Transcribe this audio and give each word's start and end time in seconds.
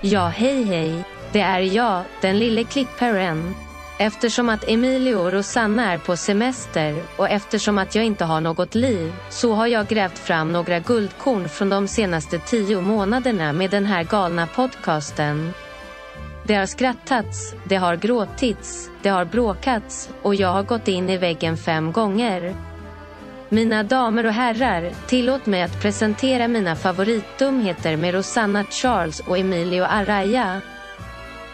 Ja, 0.00 0.26
hej 0.28 0.64
hej. 0.64 1.04
Det 1.32 1.40
är 1.40 1.60
jag, 1.60 2.02
den 2.20 2.38
lille 2.38 2.64
klipparen. 2.64 3.54
Eftersom 3.98 4.48
att 4.48 4.68
Emilio 4.68 5.14
och 5.14 5.32
Rosanna 5.32 5.92
är 5.92 5.98
på 5.98 6.16
semester 6.16 7.02
och 7.16 7.28
eftersom 7.28 7.78
att 7.78 7.94
jag 7.94 8.04
inte 8.04 8.24
har 8.24 8.40
något 8.40 8.74
liv 8.74 9.12
så 9.30 9.52
har 9.54 9.66
jag 9.66 9.86
grävt 9.86 10.18
fram 10.18 10.52
några 10.52 10.78
guldkorn 10.78 11.48
från 11.48 11.68
de 11.68 11.88
senaste 11.88 12.38
tio 12.38 12.80
månaderna 12.80 13.52
med 13.52 13.70
den 13.70 13.86
här 13.86 14.04
galna 14.04 14.46
podcasten. 14.46 15.52
Det 16.44 16.54
har 16.54 16.66
skrattats, 16.66 17.54
det 17.64 17.76
har 17.76 17.96
gråtits, 17.96 18.90
det 19.02 19.08
har 19.08 19.24
bråkats 19.24 20.10
och 20.22 20.34
jag 20.34 20.52
har 20.52 20.62
gått 20.62 20.88
in 20.88 21.10
i 21.10 21.16
väggen 21.16 21.56
fem 21.56 21.92
gånger. 21.92 22.67
Mina 23.50 23.82
damer 23.82 24.26
och 24.26 24.32
herrar, 24.32 24.92
tillåt 25.06 25.46
mig 25.46 25.62
att 25.62 25.80
presentera 25.82 26.48
mina 26.48 26.76
favoritdumheter 26.76 27.96
med 27.96 28.14
Rosanna 28.14 28.64
Charles 28.64 29.20
och 29.20 29.38
Emilio 29.38 29.82
Araya. 29.82 30.60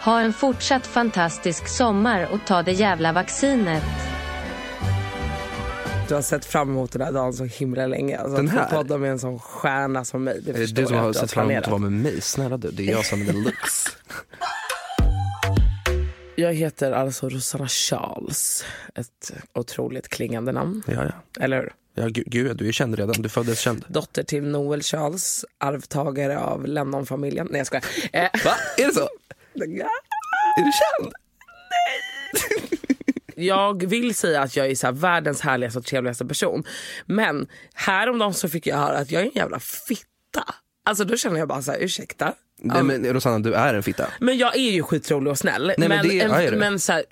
Ha 0.03 0.21
en 0.21 0.33
fortsatt 0.33 0.87
fantastisk 0.87 1.67
sommar 1.67 2.27
och 2.31 2.39
ta 2.47 2.63
det 2.63 2.71
jävla 2.71 3.11
vaccinet. 3.13 3.83
Du 6.07 6.13
har 6.15 6.21
sett 6.21 6.45
fram 6.45 6.69
emot 6.69 6.91
den 6.91 7.01
här 7.01 7.11
dagen 7.11 7.33
så 7.33 7.43
himla 7.43 7.87
länge. 7.87 8.17
Alltså, 8.17 8.35
Den 8.37 8.45
att 8.47 8.53
få 8.53 8.59
här? 8.59 8.69
podda 8.69 8.97
med 8.97 9.11
en 9.11 9.19
sån 9.19 9.39
stjärna 9.39 10.05
som 10.05 10.23
mig. 10.23 10.41
Det 10.45 10.51
Är 10.51 10.53
det 10.53 10.59
förstår 10.59 10.81
du 10.81 10.87
som 10.87 10.97
har 10.97 11.09
att 11.09 11.15
sett 11.15 11.31
fram 11.31 11.51
emot 11.51 11.63
att 11.63 11.69
vara 11.69 11.81
med 11.81 11.91
mig? 11.91 12.21
Snälla 12.21 12.57
du, 12.57 12.71
det 12.71 12.87
är 12.87 12.91
jag 12.91 13.05
som 13.05 13.21
är 13.21 13.25
deluxe. 13.25 13.89
Jag 16.37 16.53
heter 16.53 16.91
alltså 16.91 17.29
Rosanna 17.29 17.67
Charles. 17.67 18.65
Ett 18.95 19.31
otroligt 19.53 20.07
klingande 20.09 20.51
namn. 20.51 20.83
Ja, 20.87 20.93
ja. 20.93 21.43
Eller 21.43 21.57
hur? 21.57 21.73
Ja 21.95 22.03
gu- 22.07 22.23
gud, 22.25 22.57
du 22.57 22.67
är 22.67 22.71
känd 22.71 22.95
redan. 22.95 23.21
Du 23.21 23.29
föddes 23.29 23.59
känd. 23.59 23.85
Dotter 23.87 24.23
till 24.23 24.43
Noel 24.43 24.81
Charles, 24.81 25.45
arvtagare 25.57 26.39
av 26.39 26.65
Lennon-familjen. 26.67 27.47
Nej 27.51 27.59
jag 27.59 27.67
skojar. 27.67 27.85
Eh, 28.13 28.21
Va? 28.45 28.53
Är 28.77 28.87
det 28.87 28.93
så? 28.93 29.09
Är 29.55 30.65
du 30.65 30.71
känd? 30.71 31.13
Jag 33.37 33.85
vill 33.85 34.15
säga 34.15 34.41
att 34.41 34.55
jag 34.55 34.67
är 34.67 34.75
så 34.75 34.87
här 34.87 34.91
världens 34.93 35.41
härligaste 35.41 35.79
och 35.79 35.85
trevligaste 35.85 36.25
person. 36.25 36.63
Men 37.05 37.47
häromdagen 37.73 38.33
så 38.33 38.49
fick 38.49 38.67
jag 38.67 38.77
höra 38.77 38.97
att 38.97 39.11
jag 39.11 39.21
är 39.21 39.25
en 39.25 39.31
jävla 39.35 39.59
fitta. 39.59 40.55
Alltså 40.85 41.03
då 41.03 41.17
känner 41.17 41.39
jag 41.39 41.47
bara 41.47 41.61
så 41.61 41.71
här, 41.71 41.79
ursäkta. 41.79 42.33
Nej, 42.61 42.83
men 42.83 43.13
Rosanna, 43.13 43.39
du 43.39 43.53
är 43.53 43.73
en 43.73 43.83
fitta. 43.83 44.07
Men 44.19 44.37
jag 44.37 44.55
är 44.55 44.71
ju 44.71 44.83
skitrolig 44.83 45.31
och 45.31 45.37
snäll. 45.37 45.73
men 45.77 45.89
men 45.89 46.07
det 46.07 46.21
en, 46.21 46.51
du. 46.51 46.57
men 46.57 46.79
så 46.79 46.91
här, 46.91 47.03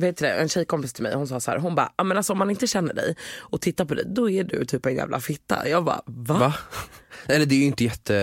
vet 0.00 0.16
du 0.16 0.26
en 0.26 0.48
tjejkompis 0.48 0.92
till 0.92 1.02
mig 1.02 1.14
hon 1.14 1.28
sa 1.28 1.40
så 1.40 1.50
här, 1.50 1.58
hon 1.58 1.74
bara, 1.74 1.92
"Ja, 1.96 2.04
men 2.04 2.16
alltså, 2.16 2.32
om 2.32 2.38
man 2.38 2.50
inte 2.50 2.66
känner 2.66 2.94
dig 2.94 3.16
och 3.36 3.60
tittar 3.60 3.84
på 3.84 3.94
dig 3.94 4.04
då 4.08 4.30
är 4.30 4.44
du 4.44 4.64
typ 4.64 4.86
en 4.86 4.94
jävla 4.94 5.20
fitta. 5.20 5.68
Jag 5.68 5.84
bara, 5.84 6.02
va? 6.06 6.38
Va? 6.38 6.54
Eller 7.26 7.46
det 7.46 7.54
är 7.54 7.58
ju 7.58 7.64
inte 7.64 7.84
jätte 7.84 8.16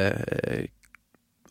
eh, 0.43 0.66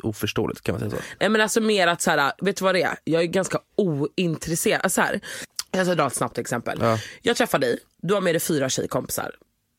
oförståeligt 0.03 0.61
kan 0.61 0.73
man 0.73 0.81
säga 0.81 0.91
så. 0.91 0.99
Nej 1.21 1.29
men 1.29 1.41
alltså 1.41 1.61
mer 1.61 1.87
att 1.87 2.01
så 2.03 2.11
här, 2.11 2.33
vet 2.43 2.57
du 2.57 2.65
vad 2.65 2.75
det 2.75 2.83
är? 2.83 2.97
Jag 3.05 3.23
är 3.23 3.27
ganska 3.27 3.59
ointresserad. 3.77 4.93
Så 4.93 5.01
här, 5.01 5.21
jag 5.71 5.87
ska 5.87 5.95
dra 5.95 6.07
ett 6.07 6.15
snabbt 6.15 6.39
exempel. 6.39 6.79
Ja. 6.81 6.99
Jag 7.23 7.37
träffar 7.37 7.59
dig, 7.59 7.79
du 8.03 8.15
har 8.15 8.21
med 8.21 8.35
dig 8.35 8.41
fyra 8.41 8.69
tjejkompisar. 8.69 9.35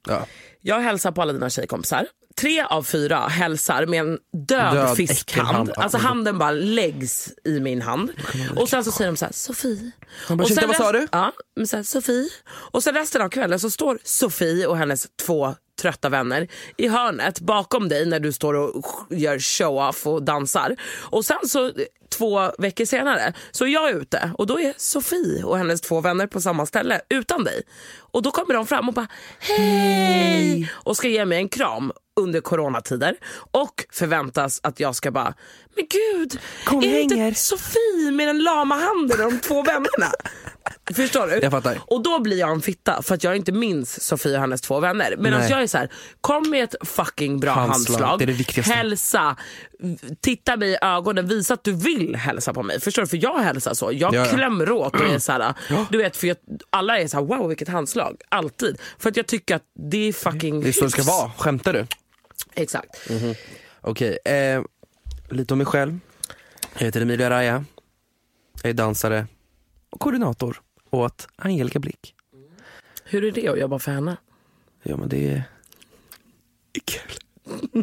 Ja. 0.08 0.25
Jag 0.62 0.80
hälsar 0.80 1.12
på 1.12 1.22
alla 1.22 1.34
dina 1.34 1.50
tjejkompisar. 1.50 2.08
Tre 2.36 2.64
av 2.70 2.84
fyra 2.84 3.28
hälsar 3.28 3.86
med 3.86 4.00
en 4.00 4.18
död, 4.48 4.74
Död, 4.74 4.98
fiskhand. 4.98 5.72
Alltså 5.76 5.98
handen 5.98 6.38
bara 6.38 6.52
läggs 6.52 7.30
i 7.46 7.60
min 7.60 7.82
hand. 7.82 8.12
Och 8.56 8.70
sen 8.70 8.84
så 8.84 8.92
säger 8.92 9.12
de 9.12 9.18
så 9.18 9.26
här, 9.26 9.34
Sofie. 9.34 9.92
Bara, 10.30 10.34
och 10.36 10.42
"Ursäkta, 10.52 10.68
vad 10.68 10.76
sa 10.76 10.92
du?" 10.92 11.08
Ja, 11.12 11.32
men 11.56 11.68
så 11.68 11.76
här, 11.76 11.84
Sofie. 11.84 12.30
Och 12.50 12.84
sen 12.84 12.94
resten 12.94 13.22
av 13.22 13.30
kvällen 13.30 13.60
så 13.60 13.70
står 13.70 14.00
Sofie 14.04 14.68
och 14.68 14.78
hennes 14.78 15.08
två 15.26 15.56
trötta 15.82 16.10
vänner 16.10 16.48
i 16.78 16.88
hörnet 16.88 17.40
bakom 17.40 17.90
dig 17.90 18.06
när 18.06 18.20
du 18.20 18.32
står 18.32 18.54
och 18.54 18.86
gör 19.10 19.40
show-off 19.40 20.08
och 20.08 20.24
dansar. 20.24 20.76
Och 21.02 21.26
sen 21.26 21.48
så 21.48 21.72
två 22.18 22.52
veckor 22.58 22.86
senare 22.86 23.34
så 23.52 23.66
är 23.66 23.70
jag 23.70 23.92
ute 23.92 24.32
och 24.38 24.48
då 24.48 24.60
är 24.60 24.74
Sofie 24.78 25.44
och 25.44 25.58
hennes 25.58 25.82
två 25.82 26.02
vänner 26.02 26.28
på 26.28 26.42
samma 26.42 26.66
ställe 26.66 27.02
utan 27.10 27.44
dig. 27.44 27.62
Och 28.00 28.22
då 28.22 28.32
kommer 28.32 28.54
de 28.54 28.68
fram 28.68 28.88
och 28.88 28.94
bara 28.94 29.08
hej 29.40 30.72
och 30.74 30.98
ska 30.98 31.08
ge 31.08 31.26
mig 31.26 31.38
en 31.38 31.50
kram 31.50 31.92
under 32.22 32.41
coronatider 32.41 33.16
och 33.51 33.85
förväntas 33.91 34.59
att 34.63 34.79
jag 34.79 34.96
ska 34.96 35.12
bara 35.12 35.34
men 35.75 35.85
gud, 35.90 36.40
Kom, 36.66 36.78
är 36.78 36.81
det 36.81 36.88
hänger." 36.88 37.28
inte 37.28 37.40
Sofie 37.40 38.12
med 38.12 38.28
den 38.28 38.44
lama 38.44 38.75
handen 38.75 39.25
och 39.25 39.31
de 39.31 39.40
två 39.40 39.62
vännerna? 39.63 40.12
Förstår 40.96 41.28
du? 41.28 41.40
Jag 41.41 41.51
fattar. 41.51 41.79
Och 41.88 42.03
då 42.03 42.19
blir 42.19 42.40
jag 42.40 42.51
en 42.51 42.62
fitta 42.62 43.01
för 43.01 43.16
att 43.16 43.24
jag 43.24 43.35
inte 43.35 43.51
minns 43.51 44.03
Sofie 44.03 44.34
och 44.35 44.40
hennes 44.41 44.62
två 44.62 44.79
vänner. 44.79 45.16
Medan 45.18 45.40
Nej. 45.40 45.50
jag 45.51 45.62
är 45.62 45.68
så 45.68 45.78
här, 45.78 45.90
kom 46.22 46.50
med 46.50 46.63
ett 46.63 46.75
fucking 46.88 47.40
bra 47.40 47.51
Handslag, 47.51 47.94
handslag, 47.97 48.19
det 48.19 48.24
är 48.24 48.28
det 48.28 48.34
viktigaste. 48.34 48.74
hälsa, 48.74 49.35
titta 50.22 50.57
mig 50.57 50.69
i 50.72 50.78
ögonen, 50.81 51.28
visa 51.28 51.53
att 51.53 51.63
du 51.63 51.72
vill 51.74 52.16
hälsa 52.16 52.53
på 52.53 52.63
mig. 52.63 52.80
Förstår 52.81 53.01
du? 53.01 53.07
För 53.07 53.18
jag 53.24 53.40
hälsar 53.40 53.74
så, 53.74 53.91
jag 53.94 54.13
Ja, 54.13 54.25
ja. 54.25 54.25
klämmer 54.35 54.72
åt 54.72 54.94
och 54.95 55.06
är 55.06 55.19
så 55.19 55.31
här, 55.31 55.53
du 55.90 55.97
vet 55.97 56.18
för 56.18 56.28
jag, 56.28 56.38
alla 56.69 57.00
är 57.00 57.07
så 57.07 57.18
här, 57.18 57.24
wow 57.25 57.47
vilket 57.47 57.68
handslag, 57.68 58.18
alltid. 58.30 58.78
För 59.00 59.09
att 59.09 59.18
jag 59.18 59.28
tycker 59.28 59.56
att 59.56 59.63
det 59.91 60.07
är 60.07 60.13
fucking 60.13 60.62
Det 60.62 60.68
är 60.69 60.72
så 60.74 60.84
det 60.85 60.91
ska 60.91 61.03
vara. 61.03 61.31
Skämtar 61.38 61.74
du? 61.74 61.88
Exakt. 62.56 63.09
Okej, 63.81 64.18
eh, 64.25 64.64
lite 65.30 65.53
om 65.53 65.58
mig 65.58 65.68
själv. 65.68 66.00
Jag 66.74 66.86
heter 66.86 67.02
Emilia 67.02 67.28
Araya. 67.28 67.66
Jag 68.62 68.69
är 68.69 68.74
dansare 68.74 69.28
och 69.90 70.00
koordinator 70.00 70.62
åt 70.90 71.28
Angelica 71.36 71.80
Blick. 71.80 72.16
Hur 73.04 73.24
är 73.24 73.31
det 73.31 73.48
att 73.48 73.60
jobba 73.60 73.80
för 73.80 73.92
henne? 73.92 74.18
Ja 74.83 74.98
men 74.98 75.10
det 75.10 75.28
är, 75.28 75.44
det 76.72 76.80
är 76.80 76.86
kul. 76.86 77.23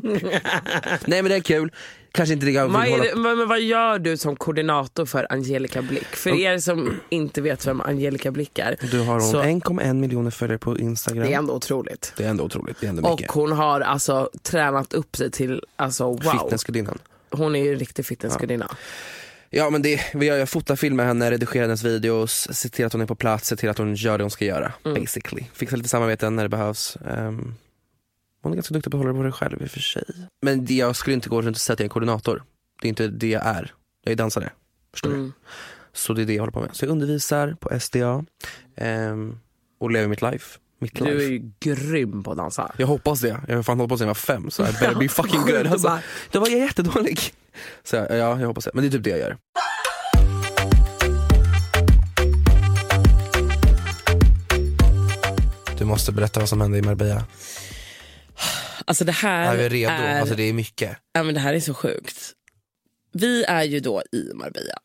Nej 1.07 1.23
men 1.23 1.25
det 1.25 1.35
är 1.37 1.41
kul. 1.41 1.73
Kanske 2.12 2.33
inte 2.33 2.47
vill 2.47 2.59
Vad, 2.59 2.87
är 2.87 3.17
men, 3.17 3.49
vad 3.49 3.61
gör 3.61 3.99
du 3.99 4.17
som 4.17 4.37
koordinator 4.37 5.07
för 5.07 5.27
Angelica 5.31 5.83
Blick? 5.83 6.07
För 6.07 6.31
er 6.31 6.59
som 6.59 7.01
inte 7.09 7.41
vet 7.41 7.67
vem 7.67 7.81
Angelica 7.81 8.31
Blick 8.31 8.59
är. 8.59 8.77
Du 8.91 9.01
har 9.01 9.21
hon 9.21 9.61
1,1 9.62 9.95
miljoner 9.95 10.31
följare 10.31 10.59
på 10.59 10.79
Instagram. 10.79 11.27
det 11.27 11.35
är 11.35 11.39
ändå 11.39 11.55
otroligt. 11.55 12.12
Det 12.17 12.25
är 12.25 12.29
ändå 12.29 12.45
otroligt. 12.45 12.81
Det 12.81 12.87
är 12.87 12.91
ändå 12.91 13.09
Och 13.09 13.21
mycket. 13.21 13.35
hon 13.35 13.53
har 13.53 13.81
alltså 13.81 14.31
tränat 14.43 14.93
upp 14.93 15.17
sig 15.17 15.31
till, 15.31 15.62
alltså 15.77 16.05
wow. 16.05 16.21
Fitnessgudinnan. 16.21 16.99
Hon 17.31 17.55
är 17.57 17.65
ju 17.65 17.73
en 17.73 17.79
riktig 17.79 18.07
fitnessgudinna. 18.07 18.71
Ja 19.51 19.71
men 19.71 19.83
det, 19.83 20.01
jag 20.15 20.49
fotar, 20.49 20.77
filmar 20.77 21.05
henne, 21.05 21.31
redigerar 21.31 21.62
hennes 21.65 21.83
videos, 21.83 22.49
ser 22.53 22.69
till 22.69 22.87
att 22.87 22.93
hon 22.93 23.03
är 23.03 23.07
på 23.07 23.15
plats, 23.15 23.49
ser 23.49 23.57
till 23.57 23.69
att 23.69 23.79
hon 23.79 23.95
gör 23.95 24.19
det 24.19 24.25
hon 24.25 24.31
ska 24.31 24.45
göra. 24.45 24.73
Mm. 24.85 25.01
Basically. 25.01 25.45
Fixar 25.55 25.77
lite 25.77 25.89
samarbeten 25.89 26.37
när 26.37 26.43
det 26.43 26.49
behövs. 26.49 26.97
Ehm, 27.11 27.55
hon 28.43 28.53
är 28.53 28.57
ganska 28.57 28.75
duktig 28.75 28.93
på 28.93 28.99
att 28.99 29.05
hålla 29.05 29.19
på 29.19 29.23
det 29.23 29.33
själv 29.33 29.63
i 29.63 29.67
och 29.67 29.71
för 29.71 29.81
sig. 29.81 30.05
Men 30.43 30.65
det, 30.65 30.75
jag 30.75 30.97
skulle 30.97 31.15
inte 31.15 31.29
gå 31.29 31.43
runt 31.43 31.57
och 31.57 31.61
säga 31.61 31.75
att 31.75 31.81
jag 31.81 31.85
är 31.85 31.89
koordinator. 31.91 32.43
Det 32.83 32.87
är 32.87 32.89
inte 32.89 33.09
det 33.09 33.29
jag 33.29 33.47
är. 33.47 33.73
Jag 34.05 34.13
är 34.13 34.17
dansare. 34.17 34.51
Förstår 34.93 35.09
Mm. 35.11 35.25
du? 35.25 35.33
Så 35.93 36.13
det 36.13 36.23
är 36.23 36.27
det 36.27 36.33
jag 36.35 36.43
håller 36.43 36.53
på 36.53 36.61
med. 36.61 36.71
Så 36.73 36.85
jag 36.85 36.91
undervisar 36.91 37.57
på 37.61 37.81
SDA 37.81 38.25
ehm, 38.77 39.39
och 39.81 39.91
lever 39.91 40.09
mitt 40.09 40.23
life. 40.23 40.59
Mitt 40.79 40.95
Du 40.95 41.05
är 41.05 41.15
life. 41.15 41.25
ju 41.33 41.53
grym 41.61 42.23
på 42.23 42.31
att 42.31 42.37
dansa. 42.37 42.73
Jag 42.77 42.87
hoppas 42.87 43.21
det. 43.21 43.41
Jag 43.49 43.57
har 43.57 43.63
fan 43.63 43.79
hållit 43.79 43.89
på 43.91 43.97
sedan 43.99 44.05
jag 44.07 44.09
var 44.09 44.15
fem 44.15 44.51
så 44.51 44.63
I 44.63 44.67
better 44.67 44.95
be 44.95 45.09
fucking 45.23 45.41
good. 45.41 45.67
Alltså, 45.67 45.99
då 46.31 46.41
var 46.41 46.49
jag 46.49 46.59
jättedålig. 46.59 47.21
Så 47.83 47.97
ja, 47.97 48.07
jag 48.41 48.47
hoppas 48.47 48.65
det. 48.65 48.71
Men 48.75 48.83
det 48.85 48.89
är 48.89 48.91
typ 48.93 49.05
det 49.05 49.11
jag 49.11 49.19
gör. 49.19 49.37
Du 55.79 55.85
måste 55.85 56.13
berätta 56.13 56.41
vad 56.41 56.49
som 56.49 56.61
hände 56.61 56.79
i 56.79 56.83
Marbella. 56.83 57.25
Alltså 58.91 59.05
det 59.05 59.13
här 59.13 59.55
Är 59.55 59.57
vi 59.57 59.69
redo? 59.69 59.93
är... 59.93 60.21
Alltså 60.21 60.35
det 60.35 60.43
är 60.43 60.53
mycket. 60.53 60.97
Ja, 61.13 61.23
men 61.23 61.35
det 61.35 61.41
här 61.41 61.55
är 61.55 61.61
så 61.61 61.75
sjukt. 61.75 62.33
Vi 63.13 63.45
är 63.45 63.63
ju 63.63 63.81
då 63.81 64.03
i 64.13 64.35
Marbella. 64.35 64.79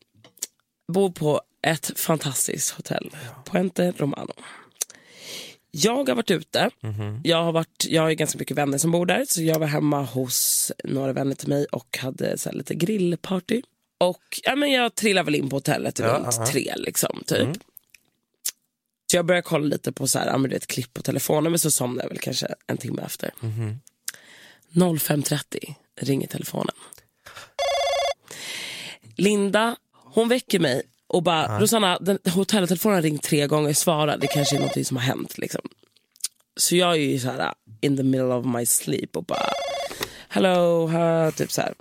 Bor 0.93 1.11
på 1.11 1.41
ett 1.61 1.99
fantastiskt 1.99 2.71
hotell, 2.71 3.15
Puente 3.45 3.93
Romano. 3.97 4.33
Jag 5.71 6.07
har 6.07 6.15
varit 6.15 6.31
ute. 6.31 6.69
Jag, 7.23 7.43
har 7.43 7.51
varit, 7.51 7.85
jag 7.89 8.01
har 8.01 8.11
ganska 8.11 8.39
mycket 8.39 8.57
vänner 8.57 8.77
som 8.77 8.91
bor 8.91 9.05
där. 9.05 9.25
Så 9.27 9.41
jag 9.43 9.59
var 9.59 9.67
hemma 9.67 10.01
hos 10.01 10.71
några 10.83 11.13
vänner 11.13 11.35
till 11.35 11.49
mig 11.49 11.65
och 11.65 11.97
hade 11.97 12.37
så 12.37 12.51
lite 12.51 12.75
grillparty. 12.75 13.61
Och 13.97 14.39
ja, 14.43 14.55
men 14.55 14.71
jag 14.71 14.95
trillade 14.95 15.25
väl 15.25 15.35
in 15.35 15.49
på 15.49 15.55
hotellet 15.55 15.99
Ja, 15.99 16.05
runt 16.07 16.27
aha. 16.27 16.45
tre. 16.45 16.73
Liksom, 16.77 17.23
typ. 17.25 17.49
Så 19.11 19.17
jag 19.17 19.25
började 19.25 19.41
kolla 19.47 19.65
lite 19.65 19.91
på 19.91 20.07
så 20.07 20.19
här, 20.19 20.27
ja, 20.27 20.37
men 20.37 20.51
är 20.51 20.55
ett 20.55 20.67
klipp 20.67 20.93
på 20.93 21.01
telefonen 21.01 21.51
men 21.51 21.59
så 21.59 21.71
somnade 21.71 22.03
jag 22.03 22.09
väl 22.09 22.19
kanske 22.19 22.47
en 22.67 22.77
timme 22.77 23.01
efter. 23.05 23.31
05.30 24.75 25.73
ringer 26.01 26.27
telefonen. 26.27 26.75
Linda, 29.15 29.75
hon 29.91 30.29
väcker 30.29 30.59
mig 30.59 30.81
och 31.07 31.23
bara, 31.23 31.59
Rosanna, 31.59 31.97
den, 31.99 32.19
hotelltelefonen 32.25 32.95
har 32.95 33.01
ringt 33.01 33.23
tre 33.23 33.47
gånger, 33.47 33.73
svara, 33.73 34.17
det 34.17 34.27
kanske 34.27 34.55
är 34.55 34.59
något 34.59 34.87
som 34.87 34.97
har 34.97 35.03
hänt. 35.03 35.37
Liksom. 35.37 35.61
Så 36.57 36.75
jag 36.75 36.91
är 36.91 36.95
ju 36.95 37.19
så 37.19 37.31
här 37.31 37.53
in 37.81 37.97
the 37.97 38.03
middle 38.03 38.33
of 38.33 38.45
my 38.45 38.65
sleep 38.65 39.17
och 39.17 39.23
bara, 39.23 39.49
hello, 40.29 40.87
ha, 40.87 41.31
typ 41.31 41.51
så 41.51 41.61
här. 41.61 41.73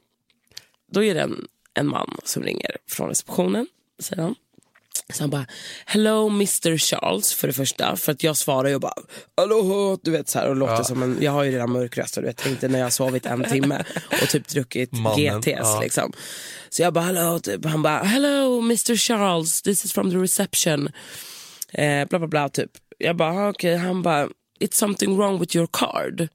Då 0.91 1.05
är 1.05 1.15
det 1.15 1.21
en, 1.21 1.47
en 1.75 1.87
man 1.87 2.19
som 2.25 2.43
ringer 2.43 2.77
från 2.91 3.09
receptionen, 3.09 3.67
säger 3.99 4.23
han. 4.23 4.35
Så 5.13 5.23
han 5.23 5.31
bara, 5.31 5.47
hello 5.87 6.29
Mr 6.29 6.79
Charles 6.79 7.35
för 7.35 7.49
det 7.49 7.55
första. 7.55 7.97
För 7.97 8.13
att 8.13 8.23
jag 8.23 8.37
svarar 8.37 8.69
ju 8.69 8.79
bara, 8.79 8.95
hallå, 9.37 9.99
du 10.03 10.11
vet 10.11 10.29
så 10.29 10.39
här 10.39 10.49
och 10.49 10.57
låter 10.57 10.83
som 10.83 11.03
en, 11.03 11.19
jag 11.21 11.33
har 11.33 11.43
ju 11.43 11.51
redan 11.51 11.71
mörk 11.71 11.99
röst 11.99 12.17
och 12.17 12.23
du 12.23 12.27
vet, 12.27 12.37
tänkte 12.37 12.69
när 12.69 12.79
jag 12.79 12.87
har 12.87 12.91
sovit 12.91 13.27
en 13.27 13.45
timme 13.45 13.85
och 14.23 14.29
typ 14.29 14.49
druckit 14.49 14.93
Mannen, 14.93 15.41
GTs 15.41 15.47
ja. 15.47 15.81
liksom. 15.83 16.13
Så 16.71 16.83
jag 16.83 16.93
bara, 16.93 17.05
hallå, 17.05 17.39
typ. 17.39 17.65
han 17.65 17.83
bara, 17.83 17.99
hello 17.99 18.59
Mr 18.59 18.97
Charles, 18.97 19.63
this 19.63 19.85
is 19.85 19.93
from 19.93 20.11
the 20.11 20.17
reception. 20.17 20.89
Eh, 21.73 22.09
bla 22.09 22.19
bla 22.19 22.29
bla 22.29 22.49
typ. 22.49 22.71
Jag 22.99 23.17
bara, 23.17 23.31
ah, 23.31 23.49
okej, 23.49 23.77
han 23.77 24.03
bara, 24.03 24.29
it's 24.61 24.75
something 24.75 25.17
wrong 25.17 25.39
with 25.41 25.57
your 25.57 25.69
card. 25.73 26.29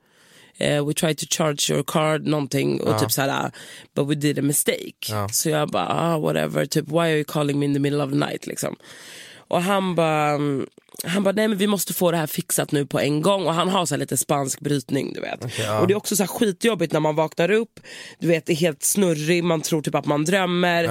Eh, 0.59 0.87
we 0.87 0.93
tried 0.93 1.17
to 1.17 1.25
charge 1.29 1.73
your 1.73 1.83
card 1.83 2.27
någonting 2.27 2.81
och 2.81 2.99
typ 2.99 3.11
såhär, 3.11 3.51
but 3.95 4.07
we 4.09 4.15
did 4.15 4.39
a 4.39 4.41
mistake. 4.41 5.13
Så 5.31 5.49
jag 5.49 5.69
bara, 5.69 5.87
ah, 5.89 6.17
whatever, 6.17 6.65
typ 6.65 6.87
why 6.87 6.99
are 6.99 7.15
you 7.15 7.23
calling 7.23 7.59
me 7.59 7.65
in 7.65 7.73
the 7.73 7.79
middle 7.79 8.03
of 8.03 8.09
the 8.09 8.17
night 8.17 8.47
liksom. 8.47 8.75
Och 9.37 9.61
han 9.61 9.95
bara, 9.95 10.29
mm, 10.29 10.67
han 11.03 11.23
bara, 11.23 11.31
nej 11.31 11.47
men 11.47 11.57
vi 11.57 11.67
måste 11.67 11.93
få 11.93 12.11
det 12.11 12.17
här 12.17 12.27
fixat 12.27 12.71
nu 12.71 12.85
på 12.85 12.99
en 12.99 13.21
gång. 13.21 13.45
Och 13.47 13.53
han 13.53 13.69
har 13.69 13.85
så 13.85 13.95
här 13.95 13.99
lite 13.99 14.17
spansk 14.17 14.59
brytning 14.59 15.13
du 15.13 15.21
vet. 15.21 15.43
Och 15.81 15.87
det 15.87 15.93
är 15.93 15.97
också 15.97 16.15
så 16.15 16.23
här 16.23 16.27
skitjobbigt 16.27 16.93
när 16.93 16.99
man 16.99 17.15
vaknar 17.15 17.51
upp, 17.51 17.79
du 18.19 18.27
vet 18.27 18.45
det 18.45 18.53
är 18.53 18.55
helt 18.55 18.83
snurrig, 18.83 19.43
man 19.43 19.61
tror 19.61 19.81
typ 19.81 19.95
att 19.95 20.05
man 20.05 20.25
drömmer. 20.25 20.83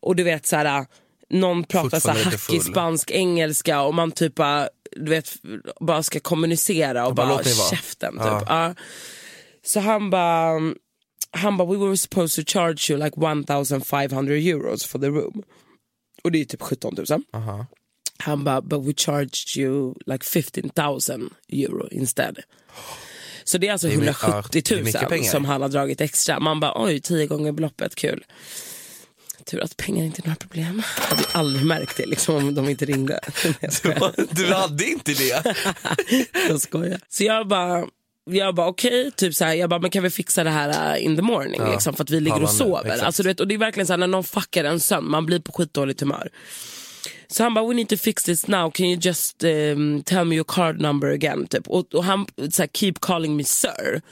Och 0.00 0.16
du 0.16 0.22
vet 0.22 0.46
så 0.46 0.56
här, 0.56 0.86
någon 1.30 1.64
pratar 1.64 2.00
så 2.00 2.10
här 2.10 2.24
hackig 2.24 2.62
spansk 2.62 3.10
engelska 3.10 3.80
och 3.82 3.94
man 3.94 4.12
typ 4.12 4.34
bara, 4.34 4.68
du 4.96 5.10
vet, 5.10 5.34
bara 5.80 6.02
ska 6.02 6.20
kommunicera 6.20 7.06
och 7.06 7.14
bara, 7.14 7.26
bara, 7.26 7.36
vara. 7.36 7.70
käften 7.70 8.12
typ. 8.12 8.20
Ja. 8.24 8.44
Ja. 8.48 8.74
Så 9.64 9.80
han 9.80 10.10
bara, 10.10 10.60
han 11.30 11.56
bara, 11.56 11.68
we 11.72 11.76
were 11.76 11.96
supposed 11.96 12.46
to 12.46 12.52
charge 12.52 12.90
you 12.90 13.04
like 13.04 13.16
1500 13.20 14.34
euros 14.34 14.84
for 14.84 14.98
the 14.98 15.06
room. 15.06 15.42
Och 16.24 16.32
det 16.32 16.40
är 16.40 16.44
typ 16.44 16.62
17 16.62 16.94
000. 17.08 17.22
Han 18.18 18.44
bara, 18.44 18.60
but 18.60 18.86
we 18.86 18.92
charged 18.96 19.56
you 19.56 19.94
like 20.06 20.24
15 20.24 20.70
000 20.76 21.00
euro 21.48 21.88
instead. 21.90 22.38
Så 23.44 23.58
det 23.58 23.68
är 23.68 23.72
alltså 23.72 23.86
Det 23.88 23.94
är 23.94 23.98
my- 23.98 24.06
170 24.06 24.28
ja, 24.32 24.42
det 24.52 24.70
är 24.70 24.82
mycket 24.84 25.00
000 25.02 25.10
pengar. 25.10 25.30
som 25.30 25.44
han 25.44 25.62
har 25.62 25.68
dragit 25.68 26.00
extra. 26.00 26.40
Man 26.40 26.60
bara, 26.60 26.84
oj, 26.84 27.00
tio 27.00 27.26
gånger 27.26 27.52
beloppet, 27.52 27.94
kul. 27.94 28.24
Tur 29.44 29.64
att 29.64 29.76
pengar 29.76 30.04
inte 30.04 30.22
är 30.22 30.26
några 30.26 30.36
problem. 30.36 30.82
Jag 31.00 31.16
hade 31.16 31.28
aldrig 31.32 31.66
märkt 31.66 31.96
det 31.96 32.06
liksom, 32.06 32.34
om 32.34 32.54
de 32.54 32.68
inte 32.68 32.84
ringde. 32.84 33.20
Skojar. 33.70 34.34
Du 34.34 34.54
hade 34.54 34.84
inte 34.84 35.14
det? 35.14 35.54
jag 36.48 36.60
skojar. 36.60 37.00
Så 37.08 37.24
jag 37.24 37.48
bara, 37.48 37.86
jag 38.30 38.54
bara 38.54 38.68
okej, 38.68 39.10
typ 39.10 39.34
så 39.34 39.44
här, 39.44 39.54
jag 39.54 39.70
bara, 39.70 39.80
men 39.80 39.90
kan 39.90 40.02
vi 40.02 40.10
fixa 40.10 40.44
det 40.44 40.50
här 40.50 40.96
uh, 40.96 41.04
in 41.04 41.16
the 41.16 41.22
morning 41.22 41.60
Ja, 41.60 41.72
liksom, 41.72 41.94
för 41.94 42.04
att 42.04 42.10
vi 42.10 42.20
ligger 42.20 42.42
och 42.42 42.50
sover. 42.50 43.04
Alltså, 43.04 43.22
du 43.22 43.28
vet, 43.28 43.40
och 43.40 43.48
det 43.48 43.54
är 43.54 43.58
verkligen 43.58 43.86
så 43.86 43.92
här, 43.92 43.98
när 43.98 44.06
någon 44.06 44.24
fuckar 44.24 44.64
en 44.64 44.80
sömn, 44.80 45.10
man 45.10 45.26
blir 45.26 45.40
på 45.40 45.52
skitdåligt 45.52 46.00
humör. 46.00 46.30
Så 47.34 47.42
han 47.42 47.54
bara, 47.54 47.68
we 47.68 47.74
need 47.74 47.88
to 47.88 47.96
fix 47.96 48.22
this 48.22 48.48
now, 48.48 48.70
can 48.70 48.86
you 48.86 48.98
just 49.00 49.44
um, 49.44 50.02
tell 50.02 50.24
me 50.24 50.34
your 50.36 50.44
card 50.44 50.80
number 50.80 51.08
again? 51.08 51.46
Typ. 51.46 51.68
Och, 51.68 51.94
och 51.94 52.04
han 52.04 52.26
så 52.50 52.66
keep 52.72 52.92
calling 53.00 53.36
me 53.36 53.44
sir. 53.44 54.02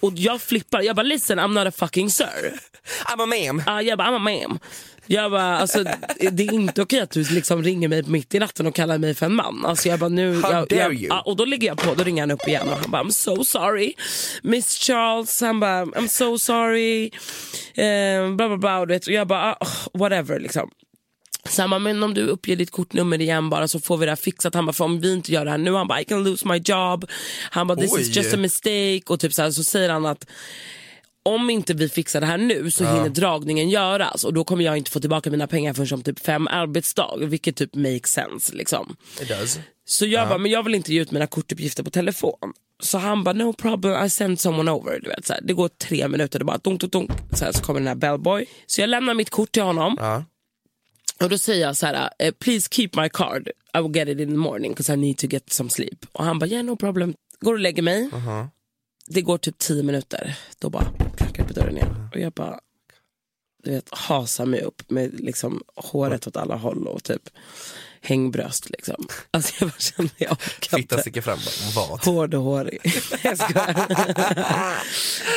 Och 0.00 0.12
jag 0.16 0.42
flippar, 0.42 0.80
jag 0.80 0.96
bara 0.96 1.02
listen 1.02 1.40
I'm 1.40 1.54
not 1.54 1.66
a 1.66 1.70
fucking 1.76 2.10
sir. 2.10 2.60
I'm 3.06 3.22
a 3.22 3.26
ma'am. 3.26 3.62
Ja, 3.66 3.82
jag 3.82 3.98
bara, 3.98 4.08
I'm 4.08 4.16
a 4.16 4.18
ma'am. 4.18 4.58
Jag 5.06 5.30
bara, 5.30 5.58
alltså, 5.58 5.84
det 6.32 6.42
är 6.42 6.52
inte 6.52 6.82
okej 6.82 7.00
att 7.00 7.10
du 7.10 7.24
liksom 7.24 7.62
ringer 7.62 7.88
mig 7.88 8.02
mitt 8.02 8.34
i 8.34 8.38
natten 8.38 8.66
och 8.66 8.74
kallar 8.74 8.98
mig 8.98 9.14
för 9.14 9.26
en 9.26 9.34
man. 9.34 9.66
Alltså, 9.66 9.88
jag 9.88 9.98
bara, 9.98 10.08
nu, 10.08 10.34
How 10.34 10.52
jag, 10.52 10.68
dare 10.68 10.78
jag, 10.78 10.94
you? 10.94 11.20
och 11.24 11.36
då 11.36 11.44
ligger 11.44 11.68
jag 11.68 11.78
på, 11.78 11.94
då 11.94 12.04
ringer 12.04 12.22
han 12.22 12.30
upp 12.30 12.48
igen 12.48 12.68
och 12.68 12.78
han 12.78 12.90
bara, 12.90 13.02
I'm 13.02 13.10
so 13.10 13.44
sorry. 13.44 13.94
Miss 14.42 14.78
Charles, 14.78 15.40
han 15.40 15.60
bara, 15.60 15.84
I'm 15.84 16.08
so 16.08 16.38
sorry. 16.38 17.10
Eh, 17.74 18.34
bla 18.34 18.48
bla 18.48 18.56
bla. 18.56 18.80
Och 18.80 19.08
jag 19.08 19.26
bara, 19.26 19.52
ah, 19.60 19.68
whatever 19.92 20.40
liksom. 20.40 20.70
Så 21.48 21.68
bara, 21.68 21.78
men 21.78 22.02
om 22.02 22.14
du 22.14 22.26
uppger 22.26 22.56
ditt 22.56 22.70
kortnummer 22.70 23.20
igen 23.20 23.50
bara 23.50 23.68
så 23.68 23.80
får 23.80 23.96
vi 23.96 24.06
det 24.06 24.10
här 24.10 24.16
fixat. 24.16 24.54
Han 24.54 24.66
bara, 24.66 24.72
för 24.72 24.84
om 24.84 25.00
vi 25.00 25.12
inte 25.12 25.32
gör 25.32 25.44
det 25.44 25.50
här 25.50 25.58
nu, 25.58 25.72
han 25.72 25.88
bara, 25.88 26.00
I 26.00 26.04
can 26.04 26.24
lose 26.24 26.48
my 26.48 26.56
job. 26.64 27.10
Han 27.50 27.66
bara, 27.66 27.78
this 27.78 27.98
is 27.98 28.08
Oj. 28.08 28.16
just 28.16 28.34
a 28.34 28.36
mistake. 28.36 29.02
Och 29.06 29.20
typ 29.20 29.32
så, 29.32 29.42
här, 29.42 29.50
så 29.50 29.64
säger 29.64 29.90
han 29.90 30.06
att 30.06 30.26
om 31.22 31.50
inte 31.50 31.74
vi 31.74 31.88
fixar 31.88 32.20
det 32.20 32.26
här 32.26 32.38
nu 32.38 32.70
så 32.70 32.84
hinner 32.84 33.08
dragningen 33.08 33.70
göras 33.70 34.24
och 34.24 34.34
då 34.34 34.44
kommer 34.44 34.64
jag 34.64 34.76
inte 34.76 34.90
få 34.90 35.00
tillbaka 35.00 35.30
mina 35.30 35.46
pengar 35.46 35.74
förrän 35.74 35.94
om 35.94 36.02
typ 36.02 36.18
fem 36.18 36.48
arbetsdagar, 36.48 37.26
vilket 37.26 37.56
typ 37.56 37.74
makes 37.74 38.12
sense. 38.12 38.54
Liksom. 38.54 38.96
It 39.22 39.28
does. 39.28 39.58
Så 39.84 40.06
jag 40.06 40.28
bara, 40.28 40.38
men 40.38 40.50
jag 40.50 40.62
vill 40.62 40.74
inte 40.74 40.94
ge 40.94 41.00
ut 41.00 41.10
mina 41.10 41.26
kortuppgifter 41.26 41.82
på 41.82 41.90
telefon. 41.90 42.52
Så 42.82 42.98
han 42.98 43.24
bara, 43.24 43.32
no 43.32 43.52
problem, 43.52 44.04
I 44.04 44.10
send 44.10 44.40
someone 44.40 44.70
over. 44.70 45.00
Du 45.00 45.08
vet, 45.08 45.26
så 45.26 45.32
här. 45.32 45.42
Det 45.42 45.52
går 45.52 45.68
tre 45.68 46.08
minuter, 46.08 46.38
det 46.38 46.44
bara 46.44 46.58
dunk, 46.58 46.80
dunk, 46.80 46.92
dunk. 46.92 47.10
Så, 47.32 47.44
här, 47.44 47.52
så 47.52 47.62
kommer 47.62 47.80
den 47.80 47.86
här 47.86 47.94
bellboy. 47.94 48.46
Så 48.66 48.80
jag 48.80 48.90
lämnar 48.90 49.14
mitt 49.14 49.30
kort 49.30 49.52
till 49.52 49.62
honom. 49.62 49.96
Ja. 50.00 50.24
Och 51.18 51.28
då 51.28 51.38
säger 51.38 51.66
jag 51.66 51.76
så 51.76 51.86
här, 51.86 52.10
eh, 52.18 52.32
please 52.32 52.68
keep 52.70 52.88
my 52.96 53.08
card. 53.08 53.48
I 53.78 53.80
will 53.82 53.96
get 53.96 54.08
it 54.08 54.20
in 54.20 54.28
the 54.28 54.36
morning 54.36 54.72
because 54.72 54.94
I 54.94 54.96
need 54.96 55.18
to 55.18 55.26
get 55.26 55.52
some 55.52 55.70
sleep. 55.70 56.06
Och 56.12 56.24
han 56.24 56.38
bara, 56.38 56.46
yeah 56.46 56.64
no 56.64 56.76
problem. 56.76 57.14
Går 57.40 57.52
och 57.52 57.58
lägger 57.60 57.82
mig. 57.82 58.10
Det 59.06 59.22
går 59.22 59.38
typ 59.38 59.58
tio 59.58 59.82
minuter. 59.82 60.38
Då 60.58 60.70
bara 60.70 60.86
knackar 61.16 61.44
på 61.44 61.52
dörren 61.52 61.76
igen. 61.76 62.08
Och 62.14 62.20
jag 62.20 62.32
bara, 62.32 62.60
du 63.62 63.70
vet, 63.70 63.88
hasar 63.90 64.46
mig 64.46 64.60
upp 64.60 64.90
med 64.90 65.20
liksom 65.20 65.62
håret 65.76 66.26
åt 66.26 66.36
alla 66.36 66.56
håll 66.56 66.86
och 66.86 67.02
typ 67.04 67.30
hängbröst 68.02 68.70
liksom. 68.70 69.08
Alltså 69.30 69.52
jag 69.58 69.68
bara 69.68 69.78
kände, 69.78 70.12
jag 70.16 70.80
inte. 70.80 70.98
sticker 70.98 71.20
fram. 71.20 71.38
Vad? 71.74 72.04
Hård 72.04 72.34
och 72.34 72.42
hårig. 72.42 72.80
Jag 73.22 73.38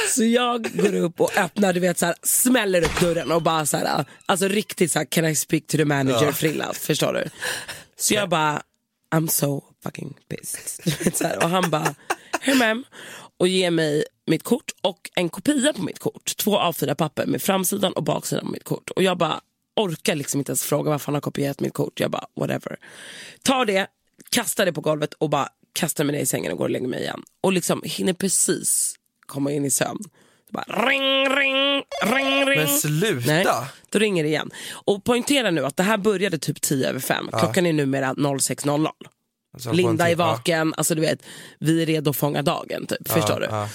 så 0.09 0.23
jag 0.23 0.77
går 0.77 0.95
upp 0.95 1.21
och 1.21 1.37
öppnar, 1.37 1.73
du 1.73 1.79
vet 1.79 1.99
så 1.99 2.05
här, 2.05 2.15
smäller 2.23 2.85
upp 2.85 2.99
dörren 2.99 3.31
och 3.31 3.41
bara 3.41 3.65
så 3.65 3.77
här, 3.77 4.05
alltså 4.25 4.47
riktigt 4.47 4.91
så 4.91 4.99
här, 4.99 5.05
can 5.05 5.25
I 5.25 5.35
speak 5.35 5.67
to 5.67 5.77
the 5.77 5.85
manager 5.85 6.31
frilla, 6.31 6.73
förstår 6.73 7.13
du? 7.13 7.29
Så 7.97 8.13
jag 8.13 8.29
bara, 8.29 8.61
I'm 9.15 9.27
so 9.27 9.63
fucking 9.83 10.13
pissed. 10.29 11.13
Så 11.15 11.27
här, 11.27 11.43
och 11.43 11.49
han 11.49 11.69
bara, 11.69 11.95
hey 12.41 12.55
ma'am, 12.55 12.83
och 13.39 13.47
ger 13.47 13.71
mig 13.71 14.03
mitt 14.27 14.43
kort 14.43 14.71
och 14.81 15.09
en 15.15 15.29
kopia 15.29 15.73
på 15.73 15.81
mitt 15.81 15.99
kort. 15.99 16.37
Två 16.37 16.59
A4-papper 16.59 17.25
med 17.25 17.41
framsidan 17.41 17.93
och 17.93 18.03
baksidan 18.03 18.45
på 18.45 18.51
mitt 18.51 18.63
kort. 18.63 18.89
Och 18.89 19.03
jag 19.03 19.17
bara 19.17 19.41
orkar 19.75 20.15
liksom 20.15 20.39
inte 20.39 20.49
ens 20.51 20.63
fråga 20.63 20.91
varför 20.91 21.05
han 21.05 21.13
har 21.13 21.21
kopierat 21.21 21.59
mitt 21.59 21.73
kort. 21.73 21.99
Jag 21.99 22.11
bara, 22.11 22.25
whatever. 22.35 22.77
Tar 23.43 23.65
det, 23.65 23.87
kastar 24.31 24.65
det 24.65 24.73
på 24.73 24.81
golvet 24.81 25.13
och 25.13 25.29
bara 25.29 25.49
kastar 25.73 26.03
mig 26.03 26.15
ner 26.15 26.21
i 26.21 26.25
sängen 26.25 26.51
och 26.51 26.57
går 26.57 26.65
och 26.65 26.69
lägger 26.71 26.87
mig 26.87 26.99
igen. 27.01 27.23
Och 27.41 27.53
liksom 27.53 27.81
hinner 27.85 28.13
precis 28.13 28.95
komma 29.25 29.51
in 29.51 29.65
i 29.65 29.71
sömn. 29.71 29.99
Bara 30.51 30.89
ring, 30.89 31.29
ring, 31.29 31.83
ring, 32.15 32.45
ring. 32.45 32.59
Men 32.59 32.67
sluta! 32.67 33.27
Nej, 33.27 33.45
då 33.89 33.99
ringer 33.99 34.23
det 34.23 34.29
igen. 34.29 34.51
Och 34.71 35.03
poängtera 35.03 35.51
nu 35.51 35.65
att 35.65 35.77
det 35.77 35.83
här 35.83 35.97
började 35.97 36.37
typ 36.37 36.61
10 36.61 36.89
över 36.89 36.99
5. 36.99 37.29
Klockan 37.39 37.65
är 37.65 37.73
numera 37.73 38.13
06.00. 38.13 38.87
Alltså, 39.53 39.71
Linda 39.71 40.03
är 40.05 40.09
tid, 40.09 40.19
ja. 40.19 40.25
vaken, 40.25 40.73
alltså 40.77 40.95
du 40.95 41.01
vet, 41.01 41.23
vi 41.59 41.81
är 41.81 41.85
redo 41.85 42.09
att 42.09 42.17
fånga 42.17 42.41
dagen. 42.41 42.85
Typ. 42.85 43.07
Förstår 43.11 43.39
du? 43.39 43.45
ja. 43.45 43.69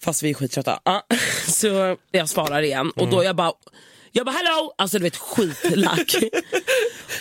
Fast 0.00 0.22
vi 0.22 0.30
är 0.30 0.34
skittrötta. 0.34 0.80
Ja. 0.84 1.06
Så 1.46 1.96
jag 2.10 2.28
svarar 2.28 2.62
igen 2.62 2.90
och 2.90 3.02
Mm. 3.02 3.14
då 3.14 3.24
jag 3.24 3.36
bara 3.36 3.52
Jag 4.14 4.26
bara 4.26 4.36
hello, 4.36 4.72
alltså 4.78 4.98
du 4.98 5.04
vet 5.04 5.16
skitlack. 5.16 6.14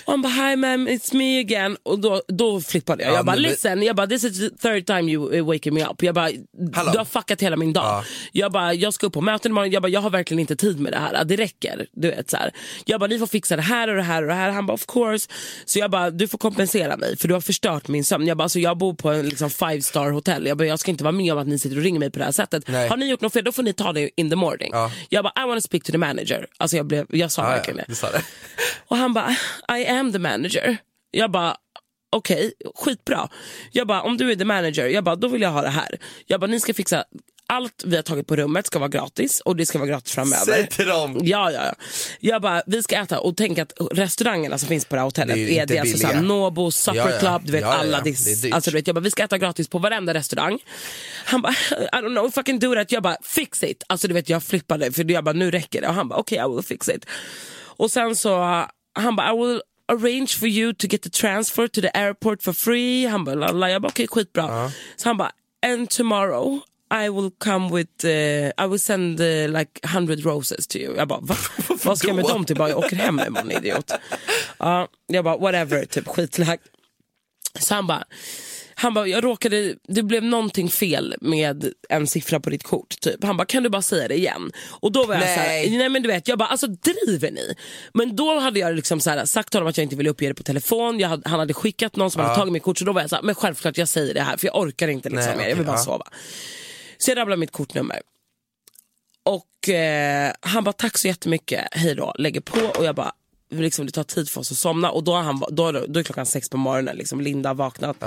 och 0.05 0.13
han 0.13 0.21
bara 0.21 0.33
hi 0.33 0.55
ma'am 0.55 0.89
it's 0.89 1.15
me 1.15 1.39
again. 1.39 1.77
Och 1.83 1.99
då, 1.99 2.21
då 2.27 2.61
flippade 2.61 3.03
jag. 3.03 3.11
Ja, 3.11 3.15
jag 3.15 3.25
bara 3.25 3.35
listen, 3.35 3.83
jag 3.83 3.95
bara 3.95 4.07
this 4.07 4.23
is 4.23 4.39
the 4.39 4.49
third 4.49 4.85
time 4.85 5.11
you 5.11 5.35
uh, 5.35 5.45
waking 5.45 5.73
me 5.73 5.85
up. 5.85 6.03
Jag 6.03 6.15
bara 6.15 6.29
du 6.91 6.97
har 6.97 7.05
fuckat 7.05 7.41
hela 7.41 7.55
min 7.55 7.73
dag. 7.73 7.83
Ja. 7.83 8.03
Jag 8.31 8.51
bara 8.51 8.73
jag 8.73 8.93
ska 8.93 9.07
upp 9.07 9.13
på 9.13 9.21
möten 9.21 9.51
imorgon. 9.51 9.71
Jag 9.71 9.81
bara 9.81 9.89
jag 9.89 10.01
har 10.01 10.09
verkligen 10.09 10.39
inte 10.39 10.55
tid 10.55 10.79
med 10.79 10.93
det 10.93 10.99
här. 10.99 11.25
Det 11.25 11.35
räcker. 11.35 11.85
Du 11.91 12.07
vet 12.07 12.29
så 12.29 12.37
här. 12.37 12.51
Jag 12.85 12.99
bara 12.99 13.07
ni 13.07 13.19
får 13.19 13.27
fixa 13.27 13.55
det 13.55 13.61
här 13.61 13.87
och 13.87 13.95
det 13.95 14.03
här 14.03 14.21
och 14.21 14.27
det 14.27 14.33
här. 14.33 14.51
Han 14.51 14.65
bara 14.65 14.73
of 14.73 14.85
course. 14.85 15.29
Så 15.65 15.79
jag 15.79 15.91
bara 15.91 16.09
du 16.09 16.27
får 16.27 16.37
kompensera 16.37 16.97
mig 16.97 17.17
för 17.17 17.27
du 17.27 17.33
har 17.33 17.41
förstört 17.41 17.87
min 17.87 18.03
sömn. 18.03 18.27
Jag 18.27 18.37
bara 18.37 18.43
alltså, 18.43 18.59
jag 18.59 18.77
bor 18.77 18.93
på 18.93 19.09
en 19.09 19.29
liksom, 19.29 19.49
five 19.49 19.81
star 19.81 20.11
hotell. 20.11 20.45
Jag 20.45 20.57
bara 20.57 20.67
jag 20.67 20.79
ska 20.79 20.91
inte 20.91 21.03
vara 21.03 21.11
med 21.11 21.33
om 21.33 21.39
att 21.39 21.47
ni 21.47 21.59
sitter 21.59 21.77
och 21.77 21.83
ringer 21.83 21.99
mig 21.99 22.11
på 22.11 22.19
det 22.19 22.25
här 22.25 22.31
sättet. 22.31 22.63
Nej. 22.67 22.89
Har 22.89 22.97
ni 22.97 23.09
gjort 23.09 23.21
något 23.21 23.33
fel 23.33 23.43
då 23.43 23.51
får 23.51 23.63
ni 23.63 23.73
ta 23.73 23.93
det 23.93 24.09
in 24.15 24.29
the 24.29 24.35
morning. 24.35 24.69
Ja. 24.73 24.91
Jag 25.09 25.23
bara 25.23 25.33
I 25.43 25.47
want 25.47 25.61
to 25.63 25.67
speak 25.67 25.83
to 25.83 25.91
the 25.91 25.97
manager. 25.97 26.47
Alltså 26.57 26.80
jag, 26.81 26.87
blev, 26.87 27.05
jag 27.09 27.31
sa 27.31 27.41
Ja, 27.43 27.49
verkligen 27.49 27.77
ja, 27.77 27.83
det. 27.87 27.95
sa 27.95 28.11
det. 28.11 28.21
Och 28.87 28.97
han 28.97 29.13
bara, 29.13 29.35
I 29.79 29.87
am 29.87 30.11
the 30.13 30.19
manager. 30.19 30.77
Jag 31.11 31.31
bara, 31.31 31.55
okej, 32.09 32.53
skitbra. 32.75 33.29
Jag 33.71 33.87
bara, 33.87 34.01
om 34.01 34.17
du 34.17 34.31
är 34.31 34.35
the 34.35 34.45
manager, 34.45 34.85
jag 34.87 35.03
bara, 35.03 35.15
då 35.15 35.27
vill 35.27 35.41
jag 35.41 35.49
ha 35.51 35.61
det 35.61 35.69
här. 35.69 35.97
Jag 36.25 36.39
bara, 36.39 36.47
ni 36.47 36.59
ska 36.59 36.73
fixa 36.73 37.03
allt 37.51 37.83
vi 37.85 37.95
har 37.95 38.03
tagit 38.03 38.27
på 38.27 38.35
rummet 38.35 38.67
ska 38.67 38.79
vara 38.79 38.89
gratis 38.89 39.39
och 39.39 39.55
det 39.55 39.65
ska 39.65 39.79
vara 39.79 39.89
gratis 39.89 40.13
framöver. 40.13 40.45
Säg 40.45 40.67
till 40.67 40.85
dem. 40.85 41.19
Ja, 41.23 41.51
ja, 41.51 41.65
ja. 41.65 41.73
Jag 42.19 42.41
bara, 42.41 42.61
vi 42.65 42.83
ska 42.83 42.95
äta 42.95 43.19
och 43.19 43.37
tänk 43.37 43.59
att 43.59 43.73
restaurangerna 43.91 44.57
som 44.57 44.67
finns 44.67 44.85
på 44.85 44.95
det 44.95 44.99
här 44.99 45.05
hotellet 45.05 45.35
Det 45.35 45.57
är 45.57 45.61
är, 45.61 45.65
det 45.65 45.79
alltså 45.79 45.97
såhär 45.97 46.21
Nobo, 46.21 46.71
Supper 46.71 46.97
Ja, 46.97 47.11
ja. 47.11 47.19
Club, 47.19 47.41
du 47.45 47.51
vet 47.51 47.61
Ja, 47.61 47.73
alla 47.73 48.01
dis- 48.01 48.53
alltså, 48.53 48.71
du 48.71 48.77
vet, 48.77 48.87
Jag 48.87 48.95
bara, 48.95 49.01
vi 49.01 49.11
ska 49.11 49.23
äta 49.23 49.37
gratis 49.37 49.67
på 49.67 49.77
varenda 49.77 50.13
restaurang. 50.13 50.59
Han 51.25 51.41
bara, 51.41 51.53
I 51.71 51.97
don't 52.01 52.15
know 52.15 52.27
if 52.27 52.37
I 52.37 52.43
can 52.43 52.59
do 52.59 52.75
that. 52.75 52.91
Jag 52.91 53.03
bara, 53.03 53.17
fix 53.23 53.63
it. 53.63 53.83
Alltså 53.87 54.07
du 54.07 54.13
vet 54.13 54.29
jag 54.29 54.43
flippade 54.43 54.91
för 54.91 55.11
jag 55.11 55.23
bara, 55.23 55.33
nu 55.33 55.51
räcker 55.51 55.81
det. 55.81 55.87
Och 55.87 55.93
han 55.93 56.07
bara, 56.07 56.19
okej 56.19 56.41
okay, 56.43 56.51
I 56.51 56.55
will 56.55 56.65
fix 56.65 56.89
it. 56.89 57.05
Och 57.77 57.91
sen 57.91 58.15
så, 58.15 58.65
han 58.93 59.15
bara, 59.15 59.33
I 59.33 59.37
will 59.37 59.61
arrange 59.87 60.27
for 60.39 60.47
you 60.47 60.73
to 60.73 60.87
get 60.87 61.01
the 61.01 61.09
transfer 61.09 61.67
to 61.67 61.81
the 61.81 61.89
airport 61.93 62.43
for 62.43 62.53
free. 62.53 63.05
Han 63.05 63.23
bara, 63.25 63.35
lalla. 63.35 63.71
Jag 63.71 63.81
bara, 63.81 63.87
okej 63.87 64.05
okay, 64.05 64.21
skitbra. 64.23 64.71
Så 64.95 65.09
han 65.09 65.17
bara, 65.17 65.31
and 65.65 65.89
tomorrow 65.89 66.61
I 66.91 67.09
will 67.09 67.31
come 67.39 67.69
with, 67.69 68.05
uh, 68.05 68.51
I 68.57 68.67
will 68.67 68.79
send 68.79 69.21
uh, 69.21 69.47
like 69.59 69.79
100 69.83 70.25
roses 70.25 70.67
to 70.67 70.77
you. 70.77 70.95
Jag 70.97 71.07
bara, 71.07 71.19
va? 71.19 71.35
Vad 71.83 71.97
ska 71.97 72.07
jag 72.07 72.15
med 72.15 72.25
dem 72.25 72.45
till? 72.45 72.55
Bara, 72.55 72.69
jag 72.69 72.77
åker 72.77 72.95
hem 72.95 73.19
imorgon 73.27 73.51
idiot. 73.51 73.91
Ja, 74.57 74.87
jag 75.07 75.23
bara, 75.23 75.37
whatever, 75.37 75.85
typ 75.85 76.07
skitlack. 76.07 76.59
Så 77.59 77.75
han 77.75 77.87
bara, 77.87 78.03
han 78.75 78.93
bara, 78.93 79.07
jag 79.07 79.23
råkade, 79.23 79.75
det 79.87 80.03
blev 80.03 80.23
någonting 80.23 80.69
fel 80.69 81.15
med 81.21 81.73
en 81.89 82.07
siffra 82.07 82.39
på 82.39 82.49
ditt 82.49 82.63
kort. 82.63 82.99
Typ. 82.99 83.23
Han 83.23 83.37
bara, 83.37 83.45
kan 83.45 83.63
du 83.63 83.69
bara 83.69 83.81
säga 83.81 84.07
det 84.07 84.15
igen? 84.15 84.51
Och 84.69 84.91
då 84.91 85.05
var 85.05 85.13
jag 85.13 85.21
Nej. 85.21 85.77
nej 85.77 85.89
men 85.89 86.01
du 86.01 86.07
vet, 86.07 86.27
jag 86.27 86.37
bara, 86.37 86.49
alltså 86.49 86.67
driver 86.67 87.31
ni? 87.31 87.55
Men 87.93 88.15
då 88.15 88.39
hade 88.39 88.59
jag 88.59 88.75
liksom 88.75 88.99
såhär, 88.99 89.25
sagt 89.25 89.51
till 89.51 89.59
honom 89.59 89.69
att 89.69 89.77
jag 89.77 89.85
inte 89.85 89.95
ville 89.95 90.09
uppge 90.09 90.27
det 90.27 90.33
på 90.33 90.43
telefon. 90.43 91.03
Hade, 91.03 91.29
han 91.29 91.39
hade 91.39 91.53
skickat 91.53 91.95
någon 91.95 92.11
som 92.11 92.21
hade 92.21 92.35
tagit 92.35 92.53
mitt 92.53 92.63
kort. 92.63 92.77
Så 92.77 92.85
då 92.85 92.93
var 92.93 93.01
jag 93.01 93.09
såhär, 93.09 93.23
men 93.23 93.35
självklart 93.35 93.77
jag 93.77 93.87
säger 93.87 94.13
det 94.13 94.21
här 94.21 94.37
för 94.37 94.47
jag 94.47 94.57
orkar 94.57 94.87
inte 94.87 95.09
liksom 95.09 95.27
Nej, 95.27 95.37
mer. 95.37 95.49
Jag 95.49 95.55
vill 95.55 95.65
bara 95.65 95.77
ja. 95.77 95.83
sova. 95.83 96.05
Så 97.01 97.11
jag 97.11 97.17
rabblade 97.17 97.39
mitt 97.39 97.51
kortnummer. 97.51 98.01
Och 99.23 99.69
eh, 99.69 100.33
han 100.41 100.63
bara 100.63 100.73
tack 100.73 100.97
så 100.97 101.07
jättemycket, 101.07 101.67
hej 101.71 101.95
då, 101.95 102.13
lägger 102.17 102.41
på 102.41 102.59
och 102.79 102.85
jag 102.85 102.95
bara 102.95 103.13
Liksom, 103.53 103.85
det 103.85 103.91
tar 103.91 104.03
tid 104.03 104.29
för 104.29 104.41
oss 104.41 104.51
att 104.51 104.57
somna. 104.57 104.91
Och 104.91 105.03
då, 105.03 105.13
har 105.13 105.21
han, 105.21 105.43
då, 105.49 105.71
då 105.71 105.99
är 105.99 106.03
klockan 106.03 106.25
sex 106.25 106.49
på 106.49 106.57
morgonen, 106.57 106.95
liksom, 106.95 107.21
Linda 107.21 107.49
har 107.49 107.55
vaknat. 107.55 107.97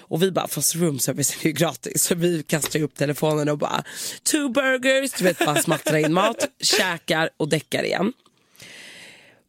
Och 0.00 0.22
vi 0.22 0.30
bara, 0.30 0.48
fast 0.48 0.74
room 0.74 0.98
service 0.98 1.36
är 1.40 1.46
ju 1.46 1.52
gratis. 1.52 2.02
Så 2.04 2.14
vi 2.14 2.42
kastar 2.42 2.82
upp 2.82 2.94
telefonen 2.94 3.48
och 3.48 3.58
bara 3.58 3.84
two 4.22 4.48
burgers, 4.48 5.12
du 5.12 5.24
vet 5.24 5.38
bara 5.38 5.62
smattrar 5.62 5.96
in 5.98 6.12
mat, 6.12 6.48
käkar 6.60 7.30
och 7.36 7.48
däckar 7.48 7.82
igen. 7.82 8.12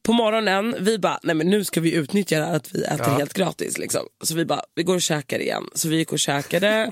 På 0.06 0.14
morgonen, 0.14 0.76
vi 0.80 0.98
bara, 0.98 1.20
nej 1.24 1.36
men 1.36 1.50
nu 1.50 1.64
ska 1.64 1.82
vi 1.82 1.94
utnyttja 1.94 2.40
det 2.40 2.46
här 2.46 2.56
att 2.56 2.76
vi 2.76 2.84
äter 2.84 3.12
helt 3.12 3.34
gratis. 3.34 3.78
Liksom. 3.78 4.02
Så 4.24 4.36
vi 4.36 4.46
bara, 4.46 4.62
vi 4.76 4.84
går 4.84 4.96
och 4.96 5.02
käkar 5.02 5.40
igen. 5.40 5.64
Så 5.76 5.90
vi 5.90 5.96
gick 5.98 6.12
och 6.12 6.20
käkade 6.20 6.92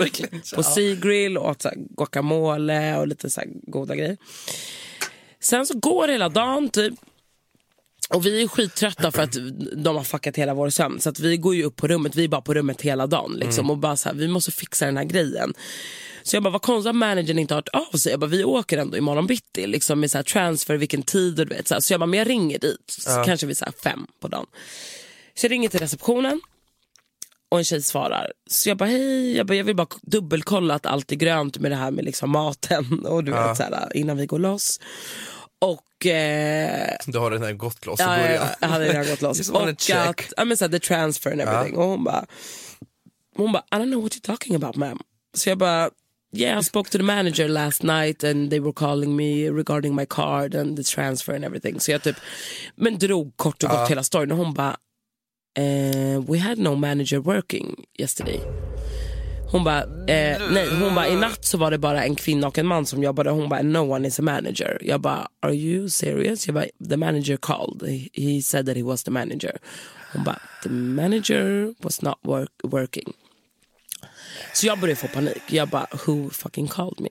på 0.54 0.62
Seagrill 0.62 1.38
och 1.38 1.50
åt 1.50 1.62
så 1.62 1.68
här 1.68 1.76
guacamole 1.96 2.96
och 2.96 3.08
lite 3.08 3.30
så 3.30 3.40
här 3.40 3.48
goda 3.62 3.96
grejer. 3.96 4.16
Sen 5.40 5.66
så 5.66 5.78
går 5.78 6.08
hela 6.08 6.28
dagen 6.28 6.68
typ. 6.68 6.94
Och 8.10 8.26
vi 8.26 8.42
är 8.42 8.48
skittrötta 8.48 9.12
för 9.12 9.22
att 9.22 9.36
de 9.76 9.96
har 9.96 10.04
fuckat 10.04 10.36
hela 10.36 10.54
vår 10.54 10.70
sömn. 10.70 11.00
Så 11.00 11.08
att 11.08 11.20
vi 11.20 11.36
går 11.36 11.54
ju 11.54 11.64
upp 11.64 11.76
på 11.76 11.88
rummet, 11.88 12.16
vi 12.16 12.24
är 12.24 12.28
bara 12.28 12.40
på 12.40 12.54
rummet 12.54 12.82
hela 12.82 13.06
dagen. 13.06 13.32
Liksom, 13.32 13.70
Och 13.70 13.78
bara 13.78 13.96
så 13.96 14.08
här, 14.08 14.16
vi 14.16 14.28
måste 14.28 14.50
fixa 14.50 14.86
den 14.86 14.96
här 14.96 15.04
grejen. 15.04 15.54
Så 16.24 16.36
jag 16.36 16.42
bara, 16.42 16.50
vad 16.50 16.62
konstigt 16.62 16.90
att 16.90 16.96
managern 16.96 17.38
inte 17.38 17.54
har 17.54 17.58
hört 17.58 17.92
av 17.92 17.98
sig. 17.98 18.10
Jag 18.10 18.20
bara, 18.20 18.26
vi 18.26 18.44
åker 18.44 18.78
ändå 18.78 18.96
imorgon 18.96 19.26
bitti 19.26 19.66
liksom, 19.66 20.00
med 20.00 20.10
så 20.10 20.22
transfer, 20.22 20.76
vilken 20.76 21.02
tid 21.02 21.40
och 21.40 21.46
du 21.46 21.54
vet. 21.54 21.68
Så, 21.68 21.74
här. 21.74 21.80
så 21.80 21.92
jag 21.92 22.00
bara, 22.00 22.06
men 22.06 22.18
jag 22.18 22.28
ringer 22.28 22.58
dit. 22.58 22.96
Så 22.98 23.24
Kanske 23.24 23.46
vid 23.46 23.58
så 23.58 23.66
fem 23.82 24.06
på 24.20 24.28
dagen. 24.28 24.46
Så 25.34 25.46
jag 25.46 25.50
ringer 25.50 25.68
till 25.68 25.80
receptionen 25.80 26.40
och 27.48 27.58
en 27.58 27.64
tjej 27.64 27.82
svarar. 27.82 28.32
Så 28.50 28.68
jag 28.68 28.76
bara, 28.76 28.88
hej, 28.88 29.36
jag, 29.36 29.46
bara, 29.46 29.54
jag 29.54 29.64
vill 29.64 29.76
bara 29.76 29.86
dubbelkolla 30.02 30.74
att 30.74 30.86
allt 30.86 31.12
är 31.12 31.16
grönt 31.16 31.58
med 31.58 31.70
det 31.70 31.76
här 31.76 31.90
med 31.90 32.04
liksom 32.04 32.30
maten 32.30 33.06
och 33.06 33.24
du 33.24 33.32
vet, 33.32 33.56
så 33.56 33.62
här, 33.62 33.96
innan 33.96 34.16
vi 34.16 34.26
går 34.26 34.38
loss. 34.38 34.80
Och 35.58 36.06
eh, 36.06 36.96
Du 37.06 37.18
har 37.18 37.30
den 37.30 37.42
här 37.42 37.52
gått 37.52 37.86
loss 37.86 38.00
i 38.00 38.02
Ja, 38.02 38.20
ja, 38.20 38.32
ja, 38.32 38.48
jag 38.60 38.68
hade 38.68 38.88
redan 38.88 39.06
gått 39.06 39.22
loss. 39.22 39.50
Och 39.50 39.68
att, 39.68 39.88
ja, 39.88 40.44
men 40.44 40.56
så 40.56 40.64
här, 40.64 40.72
the 40.72 40.78
transfer 40.78 41.32
and 41.32 41.40
everything. 41.40 41.76
Och 41.76 41.84
hon 41.84 42.04
bara, 42.04 42.26
hon 43.36 43.52
bara, 43.52 43.64
I 43.72 43.74
don't 43.74 43.90
know 43.90 44.02
what 44.02 44.12
you're 44.12 44.26
talking 44.26 44.54
about 44.54 44.76
ma'am. 44.76 44.98
Så 45.34 45.48
jag 45.48 45.58
bara, 45.58 45.90
yeah 46.34 46.58
I 46.58 46.62
spoke 46.62 46.90
to 46.90 46.98
the 46.98 47.04
manager 47.04 47.48
last 47.48 47.82
night 47.82 48.24
and 48.24 48.50
they 48.50 48.60
were 48.60 48.72
calling 48.72 49.16
me 49.16 49.48
regarding 49.48 49.94
my 49.94 50.06
card 50.06 50.54
and 50.54 50.76
the 50.76 50.84
transfer 50.84 51.34
and 51.34 51.44
everything. 51.44 51.80
Så 51.80 51.90
jag 51.90 52.02
typ, 52.02 52.16
men 52.76 52.98
drog 52.98 53.36
kort 53.36 53.62
och 53.62 53.70
gott 53.70 53.90
hela 53.90 54.02
storyn 54.02 54.32
och 54.32 54.38
hon 54.38 54.54
bara, 54.54 54.76
eh, 55.58 56.20
we 56.28 56.38
had 56.38 56.58
no 56.58 56.74
manager 56.74 57.18
working 57.18 57.84
yesterday. 57.98 58.40
Hon 59.52 59.64
bara, 59.64 59.82
eh, 59.82 60.42
nej, 60.50 60.68
hon 60.80 60.94
bara 60.94 61.08
i 61.08 61.16
natt 61.16 61.44
så 61.44 61.58
var 61.58 61.70
det 61.70 61.78
bara 61.78 62.04
en 62.04 62.14
kvinna 62.14 62.46
och 62.46 62.58
en 62.58 62.66
man 62.66 62.86
som 62.86 63.02
jobbade. 63.02 63.30
Hon 63.30 63.48
bara, 63.48 63.62
no 63.62 63.78
one 63.78 64.08
is 64.08 64.18
a 64.18 64.22
manager. 64.22 64.78
Jag 64.82 65.00
bara, 65.00 65.28
are 65.40 65.54
you 65.54 65.88
serious? 65.88 66.46
Jag 66.46 66.54
bara, 66.54 66.66
the 66.88 66.96
manager 66.96 67.36
called. 67.36 67.82
He 68.12 68.42
said 68.42 68.66
that 68.66 68.76
he 68.76 68.82
was 68.82 69.02
the 69.02 69.10
manager. 69.10 69.58
Hon 70.12 70.24
bara, 70.24 70.40
the 70.62 70.68
manager 70.68 71.74
was 71.82 72.02
not 72.02 72.18
work, 72.22 72.50
working. 72.64 73.12
Så 74.52 74.66
jag 74.66 74.78
började 74.80 75.00
få 75.00 75.08
panik. 75.08 75.42
Jag 75.46 75.68
bara, 75.68 75.86
who 76.06 76.30
fucking 76.30 76.68
called 76.68 77.00
me? 77.00 77.08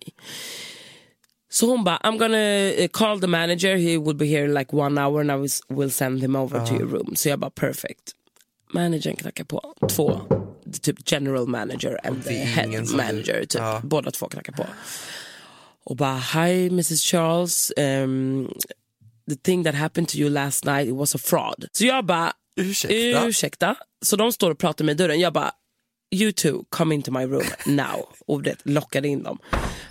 Så 1.50 1.68
hon 1.68 1.84
bara, 1.84 1.98
I'm 1.98 2.18
gonna 2.18 2.38
eh, 2.38 2.88
call 2.88 3.22
the 3.22 3.28
manager, 3.28 3.75
he 3.75 3.98
will 3.98 4.16
be 4.16 4.25
here 4.25 4.46
in 4.46 4.54
like 4.54 4.75
one 4.75 5.02
hour 5.02 5.20
and 5.22 5.32
I 5.32 5.50
will, 5.70 5.92
send 5.92 6.22
him 6.22 6.36
over 6.36 6.66
to 6.66 6.74
your 6.74 6.88
room. 6.88 7.16
Så 7.16 7.30
jag 7.30 7.40
bara, 7.40 7.52
perfect. 7.52 8.12
Managern 8.74 9.16
knackar 9.16 9.44
på. 9.44 9.74
Två. 9.90 10.22
Typ 10.82 11.12
general 11.12 11.48
manager 11.48 12.00
and 12.04 12.24
the 12.24 12.34
head 12.34 12.86
manager. 12.96 13.40
Typ. 13.40 13.62
Ja. 13.62 13.82
Båda 13.84 14.12
två 14.12 14.28
knackar 14.28 14.54
på. 14.54 14.66
Och 15.84 15.96
bara, 15.96 16.18
hi 16.18 16.66
Mrs 16.68 17.02
Charles. 17.02 17.72
Um, 17.78 18.54
the 19.30 19.36
thing 19.36 19.63
that 19.63 19.75
happened 19.75 20.10
to 20.10 20.18
you 20.18 20.30
last 20.30 20.66
night 20.66 20.88
it 20.88 20.96
was 20.96 21.16
a 21.16 21.18
fraud. 21.18 21.68
Så 21.72 21.86
jag 21.86 22.06
bara, 22.06 22.34
Ursäkta? 22.56 23.28
ursäkta. 23.28 23.75
Så 24.06 24.16
de 24.16 24.32
står 24.32 24.52
och 24.52 24.58
pratar 24.58 24.86
med 24.86 24.98
dörren. 24.98 25.20
Jag 25.20 25.34
bara, 25.34 25.52
you 26.13 26.32
two 26.32 26.63
come 26.70 26.96
into 26.96 27.12
my 27.12 27.25
room 27.25 27.46
now. 27.65 28.05
Och 28.27 28.43
det 28.43 28.55
lockade 28.65 29.08
in 29.08 29.24
dem. 29.24 29.38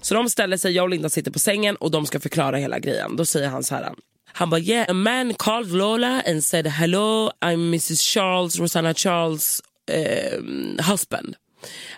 Så 0.00 0.14
de 0.14 0.30
ställer 0.30 0.56
sig, 0.56 0.72
jag 0.72 0.82
och 0.82 0.90
Linda 0.90 1.08
sitter 1.08 1.30
på 1.30 1.38
sängen 1.38 1.76
och 1.76 1.90
de 1.90 2.06
ska 2.06 2.20
förklara 2.20 2.56
hela 2.56 2.78
grejen. 2.78 3.16
Då 3.16 3.24
säger 3.26 3.48
han 3.48 3.64
så 3.64 3.74
här. 3.74 3.92
Han 4.32 4.50
bara, 4.50 4.60
yeah, 4.60 4.90
a 4.90 4.92
man 4.92 5.34
called 5.34 5.72
Lola 5.72 6.22
and 6.26 6.44
said 6.44 6.66
hello, 6.66 7.30
I'm 7.40 7.70
Mrs 7.74 8.00
Charles, 8.00 8.58
Rosanna 8.58 8.94
Charles 8.94 9.62
um, 9.90 10.78
husband. 10.90 11.36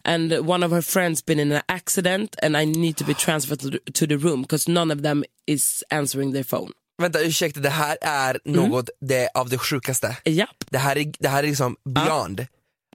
And 0.05 0.33
one 0.33 0.67
of 0.67 0.73
her 0.73 0.83
friends 0.83 1.25
been 1.27 1.41
in 1.41 1.53
an 1.53 1.63
accident 1.69 2.37
and 2.43 2.57
I 2.57 2.65
need 2.67 2.97
to 2.97 3.05
be 3.05 3.15
transferred 3.15 3.61
to 3.95 4.07
the, 4.07 4.17
room 4.17 4.43
because 4.43 4.71
none 4.73 4.91
of 4.95 5.03
them 5.03 5.25
is 5.47 5.85
answering 5.91 6.33
their 6.33 6.45
phone. 6.45 6.71
Vänta 7.03 7.21
ursäkta, 7.21 7.61
det 7.61 7.71
här 7.71 7.97
är 8.01 8.41
Mm. 8.45 8.71
något 8.71 8.91
det, 9.01 9.29
av 9.35 9.49
det 9.49 9.59
sjukaste. 9.59 10.17
Japp. 10.25 10.65
Det 10.71 10.79
här 10.79 10.99
är, 10.99 11.13
det 11.19 11.29
här 11.29 11.43
är 11.43 11.47
liksom 11.47 11.77
beyond. 11.85 12.47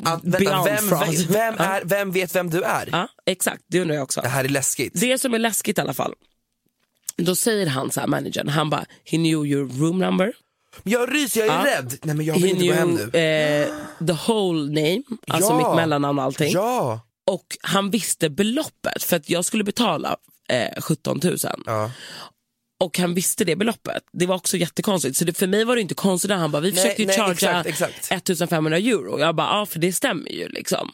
Ah, 0.04 0.20
vänta, 0.24 0.64
vem, 0.64 0.90
vem, 0.90 1.14
vem, 1.30 1.56
är, 1.58 1.82
vem 1.86 2.12
vet 2.12 2.36
vem 2.36 2.50
du 2.50 2.62
är? 2.64 2.90
Ja, 2.92 3.08
exakt. 3.26 3.64
Det 3.68 3.82
undrar 3.82 3.96
jag 3.96 4.04
också. 4.04 4.22
Det 4.22 4.28
här 4.28 4.44
är 4.46 4.50
läskigt. 4.50 4.94
Det 5.02 5.18
som 5.22 5.34
är 5.34 5.40
läskigt 5.40 5.78
i 5.78 5.82
alla 5.82 5.94
fall. 5.94 6.14
Då 7.18 7.36
säger 7.36 7.68
han 7.68 7.92
så 7.92 8.00
här, 8.00 8.08
managern, 8.08 8.48
han 8.48 8.70
bara, 8.70 8.86
he 9.06 9.18
knew 9.18 9.46
your 9.48 9.68
room 9.80 10.00
number. 10.00 10.34
Jag 10.84 11.16
ryser, 11.16 11.46
jag 11.46 11.56
är 11.56 11.66
Ja. 11.72 11.78
rädd. 11.78 11.98
Nej 12.04 12.16
men 12.16 12.26
jag 12.26 12.34
vill 12.34 12.44
he 12.44 12.50
inte 12.50 12.68
gå 12.68 12.74
hem 12.74 12.98
knew 12.98 13.10
nu. 13.14 13.20
eh, 13.20 14.08
the 14.08 14.14
whole 14.28 14.60
name, 14.82 15.04
alltså 15.28 15.52
Ja. 15.52 15.58
mitt 15.58 15.76
mellannamn 15.76 16.20
och 16.20 16.26
allting. 16.26 16.52
Ja. 16.54 17.02
Och 17.28 17.46
han 17.62 17.90
visste 17.90 18.30
beloppet, 18.30 19.04
för 19.04 19.16
att 19.16 19.30
jag 19.30 19.46
skulle 19.46 19.64
betala 19.64 20.16
eh, 20.50 20.82
17 20.82 21.20
000. 21.24 21.38
Ja. 21.66 21.92
Och 22.80 22.98
han 22.98 23.14
visste 23.14 23.46
det 23.46 23.56
beloppet. 23.56 24.04
Det 24.12 24.26
var 24.26 24.36
också 24.36 24.58
jättekonstigt. 24.58 25.18
Så 25.18 25.26
det, 25.26 25.34
för 25.34 25.48
mig 25.48 25.66
var 25.66 25.76
det 25.76 25.82
inte 25.82 25.94
konstigt 25.94 26.32
han 26.32 26.52
bara, 26.52 26.62
vi 26.62 26.72
Nej, 26.72 26.82
försökte 26.82 27.02
ju 27.02 27.08
nej, 27.08 27.18
charga 27.18 27.64
exakt, 27.66 27.68
exakt. 27.68 28.12
1500 28.12 28.78
euro. 28.78 29.20
Jag 29.20 29.36
bara, 29.36 29.48
ja 29.48 29.66
för 29.66 29.80
det 29.80 29.94
stämmer 29.94 30.30
ju 30.30 30.50
liksom. 30.50 30.92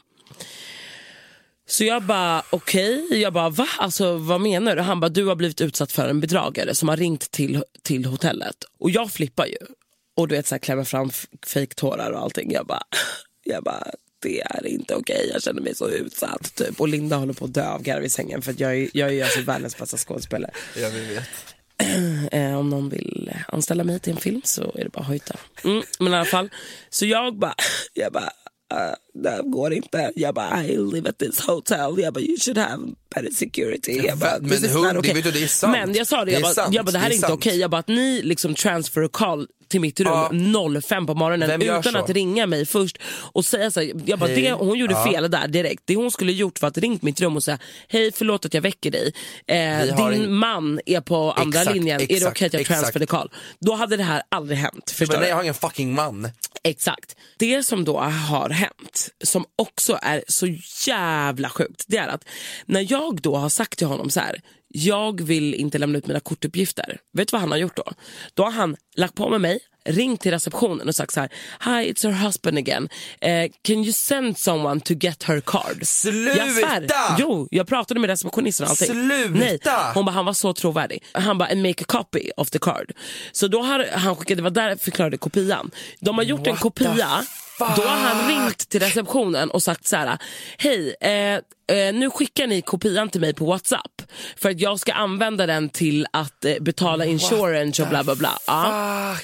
Så 1.67 1.83
jag 1.83 2.03
bara 2.03 2.43
okej, 2.49 3.21
jag 3.21 3.33
bara 3.33 3.49
va? 3.49 3.67
Alltså 3.77 4.17
vad 4.17 4.41
menar 4.41 4.75
du? 4.75 4.81
Han 4.81 4.99
bara 4.99 5.09
du 5.09 5.25
har 5.25 5.35
blivit 5.35 5.61
utsatt 5.61 5.91
för 5.91 6.09
en 6.09 6.19
bedragare 6.19 6.75
som 6.75 6.89
har 6.89 6.97
ringt 6.97 7.31
till, 7.31 7.63
till 7.81 8.05
hotellet. 8.05 8.55
Och 8.79 8.91
jag 8.91 9.11
flippar 9.11 9.45
ju. 9.45 9.57
Och 10.15 10.27
du 10.27 10.35
vet 10.35 10.47
så 10.47 10.55
här, 10.55 10.59
klämmer 10.59 10.83
fram 10.83 11.11
fejktårar 11.45 12.11
och 12.11 12.21
allting. 12.21 12.51
Jag 12.51 12.65
bara, 12.65 12.83
jag 13.43 13.63
bara 13.63 13.91
det 14.19 14.41
är 14.41 14.67
inte 14.67 14.95
okej, 14.95 15.29
jag 15.33 15.43
känner 15.43 15.61
mig 15.61 15.75
så 15.75 15.89
utsatt. 15.89 16.55
Typ. 16.55 16.81
Och 16.81 16.87
Linda 16.87 17.15
håller 17.15 17.33
på 17.33 17.45
att 17.45 17.53
dö 17.53 17.69
av 17.69 17.81
garv 17.81 18.03
i 18.03 18.09
sängen 18.09 18.41
för 18.41 18.51
att 18.51 18.59
jag 18.59 18.77
är, 18.77 18.89
jag 18.93 19.13
är 19.13 19.23
alltså 19.23 19.41
världens 19.41 19.77
bästa 19.77 19.97
skådespelare. 19.97 20.51
Jag 20.75 20.91
vet. 20.91 21.54
Eh, 22.31 22.59
om 22.59 22.69
någon 22.69 22.89
vill 22.89 23.33
anställa 23.47 23.83
mig 23.83 23.99
till 23.99 24.13
en 24.13 24.19
film 24.19 24.41
så 24.43 24.61
är 24.75 24.83
det 24.83 24.89
bara 24.89 25.01
att 25.01 25.07
hojta. 25.07 25.35
Mm, 25.63 25.83
men 25.99 26.13
i 26.13 26.15
alla 26.15 26.25
fall, 26.25 26.49
så 26.89 27.05
jag 27.05 27.37
bara, 27.37 27.55
jag 27.93 28.13
bara, 28.13 28.31
uh, 28.73 28.95
det 29.13 29.41
går 29.43 29.73
inte. 29.73 30.11
Jag 30.15 30.35
bara, 30.35 30.63
I 30.63 30.77
live 30.77 31.09
at 31.09 31.17
this 31.17 31.39
hotel. 31.39 31.95
Jag 31.97 32.13
bara, 32.13 32.19
you 32.19 32.37
should 32.39 32.57
have 32.57 32.83
better 33.15 33.31
security. 33.31 34.01
Jag 34.05 34.17
bara, 34.17 34.39
men 34.39 34.69
hund, 34.69 34.93
det 34.93 34.99
okay. 34.99 35.13
vet 35.13 35.23
du, 35.23 35.31
det 35.31 35.43
är 35.43 35.47
sant. 35.47 35.71
Men 35.71 35.93
jag 35.93 36.07
sa 36.07 36.17
det, 36.17 36.25
Det 36.25 36.31
jag 36.31 36.39
är 36.39 36.43
bara, 36.43 36.53
sant, 36.53 36.75
jag 36.75 36.85
bara, 36.85 36.91
det 36.91 36.97
här 36.97 37.09
det 37.09 37.15
är 37.15 37.17
är 37.17 37.23
inte 37.23 37.33
okej. 37.33 37.59
Jag 37.59 37.71
bara, 37.71 37.79
att 37.79 37.87
ni 37.87 38.21
liksom 38.21 38.55
transfer 38.55 39.07
call 39.07 39.47
till 39.69 39.81
mitt 39.81 39.99
rum 39.99 40.53
Ja. 40.73 40.81
05 40.81 41.05
på 41.07 41.13
morgonen 41.15 41.61
utan 41.61 41.83
så? 41.83 41.97
att 41.97 42.09
ringa 42.09 42.47
mig 42.47 42.65
först 42.65 42.97
och 43.31 43.45
säga 43.45 43.71
så 43.71 43.79
här, 43.79 43.91
jag 44.05 44.19
bara, 44.19 44.29
Hej. 44.29 44.41
det, 44.41 44.51
hon 44.51 44.77
gjorde 44.79 44.93
Ja. 44.93 45.05
fel 45.11 45.31
där 45.31 45.47
direkt. 45.47 45.83
Det 45.85 45.95
hon 45.95 46.11
skulle 46.11 46.31
gjort 46.31 46.61
var 46.61 46.69
att 46.69 46.77
ringt 46.77 47.01
mitt 47.01 47.21
rum 47.21 47.35
och 47.35 47.43
säga, 47.43 47.59
hej 47.87 48.11
förlåt 48.15 48.45
att 48.45 48.53
jag 48.53 48.61
väcker 48.61 48.91
dig. 48.91 49.13
Eh, 49.47 49.95
din 50.09 50.23
en- 50.23 50.35
man 50.35 50.79
är 50.85 51.01
på 51.01 51.31
andra 51.31 51.59
Exakt, 51.59 51.75
linjen, 51.75 52.01
är 52.01 52.07
det 52.07 52.13
exakt, 52.13 52.31
okej 52.31 52.45
att 52.47 52.53
jag 52.53 52.61
exakt. 52.61 52.79
transfer 52.79 52.99
the 52.99 53.05
call? 53.05 53.29
Då 53.59 53.73
hade 53.73 53.97
det 53.97 54.03
här 54.03 54.21
aldrig 54.29 54.57
hänt. 54.59 54.91
Förstår 54.91 55.13
Men 55.13 55.19
nej, 55.21 55.29
jag 55.29 55.35
har 55.35 55.43
ingen 55.43 55.53
fucking 55.53 55.93
man. 55.95 56.29
Exakt. 56.65 57.15
Det 57.37 57.63
som 57.63 57.85
då 57.85 57.99
har 57.99 58.49
hänt, 58.49 59.09
som 59.23 59.45
också 59.55 59.99
är 60.01 60.23
så 60.27 60.47
jävla 60.87 61.49
sjukt, 61.49 61.85
det 61.87 61.97
är 61.97 62.07
att 62.07 62.25
när 62.65 62.91
jag 62.91 63.21
då 63.21 63.35
har 63.35 63.49
sagt 63.49 63.77
till 63.77 63.87
honom 63.87 64.09
så 64.09 64.19
här, 64.19 64.41
jag 64.67 65.21
vill 65.21 65.53
inte 65.53 65.77
lämna 65.77 65.97
ut 65.97 66.07
mina 66.07 66.19
kortuppgifter. 66.19 66.97
Vet 67.13 67.27
du 67.27 67.31
vad 67.31 67.41
han 67.41 67.51
har 67.51 67.57
gjort 67.57 67.75
då? 67.75 67.91
Då 68.33 68.43
har 68.43 68.51
han 68.51 68.75
lagt 68.95 69.15
på 69.15 69.29
med 69.29 69.41
mig, 69.41 69.59
ringt 69.85 70.21
till 70.21 70.31
receptionen 70.31 70.87
och 70.87 70.95
sagt 70.95 71.13
så 71.13 71.19
här, 71.19 71.29
hi 71.63 71.93
it's 71.93 72.11
her 72.11 72.25
husband 72.25 72.57
again, 72.57 72.89
Eh, 73.21 73.51
can 73.61 73.75
you 73.75 73.93
send 73.93 74.37
someone 74.37 74.81
to 74.81 74.93
get 74.93 75.23
her 75.23 75.39
card? 75.41 75.87
Sluta! 75.87 76.37
Jag 76.37 76.51
svär. 76.51 76.87
Jo, 77.19 77.47
jag 77.51 77.67
pratade 77.67 77.99
med 77.99 78.09
receptionisten 78.09 78.63
och 78.63 78.69
allting. 78.69 78.87
Sluta! 78.87 79.39
Nej, 79.39 79.59
hon 79.93 80.05
bara, 80.05 80.11
han 80.11 80.25
var 80.25 80.33
så 80.33 80.53
trovärdig. 80.53 81.03
Han 81.11 81.37
bara, 81.37 81.49
and 81.49 81.61
make 81.61 81.83
a 81.83 81.85
copy 81.87 82.29
of 82.37 82.49
the 82.49 82.59
card. 82.59 82.91
Så 83.31 83.47
då 83.47 83.61
har 83.61 83.87
han 83.91 84.15
skickat, 84.15 84.37
det 84.37 84.43
var 84.43 84.49
där 84.49 84.69
jag 84.69 84.81
förklarade 84.81 85.17
kopian. 85.17 85.71
De 85.99 86.17
har 86.17 86.25
gjort 86.25 86.47
en 86.47 86.53
What 86.53 86.61
kopia, 86.61 87.25
då 87.59 87.81
har 87.81 87.97
han 87.97 88.27
ringt 88.27 88.69
till 88.69 88.79
receptionen 88.79 89.51
och 89.51 89.63
sagt 89.63 89.87
så 89.87 89.95
här, 89.95 90.17
hej, 90.57 90.95
eh, 91.01 91.11
eh, 91.77 91.93
nu 91.93 92.09
skickar 92.09 92.47
ni 92.47 92.61
kopian 92.61 93.09
till 93.09 93.21
mig 93.21 93.33
på 93.33 93.45
WhatsApp 93.45 94.01
för 94.37 94.49
att 94.49 94.59
jag 94.59 94.79
ska 94.79 94.93
använda 94.93 95.45
den 95.45 95.69
till 95.69 96.05
att 96.13 96.45
eh, 96.45 96.53
betala 96.61 97.05
insurance 97.05 97.83
och 97.83 97.89
bla 97.89 98.03
bla 98.03 98.15
bla. 98.15 98.37
Ja. 98.47 99.17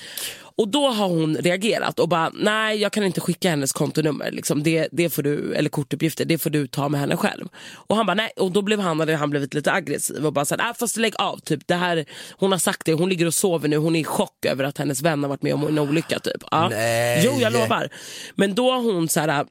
Och 0.55 0.67
då 0.67 0.87
har 0.87 1.07
hon 1.07 1.37
reagerat 1.37 1.99
och 1.99 2.09
bara, 2.09 2.31
nej 2.33 2.77
jag 2.77 2.91
kan 2.91 3.03
inte 3.03 3.21
skicka 3.21 3.49
hennes 3.49 3.73
kontonummer, 3.73 4.31
liksom. 4.31 4.63
det, 4.63 4.87
det 4.91 5.09
får 5.09 5.23
du, 5.23 5.53
eller 5.53 5.69
kortuppgifter, 5.69 6.25
det 6.25 6.37
får 6.37 6.49
du 6.49 6.67
ta 6.67 6.89
med 6.89 6.99
henne 6.99 7.17
själv. 7.17 7.47
Och 7.73 7.95
han 7.95 8.05
bara, 8.05 8.13
nej, 8.13 8.31
och 8.35 8.51
då 8.51 8.61
blev 8.61 8.79
han, 8.79 8.99
hade 8.99 9.15
han 9.15 9.29
blivit 9.29 9.53
lite 9.53 9.71
aggressiv 9.71 10.25
och 10.25 10.33
bara 10.33 10.45
såhär, 10.45 10.69
äh, 10.69 10.73
fast 10.73 10.97
lägg 10.97 11.13
av, 11.15 11.37
typ, 11.37 11.67
det 11.67 11.75
här, 11.75 12.05
hon 12.31 12.51
har 12.51 12.59
sagt 12.59 12.85
det, 12.85 12.93
hon 12.93 13.09
ligger 13.09 13.25
och 13.25 13.33
sover 13.33 13.67
nu, 13.67 13.77
hon 13.77 13.95
är 13.95 13.99
i 13.99 14.03
chock 14.03 14.45
över 14.45 14.63
att 14.63 14.77
hennes 14.77 15.01
vän 15.01 15.23
har 15.23 15.29
varit 15.29 15.41
med 15.41 15.53
om 15.53 15.67
en 15.67 15.79
olycka. 15.79 16.19
Typ. 16.19 16.43
Ja. 16.51 16.69
Nej. 16.69 17.21
Jo 17.25 17.31
jag 17.41 17.53
lovar. 17.53 17.89
Men 18.35 18.55
då 18.55 18.71
har 18.71 18.81
hon 18.81 19.09
så 19.09 19.19
här 19.19 19.45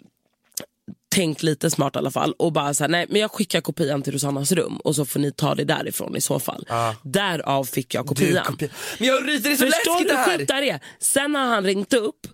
tänkt 1.14 1.42
lite 1.42 1.70
smart 1.70 1.96
i 1.96 1.98
alla 1.98 2.10
fall 2.10 2.32
och 2.38 2.52
bara 2.52 2.74
så 2.74 2.84
här, 2.84 2.88
nej 2.88 3.06
men 3.08 3.20
jag 3.20 3.30
skickar 3.30 3.60
kopian 3.60 4.02
till 4.02 4.12
Rosannas 4.12 4.52
rum 4.52 4.76
och 4.76 4.96
så 4.96 5.04
får 5.04 5.20
ni 5.20 5.32
ta 5.32 5.54
det 5.54 5.64
därifrån 5.64 6.16
i 6.16 6.20
så 6.20 6.38
fall. 6.40 6.66
Därav 7.02 7.64
fick 7.64 7.94
jag 7.94 8.04
Du, 8.04 8.08
kopian. 8.08 8.44
kopi- 8.44 8.70
Men 8.98 9.08
jag 9.08 9.28
ryter, 9.28 9.48
det 9.48 9.54
är 9.54 9.56
så 9.56 9.66
Förstår 9.66 9.92
läskigt 9.94 10.38
du 10.38 10.44
det 10.46 10.52
här. 10.54 10.62
är? 10.62 10.80
Sen 10.98 11.34
har 11.34 11.46
han 11.46 11.64
ringt 11.64 11.92
upp 11.92 12.26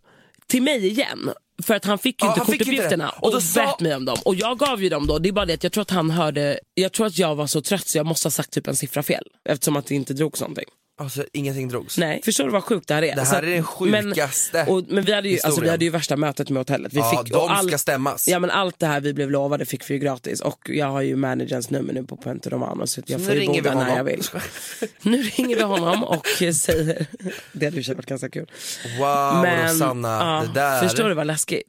till 0.47 0.63
mig 0.63 0.87
igen. 0.87 1.31
För 1.63 1.75
att 1.75 1.85
han 1.85 1.99
fick 1.99 2.23
ju 2.23 2.29
Ja, 2.29 2.33
inte 2.35 2.47
kortuppgifterna 2.47 3.09
och, 3.11 3.25
Och 3.25 3.33
då 3.33 3.41
sa- 3.41 3.65
bett 3.67 3.81
mig 3.81 3.95
om 3.95 4.05
dem. 4.05 4.17
Och 4.25 4.35
jag 4.35 4.59
gav 4.59 4.83
ju 4.83 4.89
dem 4.89 5.07
då. 5.07 5.19
Det 5.19 5.29
är 5.29 5.33
bara 5.33 5.47
det 5.47 5.55
att 5.55 5.63
jag 5.63 5.73
tror 5.73 5.83
att 5.83 5.91
han 5.91 6.11
hörde, 6.11 6.61
jag 6.75 6.93
tror 6.93 7.07
att 7.07 7.19
jag 7.19 7.35
var 7.35 7.47
så 7.47 7.61
trött 7.61 7.89
så 7.89 7.99
jag 7.99 8.07
måste 8.07 8.27
ha 8.27 8.31
sagt 8.31 8.51
typ 8.51 8.67
en 8.67 8.77
siffra 8.77 9.03
fel. 9.03 9.25
Eftersom 9.49 9.77
att 9.77 9.87
det 9.87 9.95
inte 9.95 10.15
drogs 10.15 10.41
någonting. 10.41 10.65
Alltså 10.99 11.25
ingenting 11.33 11.69
drogs. 11.69 11.99
Nej, 11.99 12.21
förstår 12.25 12.45
du 12.45 12.51
vad 12.51 12.65
sjukt 12.65 12.89
det 12.89 12.95
här 12.95 13.03
är? 13.03 13.15
Det 13.15 13.21
här 13.21 13.25
Så 13.31 13.37
att- 13.37 13.43
är 13.43 13.47
den 13.47 13.65
sjukaste 13.65 14.65
Men, 14.67 14.69
och, 14.75 14.85
men 14.89 15.05
vi, 15.05 15.13
hade 15.13 15.29
ju, 15.29 15.35
alltså, 15.35 15.47
vi 15.49 15.51
historien. 15.51 15.71
hade 15.71 15.85
ju 15.85 15.91
värsta 15.91 16.17
mötet 16.17 16.51
med 16.51 16.61
hotellet. 16.61 16.93
Vi 16.93 16.99
Ja, 16.99 17.23
fick, 17.25 17.33
de 17.33 17.49
all- 17.51 17.69
ska 17.69 17.79
stämmas. 17.79 18.29
Ja 18.29 18.39
men 18.39 18.51
allt 18.51 18.79
det 18.79 18.87
här 18.87 19.01
vi 19.01 19.15
blev 19.15 19.31
lovade 19.31 19.67
fick 19.67 19.91
vi 19.91 19.95
ju 19.95 20.01
gratis. 20.01 20.41
Och 20.41 20.71
jag 20.71 20.87
har 20.87 21.01
ju 21.01 21.17
managerns 21.17 21.71
nummer 21.71 21.93
nu 21.93 22.05
på 22.05 22.17
Puente 22.17 22.51
Romano 22.51 22.87
så 22.87 23.03
jag 23.07 23.21
får 23.25 23.33
nu 23.33 23.41
ju 23.41 23.47
bo 23.47 23.53
ringer 23.53 23.63
vi 23.63 23.69
där 23.69 23.75
när 23.77 23.97
jag 23.97 24.05
vill. 24.05 24.23
nu 25.03 25.23
ringer 25.23 25.57
vi 25.57 25.63
honom 25.63 26.05
och 26.05 26.27
säger, 26.55 27.07
det 27.53 27.65
hade 27.67 27.81
ju 27.81 27.95
varit 27.95 28.07
ganska 28.07 28.29
kul. 28.31 28.51
Wow 28.99 29.45
Rosanna, 29.65 30.09
ja, 30.09 30.45
det 30.55 30.61
där. 30.61 30.83
Förstår 30.83 31.09
du 31.09 31.15
vad 31.15 31.27
läskigt? 31.27 31.63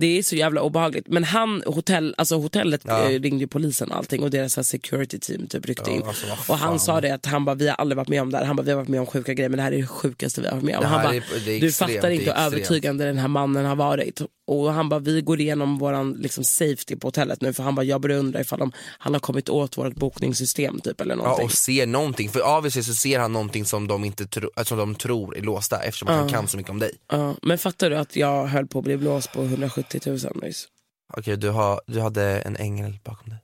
Det 0.00 0.18
är 0.18 0.22
så 0.22 0.36
jävla 0.36 0.62
obehagligt. 0.62 1.06
Men 1.08 1.24
han, 1.24 1.62
hotell, 1.66 2.14
alltså 2.18 2.36
hotellet 2.36 2.80
Ja. 2.84 3.10
eh, 3.10 3.20
ringde 3.20 3.46
polisen 3.46 3.90
och 3.90 3.96
allting 3.96 4.22
och 4.22 4.30
deras 4.30 4.68
security 4.68 5.18
team 5.18 5.46
typ 5.46 5.66
ryckte 5.66 5.90
Ja, 5.90 5.96
in. 5.96 6.02
alltså, 6.02 6.26
och 6.52 6.58
han 6.58 6.78
sa 6.78 7.00
det 7.00 7.10
att 7.14 7.26
han 7.26 7.44
bara, 7.44 7.54
vi 7.54 7.68
har 7.68 7.74
aldrig 7.74 7.96
varit 7.96 8.08
med 8.08 8.22
om 8.22 8.30
det 8.30 8.38
här. 8.38 8.44
Han 8.44 8.56
bara, 8.56 8.62
vi 8.62 8.70
har 8.70 8.78
varit 8.78 8.88
med 8.88 9.00
om 9.00 9.06
sjuka 9.06 9.34
grejer 9.34 9.48
men 9.48 9.56
det 9.56 9.62
här 9.62 9.72
är 9.72 9.76
det 9.80 9.86
sjukaste 9.86 10.40
vi 10.40 10.46
har 10.46 10.54
varit 10.54 10.64
med 10.64 10.78
om. 10.78 10.84
Han 10.84 11.02
bara, 11.02 11.14
är 11.14 11.22
du 11.60 11.66
extremt, 11.66 11.74
fattar 11.92 12.10
inte 12.10 12.24
hur 12.24 12.30
extremt. 12.32 12.52
övertygande 12.52 13.04
den 13.04 13.18
här 13.18 13.28
mannen 13.28 13.64
har 13.66 13.76
varit. 13.76 14.20
Och 14.46 14.72
han 14.72 14.88
bara, 14.88 15.00
vi 15.00 15.20
går 15.20 15.40
igenom 15.40 15.78
våran 15.78 16.12
liksom, 16.12 16.44
safety 16.44 16.96
på 16.96 17.06
hotellet 17.08 17.40
nu 17.40 17.52
för 17.52 17.62
han 17.62 17.74
bara, 17.74 17.82
jag 17.84 18.00
börjar 18.00 18.18
undra 18.18 18.40
ifall 18.40 18.58
de, 18.58 18.72
han 18.98 19.12
har 19.12 19.20
kommit 19.20 19.48
åt 19.48 19.78
vårt 19.78 19.94
bokningssystem 19.94 20.80
typ 20.80 21.00
eller 21.00 21.14
Ja, 21.14 21.22
någonting. 21.22 21.44
och 21.44 21.52
ser 21.52 21.86
någonting, 21.86 22.28
för 22.30 22.56
obviously 22.58 22.82
så 22.82 22.94
ser 22.94 23.18
han 23.18 23.32
någonting 23.32 23.64
som 23.64 23.86
de, 23.88 24.04
inte 24.04 24.26
tro, 24.26 24.50
äh, 24.56 24.64
som 24.64 24.78
de 24.78 24.94
tror 24.94 25.36
är 25.36 25.42
låsta 25.42 25.82
eftersom 25.82 26.08
att 26.08 26.14
han 26.16 26.28
kan 26.28 26.48
så 26.48 26.56
mycket 26.56 26.70
om 26.70 26.78
dig. 26.78 26.92
Ja, 27.12 27.34
men 27.42 27.58
fattar 27.58 27.90
du 27.90 27.96
att 27.96 28.16
jag 28.16 28.46
höll 28.46 28.66
på 28.66 28.78
att 28.78 28.84
bli 28.84 28.96
blåst 28.96 29.32
på 29.32 29.42
170 29.42 29.89
000 30.06 30.18
nyss? 30.42 30.68
Okej, 31.16 31.36
du, 31.36 31.48
har, 31.48 31.80
du 31.86 32.00
hade 32.00 32.40
en 32.40 32.56
ängel 32.56 32.98
bakom 33.04 33.28
dig. 33.30 33.38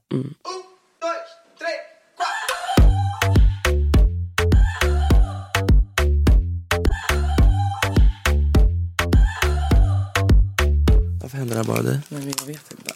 Varför 11.21 11.37
händer 11.39 11.55
det 11.55 11.61
här 11.61 11.65
bara 11.65 11.83
dig? 11.83 12.01
Nej, 12.09 12.21
men 12.21 12.35
jag 12.39 12.47
vet 12.47 12.73
inte. 12.73 12.93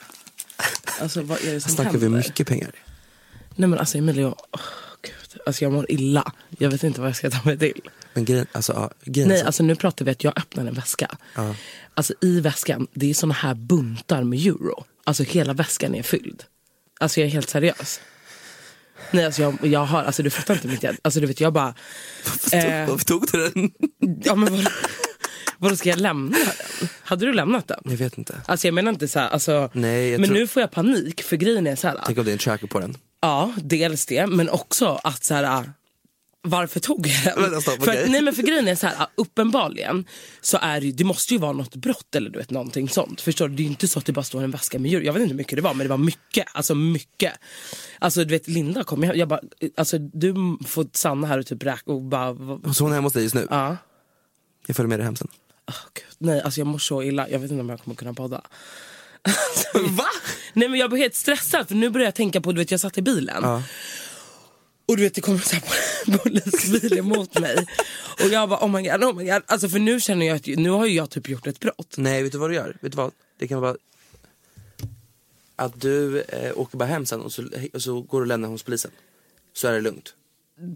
Alltså 1.01 1.23
vad 1.23 1.45
är 1.45 1.55
det 1.55 1.61
som 1.61 1.71
Snackar 1.71 1.91
händer? 1.91 2.09
vi 2.09 2.15
mycket 2.15 2.47
pengar? 2.49 2.71
Nej 3.55 3.69
men 3.69 3.79
alltså 3.79 3.99
Emilio, 3.99 4.35
åh, 4.53 4.61
gud. 5.03 5.41
Alltså 5.47 5.65
jag 5.65 5.73
mår 5.73 5.91
illa. 5.91 6.33
Jag 6.59 6.71
vet 6.71 6.83
inte 6.85 7.01
vad 7.01 7.09
jag 7.09 7.17
ska 7.17 7.31
ta 7.31 7.41
mig 7.45 7.59
till. 7.59 7.81
Men 8.15 8.25
grejen, 8.25 8.47
alltså, 8.53 8.73
ja, 8.73 8.91
grejen 9.05 9.29
Nej 9.29 9.41
så- 9.41 9.47
alltså 9.47 9.63
nu 9.63 9.75
pratar 9.77 10.05
vi 10.05 10.11
att 10.11 10.25
jag 10.25 10.39
öppnar 10.39 10.67
en 10.67 10.75
väska. 10.75 11.17
Ja. 11.35 11.55
Alltså 11.95 12.15
i 12.21 12.41
väskan, 12.41 12.87
det 12.95 13.11
är 13.11 13.15
såna 13.15 13.35
här 13.35 13.55
buntar 13.55 14.23
med 14.25 14.39
euro. 14.47 14.85
Alltså 15.05 15.23
hela 15.23 15.53
väskan 15.53 15.95
är 15.95 16.03
fylld. 16.03 16.43
Alltså 17.01 17.21
jag 17.21 17.27
är 17.27 17.31
helt 17.31 17.49
seriös. 17.51 18.01
Nej 19.11 19.25
alltså 19.25 19.43
jag, 19.43 19.59
jag 19.63 19.85
har, 19.85 20.03
alltså 20.03 20.23
du 20.23 20.31
fattar 20.31 20.55
inte 20.55 20.69
mitt 20.69 20.83
hjärta. 20.83 20.99
Alltså 21.03 21.21
du 21.21 21.27
vet 21.27 21.41
jag 21.41 21.53
bara, 21.53 21.75
eh, 22.53 22.89
Varför 22.89 23.05
tog 23.05 23.27
du 23.33 23.49
den? 23.49 23.71
ja 24.25 24.35
men 24.35 24.53
vad, 24.57 24.67
vadå 25.59 25.77
ska 25.77 25.89
jag 25.89 26.01
lämna 26.01 26.37
den? 26.39 26.89
Hade 27.03 27.27
du 27.27 27.33
lämnat 27.33 27.69
den? 27.69 27.81
Jag 27.85 27.97
vet 27.97 28.19
inte. 28.19 28.41
Alltså 28.47 28.67
jag 28.67 28.75
menar 28.75 28.91
inte 28.93 29.09
så 29.09 29.19
här, 29.19 29.29
alltså, 29.29 29.71
Nej, 29.73 30.09
jag 30.11 30.21
men 30.21 30.29
tror- 30.29 30.39
nu 30.39 30.47
får 30.47 30.61
jag 30.61 30.71
panik 30.71 31.23
för 31.23 31.37
grejen 31.37 31.67
är 31.67 31.77
så 31.77 31.89
här. 31.89 31.99
Tänk 32.07 32.19
om 32.19 32.25
det 32.25 32.31
är 32.31 32.33
en 32.33 32.39
tracker 32.39 32.67
på 32.67 32.81
den. 32.81 32.97
Ja, 33.23 33.53
dels 33.63 34.07
det, 34.07 34.27
men 34.27 34.49
också 34.49 35.01
att 35.05 35.25
så 35.25 35.35
här, 35.35 35.73
varför 36.43 36.81
tog 36.81 37.07
jag 37.07 37.25
den? 37.35 37.43
Vänta, 37.43 37.61
stopp, 37.61 37.85
för, 37.85 37.91
att- 38.03 38.11
nej, 38.11 38.23
men 38.23 38.35
för 38.35 38.43
grejen 38.43 38.69
är 38.69 38.75
så 38.75 38.87
här, 38.87 39.07
uppenbarligen 39.15 40.05
så 40.41 40.59
är 40.63 40.81
det, 40.81 40.93
det 40.93 41.05
måste 41.05 41.35
ju 41.35 41.41
vara 41.41 41.53
något 41.53 41.75
brott 41.77 42.15
eller 42.15 42.31
du 42.31 42.39
vet 42.39 42.51
någonting 42.51 42.89
sånt. 42.89 43.21
Förstår 43.21 43.49
du? 43.49 43.55
Det 43.55 43.61
är 43.63 43.65
ju 43.65 43.71
inte 43.71 43.89
så 43.89 43.99
att 43.99 44.07
det 44.07 44.13
bara 44.13 44.23
står 44.23 44.43
en 44.43 44.51
väska 44.51 44.79
med 44.79 44.91
djur. 44.91 45.01
Jag 45.03 45.13
vet 45.13 45.21
inte 45.23 45.33
hur 45.33 45.37
mycket 45.39 45.57
det 45.57 45.63
var 45.63 45.75
men 45.75 45.85
det 45.85 45.91
var 45.91 45.99
mycket. 45.99 46.47
Alltså 46.53 46.75
mycket. 46.75 47.33
Alltså 47.99 48.25
du 48.25 48.31
vet 48.31 48.49
Linda 48.49 48.85
kom 48.85 49.03
jag, 49.05 49.17
jag 49.17 49.29
bara, 49.29 49.41
alltså 49.77 49.99
du 49.99 50.35
får 50.67 50.87
stanna 50.93 51.27
här 51.27 51.39
och 51.39 51.47
typ 51.47 51.63
räkna 51.65 51.95
och 51.95 52.03
bara, 52.03 52.35
Så 52.75 52.85
hon 52.85 52.91
är 52.93 52.95
hemma 52.95 53.07
hos 53.07 53.13
dig 53.13 53.23
just 53.23 53.35
nu? 53.35 53.47
ja. 53.51 53.77
Jag 54.67 54.77
följer 54.77 54.89
med 54.89 54.99
dig 54.99 55.05
hem 55.05 55.17
sen. 55.17 55.29
Åh, 55.69 55.75
Gud. 55.95 56.05
Nej 56.19 56.41
alltså 56.43 56.61
jag 56.61 56.67
mår 56.67 56.79
så 56.79 57.03
illa, 57.03 57.29
jag 57.29 57.39
vet 57.39 57.51
inte 57.51 57.61
om 57.61 57.69
jag 57.69 57.81
kommer 57.81 57.95
kunna 57.97 58.15
podda. 58.15 58.41
Va? 59.75 60.07
Nej 60.53 60.69
men 60.69 60.81
jag 60.81 60.91
blir 60.91 61.01
helt 61.01 61.15
stressad 61.15 61.69
för 61.69 61.75
nu 61.75 61.91
börjar 61.91 62.05
jag 62.07 62.15
tänka 62.15 62.41
på, 62.41 62.53
du 62.53 62.59
vet 62.59 62.71
jag 62.71 62.81
satt 62.81 62.99
i 62.99 63.03
bilen. 63.03 63.41
Ja. 63.43 63.63
Och 64.91 64.97
du 64.97 65.03
vet 65.03 65.15
det 65.15 65.21
kommer 65.21 65.39
så 65.39 65.57
här 65.57 66.19
polisbil 66.19 66.99
emot 66.99 67.39
mig. 67.39 67.67
Och 68.25 68.29
jag 68.31 68.49
bara 68.49 68.65
oh 68.65 68.69
my 68.69 68.83
god, 68.83 69.05
oh 69.05 69.17
my 69.17 69.25
god. 69.25 69.43
Alltså 69.47 69.69
för 69.69 69.79
nu 69.79 70.01
känner 70.01 70.27
jag 70.27 70.37
att 70.37 70.47
nu 70.47 70.71
har 70.71 70.87
ju 70.87 70.95
jag 70.95 71.11
typ 71.11 71.29
gjort 71.29 71.47
ett 71.47 71.61
brott. 71.61 71.95
Nej, 71.97 72.23
vet 72.23 72.33
du 72.33 72.39
vad 72.39 72.51
du 72.51 72.55
gör? 72.55 72.77
Vet 72.81 72.93
du 72.93 72.97
vad? 72.97 73.13
Det 73.39 73.49
kan 73.49 73.61
vara 73.61 73.77
att 75.57 75.81
du 75.81 76.21
eh, 76.21 76.59
åker 76.59 76.79
bara 76.79 76.85
hem 76.85 77.07
sen 77.07 77.21
och 77.21 77.33
så, 77.33 77.45
och 77.75 77.83
så 77.83 78.01
går 78.01 78.19
du 78.19 78.23
och 78.23 78.27
lämnar 78.27 78.49
hos 78.49 78.63
polisen. 78.63 78.91
Så 79.53 79.69
är 79.69 79.73
det 79.73 79.81
lugnt. 79.81 80.15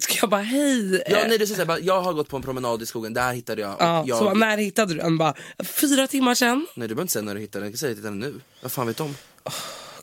Ska 0.01 0.15
jag 0.21 0.31
bara 0.31 0.43
hej? 0.43 1.03
Ja, 1.07 1.25
nej, 1.29 1.39
det 1.39 1.45
är 1.45 1.47
så 1.47 1.55
här, 1.55 1.65
bara, 1.65 1.79
jag 1.79 2.01
har 2.03 2.13
gått 2.13 2.29
på 2.29 2.37
en 2.37 2.43
promenad 2.43 2.83
i 2.83 2.87
skogen, 2.87 3.15
där 3.15 3.33
hittade 3.33 3.61
jag. 3.61 3.77
ja, 3.79 4.05
jag 4.07 4.19
Så 4.19 4.35
när 4.35 4.59
hittade 4.59 4.95
du 4.95 5.01
den? 5.01 5.19
Bara, 5.19 5.35
fyra 5.65 6.07
timmar 6.07 6.35
sedan. 6.35 6.67
Nej 6.75 6.89
du 6.89 6.95
behöver 6.95 7.03
inte 7.03 7.13
säga 7.13 7.23
när 7.23 7.35
du 7.35 7.41
hittade 7.41 7.65
den, 7.65 7.67
jag 7.67 7.73
kan 7.73 7.79
säga 7.79 7.93
att 7.93 7.97
jag 7.99 8.03
hittade 8.13 8.21
den 8.21 8.33
nu. 8.35 8.41
Vad 8.63 8.73
fan 8.73 8.87
vet 8.87 8.97
de? 8.97 9.17
Åh, 9.45 9.53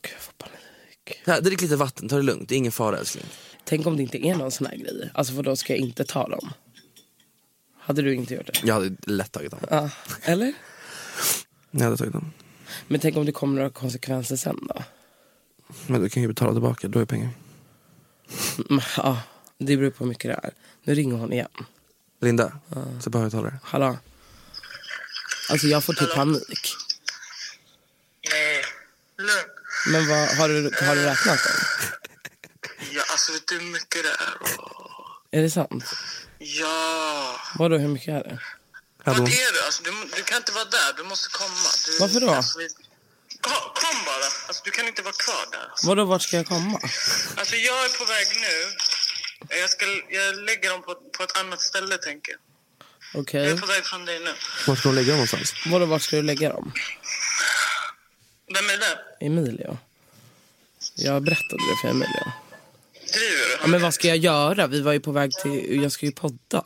Gud, 0.01 0.11
jag 0.13 0.21
får 0.21 0.33
panik. 0.37 1.43
drick 1.43 1.61
lite 1.61 1.75
vatten, 1.75 2.09
ta 2.09 2.15
det 2.15 2.21
lugnt. 2.21 2.49
Det 2.49 2.55
är 2.55 2.57
ingen 2.57 2.71
fara 2.71 2.97
älskling. 2.97 3.25
Tänk 3.65 3.87
om 3.87 3.97
det 3.97 4.03
inte 4.03 4.25
är 4.27 4.35
någon 4.35 4.51
sån 4.51 4.67
här 4.67 4.75
grej. 4.75 5.11
Alltså 5.13 5.33
för 5.33 5.43
då 5.43 5.55
ska 5.55 5.73
jag 5.73 5.79
inte 5.79 6.03
ta 6.05 6.27
dem. 6.27 6.53
Hade 7.79 8.01
du 8.01 8.15
inte 8.15 8.33
gjort 8.33 8.45
det? 8.45 8.59
Jag 8.63 8.73
hade 8.73 8.95
lätt 9.03 9.31
tagit 9.31 9.51
dem. 9.51 9.59
Ja. 9.69 9.89
Eller? 10.21 10.53
Jag 11.71 11.83
hade 11.83 11.97
tagit 11.97 12.13
dem. 12.13 12.31
Men 12.87 12.99
tänk 12.99 13.17
om 13.17 13.25
det 13.25 13.31
kommer 13.31 13.55
några 13.55 13.69
konsekvenser 13.69 14.35
sen 14.35 14.67
då? 14.67 14.83
Men 15.87 16.01
du 16.01 16.09
kan 16.09 16.21
ju 16.21 16.27
betala 16.27 16.51
tillbaka, 16.51 16.87
då 16.87 16.99
är 16.99 17.05
pengar. 17.05 17.29
Mm, 18.69 18.81
Ja, 18.97 19.21
det 19.57 19.77
beror 19.77 19.91
på 19.91 20.03
hur 20.03 20.09
mycket 20.09 20.31
det 20.31 20.47
är. 20.47 20.53
Nu 20.83 20.95
ringer 20.95 21.15
hon 21.15 21.33
igen. 21.33 21.47
Linda, 22.21 22.59
så 22.99 23.11
på 23.11 23.17
högtalare. 23.19 23.59
Hallå? 23.63 23.97
Alltså 25.51 25.67
jag 25.67 25.83
får 25.83 25.93
typ 25.93 26.15
panik. 26.15 26.73
Nej, 28.31 28.63
lugn. 29.17 29.29
Men 29.91 30.07
vad, 30.07 30.27
har, 30.37 30.47
du, 30.49 30.71
har 30.85 30.95
du 30.95 31.01
räknat 31.01 31.25
dem? 31.43 31.55
Ja, 32.91 33.03
alltså 33.11 33.31
vet 33.31 33.47
du 33.47 33.59
hur 33.59 33.71
mycket 33.71 34.03
det 34.03 34.09
är? 34.09 34.35
Åh. 34.41 35.07
Är 35.31 35.41
det 35.41 35.51
sant? 35.51 35.83
Ja. 36.39 37.39
Vadå, 37.59 37.77
hur 37.77 37.87
mycket 37.87 38.07
är 38.07 38.23
det? 38.23 38.39
Hon, 39.05 39.15
är 39.27 39.53
du? 39.53 39.61
Alltså, 39.65 39.83
du? 39.83 39.91
Du 40.15 40.23
kan 40.23 40.37
inte 40.37 40.51
vara 40.51 40.65
där. 40.65 40.93
Du 40.97 41.03
måste 41.03 41.29
komma. 41.29 41.69
Du, 41.85 41.99
Varför 41.99 42.19
då? 42.19 42.29
Alltså, 42.29 42.59
vi- 42.59 42.69
kom, 43.41 43.53
kom 43.83 44.05
bara. 44.05 44.25
Alltså, 44.47 44.61
du 44.65 44.71
kan 44.71 44.87
inte 44.87 45.01
vara 45.01 45.13
kvar 45.13 45.45
där. 45.51 45.67
Alltså. 45.71 45.87
Vadå, 45.87 46.05
vart 46.05 46.21
ska 46.21 46.37
jag 46.37 46.47
komma? 46.47 46.79
Alltså, 47.37 47.55
jag 47.55 47.85
är 47.85 47.97
på 47.99 48.05
väg 48.05 48.27
nu. 48.45 48.55
Jag, 49.61 49.69
ska, 49.69 49.85
jag 50.09 50.35
lägger 50.35 50.69
dem 50.69 50.81
på, 50.81 50.95
på 50.95 51.23
ett 51.23 51.37
annat 51.37 51.61
ställe, 51.61 51.97
tänker 51.97 52.31
jag. 52.31 52.41
Okej. 53.21 53.41
Jag 53.43 53.51
är 53.51 53.57
på 53.61 53.65
väg 53.65 53.85
från 53.85 54.05
dig 54.05 54.19
nu. 54.19 54.33
var 54.67 54.75
ska 54.75 54.89
hon 54.89 54.95
lägga 54.95 55.07
dem 55.07 55.15
någonstans? 55.15 55.53
Vadå, 55.65 55.85
vart 55.85 56.01
ska 56.01 56.15
du 56.15 56.21
lägga 56.23 56.49
dem? 56.49 56.73
Vem 58.55 58.69
är 58.69 58.77
det? 58.77 59.25
Emilio. 59.25 59.77
Jag 60.95 61.21
berättade 61.23 61.61
det 61.69 61.77
för 61.81 61.87
Emilio. 61.87 62.31
Du? 63.13 63.57
Ja, 63.61 63.67
men 63.67 63.81
vad 63.81 63.93
ska 63.93 64.07
jag 64.07 64.17
göra? 64.17 64.67
Vi 64.67 64.81
var 64.81 64.93
ju 64.93 64.99
på 64.99 65.11
väg 65.11 65.31
till... 65.31 65.81
Jag 65.81 65.91
ska 65.91 66.05
ju 66.05 66.11
podda. 66.11 66.63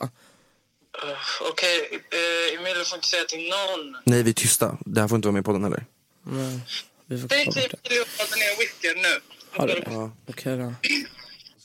Uh, 1.04 1.12
Okej, 1.50 1.88
uh, 1.92 2.60
Emilio 2.60 2.84
får 2.84 2.96
inte 2.96 3.08
säga 3.08 3.24
till 3.24 3.48
någon. 3.48 3.96
Nej, 4.04 4.22
vi 4.22 4.30
är 4.30 4.34
tysta. 4.34 4.78
Det 4.86 5.00
här 5.00 5.08
får 5.08 5.16
inte 5.16 5.28
vara 5.28 5.32
med 5.32 5.40
i 5.40 5.44
podden 5.44 5.64
heller. 5.64 5.84
Nej, 6.22 6.60
vi 7.06 7.20
får 7.20 7.28
Säg 7.28 7.44
till. 7.44 7.62
Emilio 7.62 8.02
att 8.02 8.18
ladda 8.18 8.36
ner 8.36 8.58
whiskyn 8.58 9.02
nu. 9.02 9.20
Har 9.50 9.66
du 9.68 9.74
det? 9.74 10.10
Okej 10.26 10.56
då. 10.56 10.74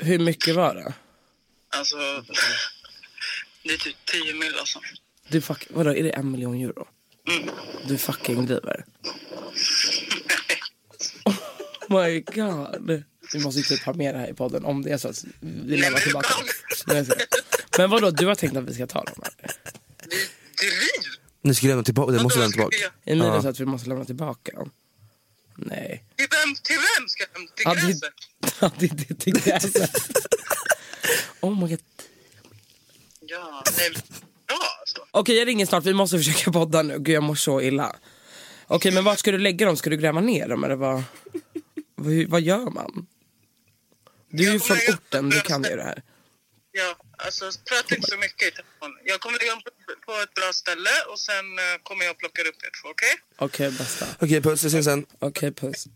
Hur 0.05 0.19
mycket 0.19 0.55
var 0.55 0.75
det? 0.75 0.93
Alltså, 1.69 1.95
det 3.63 3.73
är 3.73 3.77
typ 3.77 3.95
10 4.05 4.33
mil 4.33 4.55
alltså. 4.59 4.79
Du 5.27 5.41
fuck, 5.41 5.67
vadå, 5.69 5.89
är 5.95 6.03
det 6.03 6.09
en 6.09 6.31
miljon 6.31 6.55
euro? 6.55 6.87
Mm. 7.27 7.49
Du 7.87 7.97
fucking 7.97 8.45
driver. 8.45 8.85
Oh 11.89 12.03
my 12.03 12.19
god. 12.19 13.03
Vi 13.33 13.39
måste 13.39 13.61
typ 13.61 13.83
ha 13.83 13.93
med 13.93 14.15
det 14.15 14.19
här 14.19 14.29
i 14.29 14.33
podden 14.33 14.65
om 14.65 14.81
det 14.81 14.89
är 14.91 14.97
så 14.97 15.07
att 15.07 15.25
vi 15.39 15.77
lämnar 15.77 15.99
tillbaka. 15.99 16.27
Men 17.77 17.89
vadå, 17.89 18.11
du 18.11 18.25
har 18.27 18.35
tänkt 18.35 18.57
att 18.57 18.63
vi 18.63 18.73
ska 18.73 18.87
ta 18.87 19.03
dem? 19.03 19.15
Eller? 19.17 19.55
Driv! 20.57 21.11
Ni 21.41 21.55
ska 21.55 21.67
lämna 21.67 21.83
tillbaka, 21.83 22.11
det 22.11 22.23
måste 22.23 22.39
lämna 22.39 22.51
tillbaka. 22.51 22.77
Emilio 23.05 23.25
Ja. 23.33 23.41
sa 23.41 23.49
att 23.49 23.59
vi 23.59 23.65
måste 23.65 23.89
lämna 23.89 24.05
tillbaka 24.05 24.51
dem. 24.51 24.71
Nej. 25.55 26.03
Till 26.15 26.27
vem, 26.31 26.55
till 26.63 26.75
vem 26.75 27.07
ska 27.07 27.23
jag 27.33 27.55
Till 27.55 27.63
Ja, 27.65 27.73
det, 27.73 27.81
gräset? 27.81 28.13
ja, 28.59 28.71
det 28.79 29.15
tycker 29.19 29.49
jag. 29.49 29.61
Oh 31.41 31.61
my 31.63 31.69
god. 31.69 31.79
Ja, 33.21 33.63
nej. 33.77 33.91
Bra 34.47 34.57
alltså. 34.79 35.05
Okej, 35.11 35.35
jag 35.37 35.47
ringer 35.47 35.65
snart. 35.65 35.85
Vi 35.85 35.93
måste 35.93 36.17
försöka 36.17 36.51
podda 36.51 36.81
nu. 36.81 36.99
Gud, 36.99 37.15
jag 37.15 37.23
mår 37.23 37.35
så 37.35 37.61
illa. 37.61 37.95
Okej, 38.67 38.91
men 38.91 39.03
vart 39.03 39.19
ska 39.19 39.31
du 39.31 39.37
lägga 39.37 39.65
dem? 39.65 39.77
Ska 39.77 39.89
du 39.89 39.97
gräva 39.97 40.21
ner 40.21 40.47
dem 40.47 40.63
eller 40.63 40.75
vad? 40.75 41.03
vad, 41.95 42.13
vad 42.27 42.41
gör 42.41 42.69
man? 42.69 43.07
Du 44.31 44.49
är 44.49 44.53
ju 44.53 44.59
från 44.59 44.77
orten, 44.77 45.29
du 45.29 45.41
kan 45.41 45.63
ju 45.63 45.75
det 45.75 45.83
här. 45.83 46.01
Ja, 46.71 46.95
alltså 47.17 47.45
prata 47.69 47.95
inte 47.95 48.09
så 48.09 48.17
mycket 48.17 48.47
i 48.47 48.51
telefon. 48.51 48.91
Jag 49.05 49.19
kommer 49.19 49.39
lägga 49.39 49.55
på, 50.05 50.11
ett 50.23 50.33
bra 50.33 50.53
ställe 50.53 50.89
och 51.11 51.19
sen 51.19 51.45
eh, 51.59 51.83
kommer 51.83 52.05
jag 52.05 52.17
plocka 52.17 52.41
upp 52.41 52.47
er 52.47 52.71
två, 52.81 52.89
okej? 52.89 53.13
Okej, 53.37 53.71
bästa. 53.71 54.05
Okej, 54.19 54.41
puss. 54.41 54.63
Vi 54.63 54.69
syns 54.69 54.85
sen. 54.85 55.05
Okej, 55.19 55.51
puss. 55.51 55.87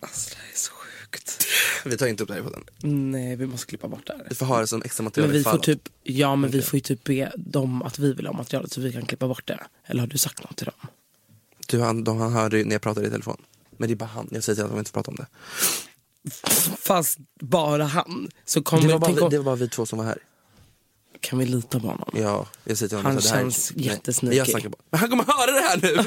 Alltså, 0.00 0.30
det 0.30 0.36
här 0.42 0.52
är 0.52 0.56
så 0.56 0.72
sjukt. 0.72 1.46
Vi 1.84 1.96
tar 1.96 2.06
inte 2.06 2.22
upp 2.22 2.28
det 2.28 2.34
här 2.34 2.40
i 2.40 2.44
podden. 2.44 2.64
Nej, 3.10 3.36
vi 3.36 3.46
måste 3.46 3.66
klippa 3.66 3.88
bort 3.88 4.06
det 4.06 4.12
här. 4.12 4.26
Vi 4.28 4.34
får 4.34 4.46
ha 4.46 4.60
det 4.60 4.66
som 4.66 4.82
extra 4.82 5.04
material 5.04 5.28
Men 5.28 5.38
vi 5.38 5.44
får 5.44 5.58
typ, 5.58 5.88
ja 6.02 6.36
men 6.36 6.50
vi 6.50 6.62
får 6.62 6.76
ju 6.76 6.80
typ 6.80 7.04
be 7.04 7.32
dem 7.36 7.82
att 7.82 7.98
vi 7.98 8.12
vill 8.12 8.26
ha 8.26 8.32
materialet 8.32 8.72
så 8.72 8.80
vi 8.80 8.92
kan 8.92 9.06
klippa 9.06 9.28
bort 9.28 9.46
det. 9.46 9.60
Eller 9.86 10.00
har 10.00 10.06
du 10.06 10.18
sagt 10.18 10.44
något 10.44 10.56
till 10.56 10.66
dem? 10.66 10.88
Du, 11.66 11.80
han, 11.80 12.04
de, 12.04 12.18
han 12.18 12.32
hörde 12.32 12.58
ju 12.58 12.64
när 12.64 12.72
jag 12.72 12.82
pratade 12.82 13.06
i 13.06 13.10
telefon. 13.10 13.42
Men 13.76 13.88
det 13.88 13.94
är 13.94 13.96
bara 13.96 14.06
han. 14.06 14.28
Jag 14.30 14.44
säger 14.44 14.54
till 14.56 14.64
att 14.64 14.70
de 14.70 14.78
inte 14.78 14.90
får 14.90 15.02
prata 15.02 15.10
om 15.10 15.16
det. 15.16 15.26
Fast 16.78 17.18
bara 17.40 17.84
han. 17.84 18.28
Så 18.44 18.62
kommer, 18.62 18.82
Det 18.86 18.92
var, 18.92 18.98
bara, 18.98 19.12
vi- 19.12 19.28
det 19.30 19.38
var 19.38 19.44
bara 19.44 19.56
vi 19.56 19.68
två 19.68 19.86
som 19.86 19.98
var 19.98 20.04
här. 20.06 20.18
kan 21.20 21.38
vi 21.38 21.46
lita 21.46 21.80
på 21.80 21.86
honom? 21.86 22.10
Ja, 22.14 22.46
jag 22.64 22.78
säger 22.78 22.88
till 22.88 22.98
honom. 22.98 23.12
Han 23.12 23.22
så 23.22 23.28
känns 23.28 23.72
jättesneaky. 23.76 24.36
Jag 24.38 24.48
snackar 24.50 24.68
bara. 24.68 24.78
Men 24.90 25.00
han 25.00 25.10
kommer 25.10 25.24
höra 25.24 25.52
det 25.52 25.60
här 25.60 25.76
nu! 25.82 26.04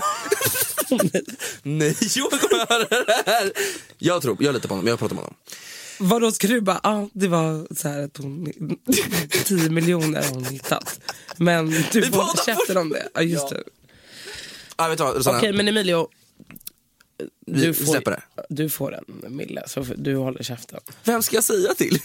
Nej, 1.64 1.96
jo 2.16 2.28
han 2.32 2.40
kommer 2.40 2.66
höra 2.70 3.04
det 3.06 3.24
här! 3.32 3.52
Jag 3.98 4.22
tror, 4.22 4.38
jag 4.40 4.54
litar 4.54 4.68
på 4.68 4.74
honom, 4.74 4.88
jag 4.88 5.00
pratar 5.00 5.16
med 5.16 5.24
honom. 5.24 5.38
Vadå 6.00 6.32
ska 6.32 6.48
du 6.48 6.62
bara, 6.62 6.80
ja 6.84 7.10
det 7.14 7.28
var 7.28 7.76
så 7.76 7.88
här 7.88 8.04
att 8.04 8.18
hon, 8.18 8.48
10 9.46 9.70
miljoner 9.70 10.24
har 10.24 10.30
hon 10.30 10.46
hittat. 10.46 11.00
Men 11.38 11.70
du 11.92 12.04
får 12.12 12.46
käften 12.46 12.78
om 12.78 12.90
det. 12.90 13.08
Ja 13.14 13.22
just 13.22 13.50
det. 13.50 13.64
Ah, 14.76 14.94
Okej 14.94 15.06
Rosanna, 15.06 15.52
men 15.54 15.68
Emilio. 15.68 16.08
Vi 17.48 17.62
Du 17.66 17.74
får, 17.74 17.86
släpper 17.86 18.12
det. 18.12 18.22
du 18.50 18.70
får 18.70 18.96
en 18.96 19.36
mille 19.36 19.64
så 19.68 19.86
du 19.98 20.16
håller 20.16 20.44
käften. 20.44 20.80
Vem 21.04 21.22
ska 21.24 21.36
jag 21.36 21.44
säga 21.44 21.74
till? 21.74 22.00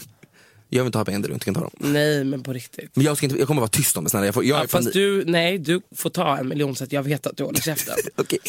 Jag 0.69 0.83
vill 0.83 0.85
inte 0.87 0.97
ha 0.97 1.05
pengar 1.05 1.19
där 1.19 1.27
du 1.27 1.33
inte 1.33 1.45
kan 1.45 1.53
ta 1.53 1.59
dem. 1.61 1.71
Nej 1.77 2.23
men 2.23 2.43
på 2.43 2.53
riktigt. 2.53 2.95
Men 2.95 3.05
jag, 3.05 3.17
ska 3.17 3.25
inte, 3.25 3.39
jag 3.39 3.47
kommer 3.47 3.61
vara 3.61 3.69
tyst 3.69 3.97
om 3.97 4.03
det 4.03 4.09
snälla. 4.09 4.25
Jag, 4.25 4.33
får, 4.33 4.45
jag 4.45 4.63
Ja, 4.63 4.67
fast 4.67 4.93
du, 4.93 5.23
nej 5.25 5.57
du 5.57 5.81
får 5.95 6.09
ta 6.09 6.37
en 6.37 6.47
miljon 6.47 6.75
så 6.75 6.83
att 6.83 6.91
jag 6.91 7.03
vet 7.03 7.27
att 7.27 7.37
du 7.37 7.43
håller 7.43 7.59
käften. 7.61 7.95
Okej. 8.15 8.39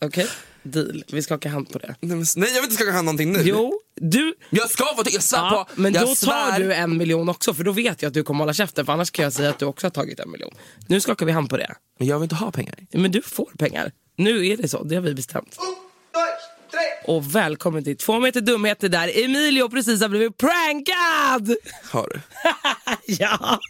Okej? 0.00 0.26
Deal. 0.62 1.04
Vi 1.12 1.22
ska 1.22 1.34
åka 1.34 1.48
hand 1.48 1.70
på 1.72 1.78
det. 1.78 1.94
Nej, 2.00 2.16
men- 2.16 2.26
nej 2.36 2.48
jag 2.48 2.54
vill 2.54 2.64
inte 2.70 2.74
skaka 2.74 2.92
hand 2.92 3.04
någonting 3.04 3.32
nu. 3.32 3.40
Jo, 3.44 3.80
du. 3.94 4.34
Jag 4.50 4.70
ska 4.70 4.84
få 4.84 5.02
jag 5.12 5.22
svär 5.22 5.38
Ja, 5.38 5.68
på. 5.74 5.80
men 5.80 5.92
jag 5.92 6.06
då 6.06 6.14
svär. 6.14 6.50
tar 6.52 6.58
du 6.60 6.72
en 6.74 6.96
miljon 6.96 7.28
också 7.28 7.54
för 7.54 7.64
då 7.64 7.72
vet 7.72 8.02
jag 8.02 8.08
att 8.08 8.14
du 8.14 8.22
kommer 8.22 8.38
hålla 8.40 8.52
käften 8.54 8.86
för 8.86 8.92
annars 8.92 9.10
kan 9.10 9.22
jag 9.22 9.32
säga 9.32 9.50
att 9.50 9.58
du 9.58 9.64
också 9.66 9.86
har 9.86 9.90
tagit 9.90 10.20
en 10.20 10.30
miljon. 10.30 10.50
Nu 10.86 11.00
skakar 11.00 11.26
vi 11.26 11.32
hand 11.32 11.50
på 11.50 11.56
det. 11.56 11.74
Men 11.98 12.08
jag 12.08 12.18
vill 12.18 12.22
inte 12.24 12.34
ha 12.34 12.50
pengar. 12.50 12.74
Men 12.92 13.10
du 13.10 13.22
får 13.22 13.50
pengar. 13.58 13.92
Nu 14.16 14.46
är 14.46 14.56
det 14.56 14.68
så, 14.68 14.82
det 14.84 14.94
har 14.94 15.02
vi 15.02 15.14
bestämt. 15.14 15.56
Och 17.04 17.34
välkommen 17.34 17.84
till 17.84 17.96
två 17.96 18.20
meter 18.20 18.40
dumheter 18.40 18.88
där 18.88 19.24
Emilio 19.24 19.68
precis 19.68 20.00
har 20.00 20.08
blivit 20.08 20.36
prankad! 20.36 21.56
Har 21.90 22.08
du? 22.08 22.20
ja! 23.14 23.60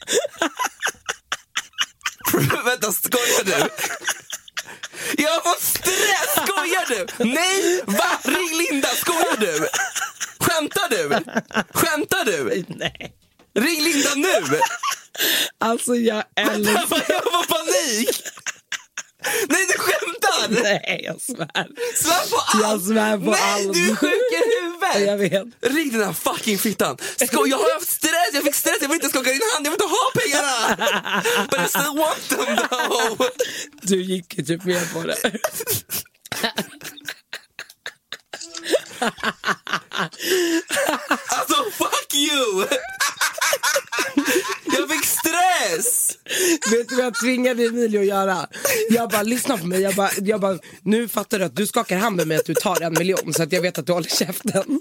Vänta, 2.65 2.93
skojar 2.93 3.45
du? 3.45 3.69
Jag 5.23 5.43
får 5.43 5.61
stress! 5.61 6.47
Skojar 6.49 6.89
du? 6.89 7.25
Nej! 7.25 7.83
Va? 7.87 8.19
Ring 8.23 8.59
Linda, 8.59 8.89
skojar 8.89 9.37
du? 9.41 9.69
Skämtar 10.41 10.89
du? 10.91 11.09
Skämtar 11.71 12.25
du? 12.25 12.65
Nej. 12.69 13.13
Ring 13.55 13.83
Linda 13.85 14.15
nu! 14.15 14.61
Alltså 15.59 15.95
jag 15.95 16.25
älskar... 16.37 17.05
jag 17.09 17.23
får 17.23 17.47
panik! 17.49 18.23
Nej 19.49 19.67
du 19.69 19.79
skämtar! 19.79 20.63
Nej 20.63 21.01
jag 21.05 21.21
svär. 21.21 21.69
Svär 21.95 22.31
på 22.31 22.37
allt! 22.37 22.63
Jag 22.63 22.83
svär 22.83 23.17
på 23.19 23.31
Nej 23.31 23.41
allt. 23.43 23.75
du 23.75 23.91
är 23.91 23.95
sjuk 23.97 24.33
i 24.33 24.37
huvudet! 24.61 25.07
Jag 25.09 25.17
vet. 25.17 25.73
Ring 25.77 25.93
den 25.93 26.03
här 26.05 26.13
fucking 26.13 26.59
fittan! 26.59 26.97
Sko 27.27 27.47
jag 27.47 27.59
har 27.59 27.75
haft 27.75 27.91
stress, 27.91 28.31
jag 28.33 28.43
fick 28.43 28.55
stress, 28.55 28.77
jag 28.81 28.89
vill 28.89 28.95
inte 28.95 29.09
skaka 29.09 29.31
din 29.31 29.41
hand, 29.55 29.67
jag 29.67 29.71
vill 29.71 29.81
inte 29.83 29.95
ha 29.97 30.11
pengarna! 30.15 30.77
But 31.51 31.61
I 31.61 31.69
still 31.69 31.99
want 31.99 32.29
them 32.29 32.57
though! 32.57 33.29
Du 33.83 34.03
gick 34.03 34.39
ju 34.39 34.45
typ 34.45 34.65
med 34.65 34.93
på 34.93 35.03
det. 35.03 35.17
Alltså 41.29 41.71
fuck 41.71 42.15
you! 42.15 42.67
Jag 44.65 44.91
fick 44.91 45.05
stress! 45.05 46.17
Vet 46.71 46.89
du 46.89 46.97
vad 46.97 47.05
jag 47.05 47.15
tvingade 47.15 47.65
Emilio 47.65 48.01
att 48.01 48.07
göra? 48.07 48.47
Jag 48.91 49.11
bara, 49.11 49.23
lyssna 49.23 49.59
på 49.59 49.67
mig. 49.67 49.81
Jag 49.81 49.95
bara, 49.95 50.11
jag 50.21 50.41
bara, 50.41 50.59
nu 50.83 51.09
fattar 51.09 51.39
du 51.39 51.45
att 51.45 51.57
du 51.57 51.67
skakar 51.67 51.97
hand 51.97 52.17
med 52.17 52.27
mig 52.29 52.37
att 52.37 52.47
du 52.47 52.55
tar 52.55 52.81
en 52.81 52.95
miljon 52.95 53.35
så 53.35 53.43
att 53.43 53.53
jag 53.53 53.63
vet 53.63 53.79
att 53.79 53.87
du 53.87 53.93
håller 53.93 54.09
käften. 54.09 54.81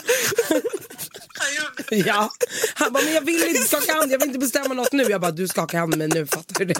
Ja. 1.89 2.31
Han 2.73 2.93
bara, 2.93 3.03
men 3.03 3.13
jag 3.13 3.21
vill 3.21 3.47
inte 3.47 3.61
skaka 3.61 3.93
hand, 3.93 4.11
jag 4.11 4.19
vill 4.19 4.27
inte 4.27 4.39
bestämma 4.39 4.73
något 4.73 4.91
nu. 4.91 5.03
Jag 5.03 5.21
bara, 5.21 5.31
du 5.31 5.47
skakar 5.47 5.79
hand 5.79 5.89
med 5.89 5.97
mig 5.97 6.07
nu, 6.07 6.27
fattar 6.27 6.59
du 6.59 6.65
det? 6.65 6.73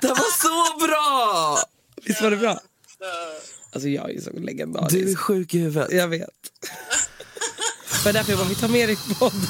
Det 0.00 0.08
var 0.08 0.42
så 0.42 0.86
bra! 0.86 1.58
Visst 2.04 2.22
var 2.22 2.30
det 2.30 2.36
bra? 2.36 2.60
Alltså 3.72 3.88
jag 3.88 4.10
är 4.10 4.20
så 4.20 4.30
legendarisk. 4.30 4.90
Du 4.90 5.10
är 5.12 5.16
sjuk 5.16 5.54
i 5.54 5.58
huvudet. 5.58 5.92
Jag 5.92 6.08
vet. 6.08 6.28
Det 7.92 8.04
var 8.04 8.12
därför 8.12 8.32
jag 8.32 8.38
bara, 8.38 8.48
vi 8.48 8.54
tar 8.54 8.68
med 8.68 8.88
dig 8.88 8.98
i 9.10 9.14
podden. 9.14 9.40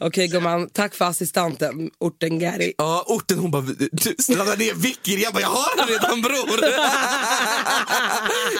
Okej 0.00 0.28
gumman, 0.28 0.68
tack 0.70 0.94
för 0.94 1.04
assistanten, 1.04 1.90
orten 1.98 2.38
Gary. 2.38 2.72
Ja, 2.78 3.04
orten 3.06 3.38
hon 3.38 3.50
bara, 3.50 3.62
du 3.92 4.36
ladda 4.36 4.54
ner 4.54 4.74
Vicky. 4.74 5.16
Jag 5.22 5.32
bara, 5.32 5.40
jag 5.40 5.48
har 5.48 5.76
den 5.76 5.86
redan 5.88 6.22
bror. 6.22 6.60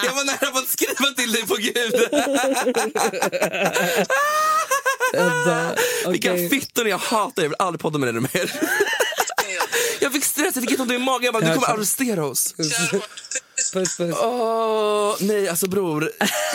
jag 0.05 0.13
var 0.13 0.25
nära 0.25 0.51
på 0.51 0.57
att 0.57 0.67
skriva 0.67 1.09
till 1.17 1.31
dig 1.31 1.47
på 1.47 1.55
gud. 1.55 1.93
Vänta, 5.13 5.75
Vilka 6.11 6.31
okej. 6.33 6.49
fittor 6.49 6.87
jag 6.87 6.97
hatar, 6.97 7.41
jag 7.43 7.49
vill 7.49 7.55
aldrig 7.59 7.79
podda 7.81 7.99
med 7.99 8.13
dig 8.13 8.21
mer. 8.21 8.51
jag 9.99 10.13
fick 10.13 10.23
stress, 10.25 10.55
jag 10.55 10.69
fick 10.69 10.79
ont 10.79 10.91
i 10.91 10.97
magen. 10.97 11.23
Jag 11.23 11.33
bara, 11.33 11.45
du 11.47 11.53
kommer 11.53 11.67
arrestera 11.67 12.25
oss. 12.25 12.55
Puss 13.73 13.97
puss. 13.97 14.15
Åh, 14.21 15.15
nej 15.19 15.47
alltså 15.47 15.69
bror. 15.69 16.11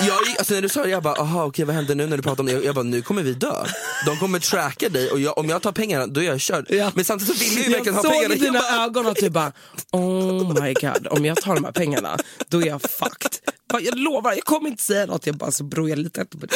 Jag, 0.07 0.19
alltså, 0.39 0.55
när 0.55 0.63
du 0.63 0.69
sa 0.69 0.83
det, 0.83 0.91
jag 0.91 1.03
bara, 1.03 1.15
aha 1.21 1.45
okej 1.45 1.65
vad 1.65 1.75
händer 1.75 1.95
nu 1.95 2.07
när 2.07 2.17
du 2.17 2.23
pratar 2.23 2.43
om 2.43 2.47
det? 2.47 2.53
Jag, 2.53 2.65
jag 2.65 2.75
bara, 2.75 2.83
nu 2.83 3.03
kommer 3.03 3.23
vi 3.23 3.35
dö. 3.35 3.65
De 4.07 4.17
kommer 4.19 4.39
tracka 4.39 4.89
dig 4.89 5.11
och 5.11 5.21
jag, 5.21 5.39
om 5.39 5.49
jag 5.49 5.63
tar 5.63 5.73
pengarna 5.73 6.07
då 6.07 6.21
är 6.21 6.25
jag 6.25 6.41
körd. 6.41 6.67
Ja. 6.69 6.93
Men 6.95 7.05
samtidigt 7.05 7.39
så 7.39 7.45
vill 7.45 7.53
jag 7.57 7.67
ju 7.67 7.71
Jag 7.71 7.79
verkligen 7.79 7.95
ha 7.95 8.03
såg 8.03 8.13
pengarna. 8.13 8.35
i 8.35 8.39
dina 8.39 8.55
Jag 8.55 8.63
bara, 8.65 8.85
ögon 8.85 9.07
att 9.07 9.17
du 9.17 9.31
bara 9.31 9.53
oh 9.93 10.63
my 10.63 10.75
god, 10.75 11.07
om 11.11 11.25
jag 11.25 11.37
tar 11.43 11.55
de 11.55 11.65
här 11.65 11.73
pengarna 11.73 12.19
då 12.49 12.63
är 12.63 12.67
jag 12.67 12.83
fucked. 12.83 13.33
Jag 13.81 13.99
lovar, 13.99 14.33
jag 14.33 14.45
kommer 14.45 14.69
inte 14.71 14.83
säga 14.83 15.07
något. 15.07 15.27
Jag 15.27 15.37
bara, 15.37 15.51
så 15.51 15.65
bror 15.65 15.89
jag 15.89 15.99
litar 15.99 16.23
inte 16.23 16.39
på 16.39 16.47
det. 16.47 16.55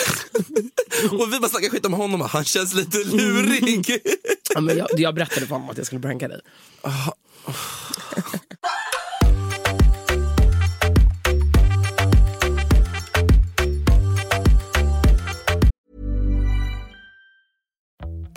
och 1.24 1.32
vi 1.32 1.38
bara 1.40 1.48
snackar 1.48 1.68
skit 1.68 1.86
om 1.86 1.92
honom, 1.92 2.20
han 2.20 2.44
känns 2.44 2.74
lite 2.74 2.98
lurig. 2.98 4.02
Ja, 4.54 4.60
men 4.60 4.76
jag, 4.78 4.88
jag 4.96 5.14
berättade 5.14 5.46
för 5.46 5.54
honom 5.54 5.70
att 5.70 5.76
jag 5.76 5.86
skulle 5.86 6.00
pranka 6.00 6.28
dig. 6.28 6.40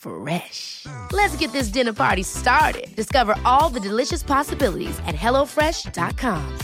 Fresh. 0.00 0.86
Let's 1.12 1.36
get 1.36 1.52
this 1.52 1.68
dinner 1.68 1.92
party 1.92 2.22
started. 2.22 2.88
Discover 2.96 3.34
all 3.44 3.68
the 3.68 3.80
delicious 3.80 4.22
possibilities 4.22 4.98
at 5.06 5.14
hellofresh.com. 5.14 6.58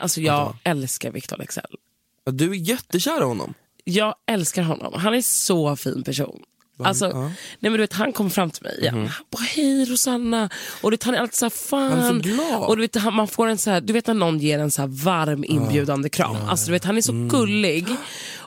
Alltså 0.00 0.20
jag 0.20 0.56
älskar 0.64 1.10
Victor 1.10 1.36
Leksell. 1.36 1.76
Du 2.24 2.50
är 2.50 2.54
jättekär 2.54 3.20
i 3.20 3.24
honom. 3.24 3.54
Jag 3.84 4.14
älskar 4.26 4.62
honom. 4.62 4.92
Han 4.96 5.14
är 5.14 5.22
så 5.22 5.76
fin 5.76 6.02
person. 6.02 6.42
Alltså, 6.86 7.08
nej 7.08 7.30
men 7.60 7.72
du 7.72 7.78
vet, 7.78 7.92
han 7.92 8.12
kom 8.12 8.30
fram 8.30 8.50
till 8.50 8.62
mig 8.62 8.78
igen. 8.80 8.94
Han 8.94 9.24
bara 9.32 9.42
hej 9.42 9.84
Rosanna. 9.84 10.50
Och 10.82 10.90
du 10.90 10.94
vet, 10.96 11.04
han 11.04 11.14
är 11.14 11.18
alltid 11.18 11.34
så 11.34 11.44
här 11.44 11.50
fan. 11.50 11.90
Han 11.90 11.98
är 11.98 12.08
så 12.08 12.18
glad. 12.18 12.62
Och 12.68 12.76
du 12.76 12.82
vet, 12.82 12.96
han, 12.96 13.14
man 13.14 13.28
får 13.28 13.46
en 13.46 13.58
så 13.58 13.70
här, 13.70 13.80
du 13.80 13.92
vet 13.92 14.06
när 14.06 14.14
någon 14.14 14.38
ger 14.38 14.58
en 14.58 14.70
så 14.70 14.82
här 14.82 14.88
varm 14.88 15.44
inbjudande 15.44 16.08
kram. 16.08 16.36
Alltså, 16.48 16.66
du 16.66 16.72
vet, 16.72 16.84
han 16.84 16.96
är 16.96 17.00
så 17.02 17.12
gullig 17.28 17.86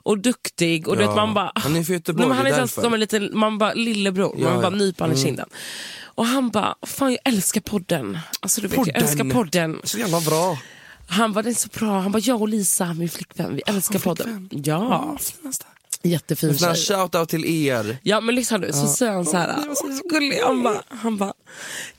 och 0.04 0.18
duktig. 0.18 0.88
Och 0.88 0.98
du 0.98 1.04
Ja. 1.04 1.08
vet, 1.10 1.16
man 1.16 1.34
bara, 1.34 1.52
Han 1.56 1.76
är 1.76 1.84
från 1.84 1.94
Göteborg, 1.94 2.28
Nej, 2.28 2.38
han 2.38 2.48
är 2.48 2.52
därför. 2.52 2.82
som 2.82 2.94
en 2.94 3.00
liten, 3.00 3.30
man 3.34 3.58
bara 3.58 3.74
lillebror. 3.74 4.36
Ja, 4.38 4.44
man 4.44 4.62
bara 4.62 4.64
ja. 4.72 4.78
nyper 4.78 5.04
honom 5.06 5.18
i 5.18 5.22
kinden. 5.22 5.50
Och 6.16 6.26
han 6.26 6.50
bara, 6.50 6.76
fan 6.86 7.12
jag 7.12 7.20
älskar 7.34 7.62
podden. 7.62 8.20
Alltså 8.40 8.62
du 8.62 8.68
vet, 8.68 8.88
jag 8.88 8.96
älskar 8.98 9.32
podden. 9.34 9.82
Så 9.84 9.98
jävla 9.98 10.22
bra. 10.22 10.58
Han 11.08 11.34
bara, 11.34 11.42
det 11.42 11.50
är 11.50 11.54
så 11.54 11.70
bra. 11.80 12.00
Han 12.00 12.12
bara, 12.12 12.20
jag 12.20 12.42
och 12.42 12.50
Lisa, 12.50 12.94
min 12.94 13.10
flickvän, 13.10 13.56
vi 13.56 13.62
älskar 13.66 14.00
podden. 14.00 14.50
Ja, 14.52 15.18
jättefin 16.04 16.58
tjej. 16.58 16.74
shout-out 16.74 17.26
till 17.26 17.46
er. 17.66 17.98
Ja 18.04 18.22
men 18.22 18.36
lyssna 18.36 18.58
nu, 18.58 18.72
så 18.72 18.88
säger 18.88 19.12
han 19.12 19.26
så 19.26 19.38
här, 19.38 19.48
Nej, 19.68 19.76
så- 19.76 20.08
gullig. 20.10 20.40
Han 20.44 20.64
bara, 20.64 20.84
han 20.90 21.18
bara, 21.18 21.34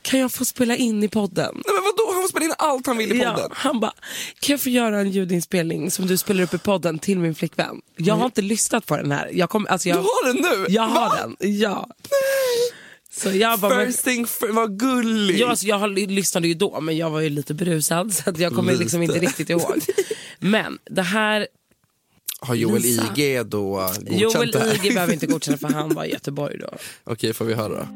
kan 0.02 0.20
jag 0.20 0.32
få 0.32 0.44
spela 0.44 0.76
in 0.76 1.02
i 1.02 1.08
podden? 1.08 1.54
Nej, 1.54 1.74
men 1.74 1.82
vadå? 1.84 2.12
Han 2.12 2.22
får 2.22 2.28
spela 2.28 2.44
in 2.44 2.52
allt 2.58 2.86
han 2.86 2.96
vill 2.96 3.12
i 3.12 3.18
podden. 3.18 3.34
Ja, 3.38 3.48
han 3.52 3.80
bara, 3.80 3.92
kan 4.40 4.52
jag 4.52 4.60
få 4.60 4.68
göra 4.68 5.00
en 5.00 5.10
ljudinspelning 5.10 5.90
som 5.90 6.06
du 6.06 6.16
spelar 6.18 6.42
upp 6.42 6.54
i 6.54 6.58
podden 6.58 6.98
till 6.98 7.18
min 7.18 7.34
flickvän? 7.34 7.80
Jag 7.96 8.14
har 8.14 8.24
inte 8.26 8.42
lyssnat 8.42 8.86
på 8.86 8.96
den 8.96 9.12
här. 9.12 9.30
Jag 9.32 9.50
kom, 9.50 9.66
alltså 9.70 9.88
jag, 9.88 9.98
Du 9.98 10.02
har 10.02 10.26
den 10.32 10.36
nu? 10.60 10.66
Jag 10.74 10.82
har 10.82 11.08
Va? 11.08 11.16
den, 11.38 11.60
ja. 11.60 11.88
Så 13.14 13.30
jag 13.30 13.58
bara, 13.60 13.74
men, 13.76 13.86
First 13.86 14.04
thing 14.04 14.26
first, 14.26 14.52
vad 14.54 14.78
gullig. 14.78 15.38
Ja, 15.40 15.48
alltså 15.50 15.66
jag 15.66 15.78
har, 15.78 15.88
lyssnade 15.88 16.48
ju 16.48 16.54
då 16.54 16.80
men 16.80 16.96
jag 16.96 17.10
var 17.10 17.20
ju 17.20 17.28
lite 17.28 17.54
berusad 17.54 18.12
så 18.14 18.30
att 18.30 18.38
jag 18.38 18.54
kommer 18.54 18.74
liksom 18.76 19.02
inte 19.02 19.18
riktigt 19.18 19.50
ihåg. 19.50 19.80
Men 20.38 20.78
det 20.90 21.02
här, 21.02 21.46
Har 22.46 22.54
Joel 22.54 22.82
Lisa. 22.82 23.02
IG 23.16 23.46
då 23.46 23.90
godkänt 23.98 24.20
Joel 24.20 24.50
det 24.50 24.58
här? 24.58 24.84
IG 24.86 24.94
behöver 24.94 25.12
inte 25.12 25.26
godkänna 25.26 25.58
för 25.58 25.68
han 25.68 25.94
var 25.94 26.04
i 26.04 26.10
Göteborg 26.12 26.58
då. 26.58 26.68
Okej, 27.04 27.32
får 27.32 27.44
vi 27.44 27.54
höra. 27.54 27.88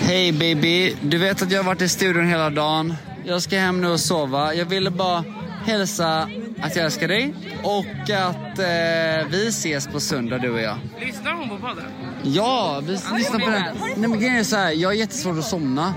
Hej 0.00 0.32
baby, 0.32 0.96
du 1.02 1.18
vet 1.18 1.42
att 1.42 1.50
jag 1.50 1.58
har 1.58 1.64
varit 1.64 1.82
i 1.82 1.88
studion 1.88 2.26
hela 2.28 2.50
dagen. 2.50 2.94
Jag 3.24 3.42
ska 3.42 3.58
hem 3.58 3.80
nu 3.80 3.88
och 3.88 4.00
sova. 4.00 4.54
Jag 4.54 4.66
ville 4.66 4.90
bara 4.90 5.24
hälsa 5.64 6.30
att 6.60 6.76
jag 6.76 6.84
älskar 6.84 7.08
dig 7.08 7.34
och 7.62 8.10
att 8.10 8.58
eh, 8.58 9.30
vi 9.30 9.46
ses 9.48 9.86
på 9.86 10.00
söndag 10.00 10.38
du 10.38 10.50
och 10.50 10.60
jag. 10.60 10.78
Lyssnar 11.00 11.32
hon 11.32 11.48
på 11.48 11.56
podden? 11.56 11.84
Ja, 12.22 12.82
vi 12.86 12.92
lyssnar 12.92 13.38
på 13.38 13.50
den. 13.50 13.62
Nej 13.96 14.08
men 14.08 14.18
grejen 14.20 14.36
är 14.36 14.44
så 14.44 14.56
här, 14.56 14.72
jag 14.72 14.88
har 14.88 14.94
jättesvårt 14.94 15.38
att 15.38 15.44
somna. 15.44 15.94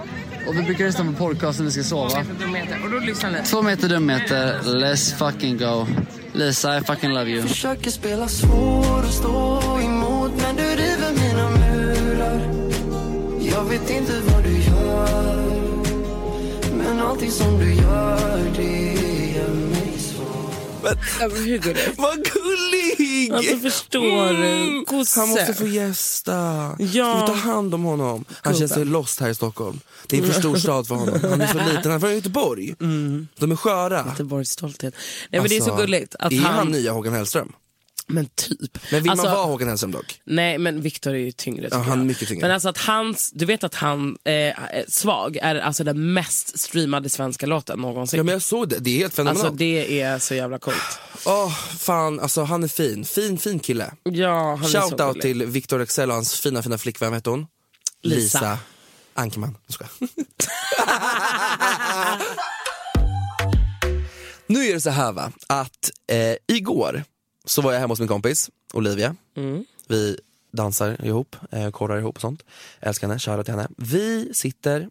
Och 0.47 0.57
vi 0.57 0.63
brukar 0.63 0.85
lyssna 0.85 1.05
på 1.05 1.13
podcast 1.13 1.59
när 1.59 1.65
vi 1.65 1.71
ska 1.71 1.83
sova. 1.83 2.19
Och 2.83 2.91
då 2.91 2.99
lyssnar 2.99 3.31
ni? 3.31 3.37
Två 3.45 3.61
meter 3.61 3.89
dumheter, 3.89 4.59
let's 4.63 5.15
fucking 5.15 5.57
go. 5.57 5.87
Lisa, 6.33 6.77
I 6.77 6.81
fucking 6.81 7.13
love 7.13 7.29
you. 7.29 7.41
Försöker 7.41 7.91
spela 7.91 8.27
svår 8.27 8.99
och 8.99 9.13
stå 9.13 9.61
emot 9.81 10.31
men 10.37 10.55
du 10.55 10.63
river 10.63 11.11
mina 11.13 11.49
murar 11.49 12.41
Jag 13.39 13.63
vet 13.63 13.89
inte 13.89 14.11
vad 14.33 14.43
du 14.43 14.57
gör 14.57 15.43
Men 16.77 16.99
allting 16.99 17.31
som 17.31 17.59
du 17.59 17.73
gör 17.73 18.41
det 18.57 18.98
Ja, 20.83 21.27
men 21.27 21.43
hur 21.43 21.57
gulligt? 21.57 21.97
Vad 21.97 22.15
gullig! 22.15 23.31
Alltså 23.33 23.57
förstår 23.57 24.27
du? 24.33 24.47
Mm. 24.47 24.83
Gosse. 24.83 25.19
Han 25.19 25.29
måste 25.29 25.53
få 25.53 25.67
gästa. 25.67 26.33
Ja. 26.79 26.85
Ska 26.87 27.21
vi 27.21 27.27
ta 27.27 27.33
hand 27.49 27.73
om 27.73 27.83
honom? 27.83 28.25
Han 28.41 28.55
känns 28.55 28.73
så 28.73 28.83
lost 28.83 29.19
här 29.19 29.29
i 29.29 29.35
Stockholm. 29.35 29.79
Det 30.07 30.17
är 30.17 30.21
en 30.21 30.27
för 30.27 30.39
stor 30.39 30.55
stad 30.55 30.87
för 30.87 30.95
honom. 30.95 31.19
Han 31.29 31.41
är 31.41 31.47
så 31.47 31.57
liten. 31.57 31.83
Han 31.83 31.91
är 31.91 31.99
från 31.99 32.13
Göteborg. 32.15 32.75
De 33.39 33.51
är 33.51 33.55
sköra. 33.55 34.05
Göteborgs 34.09 34.49
stolthet. 34.49 34.93
Nej 35.29 35.41
men 35.41 35.49
det 35.49 35.57
är 35.57 35.61
så 35.61 35.71
Alltså, 35.71 35.85
gulligt 35.85 36.15
att 36.19 36.31
är 36.31 36.37
han, 36.39 36.53
han... 36.53 36.67
nya 36.67 36.91
Håkan 36.91 37.13
Hellström? 37.13 37.51
Men 38.11 38.25
typ. 38.35 38.77
Men 38.91 39.01
vill 39.03 39.11
Alltså, 39.11 39.25
man 39.25 39.35
vara 39.35 39.45
Håkan 39.45 39.67
Hellström 39.67 39.91
dock? 39.91 40.21
Nej 40.23 40.57
men 40.57 40.81
Viktor 40.81 41.13
är 41.13 41.17
ju 41.17 41.31
tyngre 41.31 41.67
Ja, 41.71 41.77
han 41.77 41.99
är 42.01 42.05
mycket 42.05 42.27
tyngre. 42.27 42.41
Men 42.41 42.51
alltså 42.51 42.69
att 42.69 42.77
hans, 42.77 43.31
du 43.31 43.45
vet 43.45 43.63
att 43.63 43.75
han, 43.75 44.17
eh, 44.23 44.55
Svag 44.87 45.37
är 45.37 45.55
alltså 45.55 45.83
den 45.83 46.13
mest 46.13 46.59
streamade 46.59 47.09
svenska 47.09 47.45
låten 47.45 47.79
någonsin. 47.79 48.17
Ja 48.17 48.23
men 48.23 48.33
jag 48.33 48.41
såg 48.41 48.69
det, 48.69 48.79
det 48.79 48.89
är 48.89 48.93
helt 48.97 49.19
alltså 49.19 49.23
fenomenalt. 49.33 49.57
det 49.57 50.01
är 50.01 50.19
så 50.19 50.35
jävla 50.35 50.59
coolt. 50.59 50.99
Åh 51.25 51.53
fan, 51.79 52.19
alltså 52.19 52.43
han 52.43 52.63
är 52.63 52.67
fin. 52.67 53.05
Fin, 53.05 53.37
fin 53.37 53.59
kille. 53.59 53.91
Ja, 54.03 54.55
han 54.55 54.63
är 54.65 54.67
så 54.69 54.79
Shout 54.81 54.91
out 54.91 54.99
gullig. 54.99 55.21
till 55.21 55.45
Victor 55.45 55.81
Excel 55.81 56.09
och 56.09 56.15
hans 56.15 56.39
fina 56.39 56.63
fina 56.63 56.77
flickvän, 56.77 57.11
vet 57.11 57.25
hon? 57.25 57.47
Lisa. 58.03 58.57
Ankerman. 59.13 59.57
Jag 59.67 59.73
skojar. 59.73 59.91
nu 64.47 64.65
är 64.65 64.73
det 64.73 64.81
så 64.81 64.89
här 64.89 65.11
va, 65.11 65.31
att 65.47 65.89
eh, 66.11 66.35
igår 66.55 67.03
så 67.49 67.61
var 67.61 67.73
jag 67.73 67.79
hemma 67.79 67.91
hos 67.91 67.99
min 67.99 68.07
kompis 68.07 68.49
Olivia. 68.73 69.15
Vi 69.87 70.19
dansar 70.51 71.05
ihop, 71.05 71.35
eh, 71.51 71.71
korrar 71.71 71.97
ihop 71.97 72.15
och 72.15 72.21
sånt. 72.21 72.43
Älskar 72.79 73.07
henne, 73.07 73.19
shoutout 73.19 73.45
till 73.45 73.53
henne. 73.53 73.67
Vi 73.77 74.33
sitter 74.33 74.89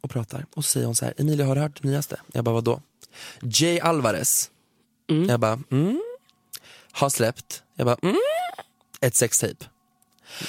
och 0.00 0.10
pratar 0.10 0.46
och 0.54 0.64
så 0.64 0.70
säger 0.70 0.86
hon 0.86 0.94
så 0.94 1.04
här, 1.04 1.14
Emilia 1.16 1.46
har 1.46 1.54
du 1.54 1.60
hört 1.60 1.82
det 1.82 1.88
nyaste? 1.88 2.20
Jag 2.32 2.44
bara 2.44 2.54
vadå? 2.54 2.80
Jay 3.42 3.78
Alvarez. 3.80 4.50
Jag 5.28 5.40
bara, 5.40 5.60
mm. 5.70 6.02
Har 6.92 7.10
släppt, 7.10 7.62
jag 7.76 7.86
bara, 7.86 7.96
mm. 8.02 8.16
Ett 9.00 9.14
sextape. 9.14 9.64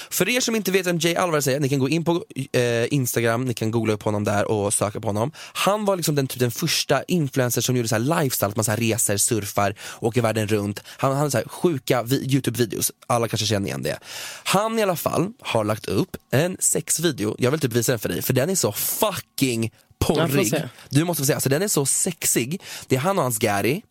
För 0.10 0.30
er 0.30 0.40
som 0.40 0.56
inte 0.56 0.72
vet 0.72 0.88
vem 0.88 0.98
Jay 0.98 1.16
Alvarez 1.16 1.48
är, 1.48 1.60
ni 1.60 1.70
kan 1.70 1.80
gå 1.80 1.90
in 1.90 2.06
på 2.06 2.26
eh, 2.52 2.94
Instagram, 2.94 3.46
ni 3.46 3.54
kan 3.54 3.72
googla 3.72 3.94
upp 3.94 4.04
honom 4.04 4.24
där 4.24 4.52
och 4.52 4.74
söka 4.74 5.00
på 5.02 5.08
honom. 5.08 5.32
Han 5.54 5.86
var 5.86 5.96
liksom 5.96 6.16
den, 6.16 6.28
typ 6.28 6.40
den 6.40 6.52
första 6.52 7.04
influencer 7.04 7.62
som 7.62 7.76
gjorde 7.76 7.88
så 7.90 7.96
här 7.96 8.24
lifestyle, 8.24 8.50
att 8.50 8.56
man 8.56 8.66
så 8.66 8.72
här 8.72 8.78
reser, 8.78 9.18
surfar, 9.18 9.76
åker 10.00 10.22
världen 10.22 10.48
runt. 10.48 10.84
Han 10.86 11.16
hade 11.16 11.32
så 11.32 11.38
här 11.38 11.48
sjuka 11.48 12.04
vi- 12.04 12.24
Youtube-videos, 12.28 12.92
alla 13.08 13.28
kanske 13.28 13.46
känner 13.48 13.68
igen 13.68 13.84
det. 13.84 14.00
Han 14.44 14.80
i 14.80 14.84
alla 14.84 14.96
fall 14.96 15.32
har 15.42 15.64
lagt 15.64 15.86
upp 15.86 16.18
en 16.32 16.58
sexvideo, 16.60 17.36
jag 17.40 17.52
vill 17.52 17.60
typ 17.60 17.74
visa 17.74 17.92
den 17.92 18.00
för 18.00 18.10
dig, 18.10 18.22
för 18.22 18.34
den 18.34 18.50
är 18.50 18.56
så 18.56 18.72
fucking 18.72 19.72
porrig. 20.00 20.54
Du 20.90 21.04
måste 21.04 21.22
få 21.22 21.28
se, 21.28 21.34
alltså 21.34 21.50
den 21.50 21.62
är 21.62 21.68
så 21.68 21.86
sexig. 21.86 22.62
Det 22.88 22.96
är 22.96 23.00
han 23.00 23.18
och 23.18 23.24
hans 23.24 23.38
Gary. 23.40 23.82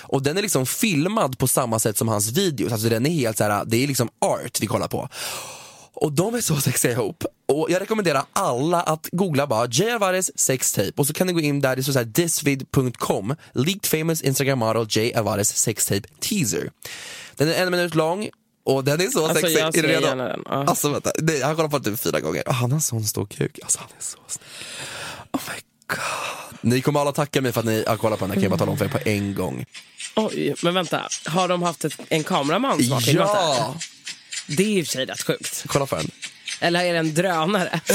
Och 0.00 0.22
den 0.22 0.38
är 0.38 0.42
liksom 0.42 0.66
filmad 0.66 1.38
på 1.38 1.48
samma 1.48 1.78
sätt 1.78 1.98
som 1.98 2.08
hans 2.08 2.30
videos, 2.32 2.72
alltså 2.72 2.88
den 2.88 3.06
är 3.06 3.10
helt 3.10 3.38
så 3.38 3.44
här, 3.44 3.64
det 3.64 3.76
är 3.84 3.86
liksom 3.88 4.08
art 4.24 4.60
vi 4.60 4.66
kollar 4.66 4.88
på. 4.88 5.08
Och 5.98 6.12
de 6.12 6.34
är 6.34 6.40
så 6.40 6.56
sexiga 6.60 6.92
ihop. 6.92 7.24
Och 7.48 7.70
jag 7.70 7.80
rekommenderar 7.82 8.22
alla 8.32 8.80
att 8.82 9.08
googla 9.12 9.46
bara 9.46 9.68
Jay 9.70 9.90
Alvarez 9.90 10.38
sextape 10.38 10.92
och 10.96 11.06
så 11.06 11.12
kan 11.12 11.26
ni 11.26 11.32
gå 11.32 11.40
in 11.40 11.60
där, 11.60 11.76
det 11.76 11.82
står 11.82 11.92
såhär 11.92 12.12
thisvid.com, 12.12 13.34
leaked 13.52 13.86
famous 13.86 14.22
Instagram 14.22 14.58
model 14.58 14.86
Jay 14.90 15.12
Alvarez 15.12 15.56
sextape 15.56 16.08
teaser. 16.20 16.70
Den 17.36 17.48
är 17.48 17.54
en 17.54 17.70
minut 17.70 17.94
lång 17.94 18.28
och 18.64 18.84
den 18.84 19.00
är 19.00 19.06
så 19.06 19.26
Alltså, 19.26 19.40
sexig. 19.40 19.58
jag 19.60 19.68
är 19.68 19.72
ser 19.72 19.82
redo? 19.88 20.06
gärna 20.06 20.24
den, 20.28 20.42
ja. 20.46 20.64
Alltså 20.66 20.88
vänta, 20.88 21.12
nej, 21.18 21.38
jag 21.38 21.46
har 21.46 21.54
kollat 21.54 21.70
på 21.70 21.78
den 21.78 21.92
typ 21.94 22.02
fyra 22.02 22.20
gånger 22.20 22.48
och 22.48 22.54
han 22.54 22.72
har 22.72 22.80
sån 22.80 23.04
stor 23.04 23.26
kuk. 23.26 23.58
Alltså 23.62 23.78
han 23.78 23.88
är 23.98 24.02
så 24.02 24.18
snygg. 24.28 24.46
Oh 25.32 25.40
my 25.54 25.60
god. 25.88 26.45
Ni 26.66 26.80
kommer 26.80 27.00
alla 27.00 27.12
tacka 27.12 27.40
mig 27.40 27.52
för 27.52 27.60
att 27.60 27.66
ni 27.66 27.84
har 27.86 27.96
kollat 27.96 28.18
på 28.18 28.24
den 28.24 28.30
här 28.30 28.34
kan 28.34 28.42
jag 28.42 28.50
bara 28.50 28.58
tala 28.58 28.70
om 28.70 28.78
för 28.78 28.84
er 28.84 28.88
på 28.88 28.98
en 29.04 29.34
gång. 29.34 29.64
Oj, 30.14 30.54
men 30.62 30.74
vänta. 30.74 31.08
Har 31.26 31.48
de 31.48 31.62
haft 31.62 31.84
ett, 31.84 32.00
en 32.08 32.24
kameraman 32.24 32.82
som 32.82 32.92
har 32.92 33.00
filmat 33.00 33.32
det? 33.32 33.38
Ja! 33.38 33.76
Det 34.46 34.62
är 34.62 34.66
i 34.66 34.82
och 34.82 34.86
för 34.86 34.92
sig 34.92 35.06
rätt 35.06 35.22
sjukt. 35.22 35.64
Kolla 35.66 35.86
på 35.86 35.96
den. 35.96 36.10
Eller 36.60 36.84
är 36.84 36.92
det 36.92 36.98
en 36.98 37.14
drönare? 37.14 37.80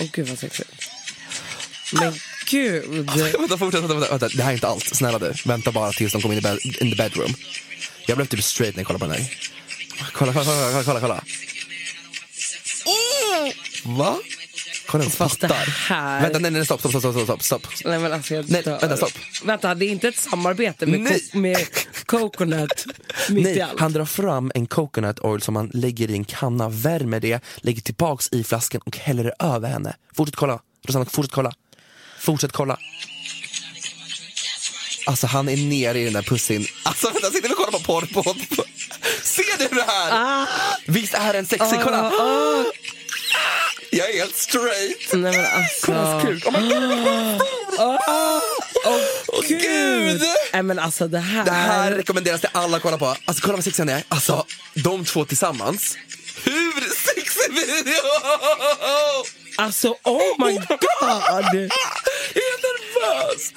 Åh 0.00 0.06
gud 0.12 0.28
vad 0.28 0.38
sexigt. 0.38 0.70
Men 1.92 2.14
gud. 2.46 3.10
vänta, 3.38 3.58
fortsätt, 3.58 3.80
vänta, 3.82 3.94
vänta, 3.94 4.10
vänta, 4.10 4.28
det 4.28 4.42
här 4.42 4.50
är 4.50 4.54
inte 4.54 4.68
allt. 4.68 4.96
Snälla 4.96 5.18
du, 5.18 5.32
vänta 5.44 5.72
bara 5.72 5.92
tills 5.92 6.12
de 6.12 6.22
kommer 6.22 6.34
in 6.34 6.38
i, 6.38 6.42
bed, 6.42 6.58
in 6.64 6.90
the 6.90 6.96
bedroom. 6.96 7.34
Jag 8.06 8.16
blev 8.16 8.26
typ 8.26 8.44
straight 8.44 8.76
när 8.76 8.80
jag 8.80 8.86
kollade 8.86 9.04
på 9.04 9.12
den 9.12 9.22
här. 9.22 9.38
Kolla, 10.12 10.32
kolla, 10.32 10.44
kolla, 10.44 10.84
kolla, 10.84 11.00
kolla. 11.00 11.24
Va? 13.84 14.18
Kolla 14.86 15.04
Fast 15.04 15.40
det 15.40 15.52
här- 15.88 16.20
Vänta, 16.22 16.38
nej, 16.38 16.50
nej, 16.50 16.64
stopp, 16.64 16.80
stopp, 16.80 16.92
stopp, 16.98 17.22
stopp, 17.24 17.42
stopp. 17.42 17.66
Nej, 17.84 17.98
men 17.98 18.12
alltså, 18.12 18.34
jag 18.34 18.50
Nej, 18.50 18.62
dör. 18.62 18.80
vänta, 18.80 18.96
stopp. 18.96 19.12
Vänta, 19.44 19.74
det 19.74 19.84
är 19.86 19.88
inte 19.90 20.08
ett 20.08 20.16
samarbete 20.18 20.86
med, 20.86 21.00
Nej. 21.00 21.20
ko- 21.32 21.38
med 21.38 21.66
coconut 22.06 22.86
mitt 23.28 23.38
i 23.38 23.42
Nej, 23.42 23.60
allt? 23.60 23.80
han 23.80 23.92
drar 23.92 24.04
fram 24.04 24.52
en 24.54 24.66
coconut 24.66 25.18
oil 25.20 25.42
som 25.42 25.56
han 25.56 25.70
lägger 25.74 26.10
i 26.10 26.12
en 26.14 26.24
kanna, 26.24 26.68
värmer 26.68 27.20
det, 27.20 27.40
lägger 27.56 27.82
tillbaks 27.82 28.28
i 28.32 28.44
flaskan 28.44 28.80
och 28.84 28.96
häller 28.96 29.24
det 29.24 29.34
över 29.38 29.68
henne. 29.68 29.96
Fortsätt 30.16 30.36
kolla, 30.36 30.60
Rosanna, 30.86 31.04
fortsätt 31.04 31.32
kolla. 31.34 31.52
Fortsätt 32.18 32.52
kolla. 32.52 32.78
Alltså 35.06 35.26
han 35.26 35.48
är 35.48 35.56
nere 35.56 35.98
i 36.00 36.04
den 36.04 36.12
där 36.12 36.22
pussin. 36.22 36.66
Alltså 36.82 37.10
vänta, 37.10 37.30
sitter 37.30 37.48
vi 37.48 37.54
och 37.54 37.58
kollar 37.58 37.70
på 37.78 37.84
porr 37.84 38.14
på... 38.14 38.22
Ser 39.22 39.58
du 39.58 39.76
det 39.76 39.84
här? 39.88 40.10
Ah. 40.42 40.46
Visst 40.86 41.14
är 41.14 41.32
den 41.32 41.46
sexig? 41.46 41.78
Kolla! 41.84 42.12
Jag 43.96 44.10
är 44.10 44.18
helt 44.18 44.36
straight. 44.36 45.12
Nej 45.12 45.36
men 45.36 45.46
alltså. 45.46 45.86
Kolla 45.86 45.98
hans 46.00 46.24
kuk. 46.24 46.46
Oh 46.46 46.60
my 46.60 46.68
god, 46.68 47.40
Åh 49.28 49.42
gud! 49.48 50.22
Nej 50.52 50.62
men 50.62 50.78
alltså 50.78 51.08
det 51.08 51.18
här. 51.18 51.44
Det 51.44 51.50
här 51.50 51.92
rekommenderas 51.92 52.40
till 52.40 52.50
alla 52.52 52.76
att 52.76 52.82
kolla 52.82 52.98
på. 52.98 53.06
Alltså 53.24 53.42
kolla 53.42 53.54
vad 53.56 53.64
sexig 53.64 53.82
han 53.82 53.88
är. 53.88 54.02
Alltså 54.08 54.44
de 54.74 55.04
två 55.04 55.24
tillsammans. 55.24 55.96
Hur 56.44 56.72
sexig 56.94 57.52
video! 57.52 58.02
Alltså 59.56 59.88
oh 60.04 60.46
my 60.46 60.54
god. 60.68 61.70
Jag 62.34 62.44
är 62.44 62.58
nervös. 62.66 63.52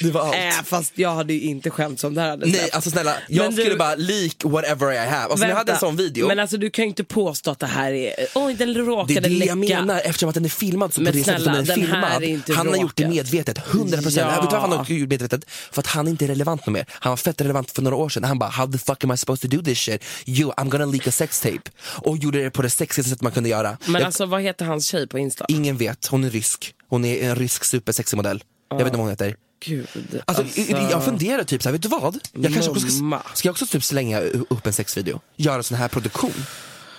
Det 0.00 0.10
var 0.10 0.20
allt. 0.20 0.34
Äh, 0.34 0.64
fast 0.64 0.92
jag 0.98 1.14
hade 1.14 1.32
ju 1.32 1.40
inte 1.40 1.70
skämt 1.70 2.00
som 2.00 2.14
det 2.14 2.20
här 2.20 2.28
hade 2.28 2.46
Nej 2.46 2.54
släppt. 2.54 2.74
alltså 2.74 2.90
snälla, 2.90 3.14
jag 3.28 3.42
Men 3.44 3.54
du- 3.54 3.62
skulle 3.62 3.76
bara 3.76 3.94
leak 3.94 4.34
whatever 4.44 4.92
I 4.92 4.96
have. 4.96 5.16
Alltså 5.22 5.36
när 5.36 5.48
jag 5.48 5.56
hade 5.56 5.72
en 5.72 5.74
Vänta. 5.74 5.86
sån 5.86 5.96
video. 5.96 6.28
Men 6.28 6.38
alltså 6.38 6.56
du 6.56 6.70
kan 6.70 6.84
ju 6.84 6.88
inte 6.88 7.04
påstå 7.04 7.50
att 7.50 7.58
det 7.58 7.66
här 7.66 7.92
är, 7.92 8.12
oj 8.34 8.54
den 8.54 8.72
det 8.74 8.80
råkade 8.80 9.18
är 9.18 9.20
det 9.20 9.28
läcka. 9.28 9.46
jag 9.50 9.58
menar 9.58 10.00
eftersom 10.04 10.28
att 10.28 10.34
den 10.34 10.44
är 10.44 10.48
filmad 10.48 10.94
så 10.94 11.00
Men 11.00 11.12
på 11.12 11.18
det 11.18 11.24
sättet 11.24 11.42
som 11.42 11.52
snälla, 11.54 11.62
den 11.74 11.78
är 11.82 11.86
den 11.86 12.02
här 12.02 12.10
filmad. 12.10 12.22
är 12.22 12.28
inte 12.28 12.52
han 12.54 12.68
har 12.68 12.76
gjort 12.76 12.96
det 12.96 13.02
råkat. 13.04 13.14
medvetet, 13.16 13.58
100%. 13.58 14.02
procent. 14.02 14.16
Ja. 14.16 14.26
Vet 14.26 14.34
du 14.40 14.44
varför 14.44 14.58
han 14.58 14.70
har 14.72 14.78
gjort 14.78 14.88
det 14.88 15.06
medvetet? 15.14 15.44
För 15.50 15.80
att 15.80 15.86
han 15.86 16.08
inte 16.08 16.24
är 16.24 16.28
relevant 16.28 16.66
mer. 16.66 16.86
Han 16.90 17.10
var 17.10 17.16
fett 17.16 17.40
relevant 17.40 17.70
för 17.70 17.82
några 17.82 17.96
år 17.96 18.08
sedan. 18.08 18.24
Han 18.24 18.38
bara, 18.38 18.50
how 18.50 18.72
the 18.72 18.78
fuck 18.78 19.04
am 19.04 19.12
I 19.12 19.16
supposed 19.16 19.50
to 19.50 19.56
do 19.56 19.62
this 19.62 19.78
shit? 19.78 20.04
You, 20.26 20.50
I'm 20.52 20.68
gonna 20.68 20.84
leak 20.86 21.06
a 21.06 21.10
sex 21.10 21.40
tape. 21.40 21.70
Och 21.80 22.18
gjorde 22.18 22.42
det 22.42 22.50
på 22.50 22.62
det 22.62 22.70
sexigaste 22.70 23.10
sättet 23.10 23.22
man 23.22 23.32
kunde 23.32 23.48
göra. 23.48 23.78
Men 23.84 23.94
Jag- 23.94 24.02
alltså 24.02 24.26
vad 24.26 24.42
heter 24.42 24.64
hans 24.64 24.86
tjej 24.86 25.06
på 25.06 25.18
Insta? 25.18 25.44
Ingen 25.48 25.76
vet, 25.76 26.06
hon 26.06 26.24
är 26.24 26.30
rysk. 26.30 26.74
Hon 26.88 27.04
är 27.04 27.22
en 27.30 27.36
rysk 27.36 27.64
supersexig 27.64 28.16
modell. 28.16 28.42
Jag 28.70 28.76
vet 28.78 28.86
inte 28.86 28.96
vad 28.96 29.04
hon 29.04 29.10
heter. 29.10 29.34
Gud. 29.60 30.22
Alltså, 30.24 30.44
Jag 30.90 31.04
funderar 31.04 31.44
typ 31.44 31.62
såhär, 31.62 31.72
vet 31.72 31.82
du 31.82 31.88
vad? 31.88 32.18
Jag 32.32 32.52
kanske 32.52 32.70
också 32.70 32.88
ska, 32.88 33.20
ska 33.34 33.48
jag 33.48 33.52
också 33.52 33.66
typ 33.66 33.84
slänga 33.84 34.20
upp 34.20 34.66
en 34.66 34.72
sexvideo? 34.72 35.20
Göra 35.36 35.62
sån 35.62 35.76
här 35.76 35.88
produktion. 35.88 36.32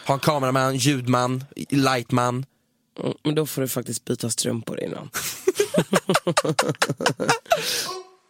Ha 0.08 0.14
en 0.14 0.20
kameraman, 0.20 0.76
ljudman, 0.76 1.44
lightman. 1.70 2.46
Mm, 3.04 3.14
Men 3.24 3.36
då 3.36 3.46
får 3.46 3.62
du 3.62 3.68
faktiskt 3.68 4.06
byta 4.06 4.30
strumpor 4.30 4.80
innan. 4.80 5.10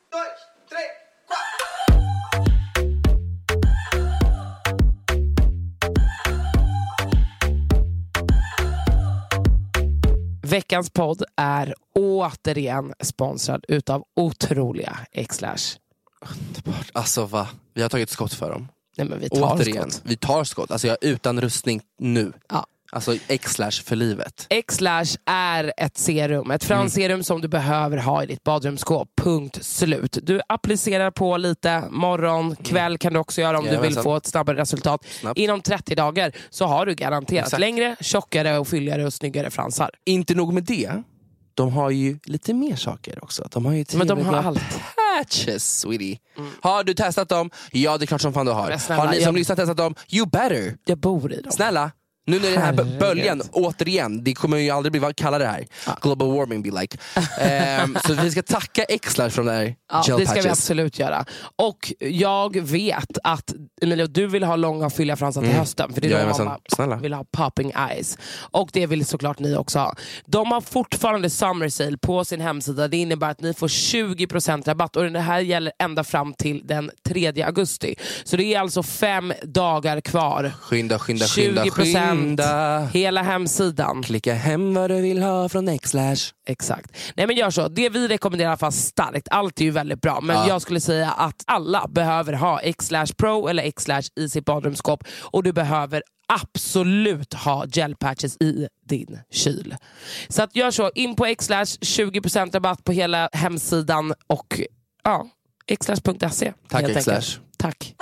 Veckans 10.50 10.90
podd 10.90 11.24
är 11.36 11.74
återigen 11.96 12.94
sponsrad 13.04 13.66
utav 13.68 14.04
otroliga 14.16 15.00
Xlash. 15.30 15.78
Alltså 16.94 17.26
va, 17.26 17.48
vi 17.74 17.82
har 17.82 17.90
tagit 17.90 18.10
skott 18.10 18.34
för 18.34 18.52
dem. 18.52 18.68
Nej 18.98 19.08
men 19.08 19.20
vi 19.20 19.30
tar 19.30 19.56
Återigen, 19.56 19.92
skott. 19.92 20.02
vi 20.06 20.18
tar 20.18 20.44
skott. 20.44 20.72
Alltså 20.72 20.88
jag 20.88 20.98
är 21.02 21.08
utan 21.08 21.42
rustning 21.42 21.82
nu. 22.00 22.34
Ja. 22.50 22.66
Alltså 22.92 23.16
X-slash 23.28 23.72
för 23.72 23.96
livet. 23.96 24.46
X-Lash 24.50 25.16
är 25.26 25.74
ett 25.78 25.98
serum, 25.98 26.52
ett 26.52 26.64
Mm. 26.64 26.78
fransserum 26.80 27.24
som 27.24 27.42
du 27.42 27.48
behöver 27.48 27.98
ha 27.98 28.24
i 28.24 28.26
ditt 28.26 28.44
badrumsskåp. 28.44 29.10
Punkt 29.22 29.58
slut. 29.66 30.18
Du 30.24 30.42
applicerar 30.50 31.12
på 31.12 31.38
lite 31.38 31.84
morgon, 31.90 32.56
kväll 32.56 32.98
kan 32.98 33.14
du 33.14 33.20
också 33.20 33.42
göra 33.42 33.58
om 33.58 33.64
du 33.64 33.70
vill 33.70 33.76
Jajamensan. 33.78 34.04
få 34.04 34.16
ett 34.16 34.26
snabbare 34.26 34.58
resultat. 34.58 35.06
Snabbt. 35.20 35.40
Inom 35.40 35.62
30 35.62 35.96
dagar 35.96 36.32
så 36.50 36.66
har 36.66 36.86
du 36.86 36.96
garanterat 36.96 37.46
Exakt. 37.46 37.60
längre, 37.60 37.96
tjockare 38.02 38.58
och 38.58 38.68
fylligare 38.68 39.06
och 39.06 39.14
snyggare 39.14 39.50
fransar. 39.50 39.90
Inte 40.06 40.36
nog 40.36 40.54
med 40.54 40.64
det, 40.64 41.04
de 41.54 41.72
har 41.74 41.90
ju 41.90 42.20
lite 42.24 42.54
mer 42.54 42.76
saker 42.76 43.24
också. 43.24 43.48
De 43.52 43.66
har 43.66 43.74
ju 43.74 43.86
Men 43.94 44.08
de 44.08 44.26
har 44.26 44.34
allt. 44.38 44.62
patches, 45.18 45.80
sweetie. 45.80 46.18
Har 46.62 46.84
du 46.84 46.94
testat 46.94 47.30
dem? 47.30 47.50
Ja, 47.72 47.98
det 47.98 48.04
är 48.06 48.08
klart 48.08 48.22
som 48.22 48.34
fan 48.34 48.46
du 48.46 48.52
har. 48.52 48.78
Snälla, 48.78 49.02
har 49.02 49.12
ni 49.12 49.16
som 49.16 49.24
jag- 49.24 49.36
lyssnar 49.36 49.56
testat 49.56 49.78
dem? 49.78 49.96
You 50.10 50.26
better! 50.28 50.78
Jag 50.86 50.98
bor 50.98 51.34
i 51.34 51.42
dem. 51.42 51.52
Snälla, 51.52 51.92
nu 52.30 52.40
när 52.40 52.52
den 52.52 52.62
här 52.62 52.74
Herregud. 52.74 53.00
böljan, 53.00 53.42
återigen, 53.52 54.24
det 54.24 54.34
kommer 54.34 54.58
ju 54.58 54.70
aldrig 54.70 54.92
bli, 54.92 55.00
vad 55.00 55.16
kallar 55.16 55.40
det 55.40 55.46
här? 55.48 55.66
Global 56.02 56.32
warming 56.38 56.62
be 56.62 56.82
like. 56.82 56.98
Ehm, 57.40 57.98
så 58.08 58.14
vi 58.14 58.32
ska 58.32 58.42
tacka 58.42 58.86
Xlar 59.02 59.30
från 59.30 59.46
de 59.46 59.52
här 59.52 59.76
Ja, 59.92 60.04
gel 60.08 60.20
det 60.20 60.26
ska 60.26 60.36
vi 60.36 60.42
patches. 60.42 60.52
absolut 60.60 61.00
göra. 61.00 61.26
Och 61.56 61.94
jag 62.00 62.60
vet 62.62 63.18
att 63.24 63.54
Emilio, 63.82 64.08
du 64.08 64.28
vill 64.28 64.44
ha 64.44 64.56
långa 64.56 64.86
och 64.86 64.94
fylliga 64.94 65.16
fransar 65.16 65.42
till 65.42 65.52
hösten. 65.52 65.94
För 65.94 66.02
det 66.02 66.08
är 66.08 66.10
då 66.12 66.16
Mm. 66.16 66.28
Jajamensan. 66.28 66.46
mamma 66.46 66.60
Snälla. 66.76 66.96
vill 66.96 67.14
ha 67.14 67.24
popping 67.32 67.72
eyes. 67.90 68.18
Och 68.52 68.70
det 68.74 68.86
vill 68.88 69.06
såklart 69.06 69.40
ni 69.40 69.56
också 69.56 69.80
ha. 69.80 69.96
De 70.26 70.52
har 70.52 70.62
fortfarande 70.62 71.30
summer 71.30 71.70
sale 71.70 71.98
på 71.98 72.26
sin 72.26 72.42
hemsida. 72.42 72.88
Det 72.88 72.98
innebär 72.98 73.30
att 73.30 73.42
ni 73.42 73.54
får 73.54 73.68
20% 73.68 74.68
rabatt 74.68 74.96
och 74.96 75.12
det 75.12 75.20
här 75.20 75.40
gäller 75.40 75.74
ända 75.80 76.04
fram 76.04 76.34
till 76.34 76.62
den 76.68 76.92
3 77.08 77.42
augusti. 77.44 77.96
Så 78.24 78.38
det 78.38 78.44
är 78.44 78.60
alltså 78.60 78.84
fem 78.84 79.34
dagar 79.44 80.02
kvar. 80.02 80.52
Skynda, 80.62 81.00
skynda, 81.00 81.26
skynda, 81.26 81.64
20% 81.64 82.19
skynda. 82.22 82.86
hela 82.86 83.22
hemsidan. 83.22 84.04
Klicka 84.04 84.34
hem 84.34 84.74
vad 84.74 84.90
du 84.92 85.02
vill 85.02 85.22
ha 85.22 85.50
från 85.50 85.80
Xlash. 85.80 86.32
Exakt. 86.48 86.98
Nej 87.16 87.28
men 87.28 87.36
gör 87.36 87.50
så. 87.50 87.68
Det 87.68 87.90
vi 87.90 88.08
rekommenderar 88.08 88.56
fast 88.58 88.88
starkt, 88.88 89.28
allt 89.32 89.62
är 89.62 89.66
ju 89.66 89.72
väldigt 89.72 90.02
bra, 90.02 90.22
men 90.22 90.36
Ja. 90.36 90.48
jag 90.48 90.62
skulle 90.62 90.80
säga 90.82 91.12
att 91.12 91.44
alla 91.48 91.88
behöver 91.88 92.34
ha 92.34 92.60
X-Lash 92.62 93.14
Pro 93.18 93.48
eller 93.48 93.64
X-Lash 93.64 94.08
i 94.16 94.30
sitt 94.30 94.46
badrumsskåp 94.46 95.04
och 95.22 95.44
du 95.44 95.54
behöver 95.54 96.04
absolut 96.34 97.34
ha 97.34 97.66
gelpatches 97.74 98.38
i 98.42 98.68
din 98.90 99.20
kyl. 99.32 99.76
Så 100.30 100.44
att 100.44 100.56
gör 100.56 100.72
så, 100.72 100.92
in 100.96 101.16
på 101.16 101.36
xlash, 101.40 101.78
20% 101.82 102.54
rabatt 102.54 102.84
på 102.84 102.92
hela 102.92 103.30
hemsidan 103.34 104.14
och 104.28 104.62
ja, 105.04 105.28
xlash.se. 105.80 106.54
Tack, 106.70 106.98
Xlash. 107.02 107.40
Tack. 107.58 107.96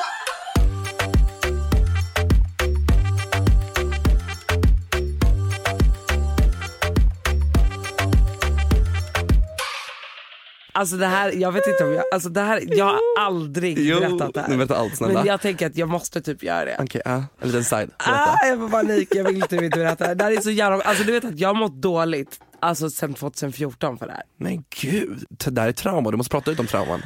Alltså 10.77 10.97
det 10.97 11.05
här, 11.07 11.31
jag 11.31 11.51
vet 11.51 11.67
inte 11.67 11.83
om 11.83 11.93
jag, 11.93 12.03
alltså 12.13 12.29
det 12.29 12.41
här, 12.41 12.63
jag 12.67 12.85
har 12.85 12.99
aldrig 13.19 13.79
Jo, 13.79 13.99
berättat 13.99 14.33
det 14.33 14.41
här. 14.41 14.57
berätta 14.57 14.75
allt, 14.75 14.97
snälla. 14.97 15.13
Men 15.13 15.25
jag 15.25 15.41
tänker 15.41 15.67
att 15.67 15.77
jag 15.77 15.89
måste 15.89 16.21
typ 16.21 16.43
göra 16.43 16.65
det. 16.65 16.77
Okej, 16.79 17.01
ja, 17.05 17.23
en 17.39 17.47
liten 17.47 17.63
side. 17.63 17.89
Berätta. 17.97 18.11
Ah, 18.41 18.47
jag 18.47 18.59
får 18.59 18.69
panik, 18.69 19.15
jag 19.15 19.23
vill 19.23 19.41
typ 19.41 19.61
inte 19.61 19.79
berätta. 19.79 20.15
Det 20.15 20.23
här 20.23 20.31
är 20.31 20.41
så 20.41 20.49
jävla, 20.51 20.83
alltså 20.83 21.03
du 21.03 21.11
vet 21.11 21.25
att 21.25 21.39
jag 21.39 21.49
har 21.49 21.53
mått 21.55 21.81
dåligt 21.81 22.39
alltså 22.59 22.89
sen 22.89 23.13
2014 23.13 23.97
för 23.97 24.05
det 24.07 24.11
här. 24.11 24.23
Men 24.37 24.63
gud, 24.81 25.25
det 25.29 25.51
där 25.51 25.67
är 25.67 25.71
trauma. 25.71 26.11
Du 26.11 26.17
måste 26.17 26.31
prata 26.31 26.51
ut 26.51 26.59
om 26.59 26.67
trauman. 26.67 27.01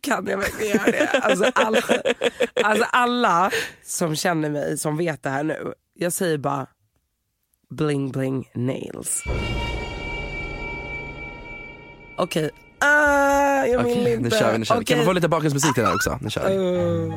Kan 0.00 0.26
jag 0.26 0.38
verkligen 0.38 0.76
göra 0.76 0.90
det? 0.90 1.20
Alltså 1.22 1.44
alla, 1.54 1.80
alltså 2.64 2.84
alla 2.90 3.50
som 3.84 4.16
känner 4.16 4.50
mig, 4.50 4.78
som 4.78 4.96
vet 4.96 5.22
det 5.22 5.30
här 5.30 5.42
nu, 5.44 5.72
jag 5.94 6.12
säger 6.12 6.38
bara 6.38 6.66
bling 7.70 8.10
bling 8.10 8.48
nails. 8.54 9.22
Okej, 12.18 12.50
ah, 12.78 13.64
jag 13.64 13.82
vill 13.82 13.92
Okej, 13.92 14.12
inte. 14.12 14.22
nu 14.22 14.30
kör 14.30 14.52
vi. 14.52 14.58
Nu 14.58 14.64
kör 14.64 14.78
vi. 14.78 14.84
Kan 14.84 14.98
vi 14.98 15.04
få 15.04 15.12
lite 15.12 15.28
bakgrundsmusik 15.28 15.74
till 15.74 15.82
den 15.82 15.90
här 15.90 15.96
också? 15.96 16.18
Nu 16.20 16.30
kör 16.30 16.48
vi. 16.48 16.56
Uh, 16.56 17.14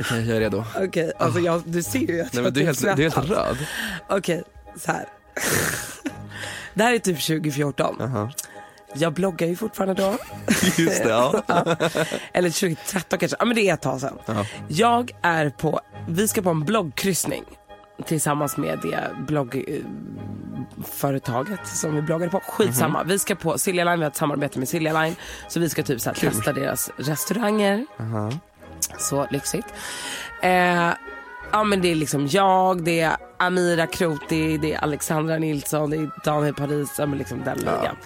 Okej, 0.00 0.28
jag 0.28 0.36
är 0.36 0.40
redo. 0.40 0.64
Okej, 0.76 1.12
alltså 1.18 1.40
jag, 1.40 1.62
du 1.64 1.82
ser 1.82 1.98
ju 1.98 2.20
att 2.20 2.32
Nej, 2.32 2.42
men 2.42 2.52
du, 2.52 2.60
är 2.60 2.74
typ 2.74 2.84
helt, 2.84 2.96
du 2.96 3.04
är 3.06 3.10
helt 3.10 3.30
röd. 3.30 3.56
Okej, 4.08 4.42
så 4.76 4.92
här. 4.92 5.08
Det 6.74 6.82
här 6.82 6.94
är 6.94 6.98
typ 6.98 7.26
2014. 7.26 7.96
Jaha. 7.98 8.32
Jag 8.94 9.12
bloggar 9.12 9.48
ju 9.48 9.56
fortfarande 9.56 10.02
då. 10.02 10.18
Just 10.78 11.02
det, 11.02 11.08
ja. 11.08 11.42
Eller 12.32 12.50
2013 12.50 13.18
kanske. 13.18 13.36
Ja 13.40 13.44
men 13.44 13.56
det 13.56 13.68
är 13.68 13.74
ett 13.74 13.82
tag 13.82 14.00
sedan. 14.00 14.18
Ja. 14.26 14.46
Jag 14.68 15.10
är 15.22 15.50
på, 15.50 15.80
vi 16.08 16.28
ska 16.28 16.42
på 16.42 16.50
en 16.50 16.64
bloggkryssning 16.64 17.44
tillsammans 18.04 18.56
med 18.56 18.78
det 18.82 19.10
bloggföretaget 19.26 21.66
som 21.66 21.94
vi 21.94 22.02
bloggade 22.02 22.30
på. 22.30 22.40
Skitsamma. 22.40 22.98
Mhm. 22.98 23.08
Vi 23.08 23.18
ska 23.18 23.34
på 23.34 23.58
Silja 23.58 23.84
Line, 23.84 23.98
vi 23.98 24.04
har 24.04 24.10
ett 24.10 24.16
samarbete 24.16 24.58
med 24.58 24.68
Silja 24.68 25.02
Line. 25.02 25.16
Så 25.48 25.60
vi 25.60 25.68
ska 25.68 25.82
typ 25.82 26.00
så 26.00 26.10
här, 26.10 26.14
testa 26.14 26.52
deras 26.52 26.90
restauranger. 26.96 27.86
Aha. 28.00 28.30
Så 28.98 29.26
lyxigt. 29.30 29.66
Eh, 30.42 30.90
ja 31.52 31.64
men 31.64 31.82
det 31.82 31.90
är 31.90 31.94
liksom 31.94 32.26
jag, 32.26 32.84
det 32.84 33.00
är 33.00 33.16
Amira 33.38 33.86
Kroti, 33.86 34.58
det 34.58 34.74
är 34.74 34.78
Alexandra 34.78 35.38
Nilsson, 35.38 35.90
det 35.90 35.96
är 35.96 36.10
Daniel 36.24 36.54
Paris, 36.54 36.94
ja, 36.98 37.06
men 37.06 37.18
liksom 37.18 37.42
den 37.44 37.58
ligan. 37.58 37.96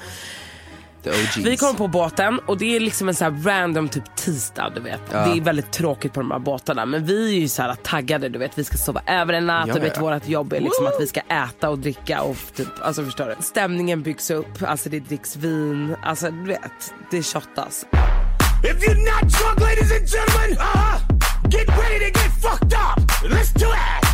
Vi 1.37 1.57
kommer 1.57 1.75
på 1.75 1.89
båten 1.89 2.39
och 2.47 2.59
det 2.59 2.77
är 2.77 2.81
liksom 2.81 3.09
en 3.09 3.15
så 3.15 3.25
här 3.25 3.43
random 3.45 3.89
typ 3.89 4.17
tisdag 4.17 4.73
du 4.75 4.81
vet. 4.81 5.01
Ja. 5.13 5.19
Det 5.27 5.39
är 5.39 5.41
väldigt 5.41 5.73
tråkigt 5.73 6.13
på 6.13 6.21
de 6.21 6.31
här 6.31 6.39
båtarna 6.39 6.87
men 6.87 7.05
vi 7.05 7.37
är 7.37 7.41
ju 7.41 7.49
så 7.49 7.63
här 7.63 7.75
taggade 7.75 8.29
du 8.29 8.39
vet. 8.39 8.59
Vi 8.59 8.65
ska 8.65 8.77
sova 8.77 9.03
över 9.07 9.33
en 9.35 9.47
natt 9.47 9.69
Ja, 9.69 9.75
och 9.75 9.83
vet 9.83 9.97
ja. 9.97 10.03
vårt 10.03 10.29
jobb 10.29 10.53
är 10.53 10.61
liksom 10.61 10.87
att 10.87 11.01
vi 11.01 11.07
ska 11.07 11.21
äta 11.21 11.71
och 11.71 11.79
dricka 11.79 12.23
och 12.23 12.37
typ, 12.57 12.69
alltså 12.83 13.05
förstår 13.05 13.27
du. 13.27 13.45
Stämningen 13.45 14.03
byggs 14.03 14.31
upp, 14.31 14.63
alltså 14.63 14.89
det 14.89 15.01
dricks 15.01 15.37
vin, 15.37 15.97
alltså 16.03 16.31
du 16.31 16.45
vet, 16.45 16.95
det 17.11 17.23
shottas. 17.23 17.87
If 18.65 18.83
you're 18.83 18.95
not 18.95 19.31
drunk, 19.33 19.61
ladies 19.61 19.91
and 19.93 20.07
gentlemen, 20.07 20.59
uh, 20.59 21.01
get 21.49 21.69
ready 21.69 21.99
to 21.99 22.21
get 22.21 22.33
fucked 22.43 22.75
up. 22.75 22.99
Let's 23.25 23.53
do 23.53 23.67
it. 23.67 24.10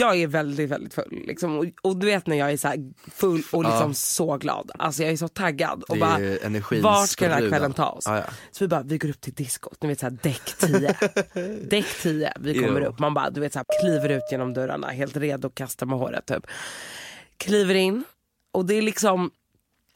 Jag 0.00 0.16
är 0.16 0.26
väldigt, 0.26 0.70
väldigt 0.70 0.94
full. 0.94 1.22
Liksom. 1.26 1.58
Och, 1.58 1.64
och 1.82 1.96
du 1.96 2.06
vet 2.06 2.26
när 2.26 2.36
jag 2.36 2.52
är 2.52 2.56
så 2.56 2.92
full 3.14 3.42
och 3.52 3.64
liksom 3.64 3.88
Ja. 3.88 3.94
så 3.94 4.36
glad. 4.36 4.70
Alltså 4.78 5.02
jag 5.02 5.12
är 5.12 5.16
så 5.16 5.28
taggad. 5.28 5.82
Och 5.82 5.94
Det 5.96 6.00
bara, 6.00 6.80
vart 6.82 7.08
ska 7.08 7.28
den 7.28 7.42
här 7.42 7.48
kvällen 7.48 7.72
ta 7.72 7.86
oss? 7.88 8.04
Ja, 8.06 8.16
ja. 8.16 8.24
Så 8.50 8.64
vi 8.64 8.68
bara, 8.68 8.82
vi 8.82 8.98
går 8.98 9.08
upp 9.08 9.20
till 9.20 9.34
diskot. 9.34 9.82
Ni 9.82 9.88
vet 9.88 10.00
såhär 10.00 10.18
däck 10.22 10.42
10. 10.58 10.96
däck 11.70 11.86
10, 12.02 12.32
vi 12.40 12.54
kommer 12.54 12.80
Jo. 12.80 12.86
upp. 12.86 12.98
Man 12.98 13.14
bara, 13.14 13.30
du 13.30 13.40
vet 13.40 13.52
såhär 13.52 13.66
kliver 13.80 14.08
ut 14.08 14.22
genom 14.30 14.54
dörrarna, 14.54 14.88
helt 14.88 15.16
redo 15.16 15.48
att 15.48 15.54
kasta 15.54 15.86
med 15.86 15.98
håret 15.98 16.26
typ. 16.26 16.46
Kliver 17.36 17.74
in 17.74 18.04
och 18.52 18.64
det 18.66 18.74
är 18.74 18.82
liksom 18.82 19.30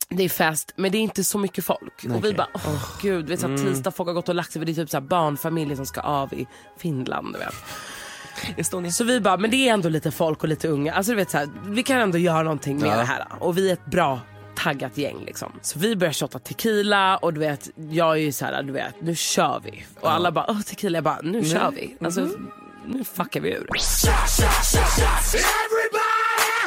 det 0.08 0.22
är 0.22 0.28
fest 0.28 0.72
men 0.76 0.92
det 0.92 0.98
är 0.98 1.02
inte 1.02 1.24
så 1.24 1.38
mycket 1.38 1.64
folk. 1.64 2.04
Och 2.14 2.24
vi 2.24 2.32
bara, 2.34 2.48
åh 2.54 2.98
gud, 3.02 3.24
du 3.24 3.30
vet, 3.30 3.40
så 3.40 3.48
här, 3.48 3.56
tisdag 3.56 3.90
folk 3.90 4.06
har 4.06 4.14
gått 4.14 4.28
och 4.28 4.34
lagt 4.34 4.52
sig 4.52 4.60
för 4.60 4.66
det 4.66 4.72
är 4.72 4.74
typ 4.74 4.90
så 4.90 4.96
här, 4.96 5.04
barnfamiljer 5.04 5.76
som 5.76 5.86
ska 5.86 6.00
av 6.00 6.34
i 6.34 6.46
Finland. 6.78 7.32
Du 7.32 7.38
vet. 7.38 7.54
Estonia. 8.56 8.90
Så 8.90 9.04
vi 9.04 9.20
bara, 9.20 9.36
men 9.36 9.50
det 9.50 9.68
är 9.68 9.72
ändå 9.74 9.88
lite 9.88 10.10
folk 10.10 10.42
och 10.42 10.48
lite 10.48 10.68
unga. 10.68 10.92
Alltså 10.94 11.12
du 11.12 11.16
vet 11.16 11.30
så 11.30 11.38
här, 11.38 11.48
vi 11.66 11.82
kan 11.82 12.00
ändå 12.00 12.18
göra 12.18 12.42
någonting 12.42 12.78
med 12.80 12.88
Ja. 12.90 12.96
det 12.96 13.04
här. 13.04 13.26
Och 13.40 13.58
vi 13.58 13.68
är 13.68 13.72
ett 13.72 13.86
bra 13.86 14.20
taggat 14.56 14.98
gäng 14.98 15.24
liksom. 15.26 15.52
Så 15.62 15.78
vi 15.78 15.96
börjar 15.96 16.12
shotta 16.12 16.38
tequila 16.38 17.16
och 17.16 17.34
du 17.34 17.40
vet, 17.40 17.70
jag 17.90 18.10
är 18.12 18.20
ju 18.20 18.32
så 18.32 18.44
här, 18.44 18.62
du 18.62 18.72
vet, 18.72 18.94
nu 19.02 19.14
kör 19.16 19.60
vi. 19.64 19.84
Och 20.00 20.10
alla 20.12 20.32
bara, 20.32 20.46
åh 20.48 20.60
tequila, 20.60 20.96
jag 20.96 21.04
bara, 21.04 21.20
nu 21.22 21.44
kör 21.44 21.70
vi. 21.70 21.96
Alltså, 22.00 22.28
nu 22.86 23.04
fuckar 23.04 23.40
vi 23.40 23.50
ur. 23.52 23.68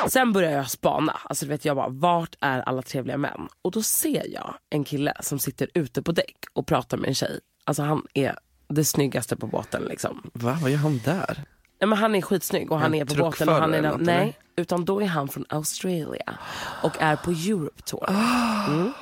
Sen 0.10 0.34
börjar 0.34 0.52
jag 0.52 0.70
spana. 0.70 1.20
Alltså 1.24 1.46
du 1.46 1.50
vet, 1.50 1.66
jag 1.66 1.76
bara, 1.76 1.90
vart 1.90 2.36
är 2.42 2.60
alla 2.62 2.82
trevliga 2.82 3.18
män? 3.18 3.48
Och 3.62 3.72
då 3.72 3.82
ser 3.82 4.34
jag 4.34 4.54
en 4.70 4.84
kille 4.84 5.14
som 5.20 5.40
sitter 5.40 5.68
ute 5.74 6.02
på 6.02 6.12
däck 6.12 6.36
och 6.54 6.68
pratar 6.68 6.98
med 6.98 7.08
en 7.08 7.16
tjej. 7.16 7.40
Alltså 7.66 7.84
han 7.84 8.06
är 8.14 8.36
det 8.70 8.86
snyggaste 8.86 9.36
på 9.36 9.48
båten 9.48 9.84
liksom. 9.84 10.30
Va, 10.34 10.58
vad 10.62 10.72
gör 10.72 10.78
han 10.78 11.02
där? 11.06 11.44
Nej, 11.80 11.88
men 11.88 11.98
han 11.98 12.16
är 12.16 12.22
skitsnygg 12.22 12.72
och 12.72 12.80
han 12.80 12.94
En 12.94 13.02
är 13.02 13.06
på 13.06 13.16
båten. 13.16 13.50
Och 13.50 13.56
han 13.56 13.74
är 13.74 13.82
den, 13.82 13.92
något, 13.92 14.02
nej, 14.02 14.38
utan 14.56 14.86
då 14.86 15.02
är 15.02 15.06
han 15.06 15.28
från 15.28 15.46
Australia 15.50 16.34
och 16.84 17.02
är 17.02 17.16
på 17.16 17.32
Europe 17.32 17.82
tour. 17.82 18.10
Mm. 18.68 18.94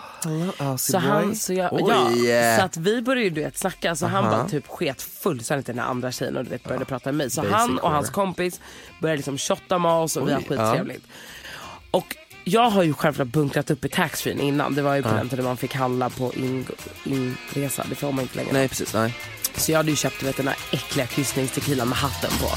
Så, 0.78 0.97
han, 0.97 1.36
så, 1.36 1.53
jag, 1.53 1.69
ja, 1.73 2.07
Oj. 2.11 2.55
så 2.59 2.65
att 2.65 2.78
vi 2.78 3.01
började 3.01 3.23
ju 3.23 3.30
du 3.30 3.41
vet, 3.41 3.57
snacka 3.57 3.95
så 3.95 4.05
han 4.05 4.26
Aha. 4.26 4.38
bara 4.38 4.49
typ 4.49 4.67
sket 4.67 5.01
fullständigt 5.01 5.67
den 5.67 5.80
här 5.80 5.86
andra 5.86 6.11
tjejen 6.11 6.38
och 6.38 6.43
du 6.43 6.49
vet, 6.49 6.63
började 6.63 6.86
prata 6.86 7.09
med 7.11 7.15
mig. 7.15 7.30
Så 7.30 7.41
Basic 7.41 7.53
han 7.55 7.80
och 7.80 7.91
hans 7.91 8.09
kompis 8.09 8.61
började 9.01 9.17
liksom 9.17 9.38
shotta 9.38 9.80
med 9.80 9.91
oss 9.91 10.17
och 10.17 10.28
vi 10.28 10.32
har 10.32 10.39
Oj, 10.39 10.45
skittrevligt. 10.49 11.07
Och 11.91 12.15
jag 12.43 12.69
har 12.69 12.84
ju 12.84 12.93
självklart 12.93 13.28
bunkrat 13.28 13.71
upp 13.71 13.86
i 13.86 13.89
taxfree 13.89 14.41
innan. 14.41 14.76
Det 14.76 14.82
var 14.82 14.95
ju 14.95 15.03
på 15.03 15.09
den 15.09 15.30
tiden 15.30 15.45
man 15.45 15.57
fick 15.57 15.76
handla 15.76 16.09
på 16.09 16.34
in, 16.34 16.65
inresa. 17.03 17.86
Det 17.89 17.95
får 17.95 18.11
man 18.11 18.21
inte 18.21 18.36
längre. 18.36 18.53
Nej 18.53 18.67
precis, 18.67 18.93
nej. 18.93 19.15
Så 19.58 19.72
jag 19.72 19.78
hade 19.78 19.89
ju 19.89 19.95
köpt 19.95 20.24
vet, 20.24 20.38
den 20.38 20.47
här 20.47 20.58
äckliga 20.72 21.08
kryssningstequilan 21.08 21.89
med 21.89 21.97
hatten 21.97 22.32
på. 22.39 22.47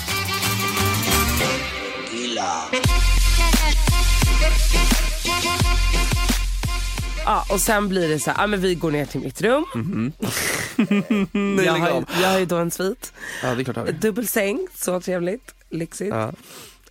Ja, 7.25 7.45
och 7.51 7.61
sen 7.61 7.89
blir 7.89 8.09
det 8.09 8.19
så 8.19 8.31
här, 8.31 8.43
ja, 8.43 8.47
men 8.47 8.61
vi 8.61 8.75
går 8.75 8.91
ner 8.91 9.07
till 9.07 9.21
mitt 9.21 9.43
rum. 9.43 9.65
Nej, 11.33 11.67
jag, 11.67 11.73
lägg 11.73 11.83
har, 11.83 12.05
jag 12.23 12.29
har 12.29 12.39
ju 12.39 12.47
då 12.47 12.57
en 12.57 12.71
svit. 12.71 13.13
Ja 13.43 13.55
det 13.55 13.63
är 13.63 13.65
klart 13.65 13.77
har 13.77 13.85
vi. 13.85 13.93
Dubbelsäng, 13.93 14.69
så 14.75 15.01
trevligt, 15.01 15.55
lyxigt. 15.71 16.15
Ja. 16.15 16.33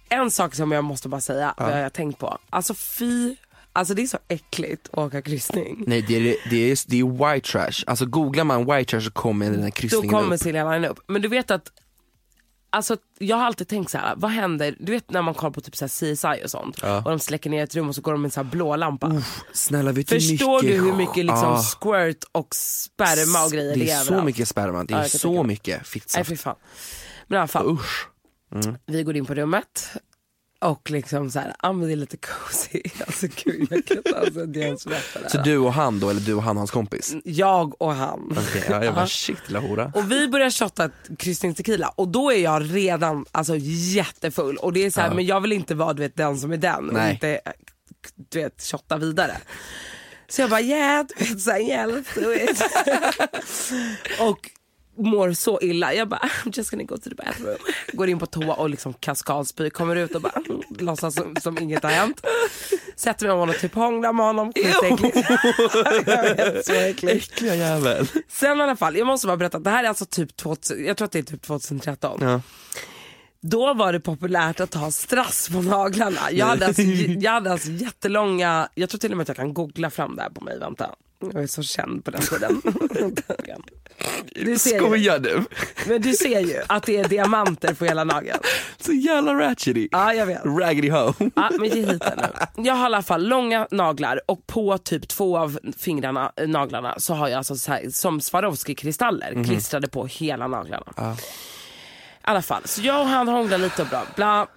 En 0.10 0.32
sak 0.32 0.56
som 0.56 0.72
jag 0.72 0.84
måste 0.84 1.10
bara 1.10 1.22
säga, 1.22 1.54
vad 1.58 1.72
jag 1.72 1.84
har 1.84 1.90
tänkt 1.90 2.20
på. 2.20 2.38
Alltså 2.50 2.74
fy, 2.74 3.36
alltså 3.78 3.94
det 3.94 4.02
är 4.02 4.08
så 4.08 4.18
äckligt 4.28 4.88
att 4.92 4.98
åka 4.98 5.22
kryssning. 5.22 5.84
Nej 5.88 6.02
det 6.02 6.16
är, 6.16 6.36
det, 6.50 6.72
är, 6.72 6.80
det 6.88 7.00
är 7.00 7.34
white 7.34 7.52
trash, 7.52 7.84
alltså 7.88 8.06
googlar 8.06 8.44
man 8.44 8.66
white 8.66 8.92
trash 8.92 9.02
så 9.02 9.12
kommer 9.12 9.46
den 9.52 9.60
här 9.60 9.66
Då 9.66 9.72
kryssningen 9.72 10.10
kommer 10.10 10.36
upp. 10.36 10.42
Silja 10.42 10.72
Line 10.72 10.86
upp. 10.86 11.00
Men 11.08 11.22
du 11.22 11.28
vet 11.28 11.52
att 11.52 11.72
Alltså, 12.70 12.98
jag 13.20 13.38
har 13.38 13.46
alltid 13.46 13.68
tänkt 13.68 13.92
så 13.92 13.98
här, 13.98 14.14
vad 14.18 14.32
händer, 14.32 14.76
du 14.80 14.92
vet 14.92 15.12
när 15.12 15.22
man 15.22 15.34
kollar 15.34 15.52
på 15.52 15.62
typ 15.62 15.76
så 15.76 15.86
här 15.86 15.90
CSI 16.16 16.46
och 16.46 16.50
sånt 16.52 16.80
Ja. 16.82 16.98
och 16.98 17.10
de 17.10 17.20
släcker 17.20 17.50
ner 17.50 17.64
ett 17.64 17.76
rum 17.76 17.90
och 17.90 17.96
så 17.96 18.02
går 18.02 18.12
de 18.12 18.22
med 18.22 18.28
en 18.28 18.32
så 18.32 18.44
här 18.44 18.50
blå 18.50 18.76
lampa. 18.76 19.22
Snälla 19.54 19.92
vet 19.92 20.08
du 20.08 20.16
Förstår 20.16 20.62
mycket... 20.64 20.78
du 20.80 20.86
hur 20.86 20.94
mycket 20.94 21.26
liksom 21.26 21.54
Ah. 21.54 21.62
squirt 21.62 22.24
och 22.32 22.56
sperma 22.56 23.46
och 23.46 23.52
grejer 23.52 23.76
Det 23.76 23.90
är 23.92 23.96
så 23.98 24.04
överallt? 24.06 24.26
mycket 24.26 24.48
sperma, 24.48 24.84
det 24.84 24.94
Ja, 24.94 24.98
är 25.00 25.02
kan 25.10 25.20
så 25.20 25.44
mycket 25.44 25.76
Nej 25.78 25.86
fittsaft. 25.86 26.30
fy 26.30 26.36
fan. 26.38 26.56
Men 27.28 27.36
i 27.36 27.40
alla 27.40 27.48
fall, 27.48 27.68
Usch. 27.72 28.08
vi 28.86 29.04
går 29.04 29.18
in 29.18 29.26
på 29.26 29.34
rummet 29.36 29.90
och 30.60 30.92
liksom 30.92 31.32
så 31.32 31.40
här, 31.40 31.56
ja 31.64 31.74
men 31.74 31.88
det 31.88 31.94
är 31.94 31.98
lite 31.98 32.18
cozy. 32.18 32.82
Alltså 33.06 33.28
gud 33.44 33.68
jag 33.72 33.86
kan 33.86 33.98
inte 33.98 34.20
alltså, 34.20 34.46
det 34.46 34.62
är 34.62 34.66
ens 34.66 34.86
berätta 34.86 35.20
det 35.20 35.30
Så 35.30 35.38
här. 35.38 35.46
du 35.46 35.58
och 35.58 35.74
han 35.74 36.00
då, 36.00 36.10
eller 36.10 36.22
du 36.22 36.34
och 36.34 36.44
han 36.44 36.58
och 36.58 36.60
hans 36.60 36.72
kompis? 36.72 37.16
Jag 37.24 37.82
och 37.82 37.94
han. 37.94 38.38
Okej, 38.38 38.64
ja, 38.70 38.84
jag 38.84 38.96
bara 38.96 39.08
shit 39.08 39.38
lilla 39.48 39.60
hora. 39.60 39.92
Och 39.96 40.12
vi 40.12 40.28
börjar 40.28 40.50
shotta 40.50 40.86
ett 40.86 41.20
kryssningstequila 41.20 41.90
och 41.90 42.08
då 42.08 42.32
är 42.32 42.40
jag 42.40 42.76
redan 42.76 43.26
alltså, 43.32 43.56
jättefull 43.58 44.58
och 44.58 44.74
det 44.74 44.86
är 44.86 44.92
så 44.92 45.02
här, 45.02 45.14
men 45.14 45.26
jag 45.26 45.42
vill 45.42 45.52
inte 45.52 45.76
vara 45.76 45.94
du 45.94 46.02
vet, 46.02 46.16
den 46.16 46.38
som 46.38 46.52
är 46.52 46.58
den 46.58 46.88
och 46.88 46.94
Nej. 46.94 47.14
inte 47.14 47.42
du 48.30 48.42
vet, 48.42 48.62
shotta 48.62 48.98
vidare. 48.98 49.38
Så 50.30 50.42
jag 50.42 50.50
bara 50.50 50.62
yeah, 50.62 51.06
du 51.18 51.26
vet, 51.26 51.42
så 51.42 51.52
här, 51.52 51.60
hjälp. 51.60 52.08
Du 52.16 52.28
vet. 52.28 52.62
och 54.20 54.50
mår 54.98 55.34
så 55.34 55.60
illa. 55.62 55.94
Jag 55.94 56.08
bara 56.08 56.20
I'm 56.46 56.58
just 56.58 56.72
gonna 56.72 56.84
go 56.84 56.98
to 56.98 57.10
the 57.10 57.16
bathroom. 57.16 57.58
Går 57.94 58.10
in 58.10 58.20
på 58.20 58.26
toa 58.26 58.54
och 58.54 58.70
liksom 58.70 58.94
kaskadspyr, 58.94 59.70
kommer 59.70 59.96
ut 59.96 60.16
och 60.16 60.22
bara 60.22 60.42
låtsas 60.80 61.16
som, 61.16 61.36
som 61.36 61.58
inget 61.58 61.84
har 61.84 61.90
hänt. 61.92 62.26
sätter 62.96 63.26
mig 63.26 63.30
med 63.30 63.40
honom 63.40 63.56
och 63.56 63.62
typ 63.62 63.74
hånglar 63.76 64.14
med 64.14 64.26
honom. 64.26 64.54
Skitäckligt. 64.54 65.28
Så 66.66 66.74
äckligt. 66.74 67.32
Äckliga 67.34 67.56
jävel. 67.56 68.08
Sen 68.28 68.60
i 68.60 68.64
alla 68.64 68.76
fall, 68.76 68.98
jag 68.98 69.08
måste 69.08 69.28
bara 69.28 69.38
berätta, 69.38 69.60
det 69.60 69.70
här 69.70 69.84
är 69.84 69.88
alltså 69.88 70.06
typ 70.06 70.36
2000, 70.38 70.86
jag 70.86 70.98
tror 70.98 71.06
att 71.06 71.12
det 71.12 71.20
är 71.20 71.24
typ 71.24 71.42
2013. 71.42 72.20
Ja. 72.22 72.42
Då 73.42 73.74
var 73.74 73.94
det 73.94 74.00
populärt 74.00 74.60
att 74.60 74.74
ha 74.74 74.92
strass 74.92 75.50
på 75.50 75.62
naglarna. 75.62 76.32
Jag 76.32 76.46
hade, 76.46 76.68
alltså, 76.68 76.82
jag 76.82 77.32
hade 77.32 77.52
alltså 77.52 77.70
jättelånga, 77.70 78.70
jag 78.76 78.90
tror 78.90 79.00
till 79.00 79.12
och 79.12 79.18
med 79.18 79.22
att 79.24 79.28
jag 79.28 79.38
kan 79.38 79.54
googla 79.54 79.90
fram 79.90 80.16
det 80.16 80.22
här 80.22 80.30
på 80.30 80.44
mig, 80.44 80.60
vänta. 80.60 80.96
Jag 81.20 81.44
är 81.44 81.48
så 81.48 81.64
känd 81.64 82.06
på 82.06 82.12
den 82.12 82.22
tiden. 82.22 82.62
Du 84.36 84.58
ser 84.60 84.74
ju, 84.74 84.80
Skojar 84.80 85.20
du? 85.20 85.46
men 85.88 86.02
du 86.02 86.14
ser 86.14 86.40
ju 86.40 86.62
att 86.68 86.84
det 86.84 86.98
är 86.98 87.08
diamanter 87.08 87.74
på 87.74 87.86
hela 87.86 88.04
nageln. 88.04 88.40
Så 88.78 88.92
jävla 88.94 89.34
ratchety. 89.34 89.88
Ja 89.92 90.14
jag 90.14 90.26
vet. 90.26 90.42
Raggedy 90.46 90.90
ho. 90.90 91.14
Ja, 91.36 91.50
men 91.60 91.70
ge 91.70 91.86
hit 91.86 92.02
den 92.02 92.18
nu. 92.18 92.64
Jag 92.64 92.74
har 92.74 92.82
i 92.82 92.86
alla 92.86 93.02
fall 93.02 93.28
långa 93.28 93.68
naglar 93.72 94.22
och 94.28 94.48
på 94.48 94.78
typ 94.78 95.08
två 95.08 95.38
av 95.38 95.60
fingrarna, 95.78 96.32
eh, 96.36 96.48
naglarna 96.48 96.96
så 96.98 97.14
har 97.14 97.28
jag 97.28 97.38
alltså 97.38 97.56
så 97.56 97.72
här, 97.72 97.90
som 97.90 98.22
Swarovski-kristaller 98.22 99.44
klistrade 99.44 99.88
på 99.88 100.06
hela 100.06 100.48
naglarna. 100.48 100.86
I 100.98 101.16
alla 102.22 102.42
fall, 102.42 102.62
så 102.66 102.82
jag 102.82 103.02
och 103.02 103.08
han 103.08 103.28
hånglar 103.28 103.58
lite 103.58 103.82
och 103.82 103.88
bla 103.88 104.04
bla. 104.16 104.48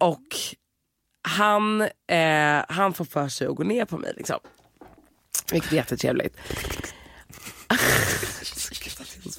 Och 0.00 0.26
han, 1.28 1.80
eh, 1.82 2.64
han 2.68 2.94
får 2.94 3.04
för 3.04 3.28
sig 3.28 3.46
att 3.46 3.56
gå 3.56 3.62
ner 3.62 3.84
på 3.84 3.98
mig 3.98 4.12
liksom. 4.16 4.38
Vilket 5.52 5.72
är 5.72 5.76
jättetrevligt. 5.76 6.36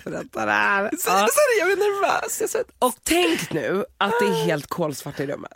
Berätta 0.03 0.45
det 0.45 0.51
här. 0.51 0.91
Ja. 1.07 1.27
Jag 1.59 1.67
blir 1.67 1.75
nervös. 1.77 2.55
Och 2.79 2.93
tänk 3.03 3.51
nu 3.53 3.85
att 3.97 4.13
det 4.21 4.25
är 4.25 4.45
helt 4.45 4.67
kolsvart 4.67 5.19
i 5.19 5.27
rummet. 5.27 5.51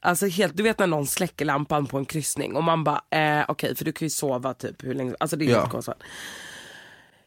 Alltså 0.00 0.26
helt, 0.26 0.56
du 0.56 0.62
vet 0.62 0.78
när 0.78 0.86
någon 0.86 1.06
släcker 1.06 1.44
lampan 1.44 1.86
på 1.86 1.98
en 1.98 2.04
kryssning 2.04 2.56
och 2.56 2.64
man 2.64 2.84
bara, 2.84 3.00
eh, 3.10 3.44
okej 3.48 3.76
för 3.76 3.84
du 3.84 3.92
kan 3.92 4.06
ju 4.06 4.10
sova 4.10 4.54
typ 4.54 4.84
hur 4.84 4.94
länge 4.94 5.14
Alltså 5.20 5.36
det 5.36 5.44
är 5.44 5.50
Ja. 5.50 5.58
helt 5.60 5.70
kolsvart. 5.72 6.02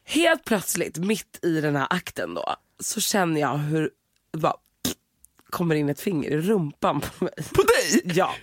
Helt 0.04 0.44
plötsligt, 0.44 0.96
mitt 0.98 1.38
i 1.42 1.60
den 1.60 1.76
här 1.76 1.86
akten 1.90 2.34
då, 2.34 2.56
så 2.80 3.00
känner 3.00 3.40
jag 3.40 3.56
hur 3.58 3.90
bara 4.32 4.54
kommer 5.50 5.74
in 5.74 5.88
ett 5.88 6.00
finger 6.00 6.30
i 6.30 6.36
rumpan 6.40 7.00
på 7.00 7.24
mig. 7.24 7.34
På 7.54 7.62
dig? 7.62 8.02
Ja. 8.04 8.34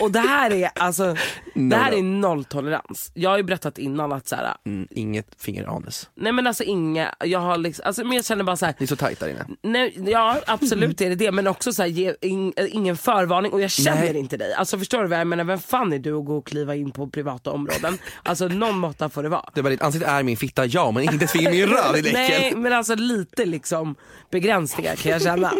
Och 0.00 0.10
det 0.12 0.18
här 0.20 0.50
är 0.52 0.70
alltså, 0.74 1.16
det 1.54 1.76
här 1.76 1.92
är 1.92 2.02
nolltolerans. 2.02 3.10
Jag 3.14 3.30
har 3.30 3.36
ju 3.36 3.42
berättat 3.42 3.78
innan 3.78 4.12
att 4.12 4.28
så 4.28 4.36
här, 4.36 4.54
Mm, 4.66 4.88
inget 4.90 5.26
finger 5.42 5.76
anus. 5.76 6.10
nej 6.14 6.32
men 6.32 6.46
alltså 6.46 6.62
inga, 6.64 7.14
jag 7.24 7.38
har 7.38 7.58
liksom, 7.58 7.82
alltså, 7.86 8.04
men 8.04 8.12
jag 8.16 8.24
känner 8.24 8.44
bara 8.44 8.56
så 8.56 8.66
här, 8.66 8.74
Ni 8.78 8.84
är 8.84 8.88
så 8.88 8.96
tajt 8.96 9.20
där 9.20 9.28
inne. 9.28 9.46
Nej, 9.62 9.94
ja 10.06 10.40
absolut 10.46 11.00
är 11.00 11.08
det 11.08 11.14
det 11.14 11.32
men 11.32 11.46
också 11.46 11.72
så 11.72 11.82
här, 11.82 11.88
ge 11.88 12.14
in, 12.20 12.52
ingen 12.72 12.96
förvarning 12.96 13.52
och 13.52 13.60
jag 13.60 13.70
känner 13.70 14.00
Nej. 14.12 14.16
inte 14.18 14.36
dig. 14.36 14.52
Alltså 14.54 14.78
förstår 14.78 15.02
du 15.02 15.08
vad 15.08 15.20
jag 15.20 15.26
menar? 15.26 15.44
Vem 15.44 15.58
fan 15.58 15.92
är 15.92 15.98
du 15.98 16.14
att 16.18 16.24
gå 16.24 16.36
och 16.36 16.46
kliva 16.46 16.74
in 16.74 16.90
på 16.90 17.06
privata 17.08 17.50
områden? 17.50 17.98
Alltså 18.22 18.48
någon 18.48 18.78
måtta 18.78 19.08
får 19.08 19.22
det 19.22 19.28
vara. 19.28 19.50
Det 19.54 19.62
var 19.62 19.70
ditt 19.70 19.82
ansikte 19.82 20.08
är 20.08 20.22
min 20.22 20.36
fitta, 20.36 20.66
ja 20.66 20.90
men 20.90 21.02
inte 21.02 21.24
ett 21.24 21.30
finger 21.30 21.50
i 21.52 21.66
min 21.66 21.66
röv, 21.76 22.02
din 22.02 22.12
Nej 22.12 22.32
äckel. 22.46 22.58
men 22.58 22.72
alltså 22.72 22.94
lite 22.94 23.44
liksom 23.46 23.94
begränsningar 24.30 24.96
kan 24.96 25.12
jag 25.12 25.22
känna. 25.22 25.52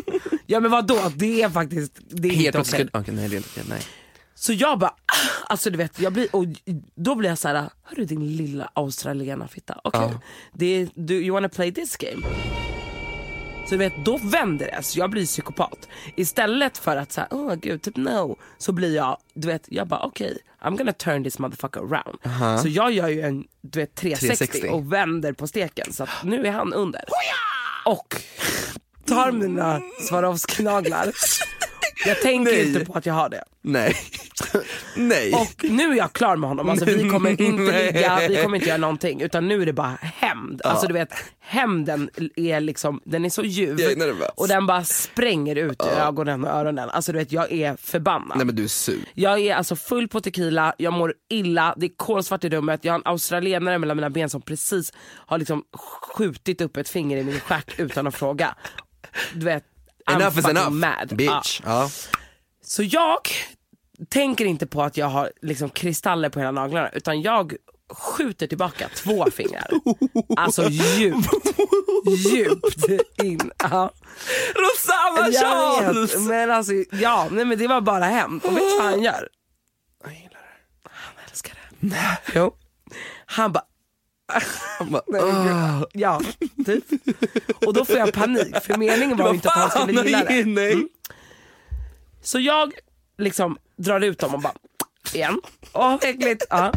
Ja 0.47 0.61
men 0.61 0.71
vadå, 0.71 0.99
det 1.15 1.43
är 1.43 1.49
faktiskt, 1.49 1.93
det 2.09 2.29
är 2.29 2.33
Helt 2.33 2.47
inte 2.47 2.59
okej. 2.59 2.65
plötsligt, 2.71 2.91
okej 2.95 3.15
nej 3.15 3.29
det 3.29 3.35
är 3.35 3.37
inte 3.37 3.49
okej, 3.53 3.65
nej. 3.69 3.81
Så 4.41 4.53
jag 4.53 4.79
bara, 4.79 4.91
ah, 4.91 5.45
alltså 5.49 5.71
du 5.71 5.77
vet, 5.79 6.01
jag 6.01 6.13
blir, 6.13 6.37
och 6.37 6.45
då 6.95 7.15
blir 7.15 7.29
jag 7.29 7.39
så 7.39 7.49
här, 7.49 7.71
hörru 7.83 8.05
din 8.05 8.37
lilla 8.37 8.71
australiena 8.75 9.49
fitta, 9.49 9.81
okej, 9.85 10.01
Ja. 10.13 10.21
det 10.53 10.67
är- 10.67 10.89
du, 10.95 11.15
you 11.15 11.33
wanna 11.35 11.49
play 11.49 11.75
this 11.75 11.97
game? 11.97 12.27
Så 13.65 13.71
du 13.71 13.77
vet, 13.77 13.93
då 14.05 14.17
vänder 14.17 14.67
det, 14.67 14.83
så 14.83 14.99
jag 14.99 15.11
blir 15.11 15.27
psykopat. 15.27 15.89
Istället 16.17 16.79
för 16.79 16.97
att 16.97 17.13
säga, 17.13 17.27
oh 17.31 17.55
gud, 17.55 17.83
typ 17.83 17.97
no, 17.97 18.37
så 18.59 18.73
blir 18.73 18.97
jag, 18.97 19.17
du 19.35 19.49
vet, 19.49 19.63
jag 19.69 19.89
bara 19.89 20.01
okej, 20.03 20.39
I'm 20.63 20.77
gonna 20.77 20.93
turn 20.93 21.25
this 21.25 21.39
motherfucker 21.39 21.81
around. 21.81 22.61
Så 22.63 22.69
jag 22.69 22.93
gör 22.93 23.09
ju 23.09 23.21
en 23.21 23.45
du 23.61 23.79
vet, 23.79 23.95
360, 23.95 24.47
360. 24.47 24.69
och 24.69 24.93
vänder 24.93 25.33
på 25.33 25.47
steken 25.47 25.93
så 25.93 26.03
att 26.03 26.09
nu 26.25 26.47
är 26.47 26.51
han 26.53 26.73
under. 26.73 27.05
Och 27.85 28.17
tar 29.07 29.33
mina 29.33 29.81
Swarovski-naglar. 30.09 31.13
Jag 32.07 32.21
tänker 32.21 32.53
Nej. 32.53 32.67
inte 32.67 32.85
på 32.85 32.93
att 32.93 33.07
jag 33.07 33.15
har 33.15 33.29
det. 33.29 33.45
Nej. 33.63 33.97
nej. 34.97 35.33
Och 35.33 35.65
nu 35.71 35.93
är 35.93 35.95
jag 35.97 36.13
klar 36.13 36.37
med 36.37 36.49
honom, 36.49 36.69
alltså, 36.69 36.85
vi 36.85 37.09
kommer 37.09 37.31
inte 37.41 37.93
ligga, 37.93 38.29
vi 38.29 38.43
kommer 38.43 38.57
inte 38.57 38.69
göra 38.69 38.79
någonting 38.79 39.21
utan 39.21 39.49
nu 39.49 39.63
är 39.63 39.67
det 39.67 39.73
bara 39.73 39.99
hämnd. 40.03 40.63
Alltså 40.65 40.87
du 40.87 40.93
vet, 40.95 41.13
hämnden 41.41 42.11
är 42.37 42.61
liksom, 42.61 43.01
den 43.05 43.25
är 43.25 43.31
så 43.31 43.43
ljuv 43.43 43.81
Jag 43.81 43.93
är 43.93 43.97
nervös. 43.97 44.31
och 44.37 44.49
den 44.49 44.67
bara 44.67 44.85
spränger 44.85 45.57
ut 45.57 45.83
ur 45.83 45.99
ögonen 45.99 46.45
och 46.45 46.51
öronen. 46.51 46.91
Alltså 46.91 47.13
du 47.13 47.19
vet, 47.19 47.33
jag 47.33 47.53
är 47.53 47.77
förbannad. 47.77 48.37
nej 48.37 48.47
men 48.47 48.55
du 48.57 48.65
är 48.65 48.69
sur. 48.69 49.05
Jag 49.15 49.41
är 49.41 49.55
alltså 49.55 49.77
full 49.77 50.09
på 50.09 50.21
tequila, 50.21 50.75
jag 50.79 50.93
mår 50.93 51.15
illa, 51.31 51.75
det 51.77 51.87
är 51.87 51.93
kolsvart 51.97 52.45
i 52.45 52.49
rummet, 52.49 52.81
jag 52.85 52.93
har 52.93 52.99
en 52.99 53.07
australienare 53.07 53.79
mellan 53.79 53.97
mina 53.97 54.11
ben 54.11 54.31
som 54.31 54.43
precis 54.43 54.93
har 55.27 55.39
liksom 55.39 55.63
skjutit 56.17 56.61
upp 56.61 56.77
ett 56.77 56.89
finger 56.89 57.17
i 57.17 57.25
min 57.25 57.41
stjärt 57.41 57.81
utan 57.81 58.07
att 58.07 58.15
fråga. 58.15 58.55
Du 59.35 59.45
vet, 59.45 59.65
Enough 60.15 60.39
is 60.39 60.45
enough. 60.49 60.71
mad. 60.71 61.07
Ja. 61.11 61.17
Bitch. 61.17 61.61
Ja. 61.65 61.91
Så 62.65 62.83
jag 62.83 63.29
tänker 64.09 64.45
inte 64.45 64.67
på 64.67 64.83
att 64.83 64.97
jag 64.97 65.07
har 65.07 65.33
liksom 65.43 65.71
kristaller 65.71 66.29
på 66.29 66.39
hela 66.39 66.51
naglarna 66.51 66.89
utan 66.89 67.23
jag 67.23 67.55
skjuter 67.93 68.47
tillbaka 68.47 68.89
två 68.97 69.27
fingrar. 69.37 69.67
Alltså 70.37 70.69
djupt, 70.69 71.29
djupt 72.07 72.85
in. 73.23 73.51
Ja. 73.59 73.91
Rosanna 74.55 75.33
Charles! 75.33 76.15
vet, 76.15 76.21
men 76.23 76.51
alltså 76.51 76.73
ja, 76.93 77.29
nej 77.31 77.45
men 77.45 77.59
det 77.59 77.67
var 77.67 77.81
bara 77.81 78.05
hämt. 78.05 78.45
Och 78.45 78.53
vet 78.57 78.63
du 78.63 78.77
vad 78.77 78.85
han 78.87 79.03
gör? 79.03 79.29
Jag 80.05 80.13
gillar 80.15 80.31
det. 80.31 80.91
Han 80.91 81.15
älskar 81.31 81.55
det. 81.81 82.19
Jo. 82.35 82.55
Han 83.27 83.53
bara 83.53 83.65
Han 83.65 83.70
bara, 84.81 85.03
gud. 85.07 85.87
Ja, 85.93 86.21
typ. 86.67 86.85
Och 87.67 87.75
då 87.75 87.85
får 87.85 87.97
jag 87.97 88.13
panik 88.13 88.57
för 88.63 88.77
meningen 88.77 89.17
var 89.17 89.29
ju 89.29 89.35
inte 89.35 89.51
att 89.51 89.57
han 89.57 89.71
skulle 89.71 90.03
gilla 90.03 90.25
det. 90.25 90.41
Mm. 90.41 90.89
Så 92.23 92.39
jag 92.39 92.73
liksom 93.19 93.59
drar 93.77 94.01
ut 94.01 94.19
dem 94.19 94.35
och 94.35 94.41
bara 94.41 94.55
igen. 95.15 95.41
Åh 95.73 95.99
äckligt. 96.03 96.47
Ja. 96.51 96.73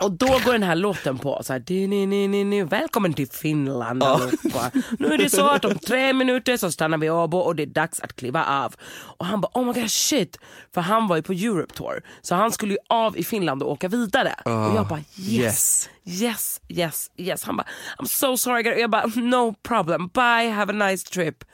Och 0.00 0.12
då 0.12 0.26
går 0.26 0.52
den 0.52 0.62
här 0.62 0.74
låten 0.74 1.18
på 1.18 1.40
så 1.42 1.52
här, 1.52 1.60
"Di, 1.60 1.86
ni, 1.86 2.06
ni, 2.06 2.28
ni, 2.28 2.44
ni. 2.44 2.62
välkommen 2.62 3.14
till 3.14 3.28
Finland 3.28 4.02
allihopa. 4.02 4.70
Nu 4.98 5.12
är 5.12 5.18
det 5.18 5.30
så 5.30 5.46
att 5.48 5.64
om 5.64 5.78
tre 5.78 6.12
minuter 6.12 6.56
så 6.56 6.72
stannar 6.72 6.98
vi 6.98 7.06
i 7.06 7.10
Åbo 7.10 7.38
och 7.38 7.56
det 7.56 7.62
är 7.62 7.66
dags 7.66 8.00
att 8.00 8.16
kliva 8.16 8.44
av. 8.44 8.74
Och 8.90 9.26
han 9.26 9.40
bara 9.40 9.50
oh 9.54 9.66
my 9.66 9.72
god 9.80 9.90
shit, 9.90 10.38
för 10.74 10.80
han 10.80 11.08
var 11.08 11.16
ju 11.16 11.22
på 11.22 11.32
Europe 11.32 11.74
tour 11.74 12.02
så 12.22 12.34
han 12.34 12.52
skulle 12.52 12.72
ju 12.72 12.78
av 12.88 13.18
i 13.18 13.24
Finland 13.24 13.62
och 13.62 13.70
åka 13.70 13.88
vidare. 13.88 14.34
och 14.44 14.76
jag 14.76 14.86
bara 14.88 15.00
yes, 15.28 15.88
yes, 16.04 16.60
yes, 16.68 17.10
yes. 17.16 17.44
Han 17.44 17.56
bara 17.56 17.66
I'm 17.98 18.06
so 18.06 18.36
sorry 18.36 18.62
girl. 18.62 18.78
jag 18.80 18.90
bara 18.90 19.06
no 19.06 19.54
problem, 19.62 20.08
bye, 20.14 20.50
have 20.50 20.72
a 20.84 20.88
nice 20.88 21.06
trip. 21.08 21.44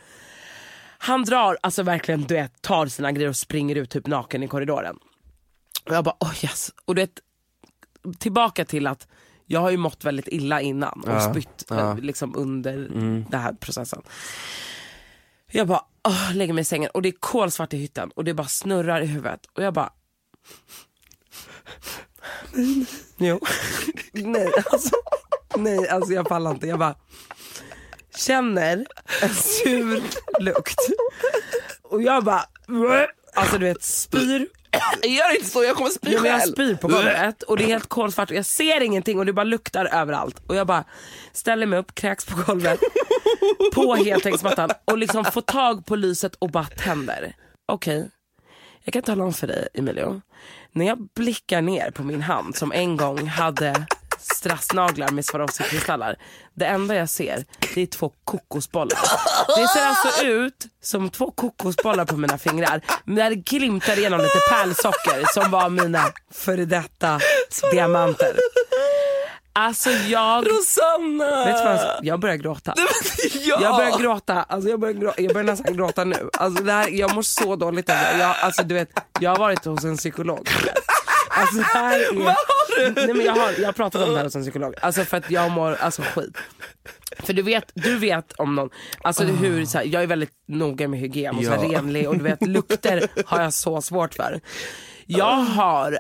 Han 0.99 1.25
drar, 1.25 1.59
alltså 1.63 1.83
verkligen 1.83 2.23
du 2.23 2.35
vet, 2.35 2.63
tar 2.63 2.87
sina 2.87 3.13
grejer 3.13 3.29
och 3.29 3.37
springer 3.37 3.77
ut 3.77 3.91
typ 3.91 4.07
naken 4.07 4.43
i 4.43 4.49
korridoren. 4.49 4.97
Och 5.85 5.95
jag 5.95 6.05
bara 6.05 6.17
oh 6.21 6.45
yes. 6.45 6.71
Och 6.85 6.95
du 6.95 7.03
vet, 7.03 7.11
tillbaka 8.19 8.65
till 8.65 8.87
att 8.87 9.09
jag 9.47 9.61
har 9.61 9.71
ju 9.71 9.77
mått 9.77 10.05
väldigt 10.05 10.29
illa 10.29 10.61
innan 10.61 11.01
och 11.07 11.09
Ja, 11.13 11.31
spytt 11.31 11.65
ja. 11.69 11.91
eh, 11.91 11.99
liksom 11.99 12.37
under 12.37 12.77
den 13.31 13.41
här 13.41 13.53
processen. 13.53 14.03
Jag 15.51 15.67
bara 15.67 15.83
åh, 16.09 16.35
lägger 16.35 16.53
mig 16.55 16.63
i 16.63 16.65
sängen 16.65 16.91
och 16.95 17.03
det 17.03 17.09
är 17.09 17.15
kolsvart 17.21 17.73
i 17.73 17.77
hytten 17.77 18.11
och 18.17 18.25
det 18.25 18.35
bara 18.35 18.49
snurrar 18.49 19.01
i 19.01 19.07
huvudet 19.07 19.41
och 19.57 19.63
jag 19.63 19.75
bara 19.75 19.91
Jo. 23.17 23.41
nej 24.13 24.53
alltså, 24.73 24.97
nej 25.57 25.89
alltså 25.89 26.13
jag 26.13 26.29
pallar 26.29 26.51
inte. 26.51 26.67
Jag 26.67 26.79
bara 26.79 26.95
känner 28.17 28.87
en 29.23 29.35
sur 29.35 30.03
lukt 30.41 30.79
och 31.83 32.03
jag 32.03 32.25
bara 32.25 32.45
alltså 33.35 33.59
du 33.59 33.65
vet 33.65 33.83
spyr 33.83 34.49
Gör 35.03 35.35
inte 35.37 35.51
så, 35.51 35.65
jag 35.65 35.77
kommer 35.77 35.91
spy 35.91 36.15
men 36.15 36.25
jag 36.25 36.41
själv. 36.41 36.53
spyr 36.53 36.75
på 36.75 36.89
golvet 36.89 37.43
och 37.43 37.57
det 37.57 37.65
är 37.65 37.69
helt 37.69 37.89
kolsvart 37.89 38.31
och 38.31 38.37
jag 38.37 38.47
ser 38.47 38.81
ingenting 38.81 39.19
och 39.19 39.27
det 39.27 39.33
bara 39.33 39.45
luktar 39.45 39.85
överallt. 39.85 40.43
Och 40.47 40.57
jag 40.57 40.67
bara 40.67 40.85
ställer 41.33 41.67
mig 41.67 41.79
upp, 41.79 41.95
kräks 41.95 42.25
på 42.25 42.37
golvet, 42.47 42.81
på 43.75 43.95
heltäckningsmattan 43.95 44.71
och 44.85 44.99
liksom 44.99 45.25
får 45.25 45.41
tag 45.41 45.87
på 45.87 45.97
lyset 45.97 46.35
och 46.35 46.51
bara 46.51 46.65
tänder. 46.65 47.37
Okej, 47.67 48.11
jag 48.85 48.93
kan 48.93 49.03
tala 49.03 49.25
om 49.25 49.33
för 49.33 49.47
dig 49.47 49.69
Emilio. 49.75 50.21
När 50.73 50.87
jag 50.87 51.09
blickar 51.17 51.63
ner 51.63 51.91
på 51.91 52.03
min 52.03 52.23
hand 52.23 52.57
som 52.57 52.73
en 52.73 52.97
gång 52.97 53.27
hade 53.27 53.87
strassnaglar 54.25 55.09
med 55.09 55.25
Swarovski-kristaller. 55.25 56.17
Det 56.55 56.65
enda 56.67 56.95
jag 56.95 57.09
ser 57.09 57.45
det 57.75 57.83
är 57.83 57.87
två 57.87 58.13
kokosbollar. 58.25 58.99
Det 59.57 59.69
ser 59.69 59.87
alltså 59.87 60.25
ut 60.25 60.67
som 60.83 61.11
två 61.11 61.31
kokosbollar 61.31 62.05
på 62.05 62.17
mina 62.17 62.39
fingrar. 62.39 62.81
Men 63.05 63.15
där 63.17 63.31
glimtar 63.31 63.99
igenom 63.99 64.21
lite 64.21 64.39
pärlsocker 64.51 65.33
som 65.41 65.51
var 65.51 65.69
mina 65.69 66.05
före 66.35 66.65
detta 66.65 67.21
diamanter. 67.73 68.37
Alltså 69.57 69.91
jag... 69.91 70.47
Rosanna! 70.51 71.45
Vet 71.45 71.59
du 71.59 71.65
vad, 71.65 71.75
jag- 71.77 71.99
jag 72.05 72.21
börjar 72.21 72.37
gråta. 72.37 72.75
ja. 73.35 73.59
Jag 73.63 73.77
börjar 73.77 73.99
gråta, 73.99 74.43
alltså 74.43 74.71
jag, 74.71 74.81
börjar 74.81 74.95
gråta. 74.95 75.23
jag 75.23 75.33
börjar 75.33 75.47
nästan 75.47 75.77
gråta 75.77 76.05
nu. 76.05 76.31
Alltså 76.33 76.63
det 76.65 76.73
här, 76.73 76.89
jag 76.89 77.15
mår 77.15 77.23
så 77.23 77.57
dåligt 77.57 77.91
över 77.91 78.13
det. 78.13 78.19
jag, 78.19 78.37
alltså 78.41 78.63
du 78.63 78.75
vet, 78.75 78.89
jag 79.21 79.31
har 79.31 79.39
varit 79.39 79.65
hos 79.65 79.85
en 79.85 79.97
psykolog. 79.97 80.49
Alltså 81.35 81.57
det 81.57 81.63
här 81.63 82.01
är... 82.01 82.15
Vad 82.15 82.27
har 82.27 82.79
du? 82.85 82.93
Nej, 83.07 83.15
men 83.15 83.27
jag, 83.27 83.33
har, 83.33 83.53
jag 83.59 83.67
har 83.67 83.73
pratat 83.73 84.03
om 84.03 84.11
det 84.11 84.17
här 84.17 84.25
hos 84.25 84.37
en 84.37 84.43
psykolog, 84.43 84.75
alltså 84.83 85.05
för 85.05 85.17
att 85.17 85.31
jag 85.31 85.51
mår 85.51 85.75
alltså, 85.75 86.03
skit. 86.03 86.37
För 87.19 87.33
du 87.33 87.43
vet, 87.43 87.71
du 87.75 87.99
vet 87.99 88.33
om 88.33 88.55
någon, 88.55 88.71
alltså 89.03 89.25
hur, 89.25 89.65
så 89.67 89.79
här, 89.79 89.85
jag 89.85 90.03
är 90.03 90.07
väldigt 90.07 90.33
noga 90.47 90.89
med 90.89 91.01
hygien 91.01 91.37
och 91.37 91.45
så 91.45 91.51
här, 91.51 91.65
Ja. 91.73 91.79
renlig 91.79 92.09
och 92.09 92.17
du 92.19 92.25
vet 92.25 92.47
lukter 92.47 93.09
har 93.27 93.43
jag 93.43 93.53
så 93.55 93.83
svårt 93.83 94.15
för. 94.15 94.41
Jag 95.07 95.37
har, 95.37 95.99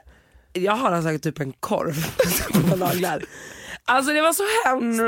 jag 0.52 0.72
har 0.72 0.92
alltså 0.92 1.18
typ 1.18 1.40
en 1.40 1.52
korv 1.52 2.06
på 2.70 2.76
naglar. 2.76 3.22
Alltså 3.86 4.12
det 4.12 4.22
var 4.22 4.32
så 4.32 4.42
hemskt. 4.64 5.02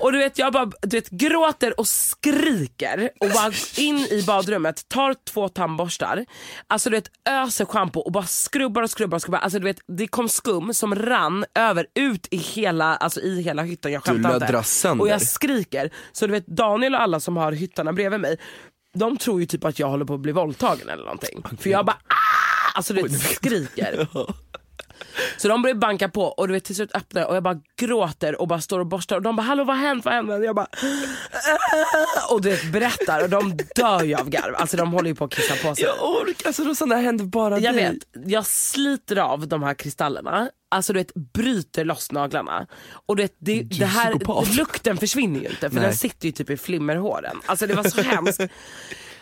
Och 0.00 0.12
du 0.12 0.18
vet 0.18 0.38
jag 0.38 0.52
bara 0.52 0.70
du 0.82 0.96
vet, 0.96 1.10
gråter 1.10 1.80
och 1.80 1.88
skriker 1.88 3.10
och 3.20 3.28
bara 3.30 3.52
in 3.76 3.98
i 3.98 4.24
badrummet, 4.26 4.88
tar 4.88 5.14
två 5.30 5.48
tandborstar, 5.48 6.24
alltså 6.66 6.90
du 6.90 6.96
vet 6.96 7.10
öser 7.28 7.64
schampo 7.64 8.00
och 8.00 8.12
bara 8.12 8.24
skrubbar 8.24 8.82
och 8.82 8.90
skrubbar 8.90 9.16
och 9.16 9.22
skrubbar. 9.22 9.38
Alltså 9.38 9.58
du 9.58 9.64
vet 9.64 9.80
det 9.98 10.06
kom 10.06 10.28
skum 10.28 10.74
som 10.74 10.94
rann 10.94 11.44
över 11.54 11.86
ut 11.94 12.28
i 12.30 12.36
hela, 12.36 12.96
alltså 12.96 13.20
i 13.20 13.42
hela 13.42 13.62
hytten. 13.62 13.92
Jag 13.92 14.04
skämtar 14.04 14.34
inte. 14.34 14.62
sönder. 14.62 15.04
Och 15.04 15.08
jag 15.08 15.22
skriker. 15.22 15.90
Så 16.12 16.26
du 16.26 16.32
vet 16.32 16.46
Daniel 16.46 16.94
och 16.94 17.00
alla 17.00 17.20
som 17.20 17.36
har 17.36 17.52
hyttarna 17.52 17.92
bredvid 17.92 18.20
mig, 18.20 18.36
de 18.94 19.16
tror 19.16 19.40
ju 19.40 19.46
typ 19.46 19.64
att 19.64 19.78
jag 19.78 19.88
håller 19.88 20.04
på 20.04 20.14
att 20.14 20.20
bli 20.20 20.32
våldtagen 20.32 20.88
eller 20.88 21.04
någonting. 21.04 21.42
För 21.60 21.70
jag 21.70 21.86
bara 21.86 21.96
ah! 22.08 22.72
Alltså 22.74 22.94
du 22.94 23.02
vet 23.02 23.20
skriker. 23.20 24.08
Så 25.42 25.48
de 25.48 25.62
börjar 25.62 25.74
banka 25.74 26.08
på 26.08 26.22
och 26.22 26.48
du 26.48 26.54
vet 26.54 26.64
till 26.64 26.76
slut 26.76 26.94
öppnar 26.94 27.20
jag 27.20 27.30
och 27.30 27.36
jag 27.36 27.42
bara 27.42 27.60
gråter 27.80 28.40
och 28.40 28.48
bara 28.48 28.60
står 28.60 28.80
och 28.80 28.86
borstar 28.86 29.16
och 29.16 29.22
de 29.22 29.36
bara 29.36 29.42
hallå 29.42 29.64
vad 29.64 29.76
har 29.76 29.82
hänt, 29.86 30.04
vad 30.04 30.14
har 30.14 30.22
hänt? 30.22 30.30
Och 30.38 30.44
jag 30.44 30.56
bara 30.56 30.66
"Ah!" 30.66 32.34
och 32.34 32.42
du 32.42 32.50
vet 32.50 32.72
berättar 32.72 33.22
och 33.22 33.30
de 33.30 33.56
dör 33.76 34.02
ju 34.02 34.14
av 34.14 34.28
garv. 34.28 34.54
Alltså 34.56 34.76
de 34.76 34.92
håller 34.92 35.08
ju 35.08 35.14
på 35.14 35.24
att 35.24 35.34
kissa 35.34 35.68
på 35.68 35.74
sig. 35.74 35.84
Jag 35.84 36.10
orkar, 36.10 36.46
alltså 36.46 36.64
Rosanna 36.64 36.96
händer 36.96 37.24
bara 37.24 37.58
Jag 37.58 37.74
dig. 37.74 37.84
vet, 37.84 38.26
jag 38.30 38.46
sliter 38.46 39.16
av 39.16 39.48
de 39.48 39.62
här 39.62 39.74
kristallerna, 39.74 40.50
alltså 40.70 40.92
du 40.92 40.98
vet 40.98 41.14
bryter 41.14 41.84
loss 41.84 42.12
naglarna. 42.12 42.66
Och 43.06 43.16
du 43.16 43.22
vet, 43.22 43.36
det, 43.38 43.62
det 43.62 43.86
här, 43.86 44.56
lukten 44.56 44.96
försvinner 44.96 45.40
ju 45.40 45.46
inte 45.48 45.68
för 45.70 45.76
Nej. 45.76 45.84
den 45.84 45.94
sitter 45.94 46.26
ju 46.26 46.32
typ 46.32 46.50
i 46.50 46.56
flimmerhåren. 46.56 47.40
Alltså 47.46 47.66
det 47.66 47.74
var 47.74 47.84
så 47.84 48.02
hemskt. 48.02 48.40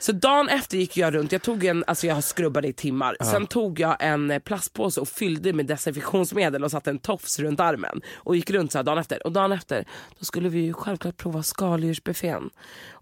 Så 0.01 0.13
dagen 0.13 0.49
efter 0.49 0.77
gick 0.77 0.97
jag 0.97 1.15
runt, 1.15 1.33
jag 1.33 1.43
tog 1.43 1.65
en, 1.65 1.85
alltså 1.87 2.07
jag 2.07 2.25
skrubbade 2.25 2.69
i 2.69 2.73
timmar, 2.73 3.17
sen 3.25 3.47
tog 3.47 3.81
jag 3.81 3.97
en 4.01 4.31
eh, 4.31 4.39
plastpåse 4.39 5.01
och 5.01 5.09
fyllde 5.09 5.53
med 5.53 5.67
desinfektionsmedel 5.67 6.65
och 6.65 6.71
satte 6.71 6.91
en 6.91 6.99
tofs 6.99 7.39
runt 7.39 7.61
armen 7.61 8.01
och 8.17 8.37
gick 8.37 8.51
runt 8.51 8.73
så 8.73 8.79
här 8.79 8.83
dagen 8.83 8.99
efter. 8.99 9.27
Och 9.27 9.33
dagen 9.33 9.53
efter 9.53 9.85
då 10.19 10.25
skulle 10.25 10.49
vi 10.49 10.61
ju 10.61 10.73
självklart 10.73 11.17
prova 11.17 11.43
skaldjursbuffén. 11.43 12.51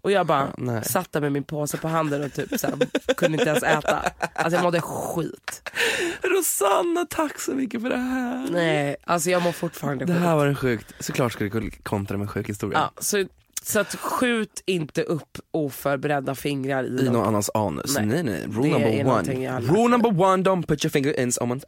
Och 0.01 0.11
jag 0.11 0.25
bara 0.27 0.47
nej. 0.57 0.83
satt 0.83 1.11
där 1.11 1.21
med 1.21 1.31
min 1.31 1.43
påse 1.43 1.77
på 1.77 1.87
handen 1.87 2.23
och 2.23 2.33
typ 2.33 2.59
så 2.59 2.67
här, 2.67 2.77
kunde 3.15 3.37
inte 3.37 3.49
ens 3.49 3.63
äta. 3.63 4.11
Alltså 4.33 4.55
jag 4.55 4.63
mådde 4.63 4.81
skit. 4.81 5.69
Rosanna 6.21 7.05
tack 7.09 7.39
så 7.39 7.51
mycket 7.51 7.81
för 7.81 7.89
det 7.89 7.97
här. 7.97 8.47
Nej, 8.51 8.95
alltså 9.03 9.29
jag 9.29 9.41
mår 9.43 9.51
fortfarande 9.51 10.05
Det 10.05 10.13
skit. 10.13 10.21
här 10.21 10.35
var 10.35 10.47
en 10.47 10.55
sjukt, 10.55 10.93
såklart 10.99 11.33
ska 11.33 11.43
du 11.43 11.71
kontra 11.71 12.17
med 12.17 12.23
en 12.25 12.29
sjuk 12.29 12.49
historia. 12.49 12.79
Ja, 12.79 13.01
så, 13.01 13.25
så 13.63 13.79
att 13.79 13.95
skjut 13.95 14.63
inte 14.65 15.03
upp 15.03 15.37
oförberedda 15.51 16.35
fingrar 16.35 16.83
i, 16.83 17.05
I 17.05 17.09
någon 17.09 17.25
annans 17.25 17.49
anus. 17.53 17.95
Nej 17.97 18.05
Nej. 18.05 18.23
nej, 18.23 18.45
rule 18.47 18.69
number 18.69 19.05
one. 19.13 19.59
Rule 19.59 19.87
number 19.87 20.21
one, 20.21 20.43
don't 20.43 20.67
put 20.67 20.85
your 20.85 20.89
finger 20.91 21.19
in 21.19 21.31
someone. 21.31 21.61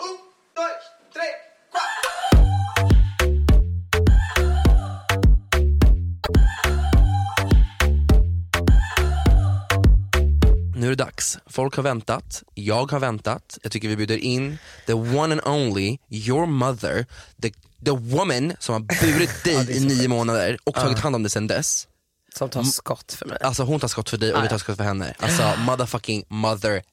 Nu 10.82 10.88
är 10.88 10.91
det 10.91 11.03
dags. 11.03 11.38
Folk 11.47 11.75
har 11.75 11.84
väntat, 11.84 12.43
jag 12.53 12.91
har 12.91 12.99
väntat. 12.99 13.57
Jag 13.63 13.71
tycker 13.71 13.88
vi 13.88 13.95
bjuder 13.95 14.17
in 14.17 14.57
the 14.86 14.93
one 14.93 15.34
and 15.34 15.41
only, 15.45 15.97
your 16.09 16.45
mother, 16.45 17.05
the, 17.41 17.51
the 17.86 17.91
woman 17.91 18.53
som 18.59 18.73
har 18.73 18.79
burit 18.79 19.43
dig 19.43 19.77
i 19.77 19.79
nio 19.79 20.07
månader 20.07 20.57
och 20.63 20.75
tagit 20.75 20.99
hand 20.99 21.15
om 21.15 21.23
dig 21.23 21.29
sedan 21.29 21.47
dess. 21.47 21.88
Som 22.36 22.49
tar 22.49 22.63
skott 22.63 23.13
för 23.13 23.25
mig. 23.25 23.38
Alltså 23.41 23.63
hon 23.63 23.79
tar 23.79 23.88
skott 23.88 24.09
för 24.09 24.17
dig 24.17 24.34
och 24.34 24.43
vi 24.43 24.47
tar 24.49 24.57
skott 24.57 24.77
för 24.77 24.84
henne. 24.84 25.15
Alltså 25.19 25.53
motherfucking 25.57 26.23
mother 26.27 26.84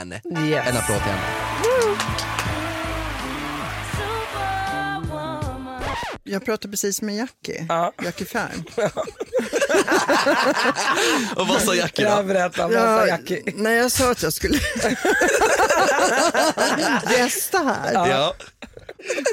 Anne. 0.00 0.14
Yes. 0.14 0.66
En 0.68 0.76
applåd 0.76 1.02
till 1.02 1.12
henne. 1.12 1.22
Jag 6.24 6.44
pratade 6.44 6.70
precis 6.70 7.02
med 7.02 7.16
Jackie, 7.16 7.66
Ja. 7.68 7.92
Jackie 8.04 8.26
Färm. 8.26 8.64
Och 11.36 11.48
vad 11.48 11.60
sa 11.62 11.74
Jackie 11.74 12.04
Jag 12.04 12.26
berättar, 12.26 12.62
vad 12.62 12.72
sa 12.72 12.78
Ja, 12.78 13.06
Jackie? 13.06 13.42
när 13.54 13.70
jag 13.72 13.92
sa 13.92 14.10
att 14.10 14.22
jag 14.22 14.32
skulle 14.32 14.58
gästa 17.18 17.58
här. 17.58 17.92
Ja. 18.08 18.34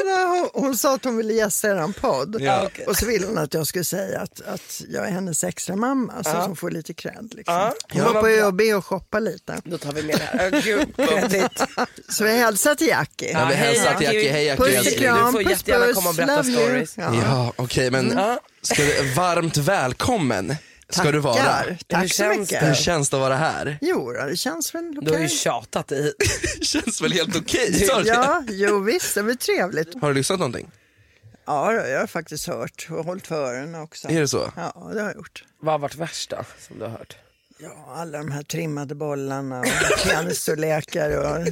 Nej, 0.06 0.26
Hon, 0.26 0.50
hon 0.64 0.78
sa 0.78 0.94
att 0.96 1.04
hon 1.04 1.18
ville 1.18 1.34
gästa 1.34 1.68
er 1.68 1.94
podd. 2.02 2.36
Ja. 2.40 2.70
Och 2.88 2.96
så 2.98 3.06
ville 3.06 3.28
hon 3.28 3.38
att 3.38 3.54
jag 3.54 3.68
skulle 3.68 3.84
säga 3.84 4.20
att, 4.22 4.42
att 4.48 4.82
jag 4.90 5.08
är 5.08 5.12
hennes 5.12 5.44
extra 5.44 5.76
mamma 5.76 6.14
så 6.24 6.30
som 6.44 6.56
får 6.56 6.72
lite 6.72 6.94
cred. 6.94 7.34
Liksom. 7.36 7.56
Ja. 7.56 7.74
Hon 7.92 8.02
Ja, 8.02 8.14
var 8.14 8.22
på. 8.22 8.28
ÖoB 8.28 8.62
och 8.78 8.86
shoppa 8.86 9.20
lite. 9.20 9.62
Då 9.64 9.78
tar 9.78 9.92
vi 9.94 10.04
med 10.04 10.18
det 10.18 10.24
här. 10.40 10.50
Åh, 10.54 10.60
Gud, 10.60 10.96
kredit. 11.10 11.62
Så 12.10 12.24
jag 12.26 12.34
hälsar 12.34 12.76
till 12.76 12.88
Jackie. 12.88 13.32
Ja, 13.32 13.46
vi 13.50 13.56
hälsar 13.56 13.94
till 13.94 14.06
Jackie. 14.06 14.32
Hej 14.32 14.46
Jackie. 14.46 14.66
Puss 14.78 14.88
och 14.94 15.00
kram, 15.00 15.26
Du 15.26 15.32
får 15.32 15.42
jättegärna 15.52 15.94
komma 15.94 16.10
och 16.10 16.16
berätta 16.16 16.44
stories. 16.44 16.98
Ja. 16.98 17.14
Ja, 17.26 17.54
okej 17.56 17.92
men 17.92 18.12
Ja. 18.16 18.40
Ska 18.68 18.84
du, 18.84 19.14
varmt 19.14 19.58
välkommen 19.58 20.56
ska 20.90 21.12
du 21.12 21.20
vara. 21.20 21.36
Tackar. 21.36 21.78
Tack 21.88 22.02
Hur 22.02 22.08
så 22.08 22.16
känns 22.16 22.40
mycket. 22.40 22.68
Hur 22.70 22.74
känns 22.74 23.10
det 23.10 23.18
att 23.18 23.22
vara 23.22 23.36
här? 23.36 23.78
Jo, 23.82 24.12
det 24.12 24.38
känns 24.38 24.76
väl 24.76 24.90
okej. 24.98 25.06
Du 25.06 25.14
har 25.14 25.20
ju 25.20 25.30
tjatat 25.30 25.92
i. 25.92 26.14
Det 26.60 26.66
känns 26.66 27.02
väl 27.02 27.12
helt 27.12 27.36
okej? 27.36 27.74
sa 27.74 28.02
du? 28.02 28.08
Ja, 28.08 28.44
jo 28.48 28.80
visst, 28.80 29.16
det 29.16 29.24
blir 29.24 29.36
trevligt. 29.36 30.02
Har 30.02 30.08
du 30.10 30.14
lyssnat 30.14 30.40
någonting? 30.40 30.72
Ja, 31.46 31.74
jag 31.74 32.00
har 32.00 32.08
faktiskt 32.08 32.48
hört 32.48 32.88
och 32.90 33.06
hållit 33.06 33.28
för 33.28 33.36
öronen 33.36 33.82
också. 33.82 34.08
Är 34.10 34.20
det 34.22 34.28
så? 34.28 34.52
Ja, 34.56 34.90
det 34.94 35.00
har 35.00 35.08
jag 35.08 35.16
gjort. 35.16 35.44
Vad 35.60 35.74
har 35.74 35.80
varit 35.80 35.96
värst 35.96 36.30
då, 36.30 36.38
som 36.68 36.80
du 36.80 36.86
har 36.86 36.92
hört? 36.92 37.16
Ja, 37.60 37.70
alla 37.96 38.18
de 38.18 38.32
här 38.32 38.44
trimmade 38.44 38.96
bollarna 38.96 39.60
och 39.60 39.66
penisstorlekar 40.12 41.18
och 41.18 41.48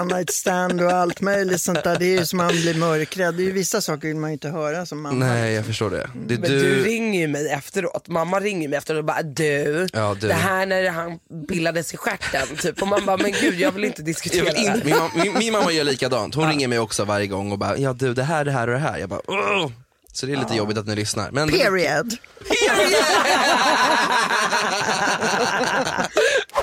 one 0.00 0.14
night 0.16 0.30
stand 0.32 0.80
och 0.80 0.90
allt 0.92 1.20
möjligt 1.20 1.60
sånt 1.60 1.84
där. 1.84 1.98
Det 1.98 2.06
är 2.06 2.18
ju 2.18 2.26
som 2.26 2.36
man 2.36 2.48
blir 2.48 2.74
mörkrädd. 2.74 3.34
Det 3.34 3.42
är 3.42 3.44
ju 3.44 3.52
vissa 3.52 3.80
saker 3.80 4.08
vill 4.08 4.16
man 4.16 4.30
ju 4.30 4.32
inte 4.32 4.48
höra 4.48 4.86
som 4.86 5.00
mamma. 5.02 5.26
Nej 5.26 5.52
jag 5.54 5.66
förstår 5.66 5.90
det. 5.90 6.10
det 6.26 6.38
Men 6.38 6.50
du... 6.50 6.82
ringer 6.84 7.20
ju 7.20 7.28
mig 7.28 7.48
efteråt, 7.48 8.08
mamma 8.08 8.40
ringer 8.40 8.68
mig 8.68 8.76
efteråt 8.78 8.98
och 8.98 9.04
bara 9.04 9.22
du, 9.22 9.86
Ja, 9.92 10.16
du. 10.20 10.28
det 10.28 10.34
här 10.34 10.66
när 10.66 10.90
han 10.90 11.18
bildades 11.48 11.94
i 11.94 11.96
stjärten 11.96 12.56
typ. 12.56 12.82
Och 12.82 12.88
man 12.88 13.06
bara 13.06 13.16
men 13.16 13.32
gud 13.40 13.54
jag 13.60 13.72
vill 13.72 13.84
inte 13.84 14.02
diskutera 14.02 14.44
vill 14.44 14.52
det 14.54 14.60
här. 14.68 14.74
inte, 14.76 14.86
min, 14.86 14.94
mam- 14.96 15.22
min, 15.22 15.38
min 15.38 15.52
mamma 15.52 15.72
gör 15.72 15.84
likadant, 15.84 16.34
hon 16.34 16.48
ringer 16.48 16.68
mig 16.68 16.78
också 16.78 17.04
varje 17.04 17.26
gång 17.26 17.52
och 17.52 17.58
bara 17.58 17.78
ja 17.78 17.92
du 17.92 18.14
det 18.14 18.22
här, 18.22 18.44
det 18.44 18.52
här 18.52 18.66
och 18.66 18.72
det 18.74 18.78
här. 18.80 18.98
Jag 18.98 19.08
bara 19.08 19.20
Åh! 19.26 19.70
Så 20.12 20.26
det 20.26 20.32
är 20.32 20.36
lite 20.36 20.54
jobbigt 20.54 20.78
att 20.78 20.86
ni 20.86 20.94
lyssnar. 20.94 21.30
Men, 21.30 21.48
Period. 21.48 22.12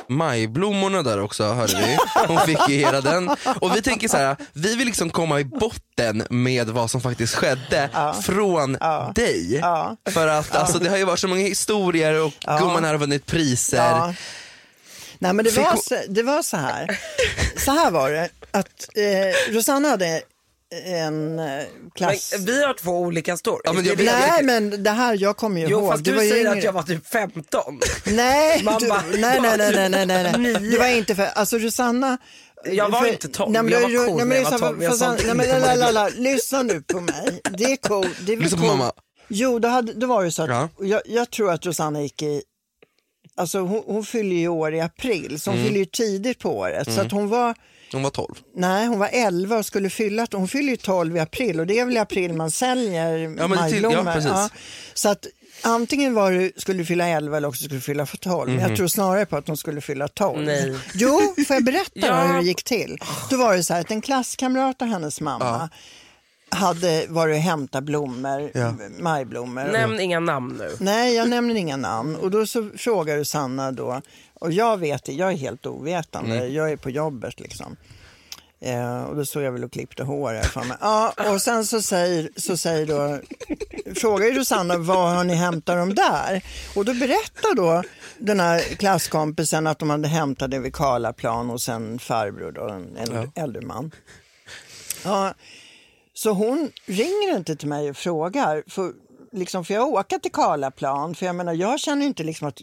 Majblommorna 0.09 1.03
där 1.03 1.21
också 1.21 1.53
hörde 1.53 1.77
vi, 1.77 1.97
hon 2.27 2.39
fick 2.45 2.69
ju 2.69 2.75
hela 2.75 3.01
den. 3.01 3.29
Och 3.61 3.75
vi 3.75 3.81
tänker 3.81 4.07
så 4.07 4.17
här, 4.17 4.35
vi 4.53 4.75
vill 4.75 4.87
liksom 4.87 5.09
komma 5.09 5.39
i 5.39 5.43
botten 5.43 6.23
med 6.29 6.69
vad 6.69 6.91
som 6.91 7.01
faktiskt 7.01 7.35
skedde 7.35 7.89
från 8.23 8.77
dig. 9.15 9.61
För 10.09 10.27
att 10.27 10.55
alltså, 10.55 10.79
det 10.79 10.89
har 10.89 10.97
ju 10.97 11.05
varit 11.05 11.19
så 11.19 11.27
många 11.27 11.41
historier 11.41 12.21
och 12.21 12.33
gumman 12.59 12.83
här 12.83 12.91
har 12.91 12.99
vunnit 12.99 13.25
priser. 13.25 14.15
Nej 15.19 15.33
men 15.33 15.45
det 15.45 15.57
var, 15.57 15.75
så, 15.75 15.95
det 16.09 16.23
var 16.23 16.41
så 16.41 16.57
här. 16.57 16.99
Så 17.57 17.71
här 17.71 17.91
var 17.91 18.11
det. 18.11 18.29
Att 18.51 18.89
eh, 18.95 19.53
Rosanna 19.53 19.89
hade 19.89 20.21
en 20.85 21.39
eh, 21.39 21.63
klass... 21.95 22.33
Men 22.37 22.45
vi 22.45 22.63
har 22.65 22.73
två 22.73 22.91
olika 22.99 23.37
stories. 23.37 23.61
Ja, 23.63 23.73
men 23.73 23.85
jag 23.85 23.97
Nej 23.97 24.43
men 24.43 24.83
det 24.83 24.89
här, 24.89 25.17
jag 25.21 25.37
kommer 25.37 25.61
ju 25.61 25.67
Jo 25.67 25.79
ihåg. 25.79 25.91
fast 25.91 26.03
du, 26.03 26.11
var 26.13 26.23
ju 26.23 26.29
säger 26.29 26.45
yngre. 26.45 26.57
att 26.57 26.63
jag 26.63 26.71
var 26.73 26.83
typ 26.83 27.07
15. 27.07 27.79
Nej, 28.05 28.59
du, 28.79 28.87
nej, 28.87 29.39
nej, 29.41 29.57
nej, 29.57 29.89
nej, 29.89 30.05
nej, 30.05 30.33
nej. 30.37 30.53
Du 30.71 30.77
var 30.77 30.87
inte 30.87 31.15
för, 31.15 31.25
alltså 31.25 31.57
Rosanna. 31.57 32.17
Jag 32.65 32.89
var 32.89 33.01
för, 33.01 33.07
inte 33.11 33.27
tolv, 33.27 33.51
Nej, 33.51 33.63
men 33.63 33.71
jag 33.71 33.89
du- 33.89 33.97
var 33.97 34.05
cool 34.05 34.17
nej, 34.17 34.25
men 34.25 34.29
när 34.29 34.35
jag 34.43 34.51
var 34.51 34.59
på- 34.59 34.65
tolv, 34.65 34.83
jag 34.83 34.91
fast- 34.91 35.03
sålde 35.03 35.33
nej, 35.33 35.47
men 35.47 35.61
la, 35.61 35.75
la, 35.75 35.91
la, 35.91 36.09
Lyssna 36.15 36.63
nu 36.63 36.81
på 36.81 36.99
mig, 37.01 37.41
det 37.57 37.63
är 37.63 37.75
cool. 37.77 38.07
Det 38.25 38.33
är 38.33 38.37
Lyssna 38.37 38.57
på 38.57 38.63
cool. 38.67 38.77
mamma. 38.77 38.91
Jo, 39.27 39.59
då, 39.59 39.67
hade, 39.67 39.93
då 39.93 40.07
var 40.07 40.23
det 40.23 40.31
så 40.31 40.43
att 40.43 40.49
Ja. 40.49 40.69
jag, 40.79 41.01
jag 41.05 41.31
tror 41.31 41.51
att 41.51 41.65
Rosanna 41.65 42.01
gick 42.01 42.21
i, 42.21 42.41
alltså 43.35 43.59
hon, 43.59 43.83
hon 43.85 44.05
fyller 44.05 44.35
ju 44.35 44.47
år 44.47 44.73
i 44.75 44.81
april, 44.81 45.39
så 45.39 45.49
hon 45.49 45.57
Mm. 45.59 45.67
fyller 45.67 45.79
ju 45.79 45.85
tidigt 45.85 46.39
på 46.39 46.57
året. 46.57 46.93
Så 46.93 47.01
att 47.01 47.11
hon 47.11 47.29
var, 47.29 47.55
Hon 47.91 48.03
var 48.03 48.09
12. 48.09 48.35
nej 48.55 48.87
hon 48.87 48.99
var 48.99 49.09
11 49.13 49.57
och 49.57 49.65
skulle 49.65 49.89
fylla, 49.89 50.27
hon 50.31 50.47
fyller 50.47 50.69
ju 50.69 50.77
12 50.77 51.17
i 51.17 51.19
april 51.19 51.59
och 51.59 51.67
det 51.67 51.79
är 51.79 51.85
väl 51.85 51.95
i 51.95 51.99
april 51.99 52.33
man 52.33 52.51
säljer 52.51 53.17
Ja, 53.37 53.47
majblommor. 53.47 53.97
ja, 54.05 54.13
precis. 54.13 54.59
Så 54.93 55.09
att 55.09 55.27
antingen 55.63 56.13
var 56.13 56.31
du, 56.31 56.51
skulle 56.57 56.77
du 56.79 56.85
fylla 56.85 57.07
11 57.07 57.37
eller 57.37 57.47
också 57.47 57.63
skulle 57.63 57.77
du 57.77 57.81
fylla 57.81 58.05
för 58.05 58.17
12. 58.17 58.49
Mhm. 58.51 58.59
Jag 58.59 58.75
tror 58.77 58.87
snarare 58.87 59.25
på 59.25 59.37
att 59.37 59.47
hon 59.47 59.57
skulle 59.57 59.81
fylla 59.81 60.07
12. 60.07 60.45
Nej. 60.45 60.75
Jo, 60.93 61.21
får 61.47 61.53
jag 61.55 61.63
berätta 61.63 61.91
Ja. 62.07 62.23
hur 62.23 62.33
det 62.33 62.43
gick 62.43 62.63
till? 62.63 62.97
Då 63.29 63.37
var 63.37 63.55
det 63.55 63.63
så 63.63 63.73
här 63.73 63.81
att 63.81 63.91
en 63.91 64.01
klasskamrat 64.01 64.81
och 64.81 64.87
hennes 64.87 65.21
mamma 65.21 65.69
hade 66.49 67.05
varit 67.09 67.35
och 67.35 67.41
hämtat 67.41 67.83
blommor, 67.83 68.51
Ja. 68.53 68.73
majblommor. 68.99 69.63
Nämn 69.71 69.99
inga 69.99 70.19
namn 70.19 70.55
nu. 70.59 70.71
Nej, 70.79 71.15
jag 71.15 71.29
nämner 71.29 71.55
inga 71.55 71.77
namn. 71.77 72.15
Och 72.15 72.31
då 72.31 72.45
så 72.45 72.69
frågar 72.77 73.23
Sanna 73.23 73.71
då, 73.71 74.01
och 74.39 74.51
jag 74.51 74.77
vet 74.77 75.07
jag 75.07 75.31
är 75.31 75.37
helt 75.37 75.65
ovetande, 75.65 76.35
Mm. 76.37 76.53
jag 76.53 76.71
är 76.71 76.77
på 76.77 76.89
jobbet 76.89 77.39
liksom. 77.39 77.75
Eh, 78.59 79.03
och 79.03 79.15
då 79.15 79.25
stod 79.25 79.43
jag 79.43 79.51
väl 79.51 79.63
och 79.63 79.71
klippte 79.71 80.03
hår 80.03 80.41
för 80.43 80.63
mig. 80.63 80.77
Ja, 80.81 81.13
och 81.33 81.41
sen 81.41 81.65
så 81.65 81.81
säger, 81.81 82.29
så 82.35 82.57
säger 82.57 82.85
då, 82.85 83.19
frågar 83.95 84.25
ju 84.27 84.33
Rosanna 84.33 84.77
var 84.77 85.13
har 85.15 85.23
ni 85.23 85.33
hämtat 85.33 85.75
dem 85.77 85.95
där? 85.95 86.43
Och 86.75 86.85
då 86.85 86.93
berättar 86.93 87.55
då 87.55 87.83
den 88.17 88.39
här 88.39 88.59
klasskompisen 88.59 89.67
att 89.67 89.79
de 89.79 89.89
hade 89.89 90.07
hämtat 90.07 90.51
det 90.51 90.59
vid 90.59 90.73
Karlaplan 90.75 91.49
och 91.49 91.61
sen 91.61 91.99
farbror 91.99 92.51
då, 92.51 92.67
en 92.69 92.97
äldre, 92.97 93.31
äldre 93.35 93.61
man. 93.61 93.91
Ja, 95.03 95.33
så 96.13 96.31
hon 96.31 96.71
ringer 96.85 97.35
inte 97.35 97.55
till 97.55 97.67
mig 97.67 97.89
och 97.89 97.97
frågar. 97.97 98.63
För, 98.67 98.91
liksom, 99.31 99.65
för 99.65 99.73
jag 99.73 99.87
åka 99.87 100.19
till 100.19 100.31
Karlaplan? 100.31 101.15
För 101.15 101.25
jag 101.25 101.35
menar, 101.35 101.53
jag 101.53 101.79
känner 101.79 102.05
inte 102.05 102.23
liksom 102.23 102.47
att 102.47 102.61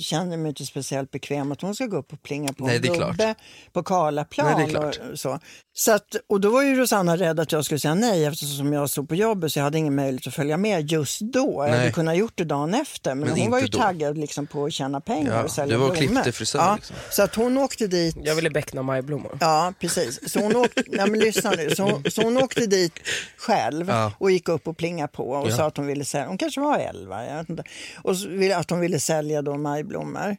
känner 0.00 0.36
mig 0.36 0.48
inte 0.48 0.66
speciellt 0.66 1.10
bekväm 1.10 1.52
att 1.52 1.60
hon 1.60 1.74
ska 1.74 1.86
gå 1.86 1.96
upp 1.96 2.12
och 2.12 2.22
plinga 2.22 2.52
på 2.52 2.66
Nej, 2.66 2.76
en 2.76 2.82
gubbe 2.82 3.34
på 3.72 3.82
Karlaplan. 3.82 4.66
Nej. 4.72 4.76
Och, 4.76 5.18
så. 5.18 5.38
Så, 5.76 5.92
att, 5.92 6.16
och 6.26 6.40
då 6.40 6.50
var 6.50 6.62
ju 6.62 6.74
Rosanna 6.74 7.16
rädd 7.16 7.40
att 7.40 7.52
jag 7.52 7.64
skulle 7.64 7.80
säga 7.80 7.94
nej 7.94 8.24
eftersom 8.24 8.72
jag 8.72 8.90
stod 8.90 9.08
på 9.08 9.14
jobbet 9.14 9.52
så 9.52 9.58
jag 9.58 9.64
hade 9.64 9.78
ingen 9.78 9.94
möjlighet 9.94 10.26
att 10.26 10.34
följa 10.34 10.56
med 10.56 10.90
just 10.92 11.20
då. 11.20 11.54
Jag 11.64 11.68
hade 11.68 11.82
Nej. 11.82 11.92
kunnat 11.92 12.16
gjort 12.16 12.32
det 12.34 12.44
dagen 12.44 12.74
efter 12.74 13.14
men, 13.14 13.28
Men 13.28 13.40
hon 13.40 13.50
var 13.50 13.60
ju 13.60 13.66
då. 13.66 13.78
taggad 13.78 14.18
liksom, 14.18 14.46
på 14.46 14.64
att 14.64 14.72
tjäna 14.72 15.00
pengar 15.00 15.36
Ja, 15.36 15.42
och 15.42 15.50
sälja 15.50 15.76
du 15.76 15.80
var 15.80 15.88
och 15.90 15.96
blommor. 15.96 16.12
klippte 16.12 16.32
frisör, 16.32 16.58
Ja, 16.58 16.74
liksom. 16.74 16.96
Så 17.10 17.22
att 17.22 17.34
hon 17.34 17.58
åkte 17.58 17.86
dit 17.86 18.16
Jag 18.22 18.34
ville 18.34 18.50
beckna 18.50 18.82
majblommor. 18.82 19.38
Ja, 19.40 19.72
precis. 19.80 20.32
Så 20.32 20.40
hon 20.40 20.56
åkte, 20.56 20.82
nej, 20.90 21.10
men 21.10 21.20
lyssna 21.20 21.50
nu. 21.50 21.70
Så, 21.70 21.82
hon- 21.82 22.04
så 22.10 22.22
hon 22.22 22.36
åkte 22.36 22.66
dit 22.66 22.92
själv 23.36 23.88
Ja. 23.88 24.12
och 24.18 24.30
gick 24.30 24.48
upp 24.48 24.68
och 24.68 24.76
plingade 24.76 25.08
på 25.12 25.30
och 25.30 25.50
Ja. 25.50 25.56
sa 25.56 25.66
att 25.66 25.76
hon 25.76 25.86
ville 25.86 26.04
sälja, 26.04 26.26
hon 26.28 26.38
kanske 26.38 26.60
var 26.60 26.78
11, 26.78 27.26
jag 27.26 27.36
vet 27.36 27.48
inte. 27.48 27.64
Och 28.02 28.16
så 28.16 28.28
att 28.56 28.70
hon 28.70 28.80
ville 28.80 29.00
sälja 29.00 29.42
då 29.44 29.56
majblommor. 29.56 30.36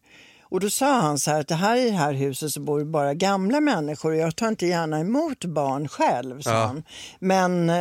Och 0.49 0.59
då 0.59 0.69
sa 0.69 0.99
han 0.99 1.19
så 1.19 1.31
här 1.31 1.39
att 1.39 1.47
det 1.47 1.55
här 1.55 1.75
i 1.77 1.89
det 1.89 1.95
här 1.97 2.13
huset 2.13 2.51
så 2.51 2.59
bor 2.59 2.83
bara 2.83 3.13
gamla 3.13 3.59
människor 3.59 4.11
och 4.11 4.17
jag 4.17 4.35
tar 4.35 4.47
inte 4.47 4.65
gärna 4.67 4.99
emot 4.99 5.45
barn 5.45 5.87
själv, 5.87 6.41
sa 6.41 6.49
Ja. 6.51 6.75
Men, 7.19 7.71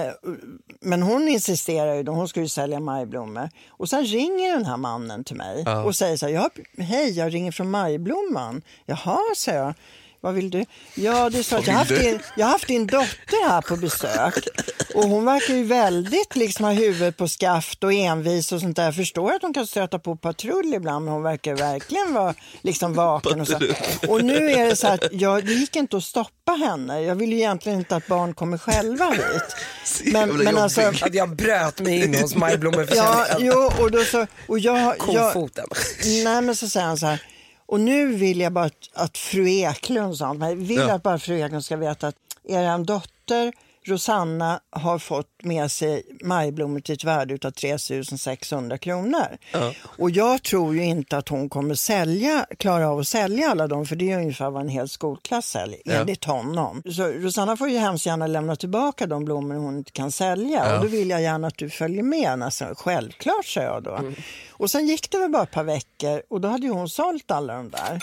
men 0.81 1.03
hon 1.03 1.29
insisterar 1.29 1.95
ju 1.95 2.03
då, 2.03 2.13
hon 2.13 2.29
ska 2.29 2.41
ju 2.41 2.49
sälja 2.49 2.81
majblommor. 2.81 3.49
Och 3.69 3.89
sen 3.89 4.05
ringer 4.05 4.53
den 4.57 4.67
här 4.67 4.77
mannen 4.77 5.25
till 5.25 5.37
mig 5.37 5.63
Ja. 5.67 5.83
och 5.85 5.97
säger 5.97 6.17
så 6.17 6.27
här, 6.29 6.51
hej 6.83 7.11
jag 7.19 7.35
ringer 7.35 7.53
från 7.53 7.71
majblomman. 7.71 8.63
Jaha, 8.87 9.19
sa 9.37 9.51
jag. 9.53 9.75
Vad 10.25 10.35
vill 10.35 10.51
du? 10.51 10.65
Ja, 10.95 11.31
det 11.31 11.39
är 11.39 11.43
så 11.43 11.57
att 11.57 11.67
jag 11.67 11.75
har, 11.75 11.79
haft 11.79 11.89
du? 11.91 11.99
din, 11.99 12.21
jag 12.37 12.47
har 12.47 12.53
haft 12.53 12.67
din 12.67 12.87
dotter 12.87 13.49
här 13.49 13.61
på 13.61 13.77
besök 13.77 14.35
och 14.95 15.05
hon 15.05 15.25
verkar 15.25 15.55
ju 15.55 15.65
väldigt 15.65 16.37
liksom 16.37 16.65
ha 16.65 16.73
huvudet 16.73 17.17
på 17.17 17.29
skaft 17.29 17.85
och 17.85 17.93
envis 17.93 18.53
och 18.53 18.61
sånt 18.61 18.77
där. 18.77 18.85
Jag 18.85 18.97
förstår 18.97 19.33
att 19.33 19.43
hon 19.43 19.55
kan 19.55 19.67
stöta 19.67 19.99
på 19.99 20.17
patrull 20.17 20.75
ibland 20.75 21.05
men 21.05 21.15
hon 21.15 21.23
verkar 21.23 21.55
verkligen 21.55 22.15
vara 22.15 22.35
liksom 22.63 22.95
vaken. 22.95 23.41
Och, 23.41 23.49
så. 23.49 23.59
och 24.09 24.25
nu 24.25 24.51
är 24.51 24.65
det 24.65 24.77
så 24.77 24.87
här 24.87 24.95
att 24.95 25.13
jag, 25.13 25.47
det 25.47 25.53
gick 25.53 25.77
inte 25.77 25.97
att 25.97 26.05
stoppa 26.05 26.53
henne. 26.53 27.01
Jag 27.01 27.15
vill 27.15 27.33
ju 27.33 27.39
egentligen 27.39 27.79
inte 27.79 27.97
att 27.97 28.07
barn 28.07 28.35
kommer 28.35 28.59
själva 28.59 29.11
hit. 29.11 29.57
Men, 30.13 30.29
men 30.29 30.59
alltså. 30.59 30.81
Att 30.81 31.15
jag 31.15 31.37
bröt 31.37 31.81
mig 31.81 32.05
in 32.05 32.15
hos 32.15 32.33
Ja, 32.33 32.39
majblommeförsäljaren. 32.39 33.37
jo, 33.39 33.71
och 33.81 33.91
då 33.91 34.05
så, 34.05 34.27
och 34.47 34.59
jag, 34.59 34.79
jag, 34.79 34.99
Kofoten. 34.99 35.67
nej 36.25 36.43
men 36.43 36.57
så 36.57 36.69
säger 36.69 36.87
han 36.87 36.97
så 36.99 37.07
här, 37.07 37.23
och 37.67 37.81
nu 37.81 38.07
vill 38.07 38.41
jag 38.41 38.53
bara 38.53 38.65
att, 38.65 38.91
att 38.95 39.19
fru 39.19 39.49
Eklund, 39.49 40.17
mig, 40.39 40.55
vill 40.55 40.77
Ja. 40.77 40.93
att 40.95 41.03
bara 41.03 41.19
fru 41.19 41.41
Eklund 41.41 41.65
ska 41.65 41.77
veta 41.77 42.09
att 42.09 42.17
er 42.49 42.85
dotter 42.85 43.53
Rosanna 43.87 44.61
har 44.71 44.99
fått 44.99 45.27
med 45.43 45.71
sig 45.71 46.03
majblommor 46.23 46.81
till 46.81 46.95
ett 46.95 47.05
värde 47.05 47.39
av 47.45 47.51
3 47.51 47.79
600 48.19 48.79
kronor. 48.79 49.27
Och 49.99 50.11
jag 50.11 50.43
tror 50.43 50.75
ju 50.75 50.85
inte 50.85 51.17
att 51.17 51.29
hon 51.29 51.49
kommer 51.49 51.75
sälja, 51.75 52.47
klara 52.59 52.89
av 52.89 52.99
att 52.99 53.09
sälja 53.09 53.51
alla 53.51 53.67
dem, 53.67 53.87
för 53.87 53.97
det 53.97 54.13
är 54.13 54.19
ungefär 54.19 54.51
vad 54.51 54.63
en 54.63 54.69
hel 54.69 54.89
skolklass 54.89 55.47
säljer, 55.47 55.81
Ja. 55.85 55.93
enligt 55.93 56.25
honom. 56.25 56.83
Så 56.97 57.03
Rosanna 57.07 57.57
får 57.57 57.69
ju 57.69 57.79
hemskt 57.79 58.07
gärna 58.07 58.27
lämna 58.27 58.57
tillbaka 58.57 59.07
de 59.07 59.25
blommor 59.25 59.55
hon 59.55 59.79
inte 59.79 59.93
kan 59.93 60.13
sälja 60.13 60.63
Ja. 60.69 60.77
och 60.77 60.83
då 60.85 60.89
vill 60.91 61.11
jag 61.11 61.23
gärna 61.23 61.47
att 61.47 61.59
du 61.59 61.71
följer 61.71 62.03
med. 62.03 62.43
Alltså, 62.43 62.65
självklart, 62.77 63.47
sa 63.47 63.61
jag 63.61 63.83
då. 63.83 64.01
Och 64.57 64.71
sen 64.71 64.87
gick 64.87 65.11
det 65.11 65.19
väl 65.19 65.31
bara 65.31 65.43
ett 65.43 65.51
par 65.51 65.65
veckor 65.65 66.23
och 66.31 66.41
då 66.41 66.49
hade 66.49 66.67
ju 66.67 66.73
hon 66.73 66.89
sålt 66.89 67.31
alla 67.31 67.55
de 67.55 67.71
där. 67.71 68.01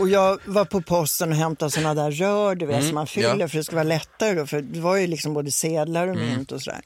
Och 0.00 0.08
jag 0.08 0.38
var 0.46 0.64
på 0.64 0.80
posten 0.82 1.30
och 1.30 1.36
hämtade 1.36 1.70
sådana 1.70 1.94
där 1.94 2.10
rör 2.10 2.54
du 2.54 2.66
vet, 2.66 2.74
Mm, 2.78 2.86
som 2.88 2.94
man 2.94 3.06
fyller 3.06 3.36
ja. 3.40 3.48
för 3.48 3.56
det 3.58 3.64
ska 3.64 3.76
vara 3.76 3.84
lättare 3.84 4.34
då, 4.34 4.46
för 4.46 4.60
det 4.62 4.80
var 4.80 4.96
ju 4.96 5.06
liksom 5.08 5.34
både 5.34 5.50
sedlar 5.50 6.08
och 6.08 6.16
mynt 6.16 6.52
och 6.52 6.62
sådär. 6.62 6.80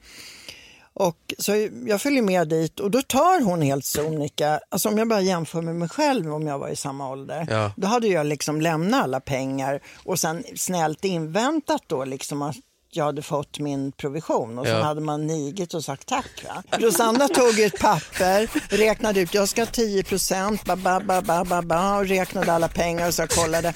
Och 0.95 1.35
så 1.39 1.69
jag 1.87 2.01
följer 2.03 2.23
med 2.23 2.49
dit 2.49 2.81
och 2.81 2.91
då 2.91 3.03
tar 3.03 3.41
hon 3.45 3.63
helt 3.63 3.85
sonika, 3.85 4.61
alltså 4.69 4.89
om 4.89 4.99
jag 4.99 5.09
bara 5.09 5.21
jämför 5.21 5.63
med 5.63 5.75
mig 5.77 5.89
själv 5.89 6.35
om 6.35 6.47
jag 6.47 6.59
var 6.59 6.69
i 6.69 6.77
samma 6.77 7.11
ålder, 7.11 7.47
Ja. 7.51 7.73
då 7.77 7.87
hade 7.87 8.09
jag 8.09 8.27
liksom 8.27 8.61
lämnat 8.61 9.03
alla 9.05 9.21
pengar 9.21 9.81
och 10.05 10.19
sen 10.21 10.45
snällt 10.57 11.05
inväntat 11.05 11.83
då 11.87 12.05
liksom 12.05 12.43
att 12.43 12.57
jag 12.95 13.05
hade 13.05 13.23
fått 13.23 13.59
min 13.59 13.93
provision 13.93 14.59
och 14.59 14.67
sen 14.67 14.77
Ja. 14.77 14.83
hade 14.83 15.01
man 15.01 15.27
nigit 15.27 15.75
och 15.75 15.85
sagt 15.85 16.07
tack. 16.09 16.45
Va? 16.49 16.63
Rosanna 16.79 17.29
tog 17.29 17.61
ett 17.61 17.79
papper, 17.79 18.51
räknade 18.77 19.21
ut, 19.21 19.35
jag 19.35 19.49
ska 19.49 19.61
ha 19.61 19.67
10 19.67 20.03
procent, 20.05 20.65
ba, 20.65 20.77
ba, 20.77 21.01
ba, 21.01 21.23
ba, 21.23 21.45
ba, 21.45 21.63
ba, 21.63 21.97
och 21.99 22.07
räknade 22.09 22.53
alla 22.53 22.69
pengar 22.69 23.09
och 23.09 23.15
så 23.15 23.27
kollade. 23.27 23.73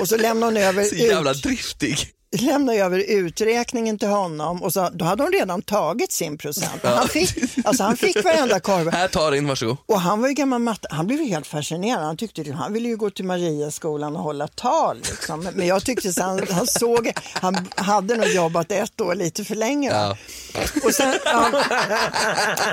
Och 0.00 0.08
så 0.08 0.16
lämnade 0.16 0.52
hon 0.52 0.56
över 0.62 0.84
Så 0.84 0.94
jävla 0.94 1.30
ut, 1.30 1.42
driftig. 1.42 1.96
Lämnade 2.38 2.78
över 2.78 2.98
uträkningen 2.98 3.98
till 3.98 4.08
honom 4.08 4.62
och 4.62 4.72
så, 4.72 4.88
då 4.92 5.04
hade 5.04 5.22
hon 5.22 5.32
redan 5.32 5.62
tagit 5.62 6.12
sin 6.12 6.38
procent. 6.38 6.82
Han 6.82 7.08
fick, 7.08 7.36
alltså 7.64 7.82
han 7.82 7.96
fick 7.96 8.24
varenda 8.24 8.60
korv. 8.60 8.92
Här, 8.92 9.08
ta 9.08 9.30
din, 9.30 9.48
varsågod. 9.48 9.76
Och 9.86 10.00
han 10.00 10.20
var 10.20 10.28
ju 10.28 10.34
gammal 10.34 10.60
matte, 10.60 10.88
han 10.90 11.06
blev 11.06 11.20
helt 11.20 11.46
fascinerad. 11.46 12.02
Han, 12.02 12.16
tyckte, 12.16 12.52
han 12.52 12.72
ville 12.72 12.88
ju 12.88 12.96
gå 12.96 13.10
till 13.10 13.24
Mariaskolan 13.24 14.16
och 14.16 14.22
hålla 14.22 14.48
tal. 14.48 14.96
Liksom. 14.96 15.48
Men 15.54 15.66
jag 15.66 15.84
tyckte 15.84 16.12
så 16.12 16.22
han, 16.22 16.46
han 16.50 16.66
såg, 16.66 17.12
han 17.32 17.68
hade 17.76 18.16
nog 18.16 18.28
jobbat 18.28 18.72
ett 18.72 19.00
år 19.00 19.14
lite 19.14 19.44
för 19.44 19.54
länge. 19.54 19.90
Ja. 19.90 20.16
Och 20.84 20.94
sen, 20.94 21.14
ja, 21.24 21.64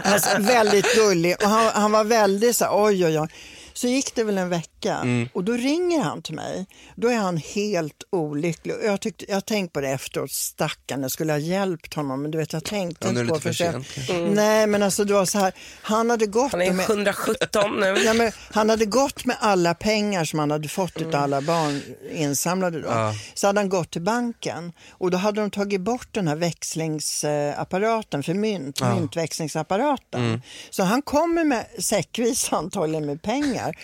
alltså, 0.04 0.30
väldigt 0.40 0.96
gullig 0.96 1.36
och 1.44 1.50
han, 1.50 1.72
han 1.74 1.92
var 1.92 2.04
väldigt 2.04 2.56
så 2.56 2.66
här, 2.66 2.84
oj 2.84 3.06
oj 3.06 3.20
oj. 3.20 3.28
Så 3.74 3.88
gick 3.88 4.16
det 4.16 4.24
väl 4.24 4.38
en 4.38 4.50
vecka 4.50 4.68
Mm. 4.86 5.30
och 5.34 5.44
då 5.44 5.54
ringer 5.54 6.02
han 6.02 6.22
till 6.22 6.36
mig. 6.36 6.66
Då 6.96 7.08
är 7.08 7.16
han 7.18 7.38
helt 7.38 8.04
olycklig. 8.10 8.76
Och 8.76 8.84
Jag, 8.86 9.02
tyckte, 9.02 9.26
jag 9.28 9.36
har 9.36 9.42
tänkt 9.42 9.74
på 9.74 9.82
det 9.82 9.90
efteråt, 9.90 10.32
stackarn, 10.32 11.02
jag 11.02 11.12
skulle 11.12 11.34
ha 11.34 11.40
hjälpt 11.40 11.94
honom. 11.94 12.22
Men 12.22 12.32
du 12.32 12.38
vet, 12.38 12.54
jag 12.54 12.64
tänkte 12.64 13.08
Ja, 13.08 13.10
inte 13.22 13.26
på 13.34 13.40
för 13.40 13.54
sent. 13.54 13.88
sent. 13.88 14.36
Nej, 14.36 14.68
men 14.68 14.84
alltså 14.84 15.04
det 15.04 15.14
var 15.14 15.26
så 15.26 15.38
här, 15.40 15.54
han 15.82 16.10
hade 16.10 16.26
gått 16.26 16.52
Han 16.52 16.62
är 16.62 16.74
med... 16.74 16.90
117 16.90 17.80
nu. 17.80 17.86
Ja, 18.06 18.14
men 18.14 18.32
han 18.52 18.70
hade 18.70 18.86
gått 18.86 19.26
med 19.26 19.36
alla 19.40 19.74
pengar 19.74 20.26
som 20.26 20.40
han 20.40 20.52
hade 20.52 20.68
fått 20.68 21.02
av 21.02 21.16
alla 21.16 21.42
barn 21.42 21.82
insamlade 22.12 22.82
då. 22.82 22.88
Ja. 22.88 23.14
Så 23.34 23.48
hade 23.48 23.60
han 23.60 23.70
gått 23.70 23.92
till 23.92 24.02
banken 24.02 24.74
och 24.90 25.12
då 25.12 25.18
hade 25.18 25.42
de 25.42 25.52
tagit 25.52 25.82
bort 25.82 26.08
den 26.12 26.28
här 26.28 26.36
växlingsapparaten 26.36 28.24
för 28.24 28.34
mynt, 28.34 28.82
myntväxlingsapparaten. 28.82 30.42
Så 30.70 30.84
han 30.84 31.02
kommer 31.02 31.44
med 31.44 31.66
säckvis 31.80 32.54
antagligen 32.54 33.06
med 33.06 33.22
pengar. 33.22 33.78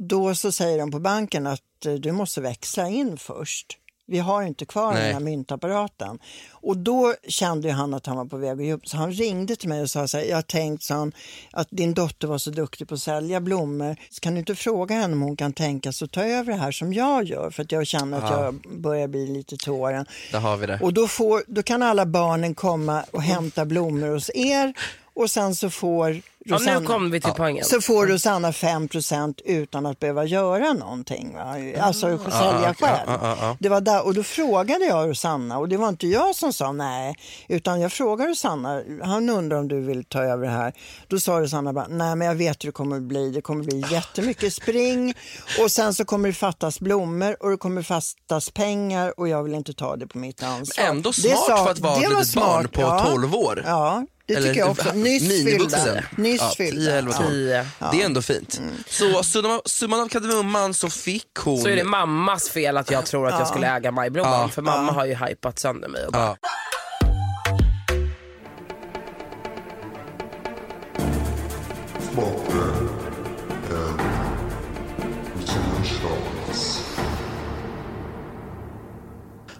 Då 0.00 0.34
så 0.34 0.52
säger 0.52 0.78
de 0.78 0.90
på 0.90 0.98
banken 0.98 1.46
att 1.46 1.86
eh, 1.86 1.92
du 1.92 2.12
måste 2.12 2.40
växla 2.40 2.88
in 2.88 3.18
först. 3.18 3.78
Vi 4.10 4.18
har 4.18 4.42
inte 4.42 4.64
kvar 4.64 4.92
Nej. 4.92 5.02
den 5.04 5.12
här 5.12 5.20
myntapparaten. 5.20 6.18
Och 6.50 6.76
då 6.76 7.14
kände 7.28 7.72
han 7.72 7.94
att 7.94 8.06
han 8.06 8.16
var 8.16 8.24
på 8.24 8.36
väg 8.36 8.50
att 8.60 8.64
ge 8.64 8.72
upp. 8.72 8.88
Så 8.88 8.96
han 8.96 9.12
ringde 9.12 9.56
till 9.56 9.68
mig 9.68 9.82
och 9.82 9.90
sa 9.90 10.08
så 10.08 10.18
här, 10.18 10.24
jag 10.24 10.36
har 10.36 10.42
tänkt 10.42 10.82
sa 10.82 10.94
han, 10.94 11.12
att 11.50 11.68
din 11.70 11.94
dotter 11.94 12.28
var 12.28 12.38
så 12.38 12.50
duktig 12.50 12.88
på 12.88 12.94
att 12.94 13.00
sälja 13.00 13.40
blommor. 13.40 13.96
Så 14.10 14.20
kan 14.20 14.32
du 14.34 14.38
inte 14.38 14.54
fråga 14.54 14.94
henne 14.96 15.12
om 15.12 15.22
hon 15.22 15.36
kan 15.36 15.52
tänka 15.52 15.92
sig 15.92 16.04
att 16.04 16.12
ta 16.12 16.22
över 16.24 16.52
det 16.52 16.58
här 16.58 16.72
som 16.72 16.92
jag 16.92 17.24
gör? 17.24 17.50
För 17.50 17.62
att 17.62 17.72
jag 17.72 17.86
känner 17.86 18.18
att 18.18 18.30
Ja. 18.30 18.44
jag 18.44 18.80
börjar 18.80 19.08
bli 19.08 19.26
lite 19.26 19.56
tåren. 19.56 20.06
Där 20.32 20.40
har 20.40 20.56
vi 20.56 20.66
det. 20.66 20.78
Och 20.82 20.94
då, 20.94 21.08
får, 21.08 21.42
då 21.46 21.62
kan 21.62 21.82
alla 21.82 22.06
barnen 22.06 22.54
komma 22.54 23.04
och 23.10 23.22
hämta 23.22 23.64
blommor 23.64 24.08
hos 24.08 24.30
er 24.34 24.74
och 25.14 25.30
sen 25.30 25.54
så 25.54 25.70
får 25.70 26.20
Ja, 26.48 26.58
nu 26.80 26.86
kom 26.86 27.10
vi 27.10 27.20
till 27.20 27.32
poängen. 27.36 27.64
så 27.64 27.80
får 27.80 28.06
Rosanna 28.06 28.50
5% 28.50 29.40
utan 29.44 29.86
att 29.86 30.00
behöva 30.00 30.24
göra 30.24 30.72
någonting. 30.72 31.34
Va? 31.34 31.56
Alltså 31.80 32.18
sälja 32.18 32.60
ja, 32.62 32.74
själv. 32.74 32.98
ja, 33.06 33.18
ja, 33.22 33.36
ja. 33.40 33.56
Det 33.60 33.68
var 33.68 33.80
där, 33.80 34.06
och 34.06 34.14
då 34.14 34.22
frågade 34.22 34.84
jag 34.84 35.08
Rosanna 35.10 35.58
och 35.58 35.68
det 35.68 35.76
var 35.76 35.88
inte 35.88 36.06
jag 36.06 36.36
som 36.36 36.52
sa 36.52 36.72
nej 36.72 37.14
utan 37.48 37.80
jag 37.80 37.92
frågade 37.92 38.30
Rosanna, 38.30 38.82
han 39.02 39.30
undrar 39.30 39.58
om 39.58 39.68
du 39.68 39.80
vill 39.80 40.04
ta 40.04 40.22
över 40.22 40.44
det 40.46 40.52
här. 40.52 40.72
Då 41.08 41.20
sa 41.20 41.40
Rosanna 41.40 41.72
bara, 41.72 41.86
nej 41.88 42.16
men 42.16 42.26
jag 42.28 42.34
vet 42.34 42.64
hur 42.64 42.68
det 42.68 42.72
kommer 42.72 43.00
bli. 43.00 43.30
Det 43.30 43.40
kommer 43.40 43.64
bli 43.64 43.84
jättemycket 43.90 44.54
spring 44.54 45.14
och 45.62 45.70
sen 45.70 45.94
så 45.94 46.04
kommer 46.04 46.28
det 46.28 46.34
fattas 46.34 46.80
blommor 46.80 47.36
och 47.40 47.50
det 47.50 47.56
kommer 47.56 47.82
fattas 47.82 48.50
pengar 48.50 49.14
och 49.20 49.28
jag 49.28 49.42
vill 49.42 49.54
inte 49.54 49.72
ta 49.72 49.96
det 49.96 50.06
på 50.06 50.18
mitt 50.18 50.42
ansvar. 50.42 50.84
Ändå 50.84 51.10
Det 51.10 51.14
smart 51.14 51.46
sa- 51.46 51.64
för 51.64 51.70
att 51.70 51.78
vara 51.78 51.98
det 51.98 52.04
ett 52.04 52.10
litet 52.10 52.34
barn 52.34 52.68
på 52.68 52.80
ja. 52.80 53.06
12 53.10 53.34
år. 53.34 53.62
Ja, 53.66 54.06
det 54.28 54.42
tycker 54.42 54.60
jag 54.60 54.70
också. 54.70 54.92
Nyss 54.92 55.44
fyllda. 55.44 56.04
Nyss 56.16 56.40
ja, 56.40 56.52
fyllda. 56.56 57.02
10, 57.12 57.12
10. 57.30 57.66
Ja. 57.78 57.90
Det 57.92 58.02
är 58.02 58.06
ändå 58.06 58.22
fint. 58.22 58.58
Mm. 58.58 58.74
Så 58.86 59.22
summan 59.64 60.00
av 60.00 60.08
kardemumman 60.08 60.74
så 60.74 60.90
fick 60.90 61.36
hon... 61.38 61.58
Så 61.58 61.68
är 61.68 61.76
det 61.76 61.84
mammas 61.84 62.50
fel 62.50 62.76
att 62.76 62.90
jag 62.90 63.06
tror 63.06 63.26
att 63.26 63.32
ja. 63.32 63.38
jag 63.38 63.48
skulle 63.48 63.76
äga 63.76 63.90
Majbroman. 63.90 64.40
Ja. 64.40 64.48
För 64.48 64.62
mamma 64.62 64.92
har 64.92 65.06
ju 65.06 65.14
hypat 65.14 65.58
sönder 65.58 65.88
mig. 65.88 66.06
Och 66.06 66.12
bara... 66.12 66.36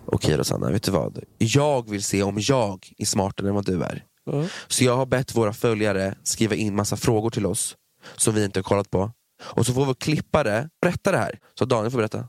Okej 0.07 0.37
Rosanna, 0.37 0.71
vet 0.71 0.83
du 0.83 0.91
vad? 0.91 1.19
Jag 1.39 1.91
vill 1.91 2.03
se 2.03 2.23
om 2.23 2.37
jag 2.41 2.93
är 2.99 3.05
smartare 3.05 3.49
än 3.49 3.55
vad 3.55 3.65
du 3.65 3.83
är. 3.83 4.05
Så 4.69 4.85
jag 4.85 4.97
har 4.97 5.07
bett 5.07 5.35
våra 5.35 5.53
följare 5.53 6.15
skriva 6.23 6.55
in 6.55 6.77
massa 6.77 6.97
frågor 6.97 7.31
till 7.31 7.47
oss 7.47 7.77
som 8.17 8.35
vi 8.35 8.45
inte 8.45 8.59
har 8.59 8.65
kollat 8.65 8.91
på. 8.91 9.11
Och 9.43 9.67
så 9.67 9.73
får 9.73 9.85
vår 9.85 9.95
klippare 9.95 10.69
berätta 10.83 11.13
det 11.13 11.19
här. 11.19 11.39
Så 11.59 11.65
Daniel 11.65 11.91
får 11.91 11.99
berätta. 11.99 12.29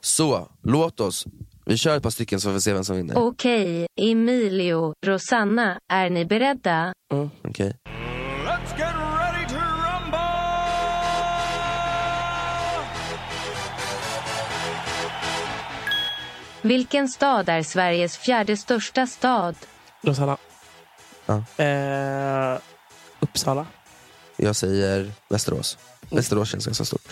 Så, 0.00 0.48
låt 0.62 1.00
oss. 1.00 1.26
Vi 1.66 1.76
kör 1.76 1.96
ett 1.96 2.02
par 2.02 2.10
stycken 2.10 2.40
så 2.40 2.48
får 2.48 2.54
vi 2.54 2.60
se 2.60 2.72
vem 2.72 2.84
som 2.84 2.96
vinner. 2.96 3.18
Okej, 3.18 3.86
Emilio, 4.00 4.94
Rosanna, 5.06 5.78
är 5.92 6.10
ni 6.10 6.24
beredda? 6.24 6.92
Okej. 7.44 7.76
Let's 8.46 8.78
get 8.78 8.94
ready 8.94 9.46
to 9.48 9.54
rumble! 9.54 10.18
Vilken 16.62 17.08
stad 17.08 17.48
är 17.48 17.62
Sveriges 17.62 18.16
fjärde 18.16 18.56
största 18.56 19.06
stad? 19.06 19.56
Rosanna. 20.02 20.36
Ja. 21.26 21.64
Eh, 21.64 22.58
Uppsala. 23.20 23.66
Jag 24.36 24.56
säger 24.56 25.12
Västerås. 25.28 25.78
Västerås 26.10 26.50
känns 26.50 26.66
ganska 26.66 26.84
stort. 26.84 27.02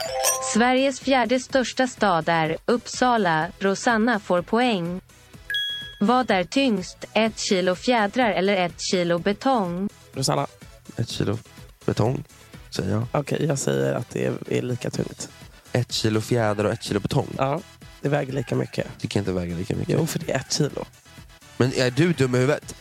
Sveriges 0.55 1.01
fjärde 1.01 1.41
största 1.41 1.87
stad 1.87 2.29
är 2.29 2.57
Uppsala. 2.65 3.47
Rosanna 3.59 4.21
får 4.21 4.43
poäng. 4.43 5.01
Vad 6.01 6.31
är 6.31 6.45
tyngst? 6.45 7.05
Ett 7.13 7.39
kilo 7.39 7.75
fjädrar 7.75 8.31
eller 8.31 8.57
ett 8.57 8.81
kilo 8.81 9.19
betong? 9.19 9.89
Rosanna. 10.13 10.47
Ett 10.97 11.09
kilo 11.09 11.39
betong, 11.85 12.25
säger 12.71 12.91
jag. 12.91 13.07
Okej, 13.13 13.47
jag 13.47 13.59
säger 13.59 13.95
att 13.95 14.11
det 14.11 14.27
är, 14.27 14.35
är 14.49 14.63
lika 14.63 14.91
tungt. 14.91 15.29
Ett 15.73 15.93
kilo 15.93 16.21
fjäder 16.21 16.67
och 16.67 16.73
ett 16.73 16.83
kilo 16.83 17.01
betong. 17.01 17.29
Ja, 17.39 17.61
det 18.01 18.09
väger 18.09 18.33
lika 18.33 18.55
mycket. 18.55 18.87
Tycker 18.99 19.19
jag 19.19 19.21
inte 19.23 19.33
väger 19.33 19.55
lika 19.57 19.77
mycket. 19.77 19.95
Jo, 19.99 20.07
för 20.07 20.19
det 20.19 20.33
är 20.33 20.37
ett 20.37 20.53
kilo. 20.53 20.85
Men 21.57 21.73
är 21.77 21.91
du 21.91 22.13
dum 22.13 22.35
i 22.35 22.39
huvudet? 22.39 22.75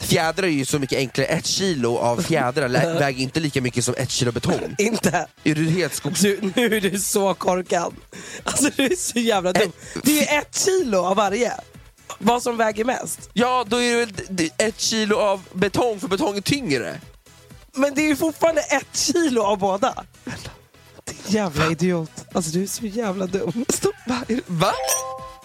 Fjädrar 0.00 0.46
är 0.46 0.50
ju 0.50 0.64
så 0.64 0.78
mycket 0.78 0.98
enklare. 0.98 1.26
Ett 1.26 1.46
kilo 1.46 1.96
av 1.96 2.22
fjädrar 2.22 2.68
lä- 2.68 2.94
väger 2.98 3.22
inte 3.22 3.40
lika 3.40 3.60
mycket 3.60 3.84
som 3.84 3.94
ett 3.98 4.10
kilo 4.10 4.32
betong. 4.32 4.74
Inte? 4.78 5.26
Är 5.44 5.54
du 5.54 5.68
helt 5.70 5.94
skogs... 5.94 6.20
Du, 6.20 6.52
nu 6.56 6.76
är 6.76 6.80
du 6.80 6.98
så 6.98 7.34
korkad. 7.34 7.94
Alltså 8.44 8.70
du 8.76 8.84
är 8.84 8.96
så 8.96 9.18
jävla 9.18 9.52
dum. 9.52 9.72
Det 10.02 10.28
är 10.28 10.38
ett 10.40 10.56
kilo 10.64 10.98
av 10.98 11.16
varje. 11.16 11.52
Vad 12.18 12.42
som 12.42 12.56
väger 12.56 12.84
mest. 12.84 13.30
Ja, 13.32 13.64
då 13.68 13.76
är 13.82 13.90
det 13.92 13.96
väl 14.06 14.14
d- 14.28 14.50
ett 14.58 14.80
kilo 14.80 15.16
av 15.16 15.42
betong, 15.52 16.00
för 16.00 16.08
betong 16.08 16.36
är 16.36 16.40
tyngre. 16.40 17.00
Men 17.74 17.94
det 17.94 18.02
är 18.02 18.06
ju 18.06 18.16
fortfarande 18.16 18.60
ett 18.60 18.96
kilo 18.96 19.42
av 19.42 19.58
båda. 19.58 20.04
Din 21.04 21.16
jävla 21.26 21.70
idiot. 21.70 22.10
Alltså 22.32 22.50
du 22.50 22.62
är 22.62 22.66
så 22.66 22.86
jävla 22.86 23.26
dum. 23.26 23.64
Stopp, 23.68 23.94
va? 24.06 24.22
Är 24.28 24.34
det- 24.34 24.42
Va? 24.46 24.72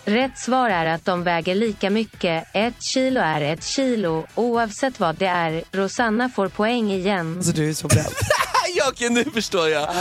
Rätt 0.06 0.38
svar 0.38 0.70
är 0.70 0.86
att 0.86 1.06
de 1.06 1.24
väger 1.24 1.56
lika 1.56 1.90
mycket. 1.90 2.48
Ett 2.54 2.84
kilo 2.84 3.20
är 3.22 3.42
ett 3.42 3.64
kilo, 3.64 4.28
oavsett 4.36 5.00
vad 5.00 5.16
det 5.16 5.26
är. 5.26 5.64
Rosanna 5.72 6.30
får 6.30 6.48
poäng 6.48 6.92
igen. 6.92 7.38
Alltså 7.38 7.52
du 7.52 7.70
är 7.70 7.74
så 7.74 7.88
bränd. 7.88 8.08
jag, 9.00 9.12
nu 9.12 9.24
förstår 9.24 9.70
jag. 9.70 9.90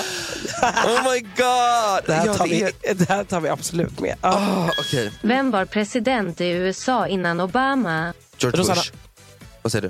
Oh 0.62 1.12
my 1.12 1.20
god! 1.20 2.06
Det 2.06 2.14
här 2.14 2.34
tar, 2.34 2.46
vi, 2.46 2.70
det 2.94 3.08
här 3.08 3.24
tar 3.24 3.40
vi 3.40 3.48
absolut 3.48 4.00
med. 4.00 4.16
Ja. 4.22 4.28
Ah, 4.28 4.70
Okej, 4.78 5.12
Vem 5.22 5.50
var 5.50 5.64
president 5.64 6.40
i 6.40 6.46
USA 6.48 7.06
innan 7.06 7.40
Obama? 7.40 8.12
George 8.38 8.60
Rosanna. 8.60 8.74
Bush. 8.74 8.92
Vad 9.62 9.72
säger 9.72 9.82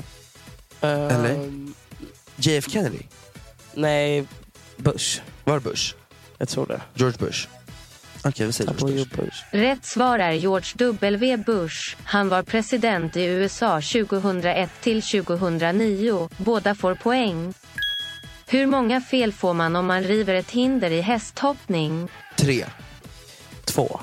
du? 0.80 0.86
Eller? 0.86 1.30
Ehm, 1.34 1.74
JF 2.36 2.70
Kennedy? 2.70 2.98
nej, 3.74 4.26
Bush. 4.76 5.20
Var 5.44 5.54
det 5.54 5.61
Bush? 5.61 5.94
Jag 6.38 6.48
tror 6.48 6.66
det. 6.66 6.80
George 6.94 7.16
Bush? 7.18 7.48
Okej, 8.24 8.46
vi 8.46 8.52
säger 8.52 8.74
George 8.78 9.04
Bush. 9.04 9.16
Bush. 9.16 9.44
Rätt 9.50 9.84
svar 9.84 10.18
är 10.18 10.32
George 10.32 10.74
W. 10.76 11.36
Bush. 11.36 11.96
Han 12.04 12.28
var 12.28 12.42
president 12.42 13.16
i 13.16 13.24
USA 13.24 13.80
2001 13.80 14.70
till 14.80 15.02
2009. 15.02 16.28
Båda 16.36 16.74
får 16.74 16.94
poäng. 16.94 17.54
Hur 18.46 18.66
många 18.66 19.00
fel 19.00 19.32
får 19.32 19.54
man 19.54 19.76
om 19.76 19.86
man 19.86 20.02
river 20.02 20.34
ett 20.34 20.50
hinder 20.50 20.90
i 20.90 21.00
hästhoppning? 21.00 22.08
Tre. 22.36 22.64
Två. 23.64 24.00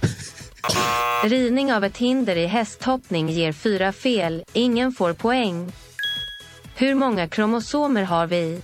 Rivning 1.24 1.72
av 1.72 1.84
ett 1.84 1.96
hinder 1.96 2.36
i 2.36 2.46
hästhoppning 2.46 3.28
ger 3.28 3.52
fyra 3.52 3.92
fel. 3.92 4.44
Ingen 4.52 4.92
får 4.92 5.12
poäng. 5.12 5.72
Hur 6.76 6.94
många 6.94 7.28
kromosomer 7.28 8.02
har 8.02 8.26
vi? 8.26 8.60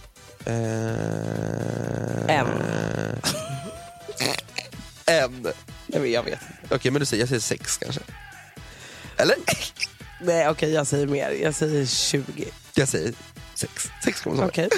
Eh, 0.46 2.36
En. 2.38 2.46
En. 5.06 5.42
Nej, 5.86 6.00
men 6.00 6.12
jag 6.12 6.22
vet 6.22 6.32
inte. 6.32 6.74
Okej, 6.74 6.90
men 6.90 7.00
du 7.00 7.06
säger, 7.06 7.22
jag 7.22 7.28
säger 7.28 7.40
sex 7.40 7.78
kanske. 7.78 8.00
Eller? 9.16 9.36
Nej, 10.20 10.48
okej, 10.48 10.72
jag 10.72 10.86
säger 10.86 11.06
mer. 11.06 11.30
Jag 11.30 11.54
säger 11.54 11.86
20. 11.86 12.44
Jag 12.74 12.88
säger 12.88 13.14
sex. 13.54 13.90
Sex 14.04 14.20
kromosomer. 14.20 14.48
Okej. 14.48 14.68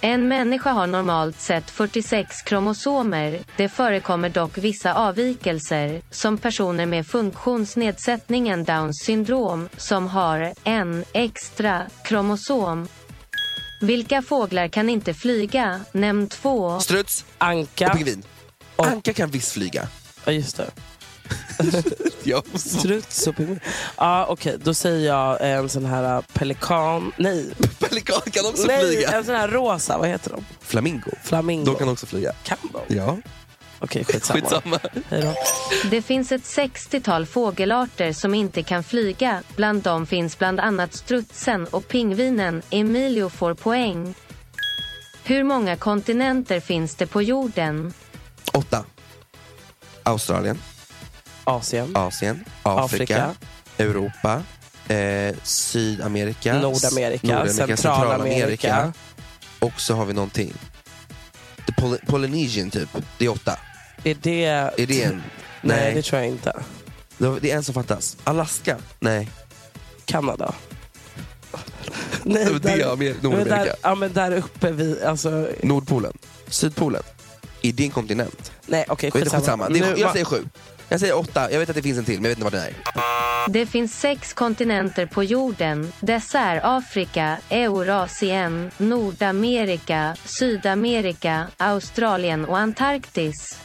En 0.00 0.28
människa 0.28 0.70
har 0.70 0.86
normalt 0.86 1.40
sett 1.40 1.70
46 1.70 2.42
kromosomer. 2.42 3.40
Det 3.56 3.68
förekommer 3.68 4.28
dock 4.28 4.58
vissa 4.58 4.94
avvikelser, 4.94 6.02
som 6.10 6.38
personer 6.38 6.86
med 6.86 7.06
funktionsnedsättningen 7.06 8.64
Downs 8.64 9.02
syndrom, 9.04 9.68
som 9.76 10.06
har 10.06 10.54
en 10.64 11.04
extra 11.12 11.82
kromosom. 12.04 12.88
Vilka 13.80 14.22
fåglar 14.22 14.68
kan 14.68 14.88
inte 14.88 15.14
flyga? 15.14 15.80
Nämn 15.92 16.28
två. 16.28 16.80
Struts 16.80 17.24
Anka. 17.38 17.86
och 17.86 17.96
pingvin. 17.96 18.22
Anka 18.86 19.12
kan 19.12 19.30
visst 19.30 19.52
flyga. 19.52 19.88
Ja, 20.24 20.32
just 20.32 20.56
det. 20.56 20.70
Struts 22.58 23.26
och 23.26 23.36
pingvin. 23.36 23.60
Ja, 23.96 24.26
okej. 24.28 24.56
Då 24.62 24.74
säger 24.74 25.06
jag 25.06 25.38
en 25.40 25.68
sån 25.68 25.84
här 25.84 26.16
äh, 26.16 26.22
pelikan. 26.32 27.12
Nej. 27.16 27.50
Pelikan 27.78 28.20
kan 28.32 28.46
också 28.46 28.66
Nej, 28.66 28.80
flyga. 28.80 29.08
en 29.10 29.24
sån 29.24 29.34
här 29.34 29.48
rosa. 29.48 29.98
Vad 29.98 30.08
heter 30.08 30.30
de? 30.30 30.44
Flamingo. 30.60 31.10
Flamingo. 31.24 31.64
De 31.64 31.74
kan 31.78 31.88
också 31.88 32.06
flyga. 32.06 32.32
Kan 32.42 32.58
de? 32.72 32.96
Ja. 32.96 33.16
Okej, 33.80 34.04
skitsamma. 34.04 34.40
Skitsamma. 34.40 34.78
Hej 35.08 35.22
då. 35.22 35.34
Det 35.90 36.02
finns 36.02 36.32
ett 36.32 36.42
60-tal 36.42 37.26
fågelarter 37.26 38.12
som 38.12 38.34
inte 38.34 38.62
kan 38.62 38.84
flyga. 38.84 39.42
Bland 39.56 39.82
dem 39.82 40.06
finns 40.06 40.38
bland 40.38 40.60
annat 40.60 40.94
strutsen 40.94 41.66
och 41.66 41.88
pingvinen. 41.88 42.62
Emilio 42.70 43.28
får 43.28 43.54
poäng. 43.54 44.14
Hur 45.24 45.42
många 45.42 45.76
kontinenter 45.76 46.60
finns 46.60 46.94
det 46.94 47.06
på 47.06 47.22
jorden? 47.22 47.92
Åtta. 48.52 48.84
Australien, 50.02 50.58
Asien. 51.44 51.96
Asien, 51.96 52.44
Afrika, 52.62 53.24
Afrika. 53.26 53.34
Europa, 53.78 54.42
eh, 54.94 55.34
Sydamerika, 55.42 56.54
Nordamerika, 56.58 57.46
Centralamerika. 57.48 58.92
Och 59.58 59.80
så 59.80 59.94
har 59.94 60.04
vi 60.04 60.12
någonting. 60.14 60.52
The 61.66 61.72
Poly- 61.72 62.06
Polynesian 62.06 62.70
typ. 62.70 62.88
Det 63.18 63.24
är 63.24 63.28
åtta. 63.28 63.58
Är 64.04 64.16
det... 64.22 64.44
Är 64.44 64.86
det 64.86 65.02
en? 65.02 65.22
Nej, 65.62 65.76
Nej. 65.76 65.94
det 65.94 66.02
tror 66.02 66.20
jag 66.20 66.28
inte. 66.30 66.52
Det 67.40 67.50
är 67.50 67.56
en 67.56 67.64
som 67.64 67.74
fattas. 67.74 68.16
Alaska? 68.24 68.76
Nej. 69.00 69.28
Kanada. 70.04 70.54
Nej, 72.22 72.44
Det 72.62 72.72
är 72.72 73.22
Nordamerika. 73.22 73.56
där, 73.56 73.74
ja, 73.82 73.94
men 73.94 74.12
där 74.12 74.32
uppe 74.36 74.70
vid... 74.70 75.02
Alltså, 75.02 75.48
Nordpolen? 75.62 76.12
Sydpolen? 76.48 77.02
Det 77.62 77.80
en 77.80 77.90
kontinent? 77.90 78.52
nej, 78.66 78.84
okej, 78.88 79.10
Skit- 79.10 79.28
Skitsamma. 79.30 79.68
Det 79.68 79.78
är, 79.78 79.94
Nu- 79.94 80.00
jag 80.00 80.12
säger 80.12 80.24
sju. 80.24 80.44
Jag 80.88 81.00
säger 81.00 81.16
åtta. 81.18 81.52
Jag 81.52 81.58
vet 81.58 81.68
att 81.68 81.76
det 81.76 81.82
finns 81.82 81.98
en 81.98 82.04
till, 82.04 82.14
men 82.14 82.24
jag 82.24 82.28
vet 82.28 82.38
inte 82.38 82.44
vad 82.44 82.52
den 82.52 82.62
är. 82.62 83.48
Det 83.48 83.66
finns 83.66 84.00
sex 84.00 84.32
kontinenter 84.32 85.06
på 85.06 85.24
jorden. 85.24 85.92
Dessa 86.00 86.38
är 86.40 86.60
Afrika, 86.78 87.38
Eurasien, 87.50 88.70
Nordamerika, 88.78 90.16
Sydamerika, 90.24 91.46
Australien 91.56 92.44
och 92.44 92.58
Antarktis. 92.58 93.58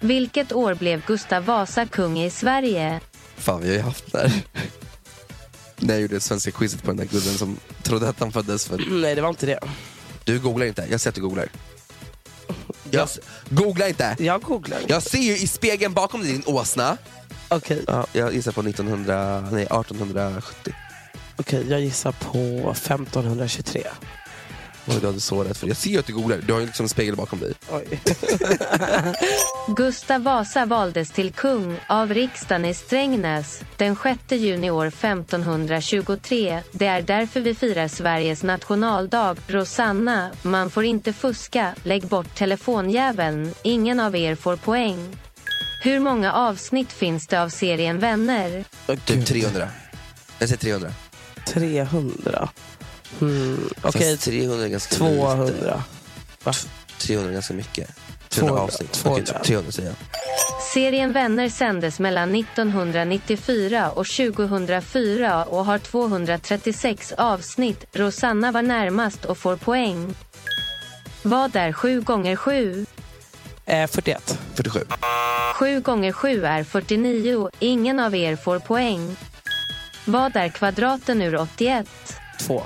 Vilket 0.00 0.52
år 0.52 0.74
blev 0.74 1.02
Gustav 1.06 1.44
Vasa 1.44 1.86
kung 1.86 2.18
i 2.20 2.30
Sverige? 2.30 3.00
Fan, 3.36 3.60
vi 3.62 3.68
har 3.68 3.74
ju 3.76 3.80
haft 3.82 4.12
det 4.12 4.18
här. 4.18 4.32
När 5.76 5.94
jag 5.94 6.00
gjorde 6.00 6.20
svenska 6.20 6.50
quizet 6.50 6.82
på 6.82 6.86
den 6.90 6.96
där 6.96 7.04
gubben 7.04 7.34
som 7.38 7.56
trodde 7.82 8.08
att 8.08 8.20
han 8.20 8.32
föddes 8.32 8.66
för... 8.68 8.80
Nej, 8.90 9.14
det 9.14 9.20
var 9.20 9.28
inte 9.28 9.46
det. 9.46 9.58
Du 10.24 10.38
googlar 10.38 10.66
inte, 10.66 10.86
jag 10.90 11.00
ser 11.00 11.08
att 11.08 11.14
du 11.14 11.20
googlar. 11.20 11.48
Jag 12.90 13.08
googla 13.50 13.88
inte! 13.88 14.16
Jag 14.18 14.42
googlar. 14.42 14.78
Jag 14.88 15.02
ser 15.02 15.18
ju 15.18 15.36
i 15.36 15.46
spegeln 15.46 15.94
bakom 15.94 16.20
dig 16.22 16.32
din 16.32 16.42
åsna. 16.46 16.96
Okej, 17.48 17.84
Ja, 17.86 18.06
jag 18.12 18.34
gissar 18.34 18.52
på 18.52 18.60
1900, 18.60 19.40
nej, 19.52 19.62
1870. 19.62 20.74
okej, 21.36 21.66
jag 21.70 21.80
gissar 21.80 22.12
på 22.12 22.70
1523. 22.70 23.82
Oj, 24.88 24.96
du 25.00 25.06
hade 25.06 25.20
så 25.20 25.44
rätt 25.44 25.56
för 25.56 25.66
det. 25.66 25.70
Jag 25.70 25.76
ser 25.76 25.90
ju 25.90 25.98
att 25.98 26.06
du 26.06 26.12
googlar, 26.12 26.38
du 26.46 26.52
har 26.52 26.60
ju 26.60 26.66
liksom 26.66 26.84
en 26.84 26.88
spegel 26.88 27.16
bakom 27.16 27.40
dig. 27.40 27.52
Oj. 27.70 28.00
Gustav 29.76 30.22
Vasa 30.22 30.66
valdes 30.66 31.10
till 31.10 31.32
kung 31.32 31.80
av 31.88 32.14
riksdagen 32.14 32.64
i 32.64 32.74
Strängnäs 32.74 33.60
den 33.76 33.96
6 33.96 34.18
juni 34.28 34.70
år 34.70 34.86
1523. 34.86 36.60
Det 36.72 36.86
är 36.86 37.02
därför 37.02 37.40
vi 37.40 37.54
firar 37.54 37.88
Sveriges 37.88 38.42
nationaldag. 38.42 39.36
Rosanna, 39.46 40.30
man 40.42 40.70
får 40.70 40.84
inte 40.84 41.12
fuska. 41.12 41.74
Lägg 41.82 42.06
bort 42.06 42.34
telefonjäveln. 42.34 43.54
Ingen 43.62 44.00
av 44.00 44.16
er 44.16 44.34
får 44.34 44.56
poäng. 44.56 45.16
Hur 45.82 45.98
många 46.00 46.32
avsnitt 46.32 46.92
finns 46.92 47.26
det 47.26 47.42
av 47.42 47.48
serien 47.48 47.98
Vänner? 47.98 48.64
Typ 49.04 49.26
300. 49.26 49.68
Jag 50.38 50.48
säger 50.48 50.60
300. 50.60 50.90
300. 51.46 52.48
Mm, 53.20 53.68
Okej, 53.82 54.16
300 54.16 54.64
är 54.64 54.68
ganska 54.68 54.94
200. 54.94 55.44
lite. 55.44 55.82
Va? 56.44 56.52
300 56.98 57.28
är 57.30 57.34
ganska 57.34 57.54
mycket. 57.54 57.90
300 58.28 58.48
200, 58.56 58.62
avsnitt. 58.62 58.92
200. 58.92 59.22
Okej, 59.30 59.44
300 59.44 59.72
säger 59.72 59.88
jag. 59.88 59.96
Serien 60.74 61.12
Vänner 61.12 61.48
sändes 61.48 61.98
mellan 61.98 62.34
1994 62.34 63.90
och 63.90 64.06
2004 64.06 65.44
och 65.44 65.64
har 65.64 65.78
236 65.78 67.12
avsnitt. 67.18 67.84
Rosanna 67.92 68.52
var 68.52 68.62
närmast 68.62 69.24
och 69.24 69.38
får 69.38 69.56
poäng. 69.56 70.14
Vad 71.22 71.56
är 71.56 71.72
7 71.72 72.00
gånger 72.00 72.36
7? 72.36 72.86
Eh, 73.66 73.86
41. 73.86 74.38
47. 74.54 74.84
7 75.54 75.80
gånger 75.80 76.12
7 76.12 76.44
är 76.44 76.64
49. 76.64 77.50
Ingen 77.58 78.00
av 78.00 78.14
er 78.14 78.36
får 78.36 78.58
poäng. 78.58 79.16
Vad 80.04 80.36
är 80.36 80.48
kvadraten 80.48 81.22
ur 81.22 81.36
81? 81.36 81.86
2. 82.40 82.62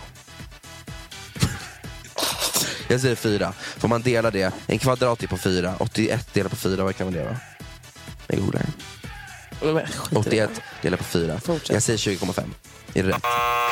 Jag 2.93 3.01
säger 3.01 3.15
4. 3.17 3.53
Får 3.79 3.89
man 3.89 4.03
dela 4.03 4.31
det, 4.31 4.53
en 4.67 4.79
kvadrat 4.79 5.23
är 5.23 5.27
på 5.27 5.37
4. 5.37 5.75
81 5.79 6.29
delat 6.35 6.51
på 6.51 6.57
4, 6.57 6.85
vad 6.85 6.97
kan 6.97 7.07
man 7.07 7.15
det 7.15 7.23
vara? 7.25 7.37
Jag 8.27 8.39
googlar. 8.41 8.63
Men 9.63 9.87
skit 9.87 10.13
i 10.13 10.17
81 10.17 10.51
delat 10.83 10.99
på 11.01 11.05
4. 11.05 11.41
Fortsätt. 11.41 11.71
Jag 11.75 11.83
säger 11.83 11.99
20,5. 11.99 12.43
Är 12.95 13.03
det 13.03 13.09
rätt? 13.09 13.23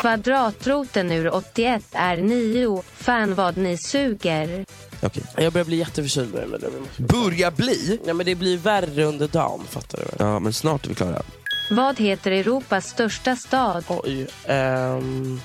Kvadratroten 0.01 1.12
ur 1.12 1.35
81 1.35 1.85
är 1.93 2.16
9. 2.16 2.83
Fan 2.97 3.35
vad 3.35 3.57
ni 3.57 3.79
suger. 3.79 4.64
Okej. 5.03 5.23
det. 5.37 5.43
Jag 5.43 5.53
börjar 5.53 5.64
bli 5.64 5.77
jätteförkyld 5.77 6.35
nu. 6.35 6.47
Men 6.47 6.61
det, 6.61 7.03
Börja 7.03 7.51
bli? 7.51 8.01
ja, 8.07 8.14
men 8.14 8.27
det 8.27 8.35
blir 8.35 8.57
värre 8.59 9.05
under 9.05 9.29
dagen, 9.29 9.61
fattar 9.71 9.99
du? 9.99 10.05
väl? 10.05 10.14
Ja, 10.18 10.39
men 10.39 10.53
snart 10.53 10.85
är 10.85 10.89
vi 10.89 10.95
klara. 10.95 11.23
Vad 11.71 11.99
heter 12.01 12.31
Europas 12.31 12.89
största 12.89 13.37
stad? 13.37 13.85
Oj. 13.89 14.27
ehm, 14.47 15.41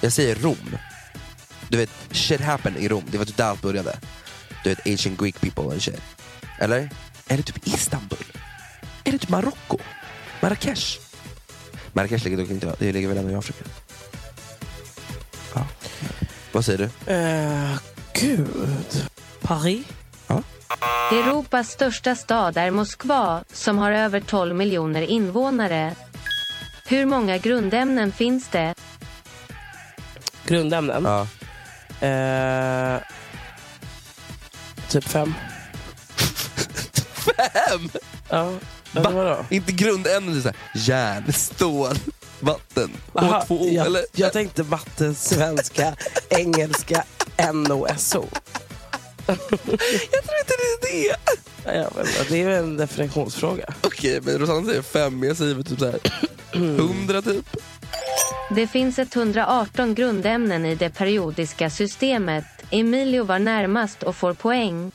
Jag 0.00 0.12
säger 0.12 0.34
Rom. 0.34 0.76
Du 1.70 1.76
vet, 1.78 1.90
shit 2.10 2.40
happened 2.40 2.76
i 2.82 2.88
Rom. 2.88 3.04
Det 3.10 3.18
var 3.18 3.24
typ 3.24 3.36
där 3.36 3.44
allt 3.44 3.62
började. 3.62 3.98
Du 4.64 4.70
vet, 4.70 4.86
ancient 4.86 5.20
Greek 5.20 5.40
people 5.40 5.62
and 5.64 5.82
shit. 5.82 6.00
Eller? 6.58 6.90
Är 7.28 7.36
det 7.36 7.42
typ 7.42 7.66
Istanbul? 7.66 8.18
Är 9.04 9.12
det 9.12 9.18
typ 9.18 9.28
Marocko? 9.28 9.78
Marrakesh? 10.42 10.98
Marrakesh 11.92 12.24
ligger 12.24 12.38
dock 12.38 12.50
inte, 12.50 12.74
det 12.78 12.92
ligger 12.92 13.08
väl 13.08 13.18
ändå 13.18 13.30
i 13.30 13.34
Afrika? 13.34 13.64
Ja. 15.54 15.66
Vad 16.52 16.64
säger 16.64 16.78
du? 16.78 17.12
eh, 17.12 17.78
gud. 18.12 19.08
Paris? 19.40 19.86
Europas 21.12 21.68
största 21.70 22.14
stad 22.14 22.56
är 22.56 22.70
Moskva 22.70 23.44
som 23.52 23.78
har 23.78 23.92
över 23.92 24.20
12 24.20 24.54
miljoner 24.56 25.02
invånare. 25.02 25.94
Hur 26.86 27.04
många 27.06 27.38
grundämnen 27.38 28.12
finns 28.12 28.48
det? 28.48 28.74
Grundämnen? 30.46 31.04
Ja. 31.04 31.26
Eh, 32.00 33.00
typ 34.88 35.04
fem. 35.04 35.34
Fem! 37.14 37.90
Ja. 38.28 38.52
Va? 38.92 39.10
Vadå? 39.10 39.44
Inte 39.50 39.72
grundämnen, 39.72 40.42
så 40.42 40.48
här, 40.48 40.56
järn, 40.74 41.32
stål, 41.32 41.96
vatten, 42.40 42.90
Aha, 43.14 43.44
H2O. 43.48 43.68
jag, 43.72 43.86
eller? 43.86 44.04
jag 44.12 44.32
tänkte 44.32 44.62
matte, 44.62 45.14
svenska, 45.14 45.94
engelska, 46.30 47.04
NOSO. 47.52 48.28
jag 49.26 49.38
tror 50.24 50.38
inte 50.40 50.54
det 50.58 51.08
är 51.08 51.10
det. 51.10 51.16
Ja, 51.64 51.84
inte, 52.00 52.24
det 52.28 52.42
är 52.42 52.46
väl 52.46 52.58
en 52.64 52.76
definitionsfråga. 52.76 53.64
Okej, 53.80 54.20
men 54.22 54.38
Rosanna 54.38 54.66
säger 54.66 54.82
fem, 54.82 55.22
jag 55.22 55.36
säger 55.36 55.54
väl 55.54 55.64
typ 55.64 55.78
så 55.78 55.86
här, 55.86 56.00
hundra 56.52 57.22
typ. 57.22 57.56
Det 58.50 58.66
finns 58.66 58.98
118 58.98 59.94
grundämnen 59.94 60.66
i 60.66 60.74
det 60.74 60.90
periodiska 60.90 61.70
systemet. 61.70 62.44
Emilio 62.70 63.24
var 63.24 63.38
närmast 63.38 64.02
och 64.02 64.16
får 64.16 64.34
poäng. 64.34 64.92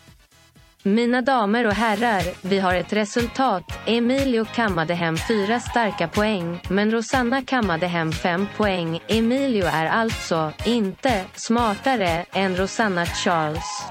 Mina 0.84 1.22
damer 1.22 1.68
och 1.68 1.74
herrar, 1.74 2.24
vi 2.42 2.60
har 2.60 2.76
ett 2.76 2.94
resultat. 2.94 3.64
Emilio 3.86 4.46
kammade 4.46 4.94
hem 4.94 5.18
fyra 5.18 5.60
starka 5.60 6.08
poäng, 6.08 6.62
men 6.70 6.92
Rosanna 6.92 7.42
kammade 7.42 7.88
hem 7.88 8.12
fem 8.12 8.48
poäng. 8.58 9.00
Emilio 9.08 9.66
är 9.66 9.86
alltså 9.86 10.52
inte 10.66 11.26
smartare 11.36 12.26
än 12.34 12.58
Rosanna 12.58 13.06
Charles. 13.06 13.84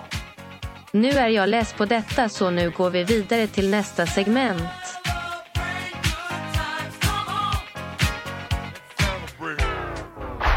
Nu 0.92 1.10
är 1.10 1.28
jag 1.28 1.48
less 1.48 1.72
på 1.72 1.84
detta 1.84 2.28
så 2.28 2.50
nu 2.50 2.70
går 2.70 2.90
vi 2.90 3.04
vidare 3.04 3.46
till 3.46 3.70
nästa 3.70 4.06
segment. 4.06 4.93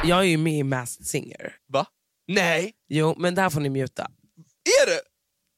Jag 0.04 0.20
är 0.20 0.24
ju 0.24 0.38
med 0.38 0.54
i 0.54 0.64
Masked 0.64 1.06
Singer. 1.08 1.56
Va? 1.70 1.86
Nej! 2.28 2.74
Jo, 2.90 3.16
men 3.18 3.36
där 3.36 3.50
får 3.50 3.60
ni 3.62 3.70
muta. 3.70 4.04
Är 4.84 4.90
det? 4.90 5.02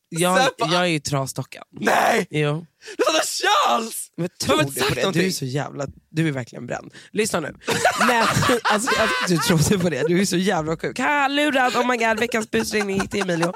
Jag, 0.09 0.37
Zappa! 0.37 0.67
jag 0.71 0.81
är 0.81 0.85
ju 0.85 0.99
trasdockan. 0.99 1.63
Nej! 1.71 2.27
Jo. 2.29 2.65
Rosanna 2.97 3.19
Charles! 3.23 4.08
Men 4.19 4.29
Du 4.47 4.63
du 4.63 4.71
sagt 4.71 4.87
på 4.89 4.95
det? 4.95 4.95
Du 4.95 5.01
någonting? 5.01 5.25
är 5.25 5.31
så 5.31 5.45
jävla, 5.45 5.87
du 6.11 6.27
är 6.27 6.31
verkligen 6.31 6.65
bränd. 6.67 6.93
Lyssna 7.11 7.39
nu. 7.39 7.55
Men, 8.07 8.25
alltså, 8.63 8.89
du 9.27 9.37
trodde 9.37 9.79
på 9.83 9.89
det, 9.89 10.07
du 10.07 10.21
är 10.21 10.25
så 10.25 10.37
jävla 10.37 10.77
sjuk. 10.77 10.99
Ha, 10.99 11.27
lurad, 11.27 11.75
oh 11.75 11.87
my 11.87 11.97
god, 11.97 12.19
veckans 12.19 12.51
busringning 12.51 13.07
till 13.07 13.21
Emilio. 13.21 13.53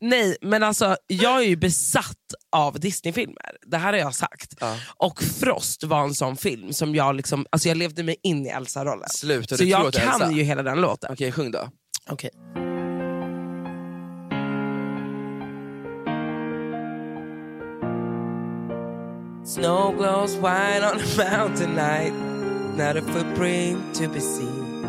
Nej, 0.00 0.36
men 0.40 0.62
alltså 0.62 0.96
jag 1.06 1.38
är 1.42 1.46
ju 1.46 1.56
besatt 1.56 2.16
av 2.56 2.80
Disneyfilmer. 2.80 3.56
Det 3.66 3.76
här 3.76 3.92
har 3.92 4.00
jag 4.00 4.14
sagt. 4.14 4.54
Och 4.96 5.22
Frost 5.22 5.84
var 5.84 6.02
en 6.02 6.14
sån 6.14 6.36
film 6.36 6.72
som 6.72 6.94
jag 6.94 7.14
liksom, 7.16 7.46
alltså 7.50 7.68
jag 7.68 7.76
levde 7.76 8.02
mig 8.02 8.16
in 8.22 8.46
i 8.46 8.48
Elsa-rollen. 8.48 9.08
Sluta, 9.08 9.56
Så 9.56 9.62
du 9.62 9.68
jag 9.68 9.92
det 9.92 9.98
kan 10.00 10.22
Elsa? 10.22 10.32
ju 10.32 10.42
hela 10.42 10.62
den 10.62 10.80
låten. 10.80 11.12
Okej, 11.12 11.32
sjung 11.32 11.50
då. 11.50 11.68
Okej. 12.10 12.30
Snow 19.46 19.92
glows 19.92 20.34
white 20.34 20.82
on 20.82 20.98
the 20.98 21.14
mountain 21.30 21.76
night, 21.76 22.12
not 22.74 22.96
a 22.96 23.02
footprint 23.02 23.94
to 23.94 24.08
be 24.08 24.18
seen. 24.18 24.84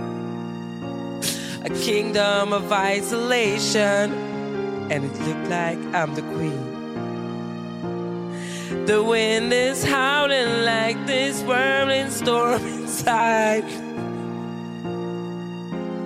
A 1.64 1.70
kingdom 1.70 2.54
of 2.54 2.72
isolation, 2.72 4.12
and 4.90 5.06
it 5.06 5.14
looked 5.28 5.48
like 5.48 5.78
I'm 5.94 6.16
the 6.16 6.24
queen. 6.24 6.74
The 8.88 9.04
wind 9.04 9.54
is 9.54 9.84
howling 9.84 10.66
like 10.66 11.06
this 11.06 11.44
whirling 11.44 12.10
storm 12.10 12.66
inside. 12.80 13.64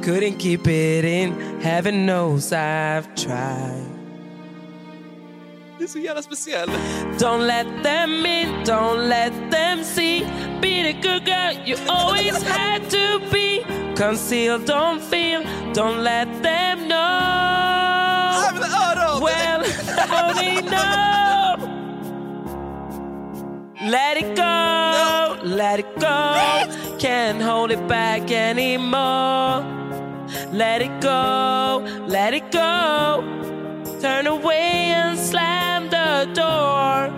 Couldn't 0.04 0.40
keep 0.40 0.68
it 0.68 1.06
in, 1.06 1.62
heaven 1.62 2.06
knows 2.06 2.52
I've 2.52 3.16
tried. 3.16 3.91
Det 5.82 5.86
är 5.86 5.90
så 5.90 6.00
jävla 6.00 6.22
speciell. 6.22 6.70
Don't 7.20 7.48
let 7.48 7.68
them 7.84 8.26
in, 8.26 8.64
don't 8.66 9.08
let 9.08 9.34
them 9.52 9.84
see. 9.84 10.20
Be 10.62 10.84
the 10.84 10.94
good 10.94 11.26
girl 11.26 11.54
you 11.66 11.76
always 11.88 12.44
had 12.44 12.90
to 12.90 13.20
be. 13.32 13.66
Conceal, 13.96 14.60
don't 14.60 15.02
feel, 15.02 15.44
don't 15.74 16.04
let 16.04 16.28
them 16.44 16.88
know. 16.88 16.98
Well, 19.22 19.64
they 20.36 20.62
know? 20.62 21.58
Let 23.82 24.18
it 24.18 24.36
go, 24.36 25.38
let 25.44 25.80
it 25.80 26.00
go. 26.00 26.98
Can't 27.00 27.42
hold 27.42 27.72
it 27.72 27.88
back 27.88 28.32
anymore. 28.32 29.66
Let 30.54 30.82
it 30.84 31.02
go, 31.02 31.84
let 32.08 32.36
it 32.36 32.52
go. 32.52 33.24
Turn 34.00 34.28
away 34.28 34.94
and 34.96 35.20
slam 35.20 35.61
the 36.26 36.34
door. 36.34 37.10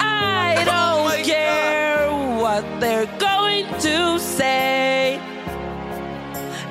I 0.00 0.56
oh 0.68 1.08
don't 1.10 1.24
care 1.24 2.08
what 2.42 2.64
they're 2.80 3.06
going 3.18 3.66
to 3.80 4.18
say. 4.18 5.20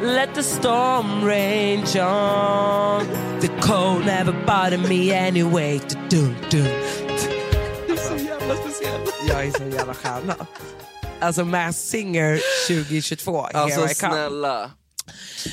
Let 0.02 0.36
the 0.36 0.44
storm 0.44 1.24
rage 1.24 1.96
on. 1.96 3.08
The 3.40 3.50
cold 3.62 4.06
never 4.06 4.34
bothered 4.46 4.82
me 4.90 5.12
anyway. 5.14 5.80
Du-dum, 5.80 6.36
dum. 6.50 6.64
Det 7.88 7.94
är 7.94 7.98
så 7.98 8.16
jävla 8.26 8.56
speciell. 8.56 9.02
Jag 9.28 9.46
är 9.46 9.52
så 9.52 9.64
jävla 9.78 9.94
stjärna. 9.94 10.36
Alltså 11.20 11.46
Mass 11.46 11.78
Singer 11.78 12.40
2022, 12.68 13.42
Alltså 13.42 13.80
here 13.80 13.92
I 13.92 13.96
come. 13.96 14.14
snälla. 14.14 14.72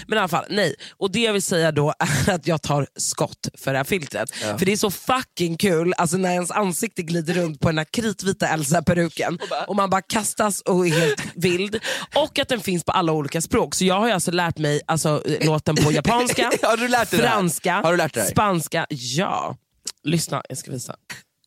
Men 0.07 0.17
i 0.17 0.21
alla 0.21 0.29
fall, 0.29 0.45
nej. 0.51 0.75
Och 0.97 1.13
det 1.13 1.19
jag 1.21 1.33
vill 1.33 1.43
säga 1.43 1.73
då 1.73 1.95
är 2.27 2.35
att 2.35 2.47
jag 2.47 2.63
tar 2.63 2.87
skott 2.97 3.49
för 3.59 3.73
det 3.73 3.79
här 3.79 3.85
filtret. 3.85 4.31
För 4.59 4.67
det 4.67 4.73
är 4.73 4.77
så 4.77 4.91
fucking 4.91 5.57
kul 5.57 5.95
alltså 5.99 6.17
när 6.17 6.31
ens 6.33 6.51
ansikte 6.51 7.03
glider 7.03 7.35
runt 7.35 7.61
på 7.61 7.69
den 7.69 7.79
här 7.79 7.85
kritvita 7.85 8.49
Elsa-peruken 8.49 9.39
och, 9.69 9.77
man 9.77 9.91
bara 9.91 10.03
kastas 10.03 10.61
och 10.61 10.87
är 10.87 10.91
helt 11.01 11.23
vild. 11.35 11.81
Och 12.15 12.39
att 12.39 12.49
den 12.49 12.61
finns 12.61 12.85
på 12.85 12.93
alla 12.93 13.13
olika 13.13 13.41
språk. 13.41 13.75
Så 13.75 13.85
jag 13.85 13.95
har 14.01 14.07
ju 14.07 14.13
alltså 14.13 14.31
lärt 14.31 14.59
mig 14.59 14.81
alltså, 14.87 15.23
låten 15.41 15.77
på 15.77 15.93
japanska, 15.93 16.51
Har 16.63 16.77
du 16.77 16.89
lärt 16.89 17.11
dig 17.11 17.21
det 17.21 17.27
här? 17.27 17.35
franska, 17.35 17.75
Har 17.75 17.91
du 17.91 17.97
lärt 17.97 18.15
dig? 18.15 18.27
spanska. 18.31 18.87
Ja. 18.89 19.57
Lyssna, 20.05 20.43
jag 20.49 20.59
ska 20.59 20.71
visa. 20.71 20.97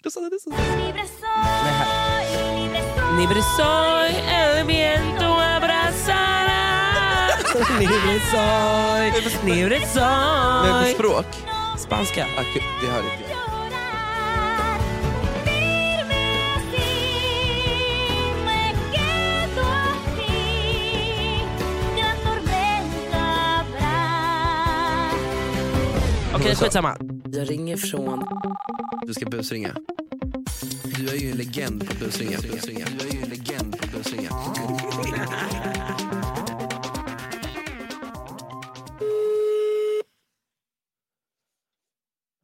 Det 0.04 1.70
här. 1.70 3.20
Libre 3.20 3.42
soy, 3.58 4.10
el 4.30 4.66
viento. 4.68 5.26
Libre 7.58 8.20
soy, 8.32 9.12
libre 9.45 9.80
Men 9.80 10.74
på 10.74 10.84
soy. 10.84 10.93
språk? 10.93 11.26
Spanska. 11.78 12.26
Ah, 12.38 12.43
gud, 12.53 12.64
det 12.82 12.88
hörde 12.88 13.08
inte 13.18 13.30
jag. 13.30 13.38
Okej, 26.36 26.55
skitsamma. 26.55 26.97
Jag 27.32 27.49
ringer 27.49 27.78
från... 27.78 28.24
Du 29.08 29.14
ska 29.14 29.26
busringa. 29.26 29.76
Du 30.97 31.08
är 31.10 31.16
ju 31.16 31.32
en 31.32 31.38
legend 31.38 31.89
på 31.89 32.05
busringa. 32.05 32.38
busringa. 32.51 32.86
Du 32.99 33.08
är 33.08 33.12
ju 33.12 33.22
en 33.22 33.30
legend 33.30 33.78
på 33.78 33.97
busringa. 33.97 34.30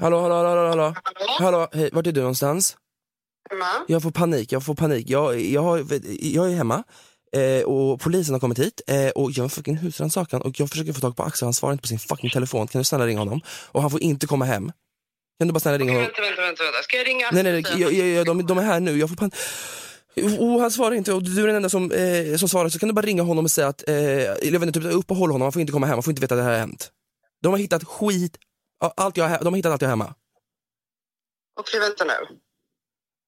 Hallå, 0.01 0.21
hallå, 0.21 0.35
hallå, 0.35 0.49
hallå, 0.49 0.69
hallå. 0.69 0.95
Hallå, 1.39 1.67
hej, 1.73 1.89
vart 1.93 2.07
är 2.07 2.11
du 2.11 2.19
någonstans? 2.19 2.77
Jag 3.87 4.03
får 4.03 4.11
panik, 4.11 4.51
jag 4.51 4.65
får 4.65 4.75
panik. 4.75 5.09
Jag, 5.09 5.39
jag, 5.41 5.61
har, 5.61 5.77
jag 6.21 6.51
är 6.51 6.55
hemma 6.55 6.83
eh, 7.35 7.63
och 7.63 7.99
polisen 7.99 8.33
har 8.33 8.39
kommit 8.39 8.59
hit 8.59 8.81
eh, 8.87 9.09
och 9.09 9.31
jag 9.31 9.37
har 9.37 9.43
en 9.43 9.49
fucking 9.49 9.77
husrannsakan 9.77 10.41
och 10.41 10.59
jag 10.59 10.69
försöker 10.69 10.93
få 10.93 10.99
tag 10.99 11.15
på 11.15 11.23
Axel, 11.23 11.45
han 11.45 11.53
svarar 11.53 11.71
inte 11.73 11.81
på 11.81 11.87
sin 11.87 11.99
fucking 11.99 12.29
telefon. 12.29 12.67
Kan 12.67 12.79
du 12.79 12.85
snälla 12.85 13.05
ringa 13.05 13.19
honom? 13.19 13.41
Och 13.71 13.81
han 13.81 13.91
får 13.91 14.01
inte 14.01 14.27
komma 14.27 14.45
hem. 14.45 14.71
Kan 15.39 15.47
du 15.47 15.53
bara 15.53 15.59
snälla 15.59 15.77
ringa 15.77 15.91
honom? 15.91 16.03
Vänta, 16.03 16.21
vänta, 16.21 16.41
vänta, 16.41 16.63
vänta. 16.63 16.83
Ska 16.83 16.97
jag 16.97 17.07
ringa 17.07 17.29
Nej, 17.31 17.43
nej, 17.43 17.53
nej 17.53 17.81
jag, 17.81 17.93
jag, 17.93 18.07
jag, 18.07 18.25
de, 18.25 18.45
de 18.45 18.57
är 18.57 18.61
här 18.63 18.79
nu. 18.79 18.97
Jag 18.97 19.09
får 19.09 19.15
pan... 19.15 19.31
Och 20.39 20.61
han 20.61 20.71
svarar 20.71 20.95
inte 20.95 21.13
och 21.13 21.23
du 21.23 21.43
är 21.43 21.47
den 21.47 21.55
enda 21.55 21.69
som, 21.69 21.91
eh, 21.91 22.35
som 22.35 22.49
svarar 22.49 22.69
så 22.69 22.79
kan 22.79 22.89
du 22.89 22.93
bara 22.93 23.05
ringa 23.05 23.23
honom 23.23 23.45
och 23.45 23.51
säga 23.51 23.67
att, 23.67 23.89
eh, 23.89 23.95
jag 23.95 24.59
vet 24.59 24.63
inte, 24.63 24.81
typ, 24.81 24.93
uppehåll 24.93 25.31
honom, 25.31 25.41
han 25.41 25.51
får 25.51 25.59
inte 25.59 25.73
komma 25.73 25.85
hem, 25.85 25.93
han 25.93 26.03
får 26.03 26.11
inte 26.11 26.21
veta 26.21 26.35
att 26.35 26.39
det 26.39 26.43
här 26.43 26.51
har 26.51 26.59
hänt. 26.59 26.91
De 27.43 27.51
har 27.53 27.59
hittat 27.59 27.83
skit, 27.83 28.37
allt 28.87 29.17
jag, 29.17 29.41
de 29.41 29.47
har 29.47 29.55
hittat 29.55 29.71
allt 29.71 29.81
jag 29.81 29.89
har 29.89 29.91
hemma. 29.91 30.15
Okej, 31.59 31.79
vänta 31.79 32.03
nu. 32.05 32.13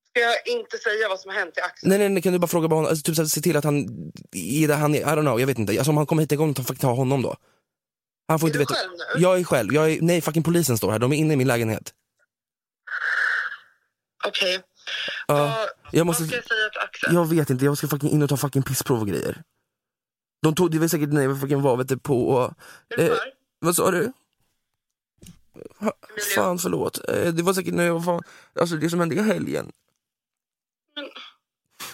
Ska 0.09 0.19
jag 0.19 0.47
inte 0.47 0.77
säga 0.77 1.09
vad 1.09 1.19
som 1.19 1.31
har 1.31 1.37
hänt 1.39 1.53
till 1.53 1.63
Axel? 1.63 1.89
Nej 1.89 1.97
nej 1.97 2.09
nej, 2.09 2.23
kan 2.23 2.33
du 2.33 2.39
bara 2.39 2.47
fråga 2.47 2.67
honom, 2.67 2.85
alltså, 2.85 3.03
typ, 3.03 3.15
så 3.15 3.21
här, 3.21 3.29
se 3.29 3.41
till 3.41 3.57
att 3.57 3.63
han 3.63 3.75
är 4.31 4.67
där 4.67 4.75
han 4.75 4.95
är, 4.95 4.99
I 4.99 5.03
don't 5.03 5.21
know, 5.21 5.39
jag 5.39 5.47
vet 5.47 5.57
inte. 5.59 5.73
Alltså, 5.73 5.91
om 5.91 5.97
han 5.97 6.05
kommer 6.05 6.21
hit 6.23 6.31
en 6.31 6.37
gång, 6.37 6.53
ta, 6.53 6.63
ta 6.63 6.93
honom 6.93 7.21
då. 7.21 7.35
Han 8.27 8.39
får 8.39 8.47
Är 8.47 8.49
inte 8.49 8.57
du 8.57 8.61
veta. 8.61 8.73
själv 8.73 8.91
nu? 8.91 9.21
Jag 9.21 9.39
är 9.39 9.43
själv, 9.43 9.73
jag 9.73 9.91
är, 9.91 10.01
nej 10.01 10.21
fucking 10.21 10.43
polisen 10.43 10.77
står 10.77 10.91
här, 10.91 10.99
de 10.99 11.11
är 11.13 11.17
inne 11.17 11.33
i 11.33 11.37
min 11.37 11.47
lägenhet. 11.47 11.93
Okej. 14.27 14.61
Ja, 15.27 15.67
jag 15.91 16.05
måste, 16.05 16.23
Vad 16.23 16.29
ska 16.29 16.35
jag 16.37 16.47
säga 16.47 16.69
till 16.69 16.79
Axel? 16.81 17.13
jag 17.13 17.29
vet 17.29 17.49
inte, 17.49 17.65
jag 17.65 17.77
ska 17.77 17.87
fucking 17.87 18.09
in 18.09 18.23
och 18.23 18.29
ta 18.29 18.37
fucking 18.37 18.63
pissprov 18.63 19.01
och 19.01 19.07
grejer. 19.07 19.43
De 20.41 20.55
tog, 20.55 20.71
det 20.71 20.79
var 20.79 20.87
säkert 20.87 21.09
nej, 21.13 21.27
vad 21.27 21.41
fucking 21.41 21.61
var 21.61 21.77
vet 21.77 21.87
du, 21.87 21.97
på, 21.97 22.27
och, 22.27 22.53
eh, 22.99 23.13
vad 23.59 23.75
sa 23.75 23.91
du? 23.91 24.11
Ha, 25.79 25.93
fan 26.35 26.59
förlåt, 26.59 27.09
eh, 27.09 27.33
det 27.33 27.43
var 27.43 27.53
säkert 27.53 27.73
när 27.73 27.85
jag 27.85 27.93
var 27.93 28.01
fan, 28.01 28.23
alltså 28.59 28.75
det 28.75 28.89
som 28.89 28.99
hände 28.99 29.15
i 29.15 29.21
helgen. 29.21 29.71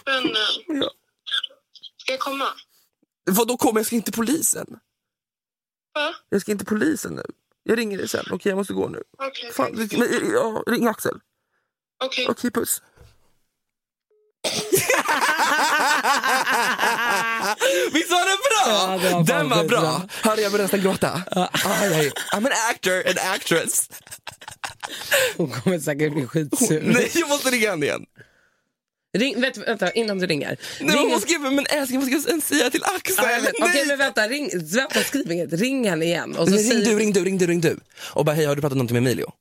Men, 0.06 0.26
eh, 0.26 0.32
Ja. 0.68 0.92
ska 1.98 2.12
jag 2.14 2.20
komma? 2.20 2.48
Vadå 3.32 3.58
kommer 3.58 3.80
jag 3.80 3.86
ska 3.86 3.96
inte 3.96 4.12
polisen? 4.12 4.80
Va? 5.94 6.16
Jag 6.30 6.42
ska 6.42 6.52
inte 6.52 6.66
polisen 6.66 7.14
nu. 7.16 7.24
Jag 7.64 7.78
ringer 7.78 7.98
dig 7.98 8.08
sen, 8.08 8.26
okej 8.32 8.50
jag 8.50 8.58
måste 8.58 8.74
gå 8.74 8.88
nu. 8.88 9.04
Okej, 9.18 9.52
Fan, 9.52 9.72
men, 9.92 10.32
ja, 10.34 10.64
ring 10.68 10.88
Axel. 10.88 11.20
Okej. 12.04 12.26
Okej, 12.30 12.52
puss. 12.52 12.82
Visst 17.94 18.12
var 18.12 18.26
den 18.30 18.38
bra? 18.48 19.00
Ja, 19.10 19.18
var 19.18 19.24
den 19.24 19.50
var 19.50 19.58
skitbra. 19.62 19.80
bra. 19.82 20.02
Hörde 20.22 20.42
jag 20.42 20.52
började 20.52 20.64
nästan 20.64 20.82
gråta. 20.82 21.22
Aj, 21.32 21.94
aj. 21.94 22.12
I'm 22.34 22.46
an 22.46 22.52
actor, 22.70 23.04
an 23.08 23.34
actress. 23.36 23.90
Hon 25.38 25.50
kommer 25.50 25.80
säkert 25.80 26.14
bli 26.14 26.28
skitsur. 26.28 26.82
Nej, 26.86 27.12
jag 27.14 27.30
måste 27.30 27.50
ringa 27.50 27.70
henne 27.70 27.86
igen. 27.86 28.06
Ring, 29.18 29.42
vänta, 29.42 29.62
vänta, 29.62 29.92
innan 29.92 30.20
du 30.20 30.26
ringer. 30.28 30.58
Nej, 30.82 30.96
ring, 30.98 31.12
hon 31.12 31.22
skriver, 31.22 31.50
men 31.52 31.66
älskling 31.70 32.00
vad 32.00 32.22
ska 32.22 32.32
jag 32.32 32.44
säga 32.44 32.70
till 32.70 32.84
Axel? 32.84 33.16
Ja, 33.18 33.32
jag 33.32 33.42
vet. 33.42 33.54
Nej. 33.60 33.70
Okej, 33.70 33.86
men 33.88 33.98
vänta, 33.98 34.28
ring, 34.28 34.50
vänta, 34.54 35.04
skriv 35.04 35.32
inget. 35.32 35.54
Ring 35.54 35.90
henne 35.90 36.06
igen. 36.06 36.36
Och 36.36 36.48
så 36.48 36.54
Nej, 36.56 36.64
ring 36.64 36.84
du, 36.84 37.00
ring 37.00 37.14
du, 37.14 37.24
ring 37.24 37.38
du, 37.38 37.48
ring 37.48 37.62
du. 37.62 37.80
Och 38.14 38.26
bara 38.26 38.36
hej, 38.36 38.46
har 38.46 38.56
du 38.56 38.62
pratat 38.62 38.78
någonting 38.78 38.94
med 38.94 39.02
Emilio? 39.12 39.32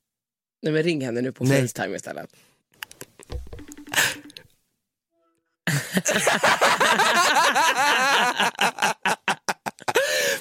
Nej, 0.63 0.73
men 0.73 0.83
ring 0.83 1.01
henne 1.05 1.21
nu 1.21 1.31
på 1.31 1.43
Nej. 1.43 1.61
Facetime 1.61 1.95
istället. 1.95 2.29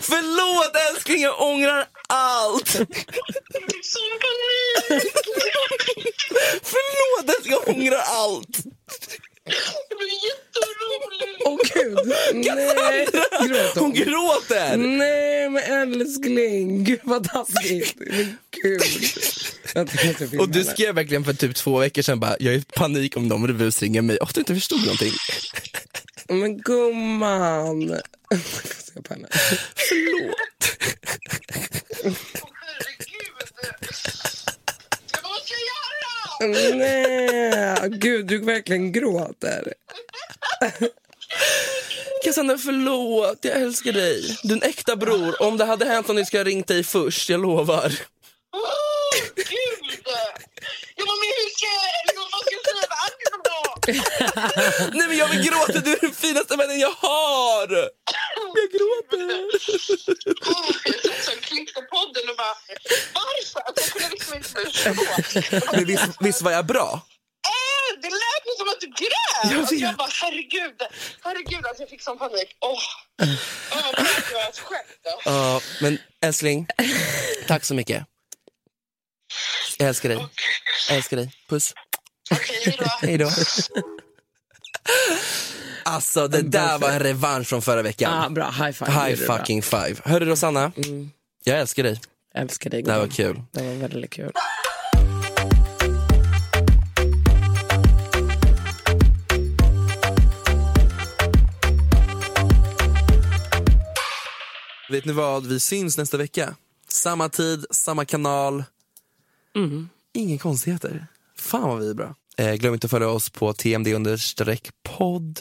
Förlåt 0.00 0.76
älskling, 0.90 1.22
jag 1.22 1.40
ångrar 1.40 1.86
allt. 2.08 2.68
Förlåt 6.62 7.36
älskling, 7.36 7.52
jag 7.52 7.68
ångrar 7.68 8.02
allt. 8.06 8.56
Det 9.88 9.96
blir 9.96 10.18
jätteroligt. 10.30 11.42
Åh 11.44 11.58
gud, 11.74 11.98
nej. 12.34 13.06
Gråter 13.48 13.80
Hon 13.80 13.92
gråter. 13.92 14.76
Nej 14.76 15.50
men 15.50 15.62
älskling, 15.62 16.84
gud 16.84 17.00
vad 17.02 17.28
taskigt. 17.28 17.94
Men 17.98 18.36
gud. 18.62 18.82
Och 20.40 20.48
du 20.48 20.58
henne. 20.58 20.70
skrev 20.70 20.94
verkligen 20.94 21.24
för 21.24 21.32
typ 21.32 21.54
två 21.56 21.78
veckor 21.78 22.02
sedan 22.02 22.20
bara, 22.20 22.36
jag 22.40 22.54
är 22.54 22.58
i 22.58 22.62
panik 22.62 23.16
om 23.16 23.28
de 23.28 23.58
busringer 23.58 24.02
mig. 24.02 24.16
Och 24.16 24.30
du 24.34 24.40
inte 24.40 24.54
förstod 24.54 24.80
någonting. 24.80 25.12
Men 26.28 26.58
gumman. 26.58 27.88
Jag 28.94 29.04
på 29.04 29.14
henne. 29.14 29.28
Förlåt. 29.74 30.36
Nej, 36.40 37.88
gud 37.90 38.26
du 38.26 38.38
verkligen 38.38 38.92
gråter. 38.92 39.74
Cassandra 42.24 42.58
förlåt, 42.58 43.38
jag 43.40 43.56
älskar 43.62 43.92
dig. 43.92 44.38
Du 44.42 44.54
är 44.54 44.56
en 44.56 44.62
äkta 44.62 44.96
bror. 44.96 45.42
Om 45.42 45.56
det 45.56 45.64
hade 45.64 45.84
hänt 45.84 46.08
någonting 46.08 46.26
ska 46.26 46.36
jag 46.36 46.46
ringt 46.46 46.66
dig 46.66 46.84
först, 46.84 47.28
jag 47.28 47.40
lovar. 47.40 47.92
Åh, 48.54 49.20
gud! 49.36 50.00
Ja, 50.96 51.04
men 51.06 51.16
hur 51.36 51.50
ska 51.56 51.66
jag... 51.66 51.80
Vad 52.32 52.40
ska 52.40 52.54
jag 52.54 52.64
säga 52.66 52.86
då? 53.44 53.60
Nej 54.98 55.08
men 55.08 55.16
jag 55.16 55.28
vill 55.28 55.42
gråta, 55.42 55.80
du 55.80 55.92
är 55.92 56.00
den 56.00 56.14
finaste 56.14 56.56
vännen 56.56 56.80
jag 56.80 56.90
har. 56.90 57.68
Jag 58.54 58.70
gråter. 58.76 59.44
Jag 61.30 61.40
klippte 61.40 61.80
podden 61.82 62.24
och 62.30 62.36
bara... 62.36 62.54
Varför? 63.14 63.60
Att 63.60 63.76
jag 63.76 63.86
kunde 63.92 64.08
liksom 64.10 64.34
inte 64.34 64.48
förstå. 64.48 65.72
Men 65.72 65.84
visst, 65.84 66.04
visst 66.20 66.42
var 66.42 66.50
jag 66.52 66.66
bra? 66.66 66.92
Äh, 66.92 68.00
det 68.02 68.08
lät 68.08 68.42
ju 68.46 68.52
som 68.58 68.68
att 68.68 68.80
du 68.80 68.86
grät! 68.86 69.50
Jag 69.52 69.60
Alltså, 69.60 69.74
vet. 69.74 69.82
jag 69.82 69.96
bara, 69.96 70.08
herregud, 70.22 70.76
herregud 71.22 71.66
att 71.66 71.80
jag 71.80 71.88
fick 71.88 72.02
sån 72.02 72.18
panik. 72.18 72.56
Åh, 72.60 72.70
oh. 72.70 72.76
oh, 73.72 73.90
det 73.96 74.34
var 74.34 74.48
ett 74.48 74.58
skämt. 74.58 74.86
Ja, 75.24 75.60
men 75.80 75.98
älskling, 76.22 76.66
tack 77.46 77.64
så 77.64 77.74
mycket. 77.74 78.04
Jag 79.78 79.88
älskar 79.88 80.08
dig. 80.08 80.26
Jag 80.88 80.96
älskar 80.96 81.16
dig. 81.16 81.32
Puss. 81.48 81.74
Okej, 82.30 82.62
hejdå. 82.64 82.84
Hej 83.00 83.18
då. 83.18 83.30
Alltså 85.82 86.28
det 86.28 86.42
där 86.42 86.78
var 86.78 86.90
en 86.90 87.00
revansch 87.00 87.46
från 87.46 87.62
förra 87.62 87.82
veckan. 87.82 88.22
Ja, 88.22 88.28
bra, 88.28 88.50
high 88.50 88.70
five. 88.70 88.90
High 88.90 89.20
du 89.20 89.26
bra. 89.26 89.38
fucking 89.38 89.62
five. 89.62 89.96
Hörru 90.04 90.24
Rosanna, 90.24 90.72
jag 91.44 91.58
älskar 91.60 91.82
dig. 91.82 92.00
Älskar 92.34 92.70
dig 92.70 92.82
Det 92.82 92.92
här 92.92 92.98
var 92.98 93.06
kul. 93.06 93.42
Det 93.52 93.62
var 93.62 93.74
väldigt 93.74 94.10
kul. 94.10 94.32
Vet 104.90 105.04
ni 105.04 105.12
vad, 105.12 105.46
vi 105.46 105.60
syns 105.60 105.98
nästa 105.98 106.16
vecka. 106.16 106.54
Samma 106.88 107.28
tid, 107.28 107.64
samma 107.70 108.04
kanal. 108.04 108.64
Inga 110.14 110.38
konstigheter. 110.38 111.06
Fan 111.36 111.68
vad 111.68 111.78
vi 111.78 111.90
är 111.90 111.94
bra. 111.94 112.14
Eh, 112.40 112.54
glöm 112.54 112.74
inte 112.74 112.86
att 112.86 112.90
följa 112.90 113.08
oss 113.08 113.30
på 113.30 113.52
tmd 113.52 114.18
podd 114.82 115.40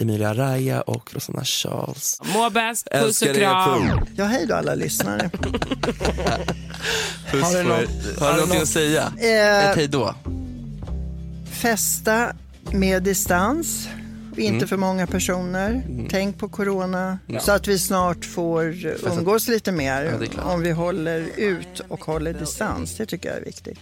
Emilia 0.00 0.34
Raya 0.34 0.80
och 0.80 1.14
Rosanna 1.14 1.44
Charles. 1.44 2.20
Må 2.34 2.50
bäst, 2.50 2.88
puss 2.92 3.22
och 3.22 3.34
kram. 3.34 4.00
Ja, 4.16 4.24
hej 4.24 4.46
då 4.46 4.54
alla 4.54 4.74
lyssnare. 4.74 5.30
Puss 7.30 7.42
Har 7.42 7.52
du 7.54 7.62
något- 7.62 8.18
har 8.18 8.32
Har 8.32 8.40
du 8.40 8.46
något- 8.46 8.62
att 8.62 8.68
säga? 8.68 9.12
Eh, 9.18 9.70
Ett 9.70 9.76
hej 9.76 9.88
då. 9.88 10.14
Festa 11.50 12.32
med 12.72 13.02
distans. 13.02 13.88
Inte 14.36 14.48
Mm. 14.56 14.68
för 14.68 14.76
många 14.76 15.06
personer. 15.06 15.82
Tänk 16.10 16.38
på 16.38 16.48
corona. 16.48 17.18
Ja. 17.26 17.40
Så 17.40 17.52
att 17.52 17.66
vi 17.68 17.78
snart 17.78 18.24
får 18.24 18.86
umgås 19.06 19.48
lite 19.48 19.72
mer. 19.72 20.18
Ja, 20.36 20.42
om 20.42 20.60
vi 20.62 20.70
håller 20.70 21.28
ut 21.36 21.80
och 21.88 22.04
håller 22.04 22.32
distans. 22.32 22.96
Det 22.96 23.06
tycker 23.06 23.28
jag 23.28 23.38
är 23.38 23.44
viktigt. 23.44 23.78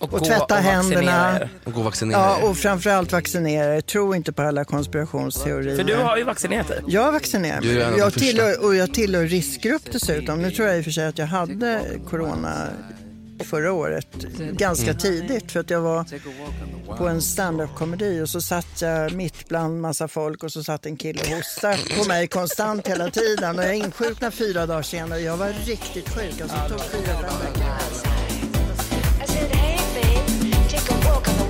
Och, 0.00 0.12
Och, 0.14 0.24
tvätta 0.24 0.54
och 0.54 0.60
händerna. 0.62 1.36
er. 1.40 1.48
Och 1.64 1.72
gå 1.72 1.78
och 1.78 1.84
vaccinera 1.84 2.18
Ja, 2.18 2.48
och 2.48 2.56
framförallt 2.56 3.12
vaccinera 3.12 3.76
er. 3.76 3.80
Tro 3.80 4.14
inte 4.14 4.32
på 4.32 4.42
alla 4.42 4.64
konspirationsteorier. 4.64 5.76
För 5.76 5.84
du 5.84 5.94
har 5.96 6.16
ju 6.16 6.24
vaccinerat 6.24 6.68
dig. 6.68 6.82
Jag 6.86 7.34
en 7.34 7.44
av 7.54 7.62
de 7.62 7.98
Jag 7.98 8.12
tillhör, 8.12 8.64
och 8.64 8.76
jag 8.76 8.94
tillhör 8.94 9.24
riskgrupp 9.26 9.82
dessutom. 9.92 10.42
Nu 10.42 10.50
tror 10.50 10.68
jag 10.68 10.76
i 10.78 10.80
och 10.80 10.84
för 10.84 10.90
sig 10.90 11.06
att 11.06 11.18
jag 11.18 11.26
hade 11.26 11.80
corona 12.10 12.68
förra 13.44 13.72
året 13.72 14.06
ganska 14.52 14.84
Mm. 14.90 14.98
tidigt 14.98 15.52
för 15.52 15.60
att 15.60 15.70
jag 15.70 15.80
var 15.80 16.04
på 16.96 17.08
en 17.08 17.22
stand-up-komedi 17.22 18.20
och 18.20 18.28
så 18.28 18.40
satt 18.40 18.82
jag 18.82 19.12
mitt 19.12 19.48
bland 19.48 19.80
massa 19.80 20.08
folk 20.08 20.42
och 20.42 20.52
så 20.52 20.62
satt 20.64 20.86
en 20.86 20.96
kille 20.96 21.20
och 21.22 21.36
hostade 21.36 21.76
på 21.98 22.08
mig 22.08 22.26
konstant 22.26 22.88
hela 22.88 23.10
tiden 23.10 23.58
och 23.58 23.64
jag 23.64 23.76
insjuknade 23.76 24.36
fyra 24.36 24.66
dagar 24.66 24.82
senare. 24.82 25.20
Jag 25.20 25.36
var 25.36 25.48
riktigt 25.66 26.08
sjuk. 26.08 26.40
Alltså, 26.40 26.56
tog 26.68 26.80
fyra, 26.80 27.16
fem 31.24 31.34
veckor. 31.34 31.40
Podplay. 31.40 31.49